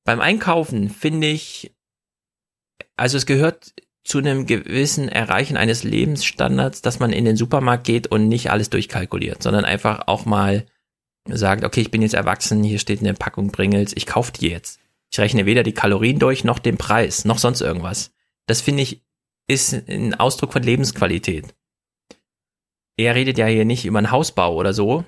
[0.05, 1.77] Beim Einkaufen finde ich,
[2.97, 8.07] also es gehört zu einem gewissen Erreichen eines Lebensstandards, dass man in den Supermarkt geht
[8.09, 10.67] und nicht alles durchkalkuliert, sondern einfach auch mal
[11.29, 14.81] sagt, okay, ich bin jetzt erwachsen, hier steht eine Packung Pringles, ich kaufe die jetzt.
[15.11, 18.13] Ich rechne weder die Kalorien durch, noch den Preis, noch sonst irgendwas.
[18.47, 19.03] Das finde ich,
[19.47, 21.55] ist ein Ausdruck von Lebensqualität.
[22.97, 25.05] Er redet ja hier nicht über einen Hausbau oder so,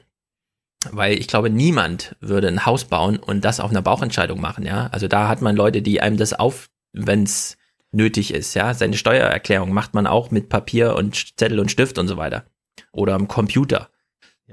[0.90, 4.86] weil ich glaube, niemand würde ein Haus bauen und das auf einer Bauchentscheidung machen, ja.
[4.92, 7.58] Also da hat man Leute, die einem das auf, wenn es
[7.92, 8.72] nötig ist, ja.
[8.72, 12.46] Seine Steuererklärung macht man auch mit Papier und Zettel und Stift und so weiter.
[12.92, 13.89] Oder am Computer.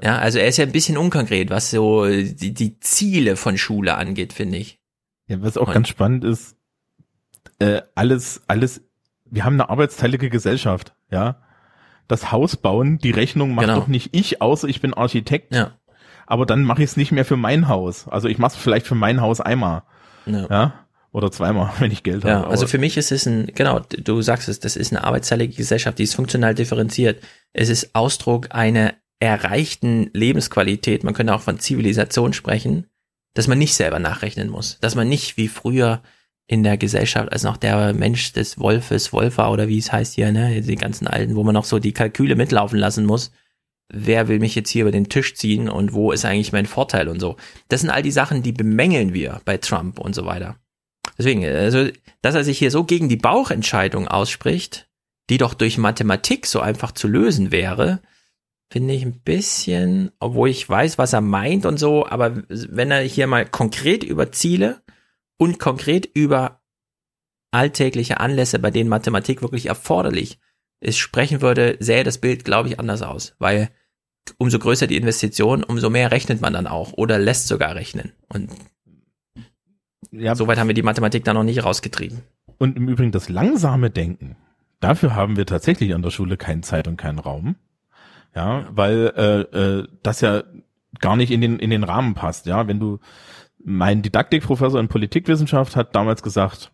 [0.02, 3.96] Ja, also er ist ja ein bisschen unkonkret, was so die, die Ziele von Schule
[3.96, 4.80] angeht, finde ich.
[5.28, 6.56] Ja, was auch Und- ganz spannend ist,
[7.60, 8.82] äh, alles, alles,
[9.26, 11.42] wir haben eine arbeitsteilige Gesellschaft, ja.
[12.08, 13.80] Das Haus bauen, die Rechnung macht Genau.
[13.82, 15.54] doch nicht ich, außer ich bin Architekt.
[15.54, 15.72] Ja.
[16.26, 18.08] Aber dann mache ich es nicht mehr für mein Haus.
[18.08, 19.84] Also ich mache es vielleicht für mein Haus einmal.
[20.26, 20.86] Ja.
[21.12, 22.48] Oder zweimal, wenn ich Geld Ja, habe.
[22.48, 25.56] also Aber- für mich ist es ein, genau, du sagst es, das ist eine arbeitsteilige
[25.56, 27.22] Gesellschaft, die ist funktional differenziert.
[27.54, 32.88] Es ist Ausdruck einer erreichten Lebensqualität, man könnte auch von Zivilisation sprechen,
[33.34, 36.02] dass man nicht selber nachrechnen muss, dass man nicht wie früher
[36.48, 40.32] in der Gesellschaft, als noch der Mensch des Wolfes, Wolfer oder wie es heißt hier,
[40.32, 43.32] ne, die ganzen alten, wo man noch so die Kalküle mitlaufen lassen muss.
[43.90, 47.10] Wer will mich jetzt hier über den Tisch ziehen und wo ist eigentlich mein Vorteil
[47.10, 47.38] und so.
[47.68, 50.58] Das sind all die Sachen, die bemängeln wir bei Trump und so weiter.
[51.18, 51.90] Deswegen, also,
[52.22, 54.90] dass er sich hier so gegen die Bauchentscheidung ausspricht,
[55.30, 58.02] die doch durch Mathematik so einfach zu lösen wäre,
[58.70, 63.02] finde ich ein bisschen, obwohl ich weiß, was er meint und so, aber wenn er
[63.02, 64.82] hier mal konkret über Ziele
[65.38, 66.62] und konkret über
[67.52, 70.40] alltägliche Anlässe, bei denen Mathematik wirklich erforderlich
[70.80, 73.70] ist, sprechen würde, sähe das Bild, glaube ich, anders aus, weil
[74.38, 78.12] umso größer die Investition, umso mehr rechnet man dann auch oder lässt sogar rechnen.
[78.28, 78.50] Und
[80.12, 80.36] Ja.
[80.36, 82.22] Soweit haben wir die Mathematik da noch nicht rausgetrieben.
[82.58, 84.36] Und im Übrigen das langsame Denken,
[84.80, 87.56] dafür haben wir tatsächlich an der Schule keine Zeit und keinen Raum.
[88.36, 90.44] Ja, weil äh, äh, das ja
[91.00, 92.46] gar nicht in den in den Rahmen passt.
[92.46, 93.00] Ja, wenn du
[93.64, 96.72] mein Didaktikprofessor in Politikwissenschaft hat damals gesagt,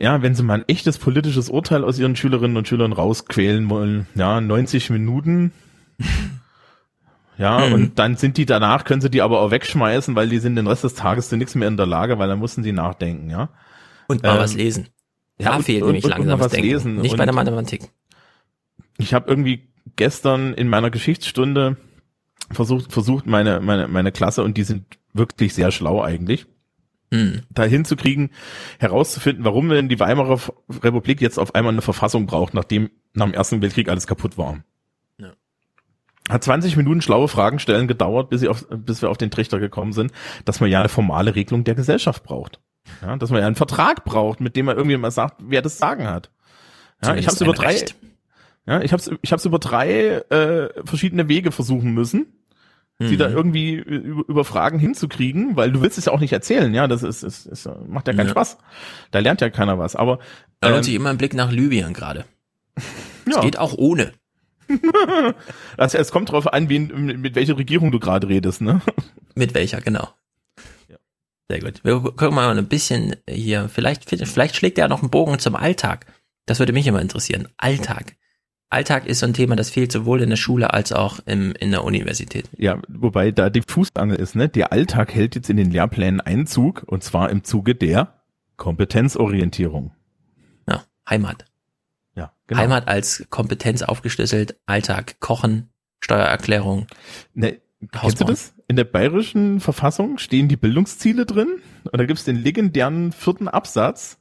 [0.00, 4.06] ja, wenn sie mal ein echtes politisches Urteil aus ihren Schülerinnen und Schülern rausquälen wollen,
[4.14, 5.52] ja, 90 Minuten.
[7.38, 7.72] Ja, Mhm.
[7.74, 10.66] und dann sind die danach, können sie die aber auch wegschmeißen, weil die sind den
[10.66, 13.50] Rest des Tages zu nichts mehr in der Lage, weil dann mussten sie nachdenken, ja.
[14.08, 14.88] Und mal Ähm, was lesen.
[15.38, 16.66] ja, da und- fehlt und- nämlich und- langsames was Denken.
[16.68, 16.96] lesen.
[16.96, 17.90] Nicht bei der Mathematik.
[18.96, 21.76] Ich habe irgendwie gestern in meiner Geschichtsstunde
[22.50, 26.46] versucht, versucht meine, meine, meine Klasse, und die sind wirklich sehr schlau eigentlich,
[27.12, 27.42] Hm.
[27.50, 28.30] da hinzukriegen,
[28.80, 30.40] herauszufinden, warum denn die Weimarer
[30.82, 34.58] Republik jetzt auf einmal eine Verfassung braucht, nachdem nach dem Ersten Weltkrieg alles kaputt war.
[35.18, 35.32] Ja.
[36.28, 39.92] Hat 20 Minuten schlaue Fragen stellen gedauert, bis, auf, bis wir auf den Trichter gekommen
[39.92, 40.10] sind,
[40.44, 42.60] dass man ja eine formale Regelung der Gesellschaft braucht.
[43.02, 45.78] Ja, dass man ja einen Vertrag braucht, mit dem man irgendwie mal sagt, wer das
[45.78, 46.30] Sagen hat.
[47.04, 47.94] Ja, ich habe über drei, Recht.
[48.66, 52.26] Ja, ich habe ich hab's über drei äh, verschiedene Wege versuchen müssen,
[52.98, 53.18] die Mhm.
[53.18, 56.88] da irgendwie über, über Fragen hinzukriegen, weil du willst es ja auch nicht erzählen, ja,
[56.88, 58.30] das ist, ist, ist macht ja keinen Ja.
[58.32, 58.58] Spaß.
[59.10, 59.94] Da lernt ja keiner was.
[59.96, 60.18] Aber
[60.60, 62.24] Da lohnt ähm, sich immer ein Blick nach Libyen gerade.
[63.28, 63.40] Es Ja.
[63.42, 64.12] geht auch ohne.
[65.76, 68.80] also es kommt drauf an, wen, mit welcher Regierung du gerade redest, ne?
[69.34, 70.08] Mit welcher, genau.
[71.48, 71.84] Sehr gut.
[71.84, 73.68] Wir gucken mal ein bisschen hier.
[73.68, 76.06] Vielleicht, vielleicht schlägt er noch einen Bogen zum Alltag.
[76.46, 77.46] Das würde mich immer interessieren.
[77.58, 78.16] Alltag.
[78.68, 81.70] Alltag ist so ein Thema, das fehlt sowohl in der Schule als auch im, in
[81.70, 82.48] der Universität.
[82.56, 84.48] Ja, wobei da die Fußangel ist, ne?
[84.48, 88.14] Der Alltag hält jetzt in den Lehrplänen Einzug und zwar im Zuge der
[88.56, 89.92] Kompetenzorientierung.
[90.68, 91.44] Ja, Heimat.
[92.16, 92.60] Ja, genau.
[92.60, 95.68] Heimat als Kompetenz aufgeschlüsselt, Alltag, Kochen,
[96.00, 96.86] Steuererklärung.
[97.34, 97.60] Ne,
[97.92, 98.54] kennst du das?
[98.68, 104.18] In der bayerischen Verfassung stehen die Bildungsziele drin und da gibt's den legendären vierten Absatz.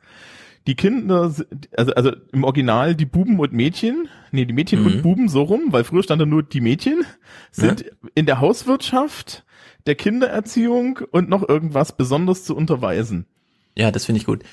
[0.67, 1.31] Die Kinder,
[1.77, 4.85] also, also im Original die Buben und Mädchen, nee, die Mädchen Mhm.
[4.85, 7.05] und Buben so rum, weil früher stand da nur die Mädchen,
[7.51, 7.85] sind
[8.15, 9.45] in der Hauswirtschaft,
[9.85, 13.27] der Kindererziehung und noch irgendwas besonders zu unterweisen.
[13.77, 14.43] Ja, das finde ich gut.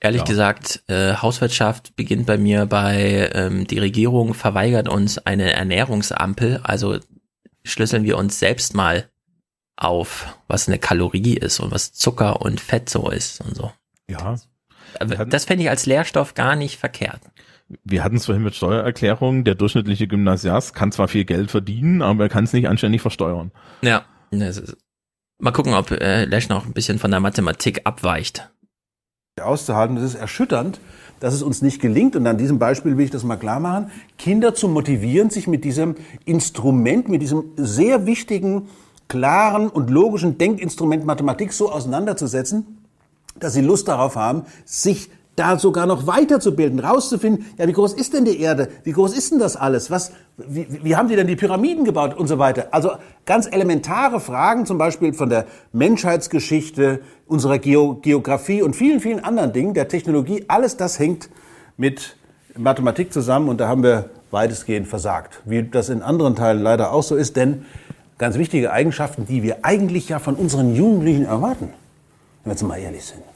[0.00, 0.26] Ehrlich Ja.
[0.26, 6.98] gesagt, äh, Hauswirtschaft beginnt bei mir bei, ähm, die Regierung verweigert uns eine Ernährungsampel, also
[7.64, 9.08] schlüsseln wir uns selbst mal
[9.76, 13.70] auf, was eine Kalorie ist und was Zucker und Fett so ist und so.
[14.10, 14.34] Ja.
[15.28, 17.20] Das fände ich als Lehrstoff gar nicht verkehrt.
[17.84, 22.24] Wir hatten es vorhin mit Steuererklärung, der durchschnittliche Gymnasiast kann zwar viel Geld verdienen, aber
[22.24, 23.50] er kann es nicht anständig versteuern.
[23.80, 24.04] Ja.
[24.30, 24.76] Das ist,
[25.38, 28.50] mal gucken, ob äh, Lesch noch ein bisschen von der Mathematik abweicht.
[29.40, 29.96] auszuhalten.
[29.96, 30.80] Es ist erschütternd,
[31.20, 33.90] dass es uns nicht gelingt, und an diesem Beispiel will ich das mal klar machen,
[34.18, 38.68] Kinder zu motivieren, sich mit diesem Instrument, mit diesem sehr wichtigen,
[39.08, 42.81] klaren und logischen Denkinstrument Mathematik so auseinanderzusetzen,
[43.42, 48.12] dass sie Lust darauf haben, sich da sogar noch weiterzubilden, rauszufinden, ja, wie groß ist
[48.12, 48.68] denn die Erde?
[48.84, 49.90] Wie groß ist denn das alles?
[49.90, 52.68] Was, wie, wie haben die denn die Pyramiden gebaut und so weiter?
[52.70, 52.92] Also
[53.24, 59.52] ganz elementare Fragen, zum Beispiel von der Menschheitsgeschichte, unserer Geo Geografie und vielen, vielen anderen
[59.52, 61.30] Dingen, der Technologie, alles das hängt
[61.78, 62.16] mit
[62.56, 65.40] Mathematik zusammen und da haben wir weitestgehend versagt.
[65.46, 67.64] Wie das in anderen Teilen leider auch so ist, denn
[68.18, 71.70] ganz wichtige Eigenschaften, die wir eigentlich ja von unseren Jugendlichen erwarten,
[72.44, 73.31] wenn wir jetzt mal ehrlich sind.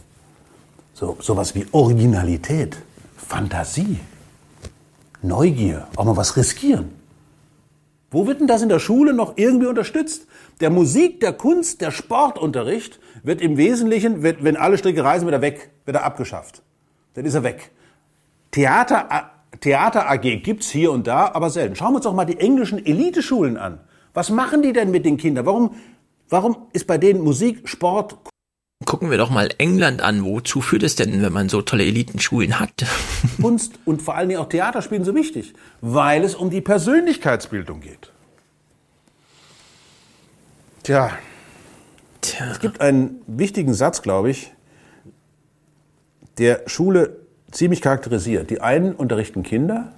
[0.98, 2.78] So, sowas wie Originalität,
[3.18, 3.98] Fantasie,
[5.20, 6.88] Neugier, auch mal was riskieren.
[8.10, 10.26] Wo wird denn das in der Schule noch irgendwie unterstützt?
[10.62, 15.34] Der Musik, der Kunst, der Sportunterricht wird im Wesentlichen, wird, wenn alle Stricke reisen, wird
[15.34, 16.62] er weg, wird er abgeschafft.
[17.12, 17.72] Dann ist er weg.
[18.50, 21.76] Theater, Theater AG gibt's hier und da, aber selten.
[21.76, 23.80] Schauen wir uns doch mal die englischen Eliteschulen an.
[24.14, 25.44] Was machen die denn mit den Kindern?
[25.44, 25.74] Warum,
[26.30, 28.16] warum ist bei denen Musik, Sport,
[28.84, 30.22] Gucken wir doch mal England an.
[30.24, 32.84] Wozu führt es denn, wenn man so tolle Elitenschulen hat?
[33.40, 35.54] Kunst und vor allen Dingen auch Theaterspielen so wichtig?
[35.80, 38.12] Weil es um die Persönlichkeitsbildung geht.
[40.82, 41.12] Tja.
[42.50, 44.52] Es gibt einen wichtigen Satz, glaube ich,
[46.38, 47.16] der Schule
[47.52, 48.50] ziemlich charakterisiert.
[48.50, 49.92] Die einen unterrichten Kinder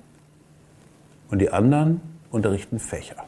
[1.30, 2.00] und die anderen
[2.30, 3.24] unterrichten Fächer.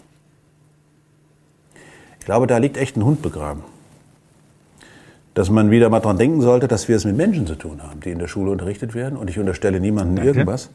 [2.21, 3.65] Ich glaube, da liegt echt ein Hund begraben.
[5.35, 8.01] Dass man wieder mal dran denken sollte, dass wir es mit Menschen zu tun haben,
[8.01, 9.17] die in der Schule unterrichtet werden.
[9.17, 10.31] Und ich unterstelle niemandem Danke.
[10.31, 10.71] irgendwas.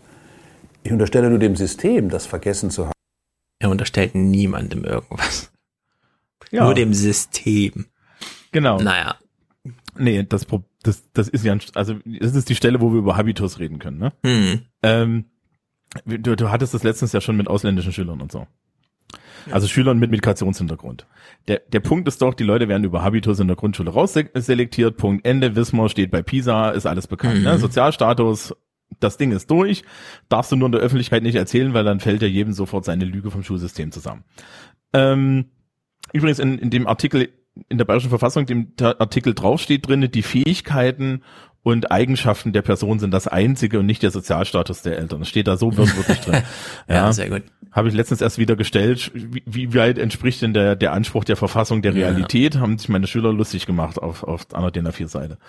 [0.83, 2.93] Ich unterstelle nur dem System, das vergessen zu haben.
[3.59, 5.51] Er unterstellt niemandem irgendwas.
[6.51, 6.63] Ja.
[6.63, 7.85] Nur dem System.
[8.51, 8.79] Genau.
[8.79, 9.15] Naja.
[9.97, 10.45] Nee, das,
[10.83, 13.79] das, das ist ja, ein, also das ist die Stelle, wo wir über Habitus reden
[13.79, 14.13] können, ne?
[14.23, 14.61] Hm.
[14.83, 15.25] Ähm,
[16.05, 18.47] du, du hattest das letztens ja schon mit ausländischen Schülern und so.
[19.51, 21.07] Also Schülern mit Migrationshintergrund.
[21.47, 24.97] Der, der Punkt ist doch, die Leute werden über Habitus in der Grundschule rausselektiert.
[24.97, 25.55] Punkt Ende.
[25.55, 27.39] Wismar steht bei PISA, ist alles bekannt.
[27.39, 27.43] Mhm.
[27.43, 27.57] Ne?
[27.57, 28.55] Sozialstatus,
[28.99, 29.83] das Ding ist durch.
[30.29, 33.05] Darfst du nur in der Öffentlichkeit nicht erzählen, weil dann fällt ja jedem sofort seine
[33.05, 34.23] Lüge vom Schulsystem zusammen.
[34.93, 35.45] Ähm,
[36.13, 37.29] übrigens in, in dem Artikel
[37.69, 41.23] in der Bayerischen Verfassung, dem Artikel draufsteht drin, die Fähigkeiten
[41.65, 45.21] und Eigenschaften der Person sind das einzige und nicht der Sozialstatus der Eltern.
[45.21, 46.43] Das steht da so wirklich drin.
[46.87, 47.41] Ja, sehr gut.
[47.71, 51.35] Habe ich letztens erst wieder gestellt, wie, wie weit entspricht denn der, der Anspruch der
[51.35, 52.05] Verfassung der Ja.
[52.05, 55.39] Realität, haben sich meine Schüler lustig gemacht auf, auf einer DIN A4-Seite.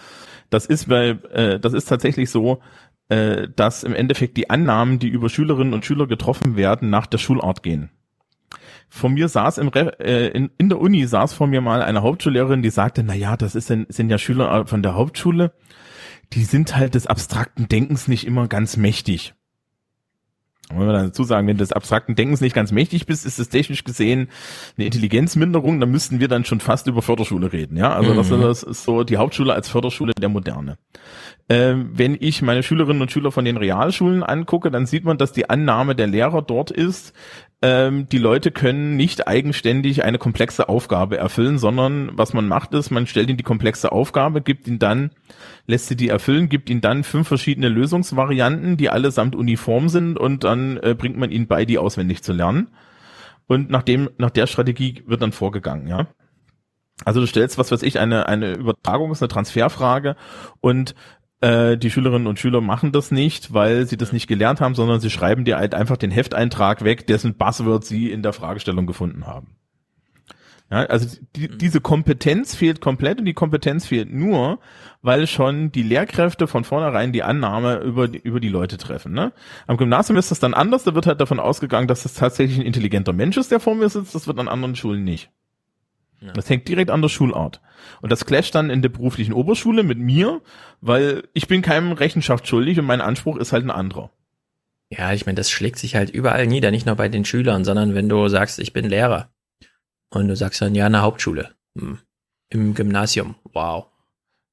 [0.49, 2.63] Das ist bei, äh, das ist tatsächlich so,
[3.11, 7.19] äh, dass im Endeffekt die Annahmen, die über Schülerinnen und Schüler getroffen werden, nach der
[7.19, 7.91] Schulart gehen.
[8.89, 12.01] Vor mir saß im Re äh, in, in der Uni saß vor mir mal eine
[12.01, 15.53] Hauptschullehrerin, die sagte, na ja, das ist denn, sind ja Schüler von der Hauptschule,
[16.33, 19.35] die sind halt des abstrakten Denkens nicht immer ganz mächtig.
[20.69, 23.25] Und wenn wir dann dazu sagen, wenn du des abstrakten Denkens nicht ganz mächtig bist,
[23.25, 24.29] ist es technisch gesehen
[24.77, 27.93] eine Intelligenzminderung, dann müssten wir dann schon fast über Förderschule reden, ja.
[27.93, 28.41] Also das, Mhm.
[28.41, 30.77] das ist so die Hauptschule als Förderschule der Moderne.
[31.49, 35.31] Ähm, wenn ich meine Schülerinnen und Schüler von den Realschulen angucke, dann sieht man, dass
[35.31, 37.13] die Annahme der Lehrer dort ist,
[37.63, 42.91] ähm, die Leute können nicht eigenständig eine komplexe Aufgabe erfüllen, sondern was man macht ist,
[42.91, 45.11] man stellt ihnen die komplexe Aufgabe, gibt ihnen dann,
[45.67, 50.45] lässt sie die erfüllen, gibt ihnen dann fünf verschiedene Lösungsvarianten, die allesamt uniform sind und
[50.45, 52.69] dann äh, bringt man ihnen bei, die auswendig zu lernen.
[53.47, 56.09] Und nach dem, nach der Strategie wird dann vorgegangen, ja.
[57.05, 60.17] Also du stellst, was weiß ich, eine, eine Übertragung ist eine Transferfrage
[60.61, 60.95] und
[61.41, 65.01] äh, die Schülerinnen und Schüler machen das nicht, weil sie das nicht gelernt haben, sondern
[65.01, 69.27] sie schreiben dir halt einfach den Hefteintrag weg, dessen Buzzword sie in der Fragestellung gefunden
[69.27, 69.57] haben.
[70.71, 74.59] Ja, also die, diese Kompetenz fehlt komplett und die Kompetenz fehlt nur,
[75.01, 79.13] weil schon die Lehrkräfte von vornherein die Annahme über die, über die Leute treffen.
[79.13, 79.33] Ne?
[79.69, 82.67] Am Gymnasium ist das dann anders, da wird halt davon ausgegangen, dass das tatsächlich ein
[82.67, 85.31] intelligenter Mensch ist, der vor mir sitzt, das wird an anderen Schulen nicht.
[86.35, 87.61] Das hängt direkt an der Schulart.
[88.01, 90.41] Und das clasht dann in der beruflichen Oberschule mit mir,
[90.81, 94.11] weil ich bin keinem Rechenschaft schuldig und mein Anspruch ist halt ein anderer.
[94.89, 97.95] Ja, ich meine, das schlägt sich halt überall nieder, nicht nur bei den Schülern, sondern
[97.95, 99.31] wenn du sagst, ich bin Lehrer
[100.11, 101.99] und du sagst dann, ja, eine Hauptschule, hm.
[102.51, 103.87] im Gymnasium, wow.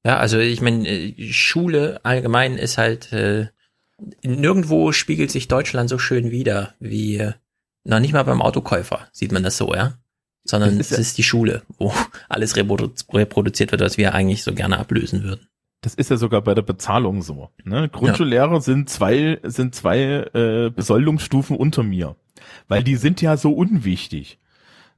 [0.04, 3.48] Ja, also ich meine, äh, Schule allgemein ist halt, äh,
[4.22, 7.32] nirgendwo spiegelt sich Deutschland so schön wider wie, äh,
[7.84, 9.98] noch nicht mal beim Autokäufer sieht man das so, ja.
[10.44, 11.92] Sondern ist es ja- ist die Schule, wo
[12.28, 15.48] alles reprodu reproduziert wird, was wir eigentlich so gerne ablösen würden.
[15.80, 17.50] Das ist ja sogar bei der Bezahlung so.
[17.62, 17.90] Ne?
[17.90, 20.00] Grundschullehrer sind zwei, sind zwei
[20.32, 22.16] äh, Besoldungsstufen unter mir.
[22.68, 24.38] Weil die sind ja so unwichtig.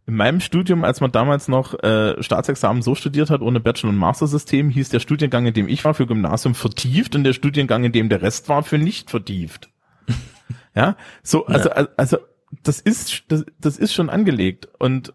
[0.06, 3.96] In meinem Studium, als man damals noch äh, Staatsexamen so studiert hat, ohne Bachelor- und
[3.96, 7.90] Master-System, hieß der Studiengang, in dem ich war, für Gymnasium vertieft und der Studiengang, in
[7.90, 9.68] dem der Rest war, für nicht vertieft.
[10.76, 12.18] ja, so, also, also, also
[12.62, 14.68] das ist, das, das ist schon angelegt.
[14.78, 15.12] Und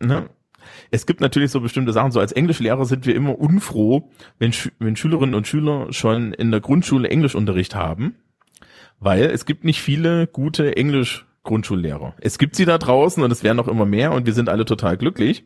[0.00, 0.28] ne,
[0.90, 4.72] es gibt natürlich so bestimmte Sachen, so als Englischlehrer sind wir immer unfroh, wenn, Schü-
[4.78, 8.16] wenn Schülerinnen und Schüler schon in der Grundschule Englischunterricht haben,
[9.00, 12.14] weil es gibt nicht viele gute Englisch-Grundschullehrer.
[12.20, 14.64] Es gibt sie da draußen und es werden noch immer mehr und wir sind alle
[14.64, 15.44] total glücklich.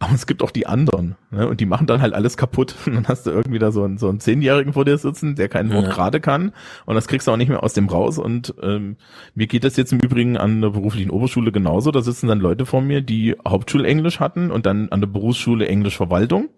[0.00, 1.48] Aber es gibt auch die anderen, ne?
[1.48, 2.74] Und die machen dann halt alles kaputt.
[2.86, 5.48] Und dann hast du irgendwie da so einen, so einen Zehnjährigen vor dir sitzen, der
[5.48, 5.92] kein Wort Ja.
[5.92, 6.52] gerade kann.
[6.84, 8.18] Und das kriegst du auch nicht mehr aus dem raus.
[8.18, 8.96] Und ähm,
[9.34, 11.90] mir geht das jetzt im Übrigen an der beruflichen Oberschule genauso.
[11.90, 16.48] Da sitzen dann Leute vor mir, die Hauptschulenglisch hatten und dann an der Berufsschule Englischverwaltung.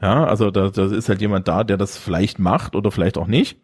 [0.00, 3.26] Ja, also da, da ist halt jemand da, der das vielleicht macht oder vielleicht auch
[3.26, 3.58] nicht.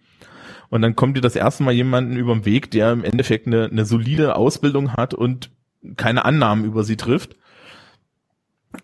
[0.70, 3.66] Und dann kommt dir das erste Mal jemanden über den Weg, der im Endeffekt eine,
[3.66, 5.50] eine solide Ausbildung hat und
[5.96, 7.36] keine Annahmen über sie trifft.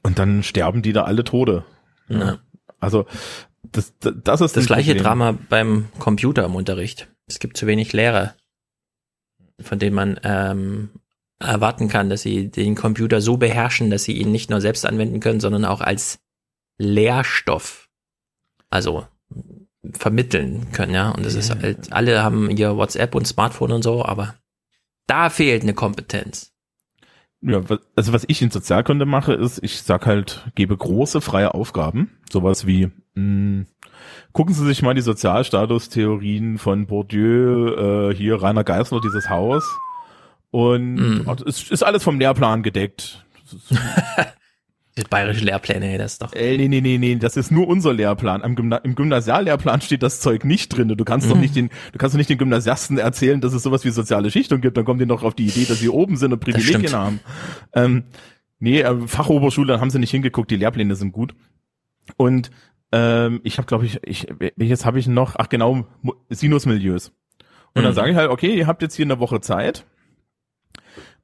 [0.02, 1.64] Und dann sterben die da alle Tode.
[2.08, 2.38] Ja.
[2.78, 3.06] Also
[3.62, 5.04] das, das, ist Das gleiche Problem.
[5.04, 7.08] Drama beim Computer im Unterricht.
[7.26, 8.34] Es gibt zu wenig Lehrer,
[9.60, 10.90] von denen man ähm,
[11.38, 15.20] erwarten kann, dass sie den Computer so beherrschen, dass sie ihn nicht nur selbst anwenden
[15.20, 16.18] können, sondern auch als
[16.78, 17.88] Lehrstoff,
[18.70, 19.06] also
[19.92, 21.10] vermitteln können, ja.
[21.10, 24.34] Und das ist halt, alle haben ihr WhatsApp und Smartphone und so, aber
[25.06, 26.52] da fehlt eine Kompetenz.
[27.42, 27.62] Ja,
[27.96, 32.10] also was ich in Sozialkunde mache, ist, ich sag halt, gebe große freie Aufgaben.
[32.30, 33.64] Sowas wie, mh,
[34.32, 39.64] gucken Sie sich mal die Sozialstatustheorien von Bourdieu, äh, hier Rainer Geisler, dieses Haus.
[40.50, 41.22] Und Mhm.
[41.26, 43.24] oh, es ist alles vom Lehrplan gedeckt.
[45.08, 46.32] Bayerische Lehrpläne, ey, das ist doch.
[46.32, 48.42] Ey, nee, nee, nee, nee, das ist nur unser Lehrplan.
[48.42, 50.88] Am Gymna Im Gymnasiallehrplan steht das Zeug nicht drin.
[50.88, 51.40] Du kannst doch Mhm.
[51.40, 54.60] nicht den, du kannst doch nicht den Gymnasiasten erzählen, dass es sowas wie soziale Schichtung
[54.60, 54.76] gibt.
[54.76, 57.20] Dann kommen die noch auf die Idee, dass sie oben sind und Privilegien haben.
[57.74, 58.04] Ähm,
[58.58, 61.34] nee, äh, Fachoberschule, da haben sie nicht hingeguckt, die Lehrpläne sind gut.
[62.16, 62.50] Und
[62.92, 65.36] ähm, ich habe, glaube ich, ich, welches habe ich noch?
[65.38, 65.86] Ach genau,
[66.28, 67.12] Sinusmilieus.
[67.74, 67.94] Und dann Mhm.
[67.96, 69.84] sage ich halt, okay, ihr habt jetzt hier eine Woche Zeit.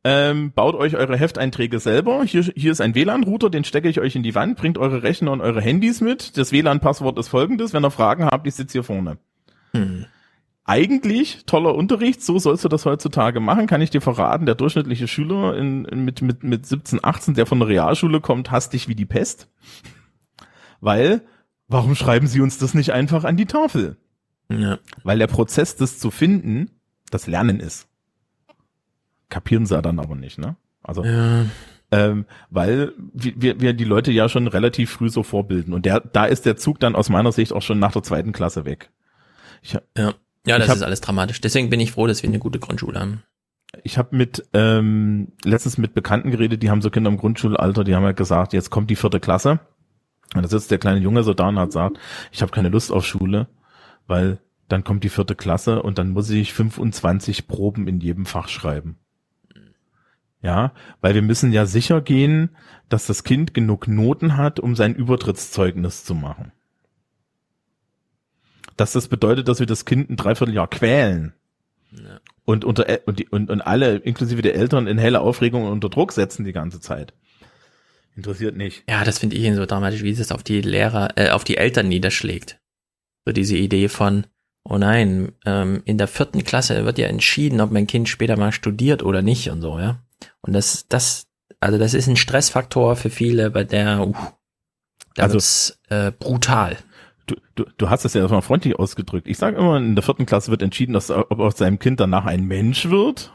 [0.08, 2.22] Ähm, baut euch eure Hefteinträge selber.
[2.22, 5.32] Hier, hier ist ein WLAN-Router, den stecke ich euch in die Wand, bringt eure Rechner
[5.32, 6.36] und eure Handys mit.
[6.36, 7.72] Das WLAN-Passwort ist folgendes.
[7.72, 9.18] Wenn ihr Fragen habt, ich sitze hier vorne.
[9.72, 10.06] Hm.
[10.62, 14.46] Eigentlich toller Unterricht, so sollst du das heutzutage machen, kann ich dir verraten.
[14.46, 18.52] Der durchschnittliche Schüler in, in, mit, mit, mit 17, 18, der von der Realschule kommt,
[18.52, 19.48] hasst dich wie die Pest.
[20.80, 21.22] Weil,
[21.66, 23.96] warum schreiben sie uns das nicht einfach an die Tafel?
[24.48, 24.78] Ja.
[25.02, 26.70] Weil der Prozess, das zu finden,
[27.10, 27.88] das Lernen ist.
[29.28, 30.56] Kapieren sie dann aber nicht, ne?
[30.82, 31.46] Also, Ja.
[31.90, 35.72] ähm, weil wir, wir die Leute ja schon relativ früh so vorbilden.
[35.74, 38.32] Und der, da ist der Zug dann aus meiner Sicht auch schon nach der zweiten
[38.32, 38.90] Klasse weg.
[39.62, 40.14] Ich, Ja,
[40.46, 41.40] ja das hab- ist alles dramatisch.
[41.40, 43.22] Deswegen bin ich froh, dass wir eine gute Grundschule haben.
[43.82, 47.94] Ich habe mit ähm, letztens mit Bekannten geredet, die haben so Kinder im Grundschulalter, die
[47.94, 49.58] haben ja gesagt, jetzt kommt die vierte Klasse.
[50.34, 51.98] Und da sitzt der kleine Junge so da und hat gesagt,
[52.32, 53.48] ich habe keine Lust auf Schule,
[54.06, 54.38] weil
[54.68, 58.98] dann kommt die vierte Klasse und dann muss ich 25 Proben in jedem Fach schreiben.
[60.42, 62.50] Ja, weil wir müssen ja sicher gehen,
[62.88, 66.52] dass das Kind genug Noten hat, um sein Übertrittszeugnis zu machen.
[68.76, 71.32] Dass das bedeutet, dass wir das Kind ein Dreivierteljahr quälen
[72.44, 75.88] und unter und, die, und, und alle, inklusive der Eltern, in helle Aufregung und unter
[75.88, 77.14] Druck setzen die ganze Zeit.
[78.16, 78.84] Interessiert nicht.
[78.88, 81.88] Ja, das finde ich so dramatisch, wie es auf die Lehrer, äh, auf die Eltern
[81.88, 82.58] niederschlägt.
[83.24, 84.26] So diese Idee von,
[84.64, 88.52] oh nein, ähm, in der vierten Klasse wird ja entschieden, ob mein Kind später mal
[88.52, 90.02] studiert oder nicht und so, ja.
[90.40, 91.26] Und das, das,
[91.60, 94.14] also das ist ein Stressfaktor für viele, bei der, uh,
[95.14, 96.76] da Also- wird's, äh, brutal.
[97.26, 99.26] Du, du, du hast es ja mal freundlich ausgedrückt.
[99.26, 102.24] Ich sage immer, in der vierten Klasse wird entschieden, dass, ob aus seinem Kind danach
[102.26, 103.32] ein Mensch wird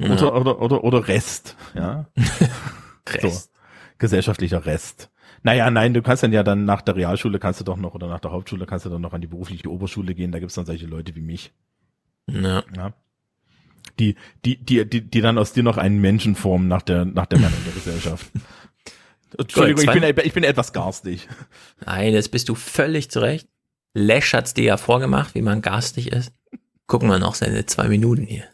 [0.00, 0.32] oder, Ja.
[0.32, 1.56] oder, oder, oder Rest.
[1.74, 2.06] Ja.
[3.08, 3.44] Rest.
[3.44, 3.50] So,
[3.98, 5.10] gesellschaftlicher Rest.
[5.44, 8.08] Naja, nein, du kannst dann ja dann nach der Realschule kannst du doch noch oder
[8.08, 10.32] nach der Hauptschule kannst du dann noch an die berufliche Oberschule gehen.
[10.32, 11.52] Da gibt's dann solche Leute wie mich.
[12.26, 12.64] Ja.
[12.76, 12.92] Ja.
[13.98, 17.26] Die, die, die, die, die dann aus dir noch einen Menschen formen nach der, nach
[17.26, 18.26] der Meinung der Gesellschaft.
[19.38, 21.28] Entschuldigung, ich bin, ich bin etwas garstig.
[21.84, 23.48] Nein, das bist du völlig zurecht.
[23.94, 26.32] Lesch hat's dir ja vorgemacht, wie man garstig ist.
[26.86, 28.44] Gucken wir noch seine zwei Minuten hier.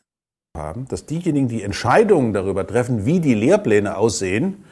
[0.56, 4.64] haben, dass diejenigen, die Entscheidungen darüber treffen, wie die Lehrpläne aussehen,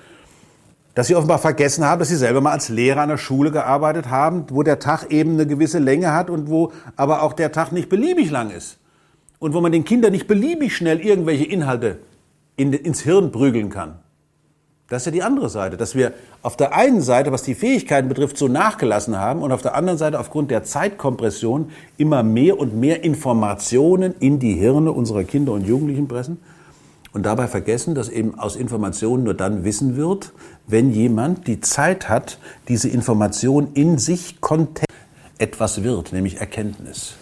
[0.95, 4.11] dass sie offenbar vergessen haben, dass sie selber mal als Lehrer an der Schule gearbeitet
[4.11, 7.71] haben, wo der Tag eben eine gewisse Länge hat und wo aber auch der Tag
[7.71, 8.79] nicht beliebig lang ist.
[9.39, 11.99] Und wo man den Kindern nicht beliebig schnell irgendwelche Inhalte
[12.57, 13.99] in, ins Hirn prügeln kann.
[14.89, 18.08] Das ist ja die andere Seite, dass wir auf der einen Seite, was die Fähigkeiten
[18.08, 22.75] betrifft, so nachgelassen haben und auf der anderen Seite aufgrund der Zeitkompression immer mehr und
[22.75, 26.39] mehr Informationen in die Hirne unserer Kinder und Jugendlichen pressen
[27.12, 30.33] und dabei vergessen, dass eben aus Informationen nur dann Wissen wird,
[30.67, 34.89] wenn jemand die Zeit hat, diese Information in sich Kontext
[35.36, 37.15] etwas wird, nämlich Erkenntnis.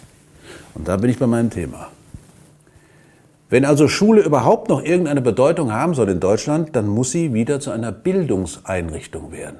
[0.73, 1.89] Und da bin ich bei meinem Thema.
[3.49, 7.61] Wenn also Schule überhaupt noch irgendeine Bedeutung haben soll in Deutschland, dann muss sie wieder
[7.61, 9.57] zu einer Bildungseinrichtung werden.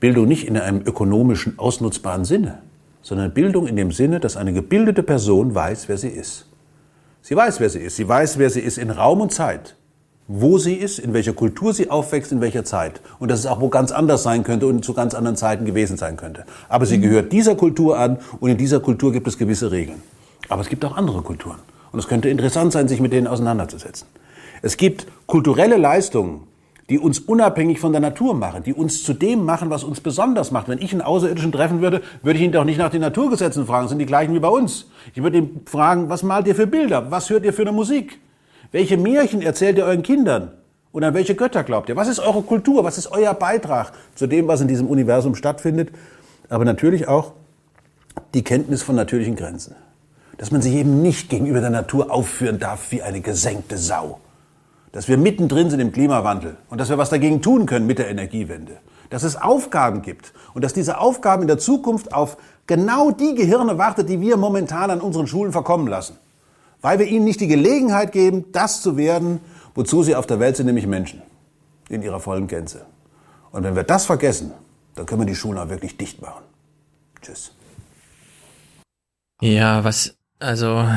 [0.00, 2.62] Bildung nicht in einem ökonomischen, ausnutzbaren Sinne,
[3.02, 6.46] sondern Bildung in dem Sinne, dass eine gebildete Person weiß, wer sie ist.
[7.22, 7.94] Sie weiß, wer sie ist.
[7.96, 9.76] Sie weiß, wer sie ist in Raum und Zeit.
[10.26, 13.00] Wo sie ist, in welcher Kultur sie aufwächst, in welcher Zeit.
[13.20, 15.96] Und dass es auch wo ganz anders sein könnte und zu ganz anderen Zeiten gewesen
[15.96, 16.44] sein könnte.
[16.68, 20.02] Aber sie gehört dieser Kultur an und in dieser Kultur gibt es gewisse Regeln.
[20.48, 21.58] Aber es gibt auch andere Kulturen.
[21.92, 24.06] Und es könnte interessant sein, sich mit denen auseinanderzusetzen.
[24.62, 26.46] Es gibt kulturelle Leistungen,
[26.90, 30.50] die uns unabhängig von der Natur machen, die uns zu dem machen, was uns besonders
[30.50, 30.68] macht.
[30.68, 33.86] Wenn ich einen Außerirdischen treffen würde, würde ich ihn doch nicht nach den Naturgesetzen fragen,
[33.86, 34.86] sind die gleichen wie bei uns.
[35.14, 37.10] Ich würde ihn fragen, was malt ihr für Bilder?
[37.10, 38.18] Was hört ihr für eine Musik?
[38.72, 40.50] Welche Märchen erzählt ihr euren Kindern?
[40.92, 41.94] Und an welche Götter glaubt ihr?
[41.94, 42.82] Was ist eure Kultur?
[42.82, 45.90] Was ist euer Beitrag zu dem, was in diesem Universum stattfindet?
[46.48, 47.32] Aber natürlich auch
[48.34, 49.76] die Kenntnis von natürlichen Grenzen.
[50.40, 54.20] Dass man sich eben nicht gegenüber der Natur aufführen darf wie eine gesenkte Sau.
[54.90, 58.08] Dass wir mittendrin sind im Klimawandel und dass wir was dagegen tun können mit der
[58.08, 58.78] Energiewende.
[59.10, 63.76] Dass es Aufgaben gibt und dass diese Aufgaben in der Zukunft auf genau die Gehirne
[63.76, 66.16] wartet, die wir momentan an unseren Schulen verkommen lassen.
[66.80, 69.40] Weil wir ihnen nicht die Gelegenheit geben, das zu werden,
[69.74, 71.20] wozu sie auf der Welt sind, nämlich Menschen.
[71.90, 72.86] In ihrer vollen Gänze.
[73.52, 74.52] Und wenn wir das vergessen,
[74.94, 76.44] dann können wir die Schulen auch wirklich dicht machen.
[77.20, 77.52] Tschüss.
[79.42, 80.88] Ja, was, also,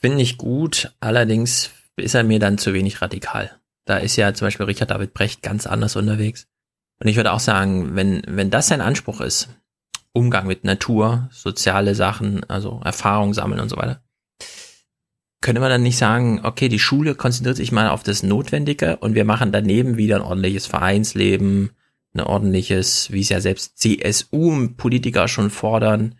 [0.00, 3.50] finde ich gut, allerdings ist er mir dann zu wenig radikal.
[3.84, 6.46] Da ist ja zum Beispiel Richard David Brecht ganz anders unterwegs.
[7.00, 9.48] Und ich würde auch sagen, wenn, wenn das sein Anspruch ist,
[10.12, 14.00] Umgang mit Natur, soziale Sachen, also Erfahrung sammeln und so weiter,
[15.40, 19.14] könnte man dann nicht sagen, okay, die Schule konzentriert sich mal auf das Notwendige und
[19.14, 21.72] wir machen daneben wieder ein ordentliches Vereinsleben,
[22.14, 26.14] ein ordentliches, wie es ja selbst CSU-Politiker schon fordern,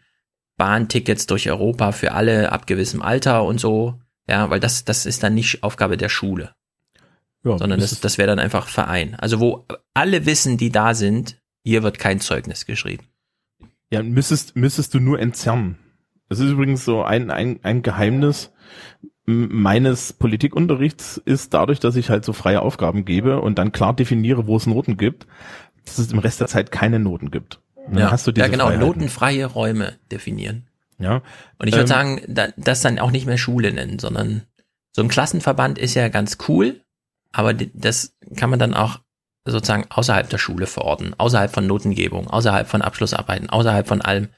[0.57, 4.01] Bahntickets durch Europa für alle ab gewissem Alter und so.
[4.29, 6.55] Ja, weil das, das ist dann nicht Aufgabe der Schule.
[7.45, 9.17] Ja, sondern das das, wäre dann einfach Verein.
[9.17, 13.05] Also wo alle wissen, die da sind, hier wird kein Zeugnis geschrieben.
[13.91, 15.79] Ja, müsstest, müsstest du nur entzerren.
[16.29, 18.51] Das ist übrigens so ein, ein, ein Geheimnis
[19.27, 24.47] meines Politikunterrichts ist dadurch, dass ich halt so freie Aufgaben gebe und dann klar definiere,
[24.47, 25.27] wo es Noten gibt,
[25.85, 27.61] dass es im Rest der Zeit keine Noten gibt.
[27.89, 28.87] Dann hast du diese ja genau, Freiheiten.
[28.87, 30.67] notenfreie Räume definieren.
[30.99, 31.23] Ja.
[31.59, 34.43] Und ich würde Ähm, sagen, da, das dann auch nicht mehr Schule nennen, sondern
[34.93, 36.81] so ein Klassenverband ist ja ganz cool,
[37.33, 39.01] aber das kann man dann auch
[39.45, 44.29] sozusagen außerhalb der Schule verorten, außerhalb von Notengebung, außerhalb von Abschlussarbeiten, außerhalb von allem.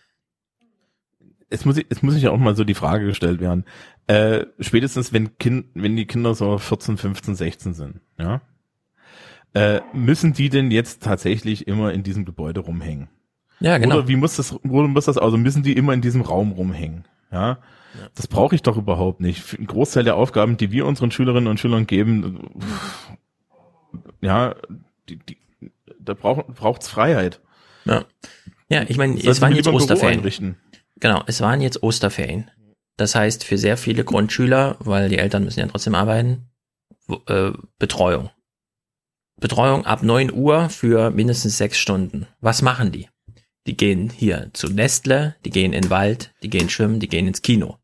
[1.50, 3.64] es muss, es muss sich ja auch mal so die Frage gestellt werden.
[4.08, 8.40] Äh, spätestens wenn kind, wenn die Kinder so 14, 15, 16 sind, ja,
[9.54, 13.08] äh, müssen die denn jetzt tatsächlich immer in diesem Gebäude rumhängen?
[13.60, 13.98] Ja, genau.
[13.98, 17.04] Oder wie muss das, oder muss das, also müssen die immer in diesem Raum rumhängen?
[17.32, 17.58] Ja,
[18.14, 19.40] das brauche ich doch überhaupt nicht.
[19.40, 23.10] Für einen Großteil der Aufgaben, die wir unseren Schülerinnen und Schülern geben, pff,
[24.20, 24.54] ja,
[25.08, 25.38] die, die,
[25.98, 27.40] da braucht braucht's Freiheit.
[27.84, 28.04] Ja,
[28.68, 30.56] ja ich meine, es waren jetzt ein Osterferien.
[30.98, 32.50] Genau, es waren jetzt Osterferien.
[32.96, 36.48] Das heißt, für sehr viele Grundschüler, weil die Eltern müssen ja trotzdem arbeiten,
[37.26, 38.30] äh, Betreuung.
[39.38, 42.26] Betreuung ab 9 Uhr für mindestens sechs Stunden.
[42.40, 43.08] Was machen die?
[43.66, 47.26] Die gehen hier zu Nestle, die gehen in den Wald, die gehen schwimmen, die gehen
[47.26, 47.78] ins Kino.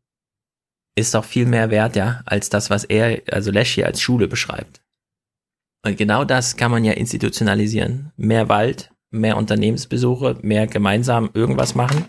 [0.95, 4.27] Ist doch viel mehr wert, ja, als das, was er, also Lesch hier als Schule
[4.27, 4.81] beschreibt.
[5.85, 8.13] Und genau das kann man ja institutionalisieren.
[8.15, 12.05] Mehr Wald, mehr Unternehmensbesuche, mehr gemeinsam irgendwas machen.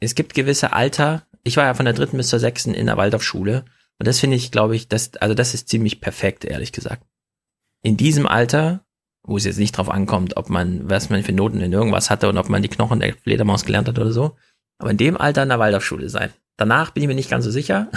[0.00, 1.26] Es gibt gewisse Alter.
[1.44, 3.64] Ich war ja von der dritten bis zur sechsten in der Waldorfschule.
[3.98, 7.04] Und das finde ich, glaube ich, das, also das ist ziemlich perfekt, ehrlich gesagt.
[7.82, 8.84] In diesem Alter,
[9.22, 12.28] wo es jetzt nicht drauf ankommt, ob man, was man für Noten in irgendwas hatte
[12.28, 14.36] und ob man die Knochen der Fledermaus gelernt hat oder so.
[14.78, 16.32] Aber in dem Alter in der Waldorfschule sein.
[16.56, 17.88] Danach bin ich mir nicht ganz so sicher.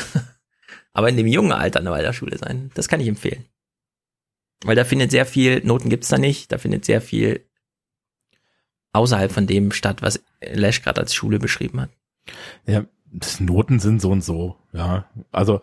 [0.93, 3.45] Aber in dem jungen Alter in der Waldorfschule sein, das kann ich empfehlen.
[4.63, 7.45] Weil da findet sehr viel, Noten gibt's da nicht, da findet sehr viel
[8.93, 11.89] außerhalb von dem statt, was Lesch gerade als Schule beschrieben hat.
[12.67, 15.09] Ja, das Noten sind so und so, ja.
[15.31, 15.61] Also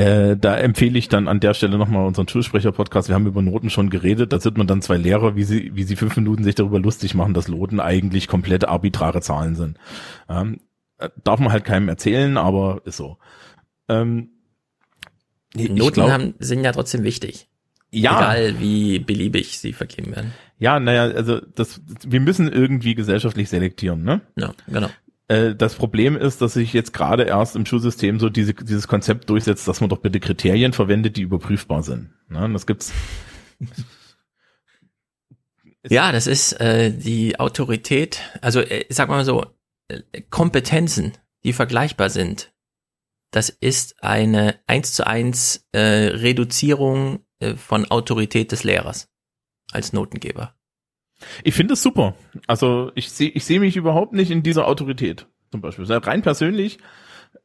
[0.00, 3.08] äh, da empfehle ich dann an der Stelle nochmal unseren Schulsprecher-Podcast.
[3.08, 4.32] Wir haben über Noten schon geredet.
[4.32, 7.14] Da sieht man dann zwei Lehrer, wie sie, wie sie fünf Minuten sich darüber lustig
[7.14, 9.76] machen, dass Noten eigentlich komplett arbitrare Zahlen sind.
[10.28, 10.60] Ähm,
[10.96, 13.18] äh, darf man halt keinem erzählen, aber ist so.
[13.88, 14.30] Ähm,
[15.54, 17.48] Noten glaub- haben, sind ja trotzdem wichtig.
[17.90, 18.16] Ja.
[18.16, 20.32] Egal wie beliebig sie vergeben werden.
[20.58, 24.20] Ja, naja, also das, wir müssen irgendwie gesellschaftlich selektieren, ne?
[24.36, 24.88] Ja, genau.
[25.30, 29.30] Äh, Das Problem ist, dass sich jetzt gerade erst im Schulsystem so diese, dieses Konzept
[29.30, 32.10] durchsetzt, dass man doch bitte Kriterien verwendet, die überprüfbar sind.
[32.28, 32.44] Ne?
[32.44, 32.92] Und das gibt's.
[35.88, 39.46] Ja, das ist äh, die Autorität, also äh, sag mal so,
[39.88, 42.52] äh, Kompetenzen, die vergleichbar sind.
[43.30, 49.08] Das ist eine eins zu eins äh, Reduzierung äh, von Autorität des Lehrers
[49.72, 50.54] als Notengeber.
[51.44, 52.14] Ich finde es super.
[52.46, 55.84] Also ich sehe ich sehe mich überhaupt nicht in dieser Autorität zum Beispiel.
[55.86, 56.78] Rein persönlich,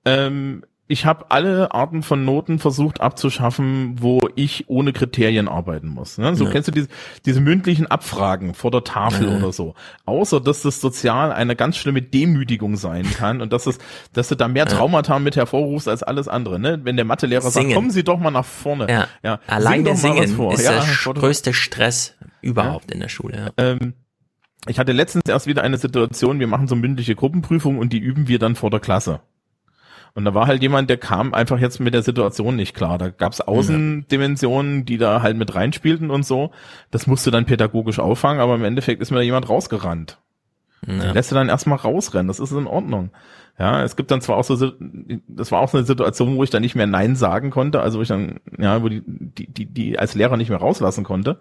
[0.05, 6.19] ähm, ich habe alle Arten von Noten versucht abzuschaffen, wo ich ohne Kriterien arbeiten muss.
[6.19, 6.35] Ne?
[6.35, 6.51] So Ja.
[6.51, 6.87] kennst du diese,
[7.25, 9.37] diese mündlichen Abfragen vor der Tafel Ja.
[9.37, 9.73] oder so.
[10.05, 13.79] Außer dass das sozial eine ganz schlimme Demütigung sein kann und dass es,
[14.13, 16.59] dass du da mehr Traumata mit hervorrufst als alles andere.
[16.59, 16.81] Ne?
[16.83, 18.87] Wenn der Mathelehrer sagt, kommen Sie doch mal nach vorne.
[18.87, 19.39] Ja, ja.
[19.47, 20.53] alleine sing singen vor.
[20.53, 23.53] ist ja, der größte Stress überhaupt in der Schule.
[23.57, 23.93] Ähm,
[24.67, 28.27] ich hatte letztens erst wieder eine Situation, wir machen so mündliche Gruppenprüfung und die üben
[28.27, 29.21] wir dann vor der Klasse.
[30.15, 32.97] Und da war halt jemand, der kam einfach jetzt mit der Situation nicht klar.
[32.97, 36.51] Da gab's Außendimensionen, die da halt mit reinspielten und so.
[36.89, 40.17] Das musste dann pädagogisch auffangen, aber im Endeffekt ist mir da jemand rausgerannt.
[40.87, 43.09] Den lässt du dann erstmal rausrennen, das ist in Ordnung.
[43.57, 44.73] Ja, es gibt dann zwar auch so,
[45.27, 47.97] das war auch so eine Situation, wo ich dann nicht mehr Nein sagen konnte, also
[47.97, 51.39] wo ich dann, ja, wo die, die, die, die als Lehrer nicht mehr rauslassen konnte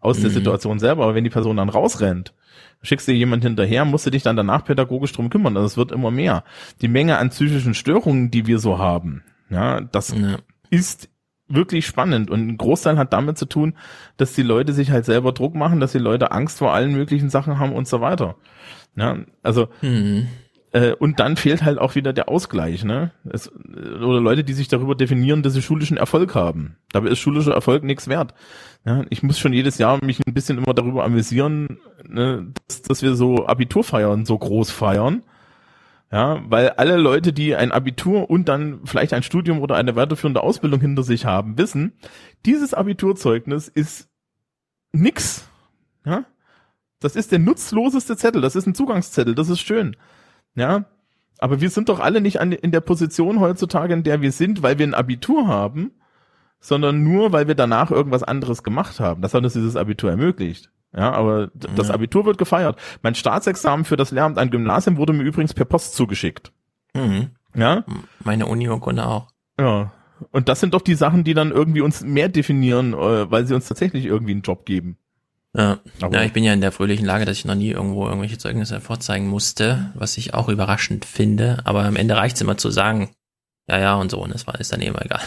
[0.00, 0.34] aus der Mhm.
[0.34, 2.34] Situation selber, aber wenn die Person dann rausrennt,
[2.84, 5.56] schickst du jemand hinterher, musst du dich dann danach pädagogisch drum kümmern.
[5.56, 6.44] Also es wird immer mehr.
[6.80, 10.14] Die Menge an psychischen Störungen, die wir so haben, ja, das
[10.70, 11.08] ist
[11.48, 13.74] wirklich spannend und ein Großteil hat damit zu tun,
[14.16, 17.28] dass die Leute sich halt selber Druck machen, dass die Leute Angst vor allen möglichen
[17.30, 18.36] Sachen haben und so weiter.
[18.96, 20.28] Ja, also Mhm.
[20.74, 23.12] Äh, und dann fehlt halt auch wieder der Ausgleich, ne?
[23.30, 26.76] Es, oder Leute, die sich darüber definieren, dass sie schulischen Erfolg haben.
[26.90, 28.34] Dabei ist schulischer Erfolg nichts wert.
[28.84, 31.78] Ja, ich muss schon jedes Jahr mich ein bisschen immer darüber amüsieren,
[32.08, 35.22] ne, dass, dass wir so Abiturfeiern so groß feiern.
[36.10, 40.42] Ja, weil alle Leute, die ein Abitur und dann vielleicht ein Studium oder eine weiterführende
[40.42, 41.92] Ausbildung hinter sich haben, wissen,
[42.46, 44.08] dieses Abiturzeugnis ist
[44.92, 45.48] nix.
[46.04, 46.24] Ja,
[46.98, 49.96] das ist der nutzloseste Zettel, das ist ein Zugangszettel, das ist schön.
[50.54, 50.84] Ja,
[51.38, 54.62] aber wir sind doch alle nicht an, in der Position heutzutage, in der wir sind,
[54.62, 55.90] weil wir ein Abitur haben,
[56.60, 59.20] sondern nur, weil wir danach irgendwas anderes gemacht haben.
[59.20, 60.70] Das hat uns dieses Abitur ermöglicht.
[60.96, 61.94] Ja, aber d- das Ja.
[61.94, 62.78] Abitur wird gefeiert.
[63.02, 66.52] Mein Staatsexamen für das Lehramt an Gymnasium wurde mir übrigens per Post zugeschickt.
[66.94, 67.30] Mhm.
[67.54, 67.84] Ja?
[68.22, 69.28] Meine Uni-Urkunde auch.
[69.58, 69.92] Ja.
[70.30, 73.54] Und das sind doch die Sachen, die dann irgendwie uns mehr definieren, äh, weil sie
[73.54, 74.96] uns tatsächlich irgendwie einen Job geben.
[75.56, 75.78] Ja.
[76.10, 78.80] Ja, ich bin ja in der fröhlichen Lage, dass ich noch nie irgendwo irgendwelche Zeugnisse
[78.80, 81.60] vorzeigen musste, was ich auch überraschend finde.
[81.64, 83.10] Aber am Ende reicht's immer zu sagen,
[83.68, 85.20] ja, ja und so, und das war, ist dann immer egal.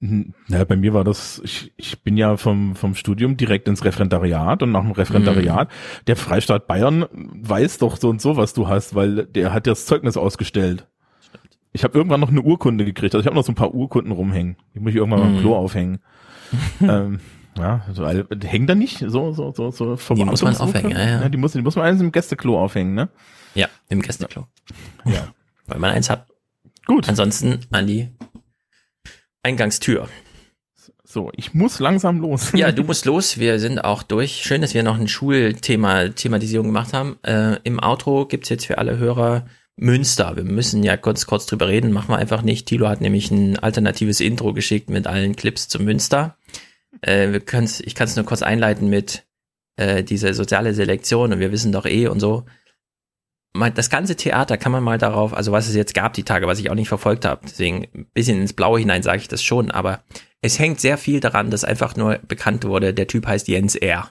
[0.00, 0.32] Mhm.
[0.48, 4.62] Ja, bei mir war das, ich, ich bin ja vom, vom Studium direkt ins Referendariat
[4.62, 5.68] und nach dem Referendariat,
[6.06, 9.72] der Freistaat Bayern weiß doch so und so, was du hast, weil der hat ja
[9.72, 10.86] das Zeugnis ausgestellt.
[11.72, 14.10] Ich habe irgendwann noch eine Urkunde gekriegt, also ich habe noch so ein paar Urkunden
[14.10, 14.56] rumhängen.
[14.74, 15.40] Die muss ich irgendwann mal im Mhm.
[15.40, 15.98] Klo aufhängen.
[16.80, 17.20] ähm,
[17.58, 21.22] ja, so, all- hängen da nicht so, so, so, so Die muss man aufhängen, ja,
[21.22, 21.28] ja.
[21.28, 23.08] die muss, die muss man eins im Gästeklo aufhängen, ne?
[23.54, 24.46] Ja, im Gästeklo.
[25.04, 25.28] Ja.
[25.66, 26.26] Weil man eins hat.
[26.86, 27.08] Gut.
[27.08, 28.08] Ansonsten an die
[29.42, 30.08] Eingangstür.
[31.04, 32.52] So, ich muss langsam los.
[32.54, 33.38] Ja, du musst los.
[33.38, 34.42] Wir sind auch durch.
[34.44, 37.18] Schön, dass wir noch ein Schulthema, Thematisierung gemacht haben.
[37.24, 39.46] Äh, Im Outro gibt's jetzt für alle Hörer
[39.76, 40.36] Münster.
[40.36, 41.90] Wir müssen ja kurz, kurz drüber reden.
[41.90, 42.66] Machen wir einfach nicht.
[42.66, 46.36] Tilo hat nämlich ein alternatives Intro geschickt mit allen Clips zu Münster.
[47.02, 49.26] Äh, wir können's, ich kann es nur kurz einleiten mit
[49.76, 52.44] äh, dieser soziale Selektion und wir wissen doch eh und so.
[53.52, 56.46] Mal, das ganze Theater kann man mal darauf, also was es jetzt gab die Tage,
[56.46, 59.42] was ich auch nicht verfolgt habe, deswegen ein bisschen ins Blaue hinein sage ich das
[59.42, 60.04] schon, aber
[60.40, 64.10] es hängt sehr viel daran, dass einfach nur bekannt wurde, der Typ heißt Jens R.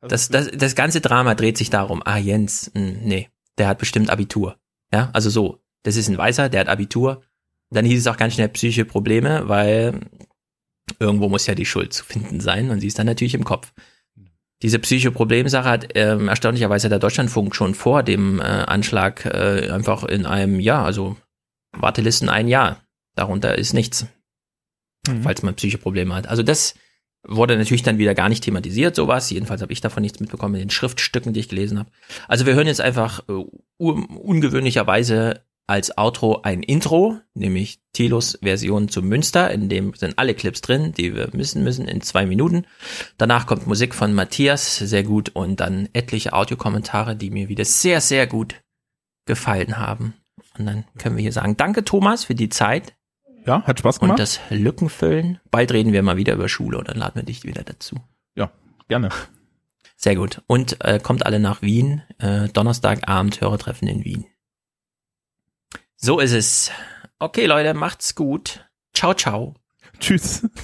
[0.00, 4.10] Das, das, das ganze Drama dreht sich darum, ah Jens, mh, nee, der hat bestimmt
[4.10, 4.58] Abitur.
[4.92, 7.22] Ja, also so, das ist ein Weißer, der hat Abitur.
[7.70, 10.00] Dann hieß es auch ganz schnell psychische Probleme, weil
[10.98, 13.72] irgendwo muss ja die Schuld zu finden sein und sie ist dann natürlich im Kopf.
[14.62, 20.04] Diese psychische Problemsache hat ähm, erstaunlicherweise der Deutschlandfunk schon vor dem äh, Anschlag äh, einfach
[20.04, 21.16] in einem Jahr, also
[21.72, 22.82] Wartelisten ein Jahr.
[23.14, 24.06] Darunter ist nichts,
[25.08, 25.22] Mhm.
[25.22, 26.26] falls man psychische Probleme hat.
[26.26, 26.74] Also das
[27.22, 29.30] wurde natürlich dann wieder gar nicht thematisiert, sowas.
[29.30, 31.90] Jedenfalls habe ich davon nichts mitbekommen in den Schriftstücken, die ich gelesen habe.
[32.28, 33.44] Also wir hören jetzt einfach äh,
[33.78, 40.34] un ungewöhnlicherweise als Outro ein Intro, nämlich Tilos Version zu Münster, in dem sind alle
[40.34, 42.66] Clips drin, die wir müssen müssen in zwei Minuten.
[43.18, 48.00] Danach kommt Musik von Matthias, sehr gut, und dann etliche Audiokommentare, die mir wieder sehr,
[48.00, 48.62] sehr gut
[49.26, 50.14] gefallen haben.
[50.58, 52.94] Und dann können wir hier sagen, danke Thomas für die Zeit.
[53.44, 54.18] Ja, hat Spaß Und gemacht.
[54.18, 55.40] das Lückenfüllen.
[55.50, 57.96] Bald reden wir mal wieder über Schule und dann laden wir dich wieder dazu.
[58.34, 58.50] Ja,
[58.88, 59.08] gerne.
[59.96, 60.42] Sehr gut.
[60.46, 62.02] Und äh, kommt alle nach Wien.
[62.18, 64.26] Äh, Donnerstagabend Hörertreffen in Wien.
[66.06, 66.70] So ist es.
[67.18, 68.64] Okay, Leute, macht's gut.
[68.94, 69.54] Ciao, ciao.
[69.98, 70.48] Tschüss.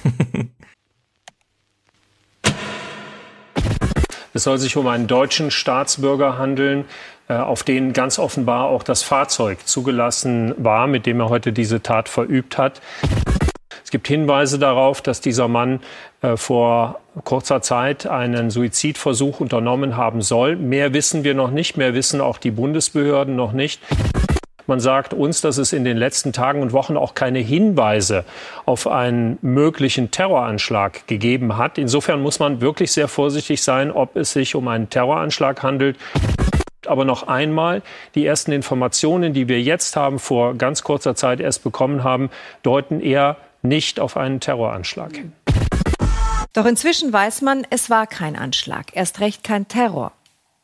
[4.35, 6.85] Es soll sich um einen deutschen Staatsbürger handeln,
[7.29, 11.83] äh, auf den ganz offenbar auch das Fahrzeug zugelassen war, mit dem er heute diese
[11.83, 12.81] Tat verübt hat.
[13.85, 15.81] Es gibt Hinweise darauf, dass dieser Mann
[16.23, 20.57] äh, vor kurzer Zeit einen Suizidversuch unternommen haben soll.
[20.57, 23.83] Mehr wissen wir noch nicht, mehr wissen auch die Bundesbehörden noch nicht.
[24.67, 28.25] Man sagt uns, dass es in den letzten Tagen und Wochen auch keine Hinweise
[28.65, 31.79] auf einen möglichen Terroranschlag gegeben hat.
[31.79, 35.97] Insofern muss man wirklich sehr vorsichtig sein, ob es sich um einen Terroranschlag handelt.
[36.87, 37.83] Aber noch einmal,
[38.15, 42.31] die ersten Informationen, die wir jetzt haben, vor ganz kurzer Zeit erst bekommen haben,
[42.63, 45.33] deuten eher nicht auf einen Terroranschlag hin.
[46.53, 50.13] Doch inzwischen weiß man, es war kein Anschlag, erst recht kein Terror.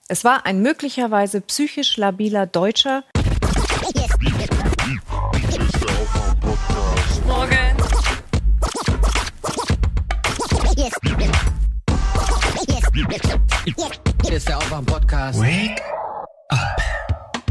[0.09, 3.05] Es war ein möglicherweise psychisch labiler Deutscher,
[7.25, 7.57] Morgen.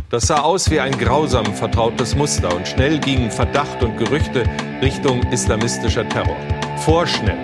[0.10, 4.44] Das sah aus wie ein grausam vertrautes Muster und schnell gingen Verdacht und Gerüchte
[4.82, 6.36] Richtung islamistischer Terror.
[6.80, 7.38] Vorschnell,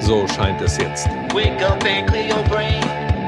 [0.00, 1.06] so scheint es jetzt.
[1.34, 2.82] Wake up and clear your brain.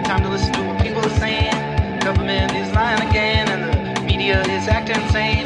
[0.04, 1.72] Time to listen to what people are.
[2.04, 5.41] Government is lying again, and the media is acting insane.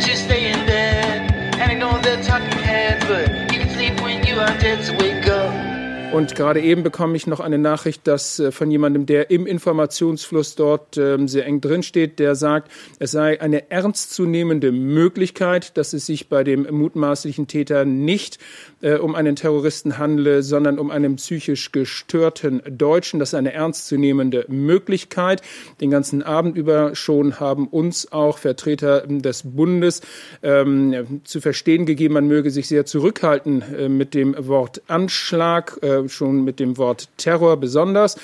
[0.00, 1.30] To stay in bed
[1.60, 4.82] and ignore the talking heads, but you can sleep when you are dead.
[4.82, 5.70] So wake up.
[6.12, 10.56] Und gerade eben bekomme ich noch eine Nachricht, dass äh, von jemandem, der im Informationsfluss
[10.56, 16.06] dort ähm, sehr eng drin steht, der sagt, es sei eine ernstzunehmende Möglichkeit, dass es
[16.06, 18.38] sich bei dem mutmaßlichen Täter nicht
[18.80, 23.20] äh, um einen Terroristen handle, sondern um einen psychisch gestörten Deutschen.
[23.20, 25.42] Das ist eine ernstzunehmende Möglichkeit.
[25.80, 30.00] Den ganzen Abend über schon haben uns auch Vertreter des Bundes
[30.42, 36.08] ähm, zu verstehen gegeben, man möge sich sehr zurückhalten äh, mit dem Wort Anschlag, äh,
[36.08, 38.16] schon mit dem Wort Terror besonders.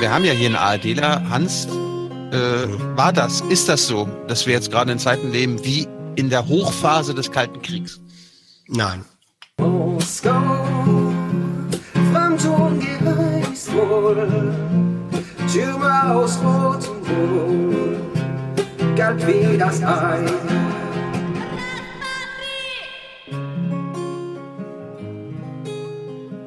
[0.00, 1.66] Wir haben ja hier einen ARDler, Hans,
[2.32, 6.30] äh, war das, ist das so, dass wir jetzt gerade in Zeiten leben wie in
[6.30, 8.00] der Hochphase des Kalten Kriegs?
[8.68, 9.04] Nein.
[9.60, 10.56] Moskau,
[15.52, 20.30] Türme aus Rot und Gold, galt wie das Eis.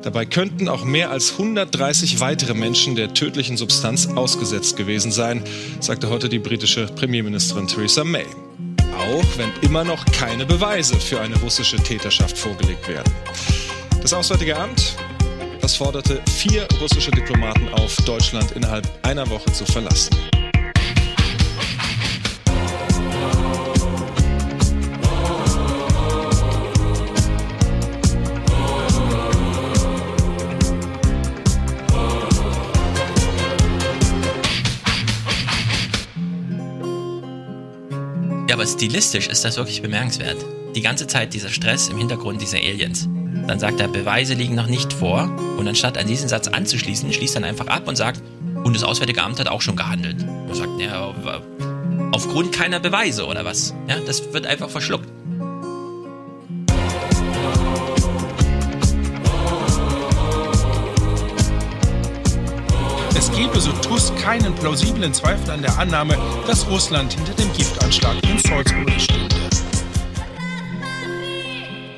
[0.01, 5.43] Dabei könnten auch mehr als 130 weitere Menschen der tödlichen Substanz ausgesetzt gewesen sein,
[5.79, 8.25] sagte heute die britische Premierministerin Theresa May.
[8.97, 13.11] Auch wenn immer noch keine Beweise für eine russische Täterschaft vorgelegt werden.
[14.01, 14.95] Das Auswärtige Amt,
[15.61, 20.15] das forderte vier russische Diplomaten auf, Deutschland innerhalb einer Woche zu verlassen.
[38.61, 40.37] Aber stilistisch ist das wirklich bemerkenswert.
[40.75, 43.09] Die ganze Zeit dieser Stress im Hintergrund dieser Aliens.
[43.47, 45.35] Dann sagt er, Beweise liegen noch nicht vor.
[45.57, 48.21] Und anstatt an diesen Satz anzuschließen, schließt er einfach ab und sagt,
[48.63, 50.17] und das Auswärtige Amt hat auch schon gehandelt.
[50.47, 51.11] Er sagt, ja,
[52.11, 53.73] aufgrund keiner Beweise oder was?
[53.87, 55.09] Ja, das wird einfach verschluckt.
[63.41, 68.15] Es gebe, so Tusk, keinen plausiblen Zweifel an der Annahme, dass Russland hinter dem Giftanschlag
[68.29, 69.35] in Salisbury stünde.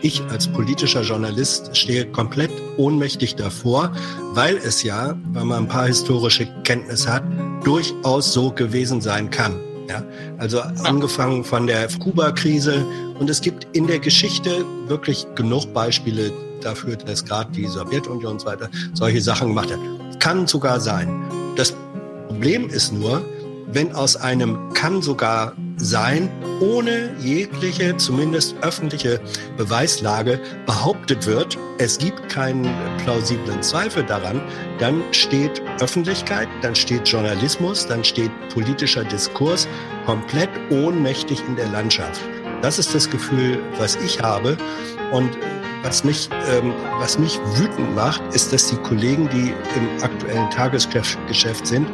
[0.01, 3.91] Ich als politischer Journalist stehe komplett ohnmächtig davor,
[4.31, 7.23] weil es ja, wenn man ein paar historische Kenntnisse hat,
[7.65, 9.59] durchaus so gewesen sein kann.
[9.89, 10.01] Ja,
[10.37, 12.85] also angefangen von der Kuba-Krise
[13.19, 16.31] und es gibt in der Geschichte wirklich genug Beispiele
[16.63, 19.79] dafür, dass gerade die Sowjetunion und so weiter solche Sachen gemacht hat.
[20.19, 21.23] Kann sogar sein.
[21.55, 21.75] Das
[22.27, 23.23] Problem ist nur,
[23.67, 29.19] wenn aus einem kann sogar sein, ohne jegliche, zumindest öffentliche
[29.57, 32.69] Beweislage behauptet wird, es gibt keinen
[33.03, 34.41] plausiblen Zweifel daran,
[34.79, 39.67] dann steht Öffentlichkeit, dann steht Journalismus, dann steht politischer Diskurs
[40.05, 42.21] komplett ohnmächtig in der Landschaft.
[42.63, 44.57] Das ist das Gefühl, was ich habe.
[45.11, 45.29] Und
[45.83, 51.67] was mich, ähm, was mich wütend macht, ist, dass die Kollegen, die im aktuellen Tagesgeschäft
[51.67, 51.87] sind,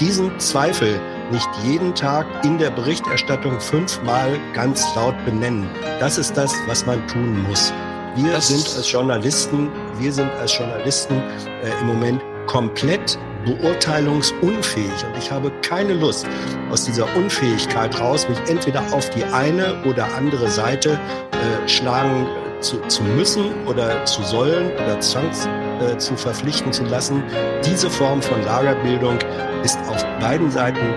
[0.00, 0.98] diesen Zweifel
[1.30, 5.68] nicht jeden Tag in der Berichterstattung fünfmal ganz laut benennen.
[6.00, 7.72] Das ist das, was man tun muss.
[8.16, 11.20] Wir Das- sind als Journalisten, wir sind als Journalisten
[11.62, 16.26] äh, im Moment komplett beurteilungsunfähig und ich habe keine Lust,
[16.70, 20.98] aus dieser Unfähigkeit raus, mich entweder auf die eine oder andere Seite
[21.32, 25.46] äh, schlagen äh, zu, zu müssen oder zu sollen oder zwangs
[25.80, 27.22] äh, zu verpflichten zu lassen.
[27.64, 29.18] Diese Form von Lagerbildung
[29.62, 30.94] ist auf beiden Seiten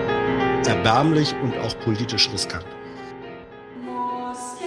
[0.66, 2.64] erbärmlich und auch politisch riskant.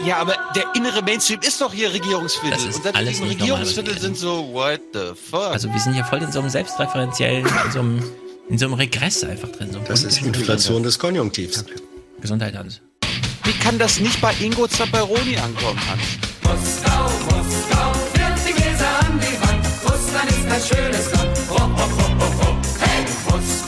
[0.06, 2.52] Ja, aber der innere Mainstream ist doch hier Regierungsviertel.
[2.52, 5.52] Das ist und selbst alles nicht normal, Regierungsviertel sind so, what the fuck?
[5.52, 8.04] Also wir sind hier voll in so einem selbstreferenziellen, in so einem,
[8.50, 9.72] in so einem Regress einfach drin.
[9.72, 11.64] So Das ist Inflation des Konjunktivs.
[12.20, 12.82] Gesundheit, Hans.
[13.44, 16.02] Wie kann das nicht bei Ingo Zapparoni ankommen, Hans?
[16.44, 19.66] Moskau, Moskau, wirf die Gläser an die Wand.
[19.84, 21.38] Russland ist ein schönes Land.
[21.50, 22.58] Ho, ho, ho, ho, ho.
[22.80, 23.60] Hey, Moskau,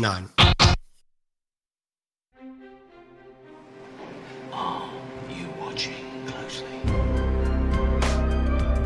[0.00, 0.30] Nein.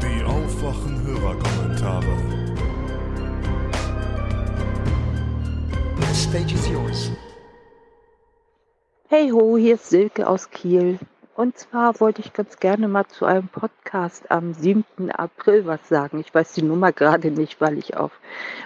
[0.03, 2.17] Die aufwachen Hörerkommentare.
[6.01, 7.11] The stage is yours.
[9.09, 10.99] Hey ho, hier ist Silke aus Kiel.
[11.37, 15.13] Und zwar wollte ich ganz gerne mal zu einem Podcast am 7.
[15.13, 16.19] April was sagen.
[16.19, 18.11] Ich weiß die Nummer gerade nicht, weil ich auf,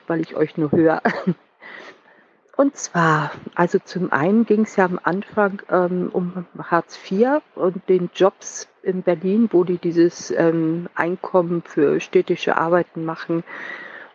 [0.06, 1.02] weil ich euch nur höre.
[2.58, 7.88] Und zwar, also zum einen ging es ja am Anfang ähm, um Hartz IV und
[7.88, 13.44] den Jobs in Berlin, wo die dieses ähm, Einkommen für städtische Arbeiten machen.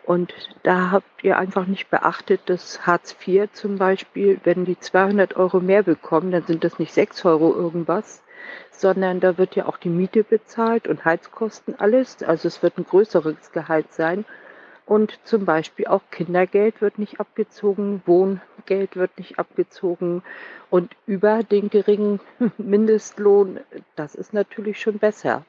[0.03, 5.37] Und da habt ihr einfach nicht beachtet, dass Hartz IV zum Beispiel, wenn die 200
[5.37, 8.23] Euro mehr bekommen, dann sind das nicht 6 Euro irgendwas,
[8.71, 12.21] sondern da wird ja auch die Miete bezahlt und Heizkosten alles.
[12.21, 14.25] Also es wird ein größeres Gehalt sein.
[14.85, 20.23] Und zum Beispiel auch Kindergeld wird nicht abgezogen, Wohngeld wird nicht abgezogen.
[20.69, 22.19] Und über den geringen
[22.57, 23.59] Mindestlohn,
[23.95, 25.45] das ist natürlich schon besser.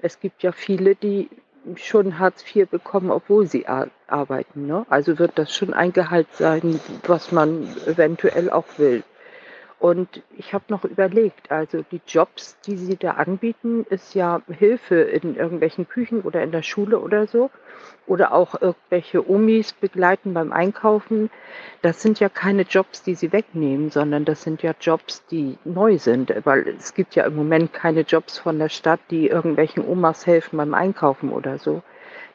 [0.00, 1.30] Es gibt ja viele, die
[1.76, 4.66] schon Hartz IV bekommen, obwohl sie ar arbeiten.
[4.66, 4.84] Ne?
[4.90, 9.02] Also wird das schon ein Gehalt sein, was man eventuell auch will.
[9.84, 14.94] Und ich habe noch überlegt, also die Jobs, die sie da anbieten, ist ja Hilfe
[14.94, 17.50] in irgendwelchen Küchen oder in der Schule oder so.
[18.06, 21.28] Oder auch irgendwelche Omis begleiten beim Einkaufen.
[21.82, 25.98] Das sind ja keine Jobs, die sie wegnehmen, sondern das sind ja Jobs, die neu
[25.98, 26.32] sind.
[26.46, 30.56] Weil es gibt ja im Moment keine Jobs von der Stadt, die irgendwelchen Omas helfen
[30.56, 31.82] beim Einkaufen oder so.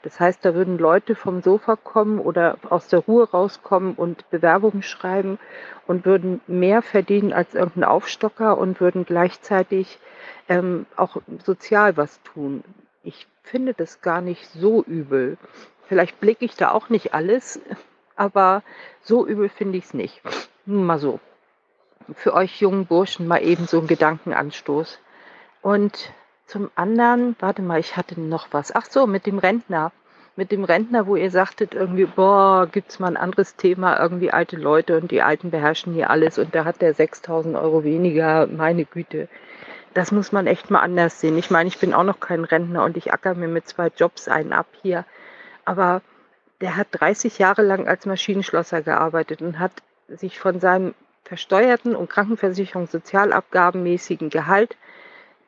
[0.02, 4.82] Das heißt, da würden Leute vom Sofa kommen oder aus der Ruhe rauskommen und Bewerbungen
[4.82, 5.40] schreiben
[5.88, 10.00] und würden mehr verdienen als irgendein Aufstocker und würden gleichzeitig
[10.48, 12.64] ähm, auch sozial was tun.
[13.04, 15.38] Ich finde das gar nicht so übel.
[15.88, 17.60] Vielleicht blicke ich da auch nicht alles,
[18.16, 18.64] aber
[19.02, 20.22] so übel finde ich es nicht.
[20.66, 21.20] Nun mal so.
[22.14, 25.00] Für euch jungen Burschen mal eben so ein Gedankenanstoß.
[25.62, 26.14] Und
[26.50, 28.76] zum anderen, warte mal, ich hatte noch was.
[28.76, 29.92] Ach so, mit dem Rentner.
[30.36, 34.56] Mit dem Rentner, wo ihr sagtet, irgendwie, boah, gibt's mal ein anderes Thema, irgendwie alte
[34.56, 38.86] Leute und die Alten beherrschen hier alles und da hat der 6000 Euro weniger, meine
[38.86, 39.28] Güte.
[39.94, 41.38] Das muss man echt mal anders sehen.
[41.38, 44.28] Ich meine, ich bin auch noch kein Rentner und ich acker mir mit zwei Jobs
[44.28, 45.06] einen ab hier.
[45.66, 46.02] Aber
[46.62, 49.74] der hat 30 Jahre lang als Maschinenschlosser gearbeitet und hat
[50.08, 50.96] sich von seinem
[51.26, 54.76] versteuerten und Krankenversicherungssozialabgabenmäßigen Gehalt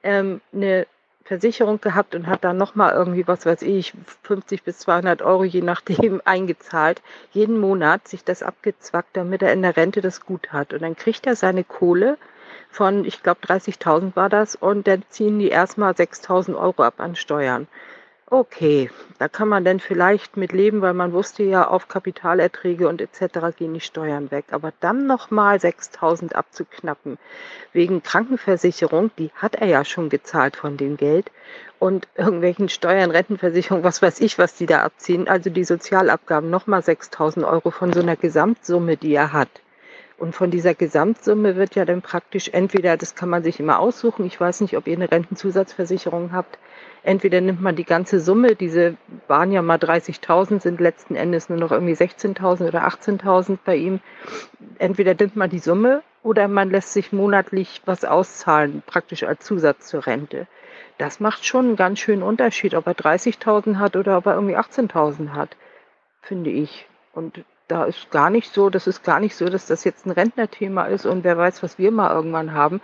[0.03, 0.88] ähm, eine
[1.23, 5.61] Versicherung gehabt und hat dann nochmal irgendwie, was weiß ich, 50 bis 200 Euro je
[5.61, 10.73] nachdem eingezahlt, jeden Monat sich das abgezwackt, damit er in der Rente das gut hat.
[10.73, 12.17] Und dann kriegt er seine Kohle
[12.69, 17.15] von, ich glaube 30.000 war das, und dann ziehen die erstmal 6.000 Euro ab an
[17.15, 17.67] Steuern.
[18.33, 23.01] Okay, da kann man dann vielleicht mit leben, weil man wusste ja, auf Kapitalerträge und
[23.01, 23.53] etc.
[23.57, 24.45] gehen die Steuern weg.
[24.51, 27.17] Aber dann nochmal 6000 abzuknappen
[27.73, 31.29] wegen Krankenversicherung, die hat er ja schon gezahlt von dem Geld
[31.77, 35.27] und irgendwelchen Steuern, Rentenversicherung, was weiß ich, was die da abziehen.
[35.27, 39.49] Also die Sozialabgaben nochmal 6000 Euro von so einer Gesamtsumme, die er hat.
[40.17, 44.25] Und von dieser Gesamtsumme wird ja dann praktisch entweder, das kann man sich immer aussuchen,
[44.25, 46.57] ich weiß nicht, ob ihr eine Rentenzusatzversicherung habt,
[47.03, 48.95] entweder nimmt man die ganze Summe, diese
[49.27, 53.99] waren ja mal 30.000, sind letzten Endes nur noch irgendwie 16.000 oder 18.000 bei ihm.
[54.77, 59.88] Entweder nimmt man die Summe oder man lässt sich monatlich was auszahlen, praktisch als Zusatz
[59.88, 60.47] zur Rente.
[60.97, 64.57] Das macht schon einen ganz schönen Unterschied, ob er 30.000 hat oder ob er irgendwie
[64.57, 65.57] 18.000 hat,
[66.21, 66.88] finde ich.
[67.13, 70.11] Und da ist gar nicht so, das ist gar nicht so, dass das jetzt ein
[70.11, 72.81] Rentnerthema ist und wer weiß, was wir mal irgendwann haben.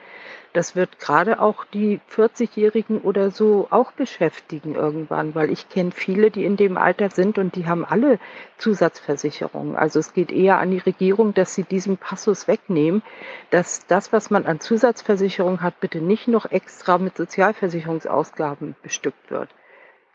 [0.57, 6.31] Das wird gerade auch die 40-Jährigen oder so auch beschäftigen irgendwann, weil ich kenne viele,
[6.31, 8.17] die in dem Alter sind und die haben alle
[8.57, 9.75] Zusatzversicherungen.
[9.75, 13.03] Also es geht eher an die Regierung, dass sie diesen Passus wegnehmen,
[13.51, 19.49] dass das, was man an Zusatzversicherung hat, bitte nicht noch extra mit Sozialversicherungsausgaben bestückt wird.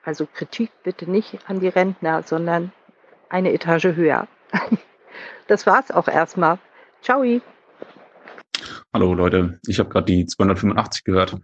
[0.02, 2.72] Also Kritik bitte nicht an die Rentner, sondern
[3.28, 4.26] eine Etage höher.
[5.48, 6.58] Das war's auch erstmal.
[7.02, 7.22] Ciao.
[8.94, 11.38] Hallo Leute, ich habe gerade die 285 gehört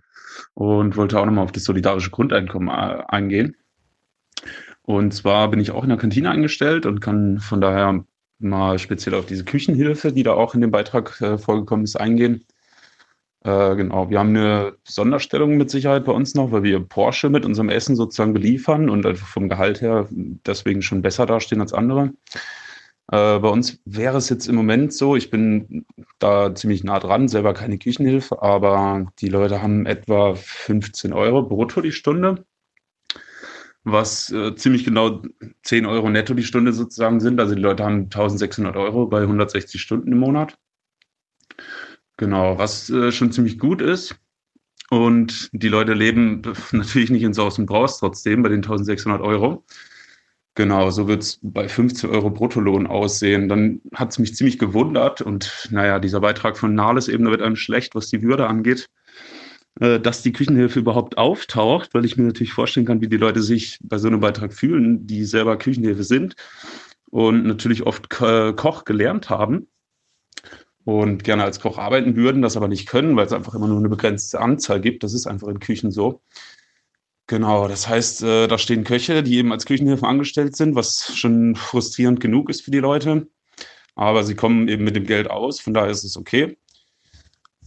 [0.52, 3.56] und wollte auch nochmal auf das solidarische Grundeinkommen äh, eingehen.
[4.82, 8.04] Und zwar bin ich auch in der Kantine eingestellt und kann von daher
[8.38, 12.44] mal speziell auf diese Küchenhilfe, die da auch in dem Beitrag äh, vorgekommen ist, eingehen.
[13.44, 17.46] Äh, genau, wir haben eine Sonderstellung mit Sicherheit bei uns noch, weil wir Porsche mit
[17.46, 22.12] unserem Essen sozusagen beliefern und einfach vom Gehalt her deswegen schon besser dastehen als andere.
[23.10, 25.86] Äh, bei uns wäre es jetzt im Moment so, ich bin
[26.18, 31.80] da ziemlich nah dran, selber keine Küchenhilfe, aber die Leute haben etwa 15 Euro brutto
[31.80, 32.44] die Stunde,
[33.84, 35.22] was äh, ziemlich genau
[35.62, 37.40] 10 Euro netto die Stunde sozusagen sind.
[37.40, 40.58] Also die Leute haben 1600 Euro bei 160 Stunden im Monat.
[42.18, 44.16] Genau, was äh, schon ziemlich gut ist.
[44.90, 49.64] Und die Leute leben natürlich nicht in Saus und Braus trotzdem bei den 1600 Euro.
[50.58, 53.48] Genau, so wird es bei 15 Euro Bruttolohn aussehen.
[53.48, 57.42] Dann hat es mich ziemlich gewundert und naja, dieser Beitrag von Nahles eben, da wird
[57.42, 58.88] einem schlecht, was die Würde angeht,
[59.78, 63.40] äh, dass die Küchenhilfe überhaupt auftaucht, weil ich mir natürlich vorstellen kann, wie die Leute
[63.40, 66.34] sich bei so einem Beitrag fühlen, die selber Küchenhilfe sind
[67.08, 69.68] und natürlich oft Koch gelernt haben
[70.84, 73.78] und gerne als Koch arbeiten würden, das aber nicht können, weil es einfach immer nur
[73.78, 75.04] eine begrenzte Anzahl gibt.
[75.04, 76.20] Das ist einfach in Küchen so.
[77.28, 81.56] Genau, das heißt, äh, da stehen Köche, die eben als Küchenhilfe angestellt sind, was schon
[81.56, 83.28] frustrierend genug ist für die Leute.
[83.94, 86.56] Aber sie kommen eben mit dem Geld aus, von daher ist es okay.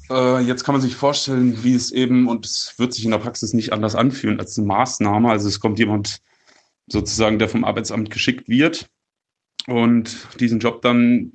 [0.10, 3.20] Äh, jetzt kann man sich vorstellen, wie es eben, und es wird sich in der
[3.20, 5.30] Praxis nicht anders anfühlen als eine Maßnahme.
[5.30, 6.22] Also es kommt jemand
[6.88, 8.90] sozusagen, der vom Arbeitsamt geschickt wird
[9.68, 11.34] und diesen Job dann,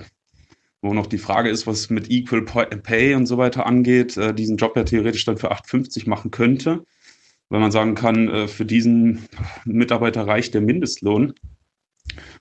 [0.82, 4.56] wo noch die Frage ist, was mit Equal Pay und so weiter angeht, äh, diesen
[4.56, 6.84] Job ja theoretisch dann für 8,50 machen könnte,
[7.48, 9.26] weil man sagen kann, äh, für diesen
[9.64, 11.34] Mitarbeiter reicht der Mindestlohn.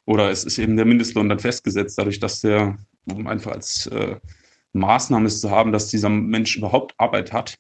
[0.06, 4.17] Oder es ist eben der Mindestlohn dann festgesetzt, dadurch, dass der, um einfach als äh,
[4.74, 7.58] Maßnahme es zu haben, dass dieser Mensch überhaupt Arbeit hat.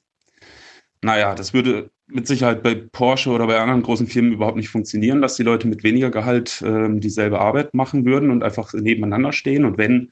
[1.01, 5.21] Naja, das würde mit Sicherheit bei Porsche oder bei anderen großen Firmen überhaupt nicht funktionieren,
[5.21, 9.65] dass die Leute mit weniger Gehalt äh, dieselbe Arbeit machen würden und einfach nebeneinander stehen.
[9.65, 10.11] Und wenn,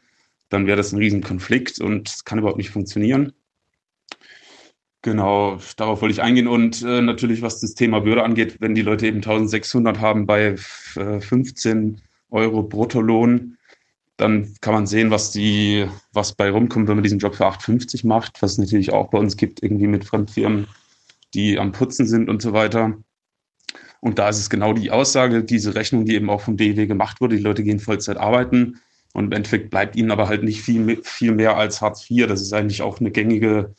[0.49, 3.33] dann wäre das ein Riesenkonflikt und es kann überhaupt nicht funktionieren.
[5.03, 6.47] Genau, darauf wollte ich eingehen.
[6.47, 10.55] Und äh, natürlich, was das Thema Würde angeht, wenn die Leute eben 1600 haben bei
[10.95, 12.01] äh, 15
[12.31, 13.57] Euro Bruttolohn,
[14.17, 18.07] dann kann man sehen, was die, was bei rumkommt, wenn man diesen Job für 8,50
[18.07, 20.67] macht, was es natürlich auch bei uns gibt, irgendwie mit Fremdfirmen
[21.33, 22.97] die am Putzen sind und so weiter.
[23.99, 27.21] Und da ist es genau die Aussage, diese Rechnung, die eben auch vom DEW gemacht
[27.21, 28.79] wurde, die Leute gehen Vollzeit arbeiten
[29.13, 32.27] und im Endeffekt bleibt ihnen aber halt nicht viel, viel mehr als Hartz IV.
[32.27, 33.73] Das ist eigentlich auch eine gängige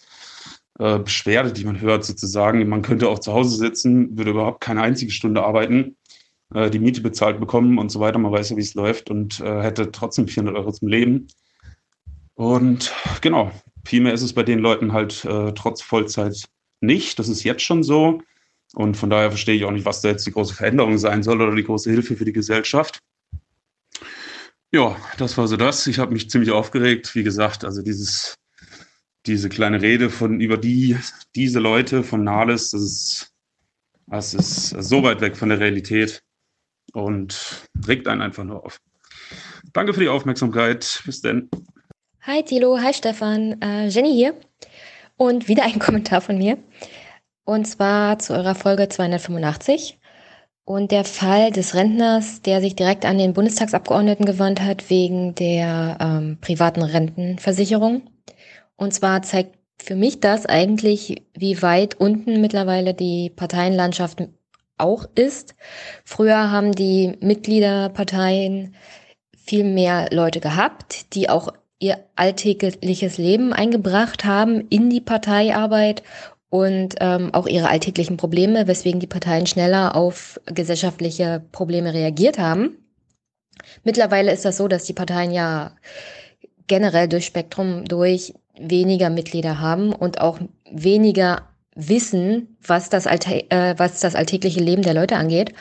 [0.78, 2.66] äh, Beschwerde, die man hört sozusagen.
[2.68, 5.96] Man könnte auch zu Hause sitzen, würde überhaupt keine einzige Stunde arbeiten,
[6.54, 8.18] äh, die Miete bezahlt bekommen und so weiter.
[8.18, 11.28] Man weiß ja, wie es läuft und äh, hätte trotzdem 400 Euro zum Leben.
[12.34, 13.52] Und genau,
[13.84, 16.44] vielmehr ist es bei den Leuten halt äh, trotz Vollzeit
[16.80, 17.18] nicht.
[17.18, 18.20] Das ist jetzt schon so.
[18.74, 21.40] Und von daher verstehe ich auch nicht, was da jetzt die große Veränderung sein soll
[21.40, 22.98] oder die große Hilfe für die Gesellschaft.
[24.72, 25.86] Ja, das war so das.
[25.86, 27.14] Ich habe mich ziemlich aufgeregt.
[27.14, 28.34] Wie gesagt, also dieses,
[29.26, 30.96] diese kleine Rede von über die,
[31.34, 33.32] diese Leute von Nahles, das ist,
[34.06, 36.22] das ist so weit weg von der Realität
[36.92, 38.78] und regt einen einfach nur auf.
[39.72, 41.02] Danke für die Aufmerksamkeit.
[41.04, 41.48] Bis denn.
[42.22, 44.34] Hi Thilo, hi Stefan, äh, Jenny hier.
[45.16, 46.58] Und wieder ein Kommentar von mir.
[47.44, 49.98] Und zwar zu eurer Folge 285
[50.64, 55.98] und der Fall des Rentners, der sich direkt an den Bundestagsabgeordneten gewandt hat wegen der
[56.00, 58.02] ähm, privaten Rentenversicherung.
[58.76, 64.22] Und zwar zeigt für mich das eigentlich, wie weit unten mittlerweile die Parteienlandschaft
[64.78, 65.54] auch ist.
[66.04, 68.74] Früher haben die Mitgliederparteien
[69.36, 76.02] viel mehr Leute gehabt, die auch ihr alltägliches Leben eingebracht haben in die Parteiarbeit
[76.48, 82.78] und ähm, auch ihre alltäglichen Probleme, weswegen die Parteien schneller auf gesellschaftliche Probleme reagiert haben.
[83.82, 85.72] Mittlerweile ist das so, dass die Parteien ja
[86.66, 90.38] generell durch Spektrum durch weniger Mitglieder haben und auch
[90.70, 95.52] weniger wissen, was das, Alltä äh, was das alltägliche Leben der Leute angeht.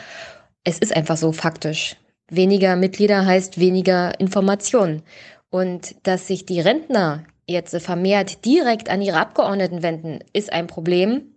[0.63, 1.97] Es ist einfach so faktisch.
[2.29, 5.03] Weniger Mitglieder heißt weniger Informationen.
[5.49, 11.33] Und dass sich die Rentner jetzt vermehrt direkt an ihre Abgeordneten wenden, ist ein Problem.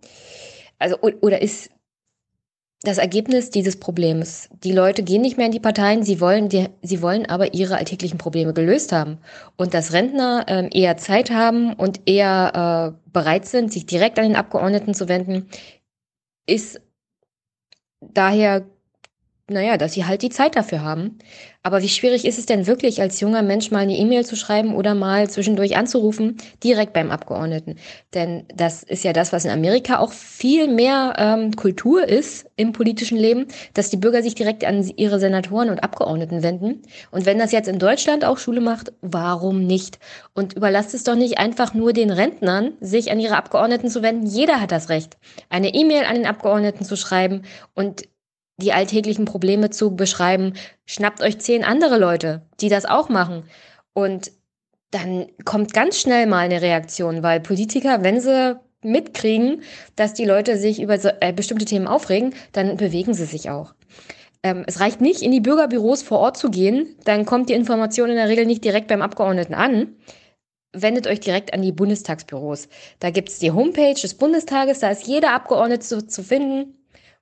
[0.79, 1.69] Also, oder ist
[2.83, 4.49] das Ergebnis dieses Problems.
[4.63, 7.77] Die Leute gehen nicht mehr in die Parteien, sie wollen, die, sie wollen aber ihre
[7.77, 9.17] alltäglichen Probleme gelöst haben.
[9.55, 14.25] Und dass Rentner äh, eher Zeit haben und eher äh, bereit sind, sich direkt an
[14.25, 15.49] den Abgeordneten zu wenden,
[16.45, 16.79] ist
[17.99, 18.65] daher
[19.49, 21.19] naja, dass sie halt die Zeit dafür haben.
[21.63, 24.75] Aber wie schwierig ist es denn wirklich, als junger Mensch mal eine E-Mail zu schreiben
[24.75, 27.75] oder mal zwischendurch anzurufen, direkt beim Abgeordneten?
[28.13, 32.73] Denn das ist ja das, was in Amerika auch viel mehr ähm, Kultur ist im
[32.73, 36.81] politischen Leben, dass die Bürger sich direkt an ihre Senatoren und Abgeordneten wenden.
[37.11, 39.99] Und wenn das jetzt in Deutschland auch Schule macht, warum nicht?
[40.33, 44.25] Und überlasst es doch nicht einfach nur den Rentnern, sich an ihre Abgeordneten zu wenden.
[44.25, 45.17] Jeder hat das Recht,
[45.49, 47.43] eine E-Mail an den Abgeordneten zu schreiben
[47.73, 48.03] und
[48.57, 50.53] die alltäglichen Probleme zu beschreiben,
[50.85, 53.43] schnappt euch zehn andere Leute, die das auch machen.
[53.93, 54.31] Und
[54.91, 59.63] dann kommt ganz schnell mal eine Reaktion, weil Politiker, wenn sie mitkriegen,
[59.95, 63.73] dass die Leute sich über so, äh, bestimmte Themen aufregen, dann bewegen sie sich auch.
[64.43, 68.09] Ähm, es reicht nicht, in die Bürgerbüros vor Ort zu gehen, dann kommt die Information
[68.09, 69.95] in der Regel nicht direkt beim Abgeordneten an.
[70.73, 72.69] Wendet euch direkt an die Bundestagsbüros.
[72.99, 76.76] Da gibt es die Homepage des Bundestages, da ist jeder Abgeordnete zu, zu finden.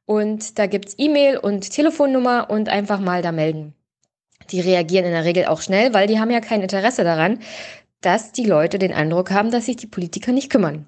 [0.06, 3.74] Und da gibt's E-Mail und Telefonnummer und einfach mal da melden.
[4.51, 7.40] Die reagieren in der Regel auch schnell, weil die haben ja kein Interesse daran,
[8.01, 10.88] dass die Leute den Eindruck haben, dass sich die Politiker nicht kümmern.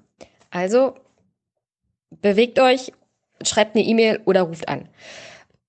[0.50, 0.94] Also
[2.22, 2.92] bewegt euch,
[3.42, 4.88] schreibt eine E-Mail oder ruft an.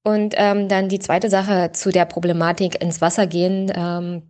[0.03, 3.71] Und ähm, dann die zweite Sache zu der Problematik ins Wasser gehen.
[3.75, 4.23] Ähm,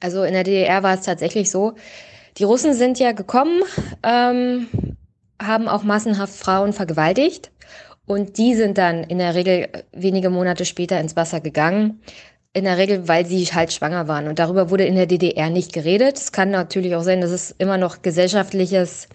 [0.00, 1.74] also in der DDR war es tatsächlich so,
[2.38, 3.62] die Russen sind ja gekommen,
[4.02, 4.96] ähm,
[5.40, 7.50] haben auch massenhaft Frauen vergewaltigt
[8.08, 12.00] und die sind dann in der Regel wenige Monate später ins Wasser gegangen.
[12.54, 14.26] In der Regel, weil sie halt schwanger waren.
[14.26, 16.16] Und darüber wurde in der DDR nicht geredet.
[16.16, 19.08] Es kann natürlich auch sein, dass es immer noch gesellschaftliches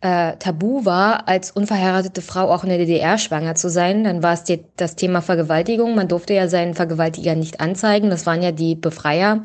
[0.00, 4.04] äh, tabu war, als unverheiratete Frau auch in der DDR schwanger zu sein.
[4.04, 5.94] Dann war es die, das Thema Vergewaltigung.
[5.94, 8.10] Man durfte ja seinen Vergewaltiger nicht anzeigen.
[8.10, 9.44] Das waren ja die Befreier,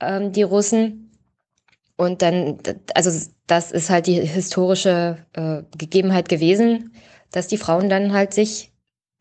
[0.00, 1.12] ähm, die Russen.
[1.96, 2.58] Und dann,
[2.94, 3.10] also
[3.46, 6.92] das ist halt die historische äh, Gegebenheit gewesen,
[7.32, 8.72] dass die Frauen dann halt sich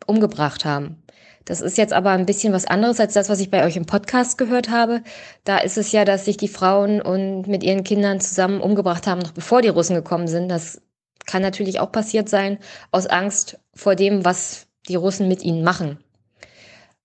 [0.06, 1.02] umgebracht haben.
[1.46, 3.86] Das ist jetzt aber ein bisschen was anderes als das, was ich bei euch im
[3.86, 5.02] Podcast gehört habe.
[5.44, 9.22] Da ist es ja, dass sich die Frauen und mit ihren Kindern zusammen umgebracht haben,
[9.22, 10.50] noch bevor die Russen gekommen sind.
[10.50, 10.82] Das
[11.26, 12.60] kann natürlich auch passiert sein,
[12.92, 15.98] aus Angst vor dem, was die Russen mit ihnen machen.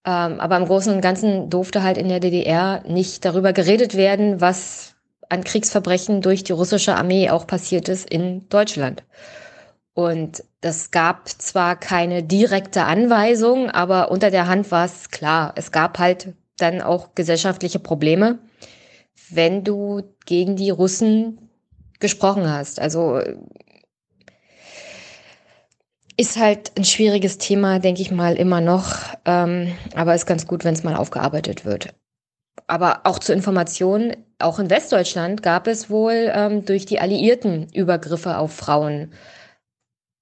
[0.04, 4.40] Ähm, aber im Großen und Ganzen durfte halt in der DDR nicht darüber geredet werden,
[4.40, 4.94] was
[5.28, 9.02] an Kriegsverbrechen durch die russische Armee auch passiert ist in Deutschland.
[9.94, 15.52] Und das gab zwar keine direkte Anweisung, aber unter der Hand war es klar.
[15.54, 18.40] Es gab halt dann auch gesellschaftliche Probleme,
[19.30, 21.50] wenn du gegen die Russen
[22.00, 22.80] gesprochen hast.
[22.80, 23.20] Also
[26.16, 28.92] ist halt ein schwieriges Thema, denke ich mal, immer noch.
[29.24, 31.94] Ähm, aber ist ganz gut, wenn es mal aufgearbeitet wird.
[32.66, 38.38] Aber auch zur Information, auch in Westdeutschland gab es wohl ähm, durch die Alliierten Übergriffe
[38.38, 39.12] auf Frauen.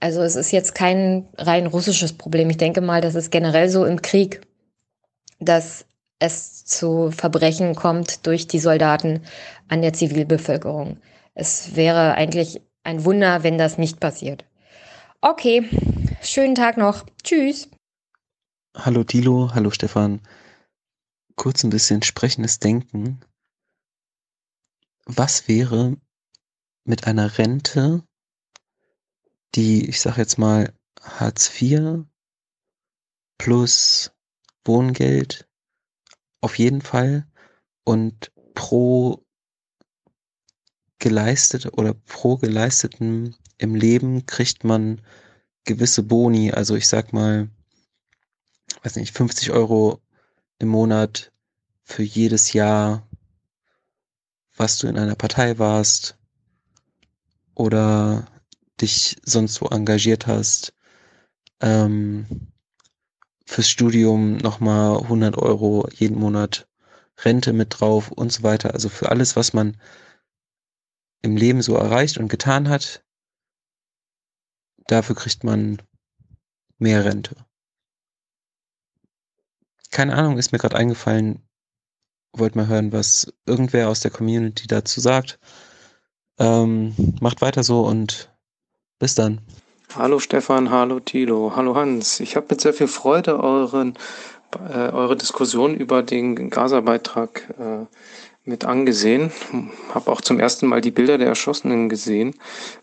[0.04, 2.50] Also es ist jetzt kein rein russisches Problem.
[2.50, 4.46] Ich denke mal, das ist generell so im Krieg,
[5.38, 5.86] dass
[6.18, 9.24] es zu Verbrechen kommt durch die Soldaten
[9.68, 10.98] an der Zivilbevölkerung.
[11.32, 14.44] Es wäre eigentlich ein Wunder, wenn das nicht passiert.
[15.22, 15.70] Okay,
[16.20, 17.06] schönen Tag noch.
[17.22, 17.70] Tschüss.
[18.76, 20.20] Hallo Dilo, hallo Stefan.
[21.34, 23.20] Kurz ein bisschen sprechendes Denken.
[25.06, 25.96] Was wäre
[26.84, 28.02] mit einer Rente,
[29.54, 32.04] die, ich sag jetzt mal, Hartz IV
[33.38, 34.12] plus
[34.64, 35.48] Wohngeld
[36.40, 37.26] auf jeden Fall
[37.84, 39.24] und pro
[40.98, 45.02] geleistete oder pro geleisteten im Leben kriegt man
[45.64, 47.50] gewisse Boni, also ich sag mal,
[48.82, 50.00] weiß nicht, 50 Euro
[50.58, 51.32] im Monat
[51.82, 53.06] für jedes Jahr,
[54.56, 56.16] was du in einer Partei warst
[57.54, 58.26] oder
[58.80, 60.74] dich sonst wo engagiert hast.
[61.60, 62.52] Ähm,
[63.46, 66.68] fürs Studium nochmal 100 Euro jeden Monat
[67.24, 68.74] Rente mit drauf und so weiter.
[68.74, 69.76] Also für alles, was man
[71.22, 73.04] im Leben so erreicht und getan hat,
[74.86, 75.80] dafür kriegt man
[76.78, 77.36] mehr Rente.
[79.90, 81.40] Keine Ahnung, ist mir gerade eingefallen.
[82.32, 85.38] Wollt mal hören, was irgendwer aus der Community dazu sagt.
[86.38, 88.33] Ähm, macht weiter so und
[89.04, 89.38] bis dann.
[89.98, 92.20] Hallo Stefan, hallo Tilo, hallo Hans.
[92.20, 93.98] Ich habe mit sehr viel Freude euren,
[94.72, 97.84] äh, eure Diskussion über den Gaza-Beitrag äh,
[98.46, 99.30] mit angesehen.
[99.92, 102.34] Habe auch zum ersten Mal die Bilder der Erschossenen gesehen.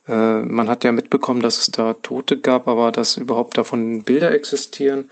[0.07, 4.31] Äh, man hat ja mitbekommen, dass es da Tote gab, aber dass überhaupt davon Bilder
[4.31, 5.09] existieren,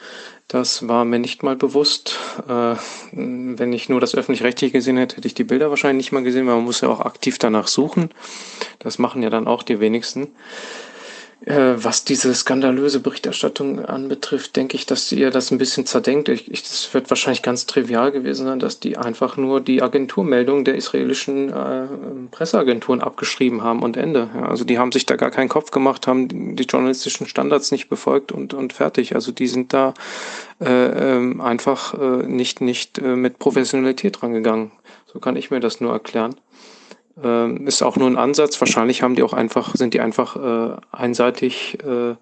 [0.47, 2.17] das war mir nicht mal bewusst.
[2.47, 2.75] Äh,
[3.11, 6.47] wenn ich nur das öffentlich-rechtliche gesehen hätte, hätte ich die Bilder wahrscheinlich nicht mal gesehen,
[6.47, 8.09] weil man muss ja auch aktiv danach suchen.
[8.79, 10.29] Das machen ja dann auch die wenigsten.
[11.45, 16.27] Äh, was diese skandalöse Berichterstattung anbetrifft, denke ich, dass ihr das ein bisschen zerdenkt.
[16.27, 20.65] Ich, ich, das wird wahrscheinlich ganz trivial gewesen sein, dass die einfach nur die Agenturmeldung
[20.65, 21.87] der israelischen äh,
[22.31, 24.29] Presseagenturen abgeschrieben haben und Ende.
[24.35, 27.87] Ja, also die haben sich da gar keinen Kopf gemacht, haben die journalistischen Standards nicht
[27.87, 29.15] befolgt und, und fertig.
[29.15, 29.93] Also die sind da
[30.59, 30.65] äh,
[31.15, 34.71] ähm, einfach äh, nicht, nicht äh, mit Professionalität rangegangen.
[35.05, 36.35] So kann ich mir das nur erklären.
[37.21, 38.59] Ähm, ist auch nur ein Ansatz.
[38.59, 42.15] Wahrscheinlich haben die auch einfach, sind die einfach äh, einseitig äh,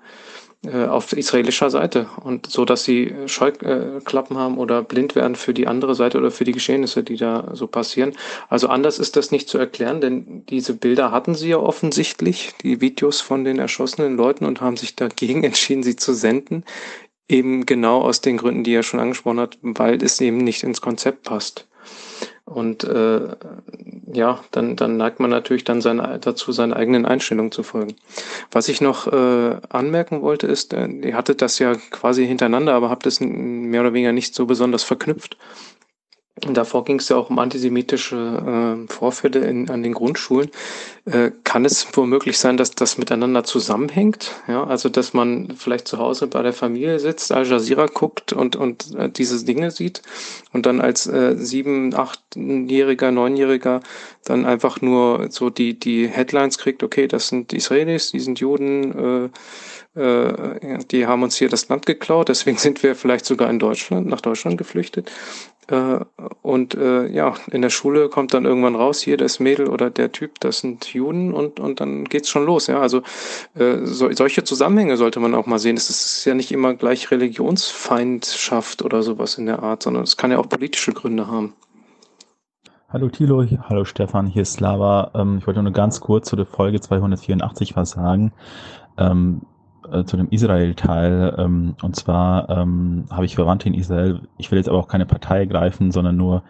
[0.65, 5.67] äh, auf israelischer Seite und so, dass sie Scheuklappen haben oder blind werden für die
[5.67, 8.13] andere Seite oder für die Geschehnisse, die da so passieren.
[8.49, 12.81] Also anders ist das nicht zu erklären, denn diese Bilder hatten sie ja offensichtlich, die
[12.81, 16.65] Videos von den erschossenen Leuten und haben sich dagegen entschieden, sie zu senden.
[17.29, 20.81] Eben genau aus den Gründen, die er schon angesprochen hat, weil es eben nicht ins
[20.81, 21.67] Konzept passt.
[22.47, 23.27] Und äh,
[24.13, 27.95] ja, dann, dann neigt man natürlich dann seine, dazu, seinen eigenen Einstellungen zu folgen.
[28.51, 32.89] Was ich noch äh, anmerken wollte, ist, äh, ihr hattet das ja quasi hintereinander, aber
[32.89, 35.35] habt es mehr oder weniger nicht so besonders verknüpft.
[36.41, 38.15] Davor ging es ja auch um antisemitische
[38.87, 40.51] äh, Vorfälle in, an den Grundschulen.
[41.05, 44.35] Äh, kann es womöglich sein, dass das miteinander zusammenhängt?
[44.47, 48.55] Ja, also dass man vielleicht zu Hause bei der Familie sitzt, Al Jazeera guckt und,
[48.55, 50.03] und äh, diese Dinge sieht
[50.53, 53.81] und dann als äh, sieben, achtjähriger, neunjähriger
[54.25, 59.31] dann einfach nur so die, die Headlines kriegt, okay, das sind Israelis, die sind Juden,
[59.95, 63.57] äh, äh, die haben uns hier das Land geklaut, deswegen sind wir vielleicht sogar in
[63.57, 65.09] Deutschland, nach Deutschland geflüchtet
[65.67, 65.99] Äh,
[66.41, 70.11] und äh, ja, in der Schule kommt dann irgendwann raus, hier das Mädel oder der
[70.11, 72.67] Typ, das sind Juden und, und dann geht's schon los.
[72.67, 73.01] Ja, also
[73.55, 75.75] äh, so, solche Zusammenhänge sollte man auch mal sehen.
[75.75, 80.31] Es ist ja nicht immer gleich Religionsfeindschaft oder sowas in der Art, sondern es kann
[80.31, 81.53] ja auch politische Gründe haben.
[82.89, 85.11] Hallo Thilo, hallo Stefan, hier ist Slava.
[85.13, 88.31] Ähm, ich wollte nur ganz kurz zu der Folge 284 was sagen.
[88.97, 89.41] Ähm,
[89.91, 91.35] äh, zu dem Israel-Teil.
[91.37, 94.21] Ähm, und zwar ähm, habe ich Verwandte in Israel.
[94.37, 96.43] Ich will jetzt aber auch keine Partei greifen, sondern nur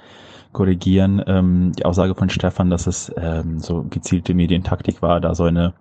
[0.53, 1.22] korrigieren.
[1.27, 5.74] Ähm, die Aussage von Stefan, dass es ähm, so gezielte Medientaktik war, da so eine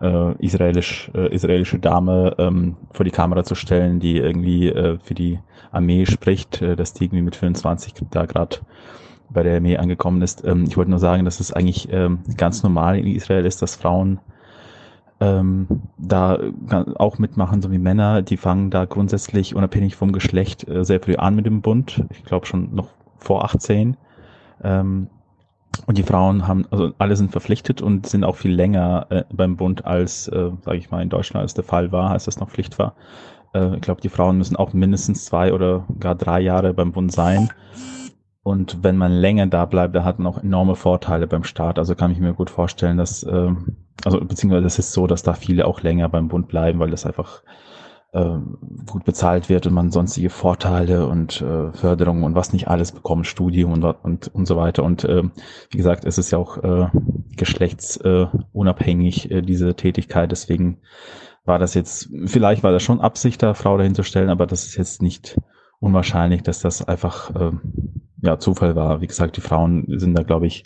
[0.00, 5.14] äh, israelisch, äh, israelische Dame ähm, vor die Kamera zu stellen, die irgendwie äh, für
[5.14, 5.38] die
[5.72, 8.58] Armee spricht, äh, dass die irgendwie mit 25 da gerade
[9.30, 10.44] bei der Armee angekommen ist.
[10.44, 13.76] Ähm, ich wollte nur sagen, dass es eigentlich ähm, ganz normal in Israel ist, dass
[13.76, 14.20] Frauen
[15.20, 15.66] ähm,
[15.98, 16.38] da
[16.96, 21.16] auch mitmachen, so wie Männer, die fangen da grundsätzlich unabhängig vom Geschlecht äh, sehr früh
[21.16, 22.04] an mit dem Bund.
[22.10, 22.88] Ich glaube schon noch
[23.18, 23.96] vor 18.
[24.62, 25.08] Ähm,
[25.86, 29.56] und die Frauen haben, also alle sind verpflichtet und sind auch viel länger äh, beim
[29.56, 32.50] Bund als, äh, sage ich mal, in Deutschland als der Fall war, als das noch
[32.50, 32.94] Pflicht war.
[33.54, 37.12] Äh, ich glaube, die Frauen müssen auch mindestens zwei oder gar drei Jahre beim Bund
[37.12, 37.50] sein.
[38.46, 41.80] Und wenn man länger da bleibt, da hat man auch enorme Vorteile beim Staat.
[41.80, 43.50] Also kann ich mir gut vorstellen, dass, äh,
[44.04, 47.06] also beziehungsweise es ist so, dass da viele auch länger beim Bund bleiben, weil das
[47.06, 47.42] einfach
[48.12, 48.36] äh,
[48.86, 53.26] gut bezahlt wird und man sonstige Vorteile und äh, Förderungen und was nicht alles bekommt,
[53.26, 54.84] Studium und, und, und so weiter.
[54.84, 55.24] Und äh,
[55.70, 56.86] wie gesagt, es ist ja auch äh,
[57.36, 60.30] geschlechtsunabhängig, äh, diese Tätigkeit.
[60.30, 60.78] Deswegen
[61.44, 64.66] war das jetzt, vielleicht war das schon Absicht, da Frau dahin zu stellen, aber das
[64.66, 65.36] ist jetzt nicht
[65.80, 67.52] unwahrscheinlich, dass das einfach äh,
[68.22, 69.00] ja Zufall war.
[69.00, 70.64] Wie gesagt, die Frauen sind da, glaube ich,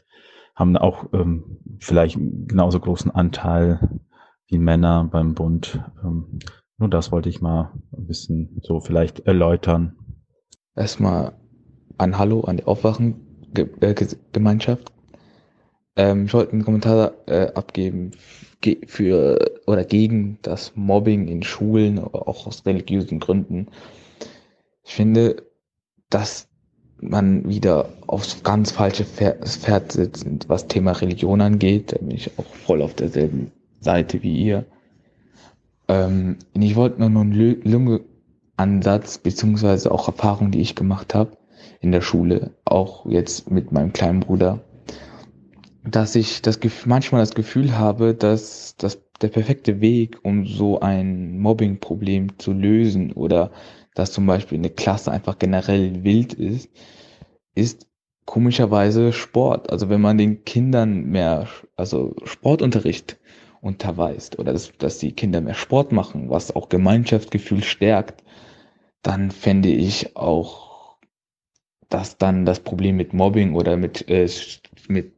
[0.55, 4.00] haben auch ähm, vielleicht genauso großen Anteil
[4.47, 5.82] wie Männer beim Bund.
[6.02, 6.39] Ähm,
[6.78, 9.97] nur das wollte ich mal ein bisschen so vielleicht erläutern.
[10.74, 11.32] Erstmal
[11.98, 14.92] ein Hallo an die Aufwachengemeinschaft.
[15.97, 18.12] Ähm, ich wollte einen Kommentar äh, abgeben
[18.86, 23.68] für oder gegen das Mobbing in Schulen, auch aus religiösen Gründen.
[24.91, 25.44] Ich finde,
[26.09, 26.49] dass
[27.01, 31.93] man wieder aufs ganz falsche Pferd sitzt, was Thema Religion angeht.
[31.93, 34.65] Da bin ich auch voll auf derselben Seite wie ihr.
[35.86, 41.36] Ähm, ich wollte nur einen Lunge-Ansatz, beziehungsweise auch Erfahrungen, die ich gemacht habe
[41.81, 44.59] in der Schule, auch jetzt mit meinem kleinen Bruder,
[45.85, 51.39] dass ich das manchmal das Gefühl habe, dass das der perfekte Weg, um so ein
[51.39, 53.52] Mobbing-Problem zu lösen oder
[54.00, 56.70] dass zum Beispiel eine Klasse einfach generell wild ist,
[57.54, 57.86] ist
[58.24, 59.70] komischerweise Sport.
[59.70, 63.18] Also wenn man den Kindern mehr, also Sportunterricht
[63.60, 68.24] unterweist oder dass, dass die Kinder mehr Sport machen, was auch Gemeinschaftsgefühl stärkt,
[69.02, 70.96] dann fände ich auch,
[71.90, 74.28] dass dann das Problem mit Mobbing oder mit, äh,
[74.88, 75.12] mit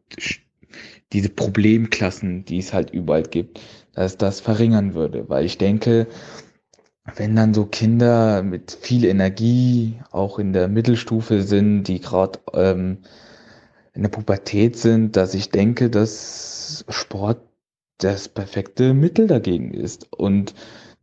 [1.12, 3.60] diese Problemklassen, die es halt überall gibt,
[3.94, 5.28] dass das verringern würde.
[5.28, 6.08] Weil ich denke,
[7.04, 12.98] wenn dann so Kinder mit viel Energie auch in der Mittelstufe sind, die gerade ähm,
[13.92, 17.40] in der Pubertät sind, dass ich denke, dass Sport
[17.98, 20.54] das perfekte Mittel dagegen ist und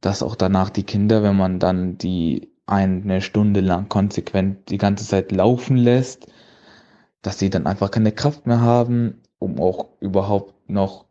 [0.02, 5.06] dass auch danach die Kinder, wenn man dann die eine Stunde lang konsequent die ganze
[5.06, 6.28] Zeit laufen lässt,
[7.22, 11.06] dass sie dann einfach keine Kraft mehr haben, um auch überhaupt noch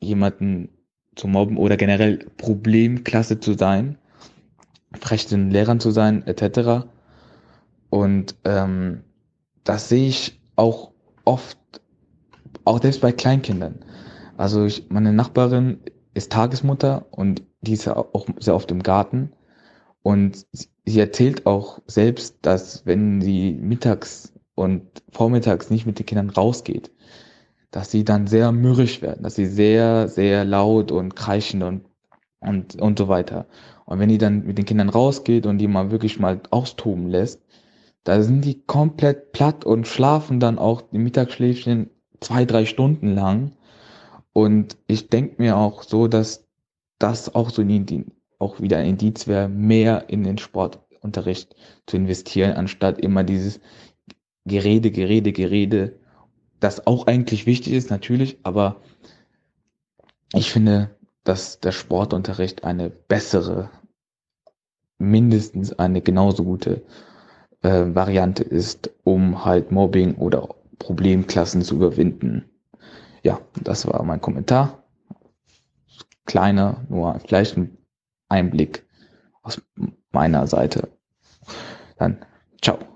[0.00, 0.70] jemanden
[1.14, 3.98] zu mobben oder generell Problemklasse zu sein
[5.00, 6.86] frech den Lehrern zu sein, etc.
[7.90, 9.04] Und ähm,
[9.64, 10.90] das sehe ich auch
[11.24, 11.58] oft,
[12.64, 13.84] auch selbst bei Kleinkindern.
[14.36, 15.78] Also ich, meine Nachbarin
[16.12, 19.32] ist Tagesmutter und die ist ja auch sehr oft im Garten.
[20.02, 26.30] Und sie erzählt auch selbst, dass wenn sie mittags und vormittags nicht mit den Kindern
[26.30, 26.90] rausgeht,
[27.70, 31.84] dass sie dann sehr mürrisch werden, dass sie sehr, sehr laut und kreischend und,
[32.40, 33.46] und, und so weiter.
[33.86, 37.40] Und wenn die dann mit den Kindern rausgeht und die mal wirklich mal austoben lässt,
[38.04, 41.90] da sind die komplett platt und schlafen dann auch die Mittagsschläfchen
[42.20, 43.52] zwei, drei Stunden lang.
[44.32, 46.46] Und ich denke mir auch so, dass
[46.98, 51.54] das auch so ein, auch wieder ein Indiz wäre, mehr in den Sportunterricht
[51.86, 53.60] zu investieren, anstatt immer dieses
[54.44, 55.98] Gerede, Gerede, Gerede,
[56.60, 58.80] das auch eigentlich wichtig ist, natürlich, aber
[60.34, 60.90] ich finde,
[61.24, 63.70] dass der Sportunterricht eine bessere,
[64.98, 66.82] mindestens eine genauso gute
[67.62, 72.50] äh, Variante ist, um halt Mobbing oder Problemklassen zu überwinden.
[73.22, 74.84] Ja, das war mein Kommentar.
[76.26, 77.76] Kleiner, nur vielleicht ein
[78.28, 78.86] Einblick
[79.42, 79.60] aus
[80.12, 80.88] meiner Seite.
[81.98, 82.24] Dann,
[82.62, 82.93] ciao.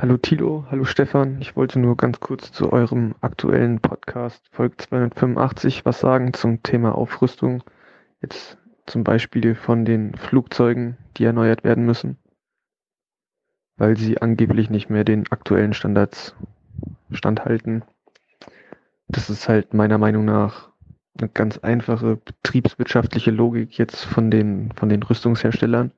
[0.00, 1.42] Hallo Tilo, hallo Stefan.
[1.42, 6.94] Ich wollte nur ganz kurz zu eurem aktuellen Podcast Folge 285 was sagen zum Thema
[6.94, 7.62] Aufrüstung.
[8.22, 8.56] Jetzt
[8.86, 12.16] zum Beispiel von den Flugzeugen, die erneuert werden müssen,
[13.76, 16.34] weil sie angeblich nicht mehr den aktuellen Standards
[17.10, 17.84] standhalten.
[19.06, 20.70] Das ist halt meiner Meinung nach
[21.18, 25.92] eine ganz einfache betriebswirtschaftliche Logik jetzt von den, von den Rüstungsherstellern.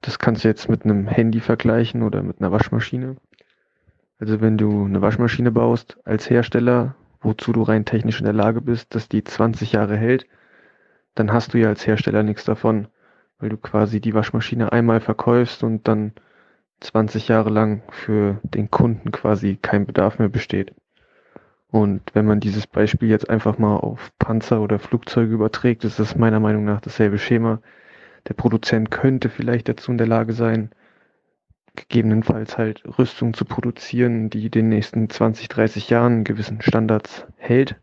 [0.00, 3.16] Das kannst du jetzt mit einem Handy vergleichen oder mit einer Waschmaschine.
[4.18, 8.60] Also wenn du eine Waschmaschine baust als Hersteller, wozu du rein technisch in der Lage
[8.60, 10.26] bist, dass die 20 Jahre hält,
[11.14, 12.88] dann hast du ja als Hersteller nichts davon,
[13.38, 16.12] weil du quasi die Waschmaschine einmal verkaufst und dann
[16.80, 20.74] 20 Jahre lang für den Kunden quasi kein Bedarf mehr besteht.
[21.70, 26.16] Und wenn man dieses Beispiel jetzt einfach mal auf Panzer oder Flugzeuge überträgt, ist das
[26.16, 27.60] meiner Meinung nach dasselbe Schema.
[28.26, 30.70] Der Produzent könnte vielleicht dazu in der Lage sein,
[31.76, 37.76] gegebenenfalls halt Rüstung zu produzieren, die den nächsten 20, 30 Jahren gewissen Standards hält.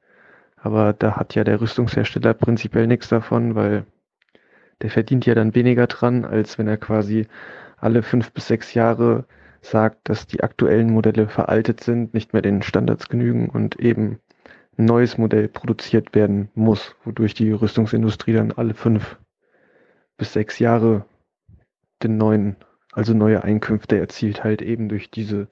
[0.58, 3.86] Aber da hat ja der Rüstungshersteller prinzipiell nichts davon, weil
[4.82, 7.28] der verdient ja dann weniger dran, als wenn er quasi
[7.78, 9.26] alle fünf bis sechs Jahre
[9.62, 14.20] sagt, dass die aktuellen Modelle veraltet sind, nicht mehr den Standards genügen und eben
[14.78, 19.18] ein neues Modell produziert werden muss, wodurch die Rüstungsindustrie dann alle fünf
[20.18, 21.06] bis sechs Jahre
[22.04, 22.56] den neuen,
[22.92, 25.48] also neue Einkünfte erzielt halt eben durch diese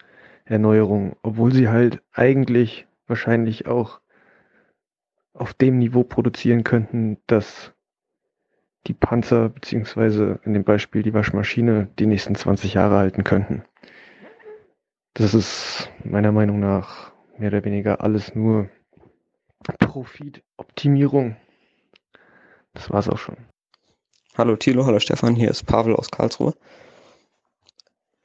[0.45, 4.01] Erneuerung, obwohl sie halt eigentlich wahrscheinlich auch
[5.33, 7.73] auf dem Niveau produzieren könnten, dass
[8.87, 13.63] die Panzer beziehungsweise in dem Beispiel die Waschmaschine die nächsten 20 Jahre halten könnten.
[15.13, 18.69] Das ist meiner Meinung nach mehr oder weniger alles nur
[19.79, 21.37] Profitoptimierung.
[22.73, 23.37] Das war's auch schon.
[24.35, 26.55] Hallo Thilo, hallo Stefan, hier ist Pavel aus Karlsruhe.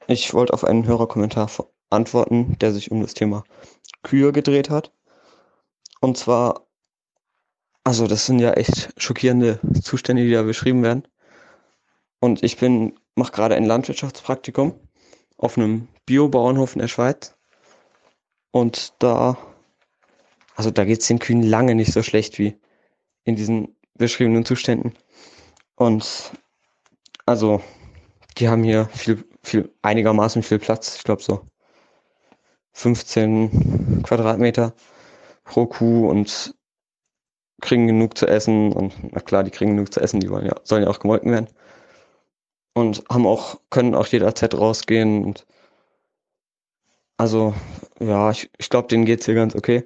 [0.07, 1.51] Ich wollte auf einen Hörerkommentar
[1.91, 3.43] antworten, der sich um das Thema
[4.01, 4.91] Kühe gedreht hat.
[6.01, 6.65] Und zwar,
[7.83, 11.07] also das sind ja echt schockierende Zustände, die da beschrieben werden.
[12.19, 14.79] Und ich bin, mache gerade ein Landwirtschaftspraktikum
[15.37, 17.37] auf einem Biobauernhof in der Schweiz.
[18.49, 19.37] Und da,
[20.55, 22.57] also da geht es den Kühen lange nicht so schlecht wie
[23.25, 24.95] in diesen beschriebenen Zuständen.
[25.79, 26.33] Und
[27.25, 27.61] also,
[28.37, 30.97] die haben hier viel, viel, einigermaßen viel Platz.
[30.97, 31.47] Ich glaube so
[32.73, 34.73] 15 Quadratmeter
[35.45, 36.53] pro Kuh und
[37.61, 38.73] kriegen genug zu essen.
[38.73, 41.31] Und na klar, die kriegen genug zu essen, die wollen ja, sollen ja auch gemolken
[41.31, 41.47] werden.
[42.73, 45.45] Und haben auch, können auch jederzeit rausgehen und
[47.17, 47.53] also,
[47.99, 49.85] ja, ich, ich glaube, denen geht's hier ganz okay.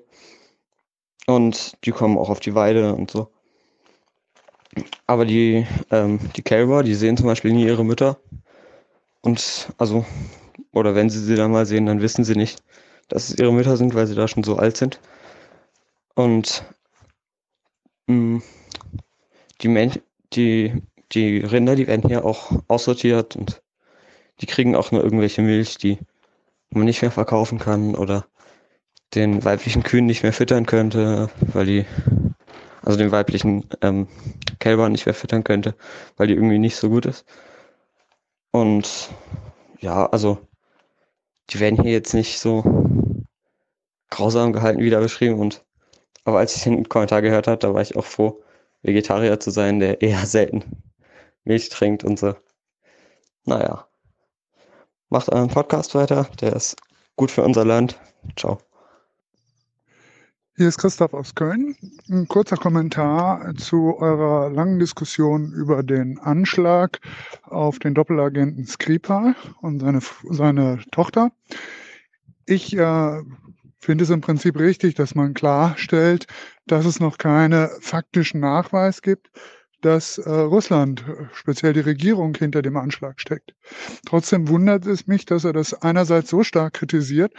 [1.28, 3.33] Und die kommen auch auf die Weide und so.
[5.08, 8.20] Aber die, ähm, die Kälber, die sehen zum Beispiel nie ihre Mütter.
[9.22, 10.06] Und also,
[10.72, 12.64] oder wenn sie sie dann mal sehen, dann wissen sie nicht,
[13.08, 15.00] dass es ihre Mütter sind, weil sie da schon so alt sind.
[16.16, 16.64] Und
[18.08, 18.44] mh, mm,
[19.62, 19.92] die, Men
[20.34, 23.62] die, die Rinder, die werden hier auch aussortiert und
[24.42, 26.00] die kriegen auch nur irgendwelche Milch, die
[26.70, 28.26] man nicht mehr verkaufen kann oder
[29.14, 31.86] den weiblichen Kühen nicht mehr füttern könnte, weil die,
[32.84, 34.08] also den weiblichen ähm,
[34.60, 35.76] Kälbern nicht mehr füttern könnte,
[36.18, 37.26] weil die irgendwie nicht so gut ist.
[38.52, 39.10] Und
[39.80, 40.38] ja, also
[41.50, 42.64] die werden hier jetzt nicht so
[44.10, 45.40] grausam gehalten, wie da beschrieben.
[45.40, 45.64] Und
[46.26, 48.44] aber als ich den Kommentar gehört habe, da war ich auch froh,
[48.82, 50.84] Vegetarier zu sein, der eher selten
[51.44, 52.36] Milch trinkt und so.
[53.46, 53.88] Naja.
[55.10, 56.76] Macht euren Podcast weiter, der ist
[57.16, 58.00] gut für unser Land.
[58.36, 58.58] Ciao.
[60.56, 61.76] Hier ist Christoph aus Köln.
[62.12, 67.00] Ein kurzer Kommentar zu eurer langen Diskussion über den Anschlag
[67.42, 71.32] auf den Doppelagenten Skripal und seine, seine Tochter.
[72.46, 73.22] Ich äh,
[73.80, 76.28] finde es im Prinzip richtig, dass man klarstellt,
[76.68, 79.32] dass es noch keinen faktischen Nachweis gibt
[79.84, 83.54] dass äh, Russland, äh, speziell die Regierung, hinter dem Anschlag steckt.
[84.06, 87.34] Trotzdem wundert es mich, dass er das einerseits so stark kritisiert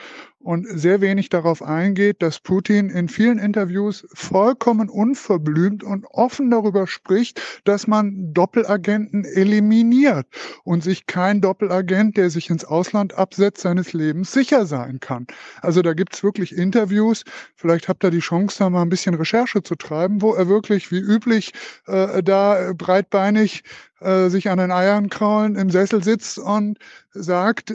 [0.44, 6.86] und sehr wenig darauf eingeht, dass Putin in vielen Interviews vollkommen unverblümt und offen darüber
[6.86, 10.26] spricht, dass man Doppelagenten eliminiert
[10.62, 15.26] und sich kein Doppelagent, der sich ins Ausland absetzt, seines Lebens sicher sein kann.
[15.62, 17.24] Also da gibt's wirklich Interviews,
[17.56, 20.92] vielleicht habt ihr die Chance, da mal ein bisschen Recherche zu treiben, wo er wirklich
[20.92, 21.52] wie üblich
[21.86, 23.62] äh, da breitbeinig
[24.00, 26.78] äh, sich an den Eiern kraulen, im Sessel sitzt und
[27.12, 27.74] sagt, äh,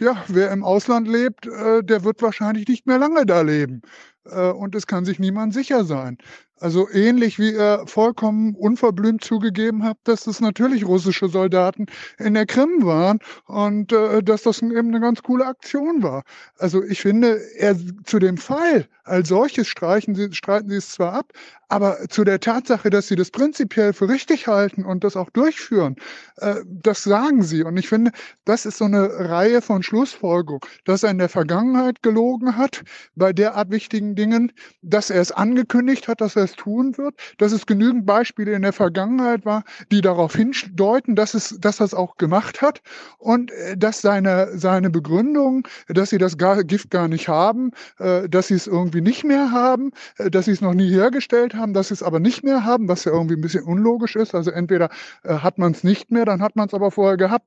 [0.00, 3.82] ja, wer im Ausland lebt, äh, der wird wahrscheinlich nicht mehr lange da leben.
[4.26, 6.18] äh, und es kann sich niemand sicher sein.
[6.64, 11.84] Also ähnlich wie er vollkommen unverblümt zugegeben hat, dass es natürlich russische Soldaten
[12.18, 16.22] in der Krim waren und äh, dass das eben eine ganz coole Aktion war.
[16.56, 17.76] Also ich finde, er
[18.06, 21.32] zu dem Fall als solches streichen sie, streiten sie es zwar ab,
[21.68, 25.96] aber zu der Tatsache, dass sie das prinzipiell für richtig halten und das auch durchführen,
[26.36, 27.64] äh, das sagen sie.
[27.64, 28.12] Und ich finde,
[28.44, 32.82] das ist so eine Reihe von Schlussfolgerungen, dass er in der Vergangenheit gelogen hat
[33.14, 34.52] bei derart wichtigen Dingen,
[34.82, 38.62] dass er es angekündigt hat, dass er es tun wird, dass es genügend Beispiele in
[38.62, 42.82] der Vergangenheit war, die darauf hindeuten, dass es, dass es auch gemacht hat
[43.18, 48.48] und äh, dass seine, seine Begründung, dass sie das Gift gar nicht haben, äh, dass
[48.48, 51.88] sie es irgendwie nicht mehr haben, äh, dass sie es noch nie hergestellt haben, dass
[51.88, 54.34] sie es aber nicht mehr haben, was ja irgendwie ein bisschen unlogisch ist.
[54.34, 54.90] Also entweder
[55.24, 57.46] hat man es nicht mehr, dann hat man es aber vorher gehabt.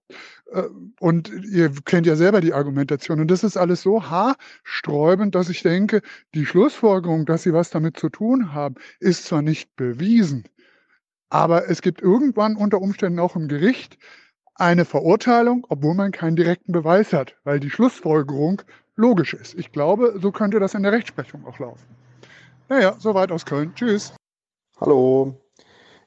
[1.00, 3.20] Und ihr kennt ja selber die Argumentation.
[3.20, 6.02] Und das ist alles so haarsträubend, dass ich denke,
[6.34, 10.46] die Schlussfolgerung, dass sie was damit zu tun haben, ist zwar nicht bewiesen,
[11.30, 13.98] aber es gibt irgendwann unter Umständen auch im Gericht
[14.56, 18.62] eine Verurteilung, obwohl man keinen direkten Beweis hat, weil die Schlussfolgerung
[18.96, 19.54] logisch ist.
[19.54, 21.86] Ich glaube, so könnte das in der Rechtsprechung auch laufen.
[22.70, 23.74] Naja, soweit aus Köln.
[23.76, 24.14] Tschüss.
[24.82, 25.36] Hallo.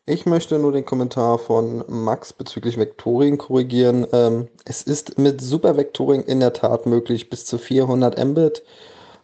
[0.07, 4.07] Ich möchte nur den Kommentar von Max bezüglich Vektoring korrigieren.
[4.13, 8.65] Ähm, es ist mit Supervektoring in der Tat möglich, bis zu 400 Mbit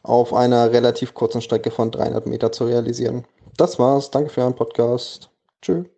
[0.02, 3.24] auf einer relativ kurzen Strecke von 300 Meter zu realisieren.
[3.56, 4.10] Das war's.
[4.10, 5.30] Danke für euren Podcast.
[5.62, 5.95] Tschüss.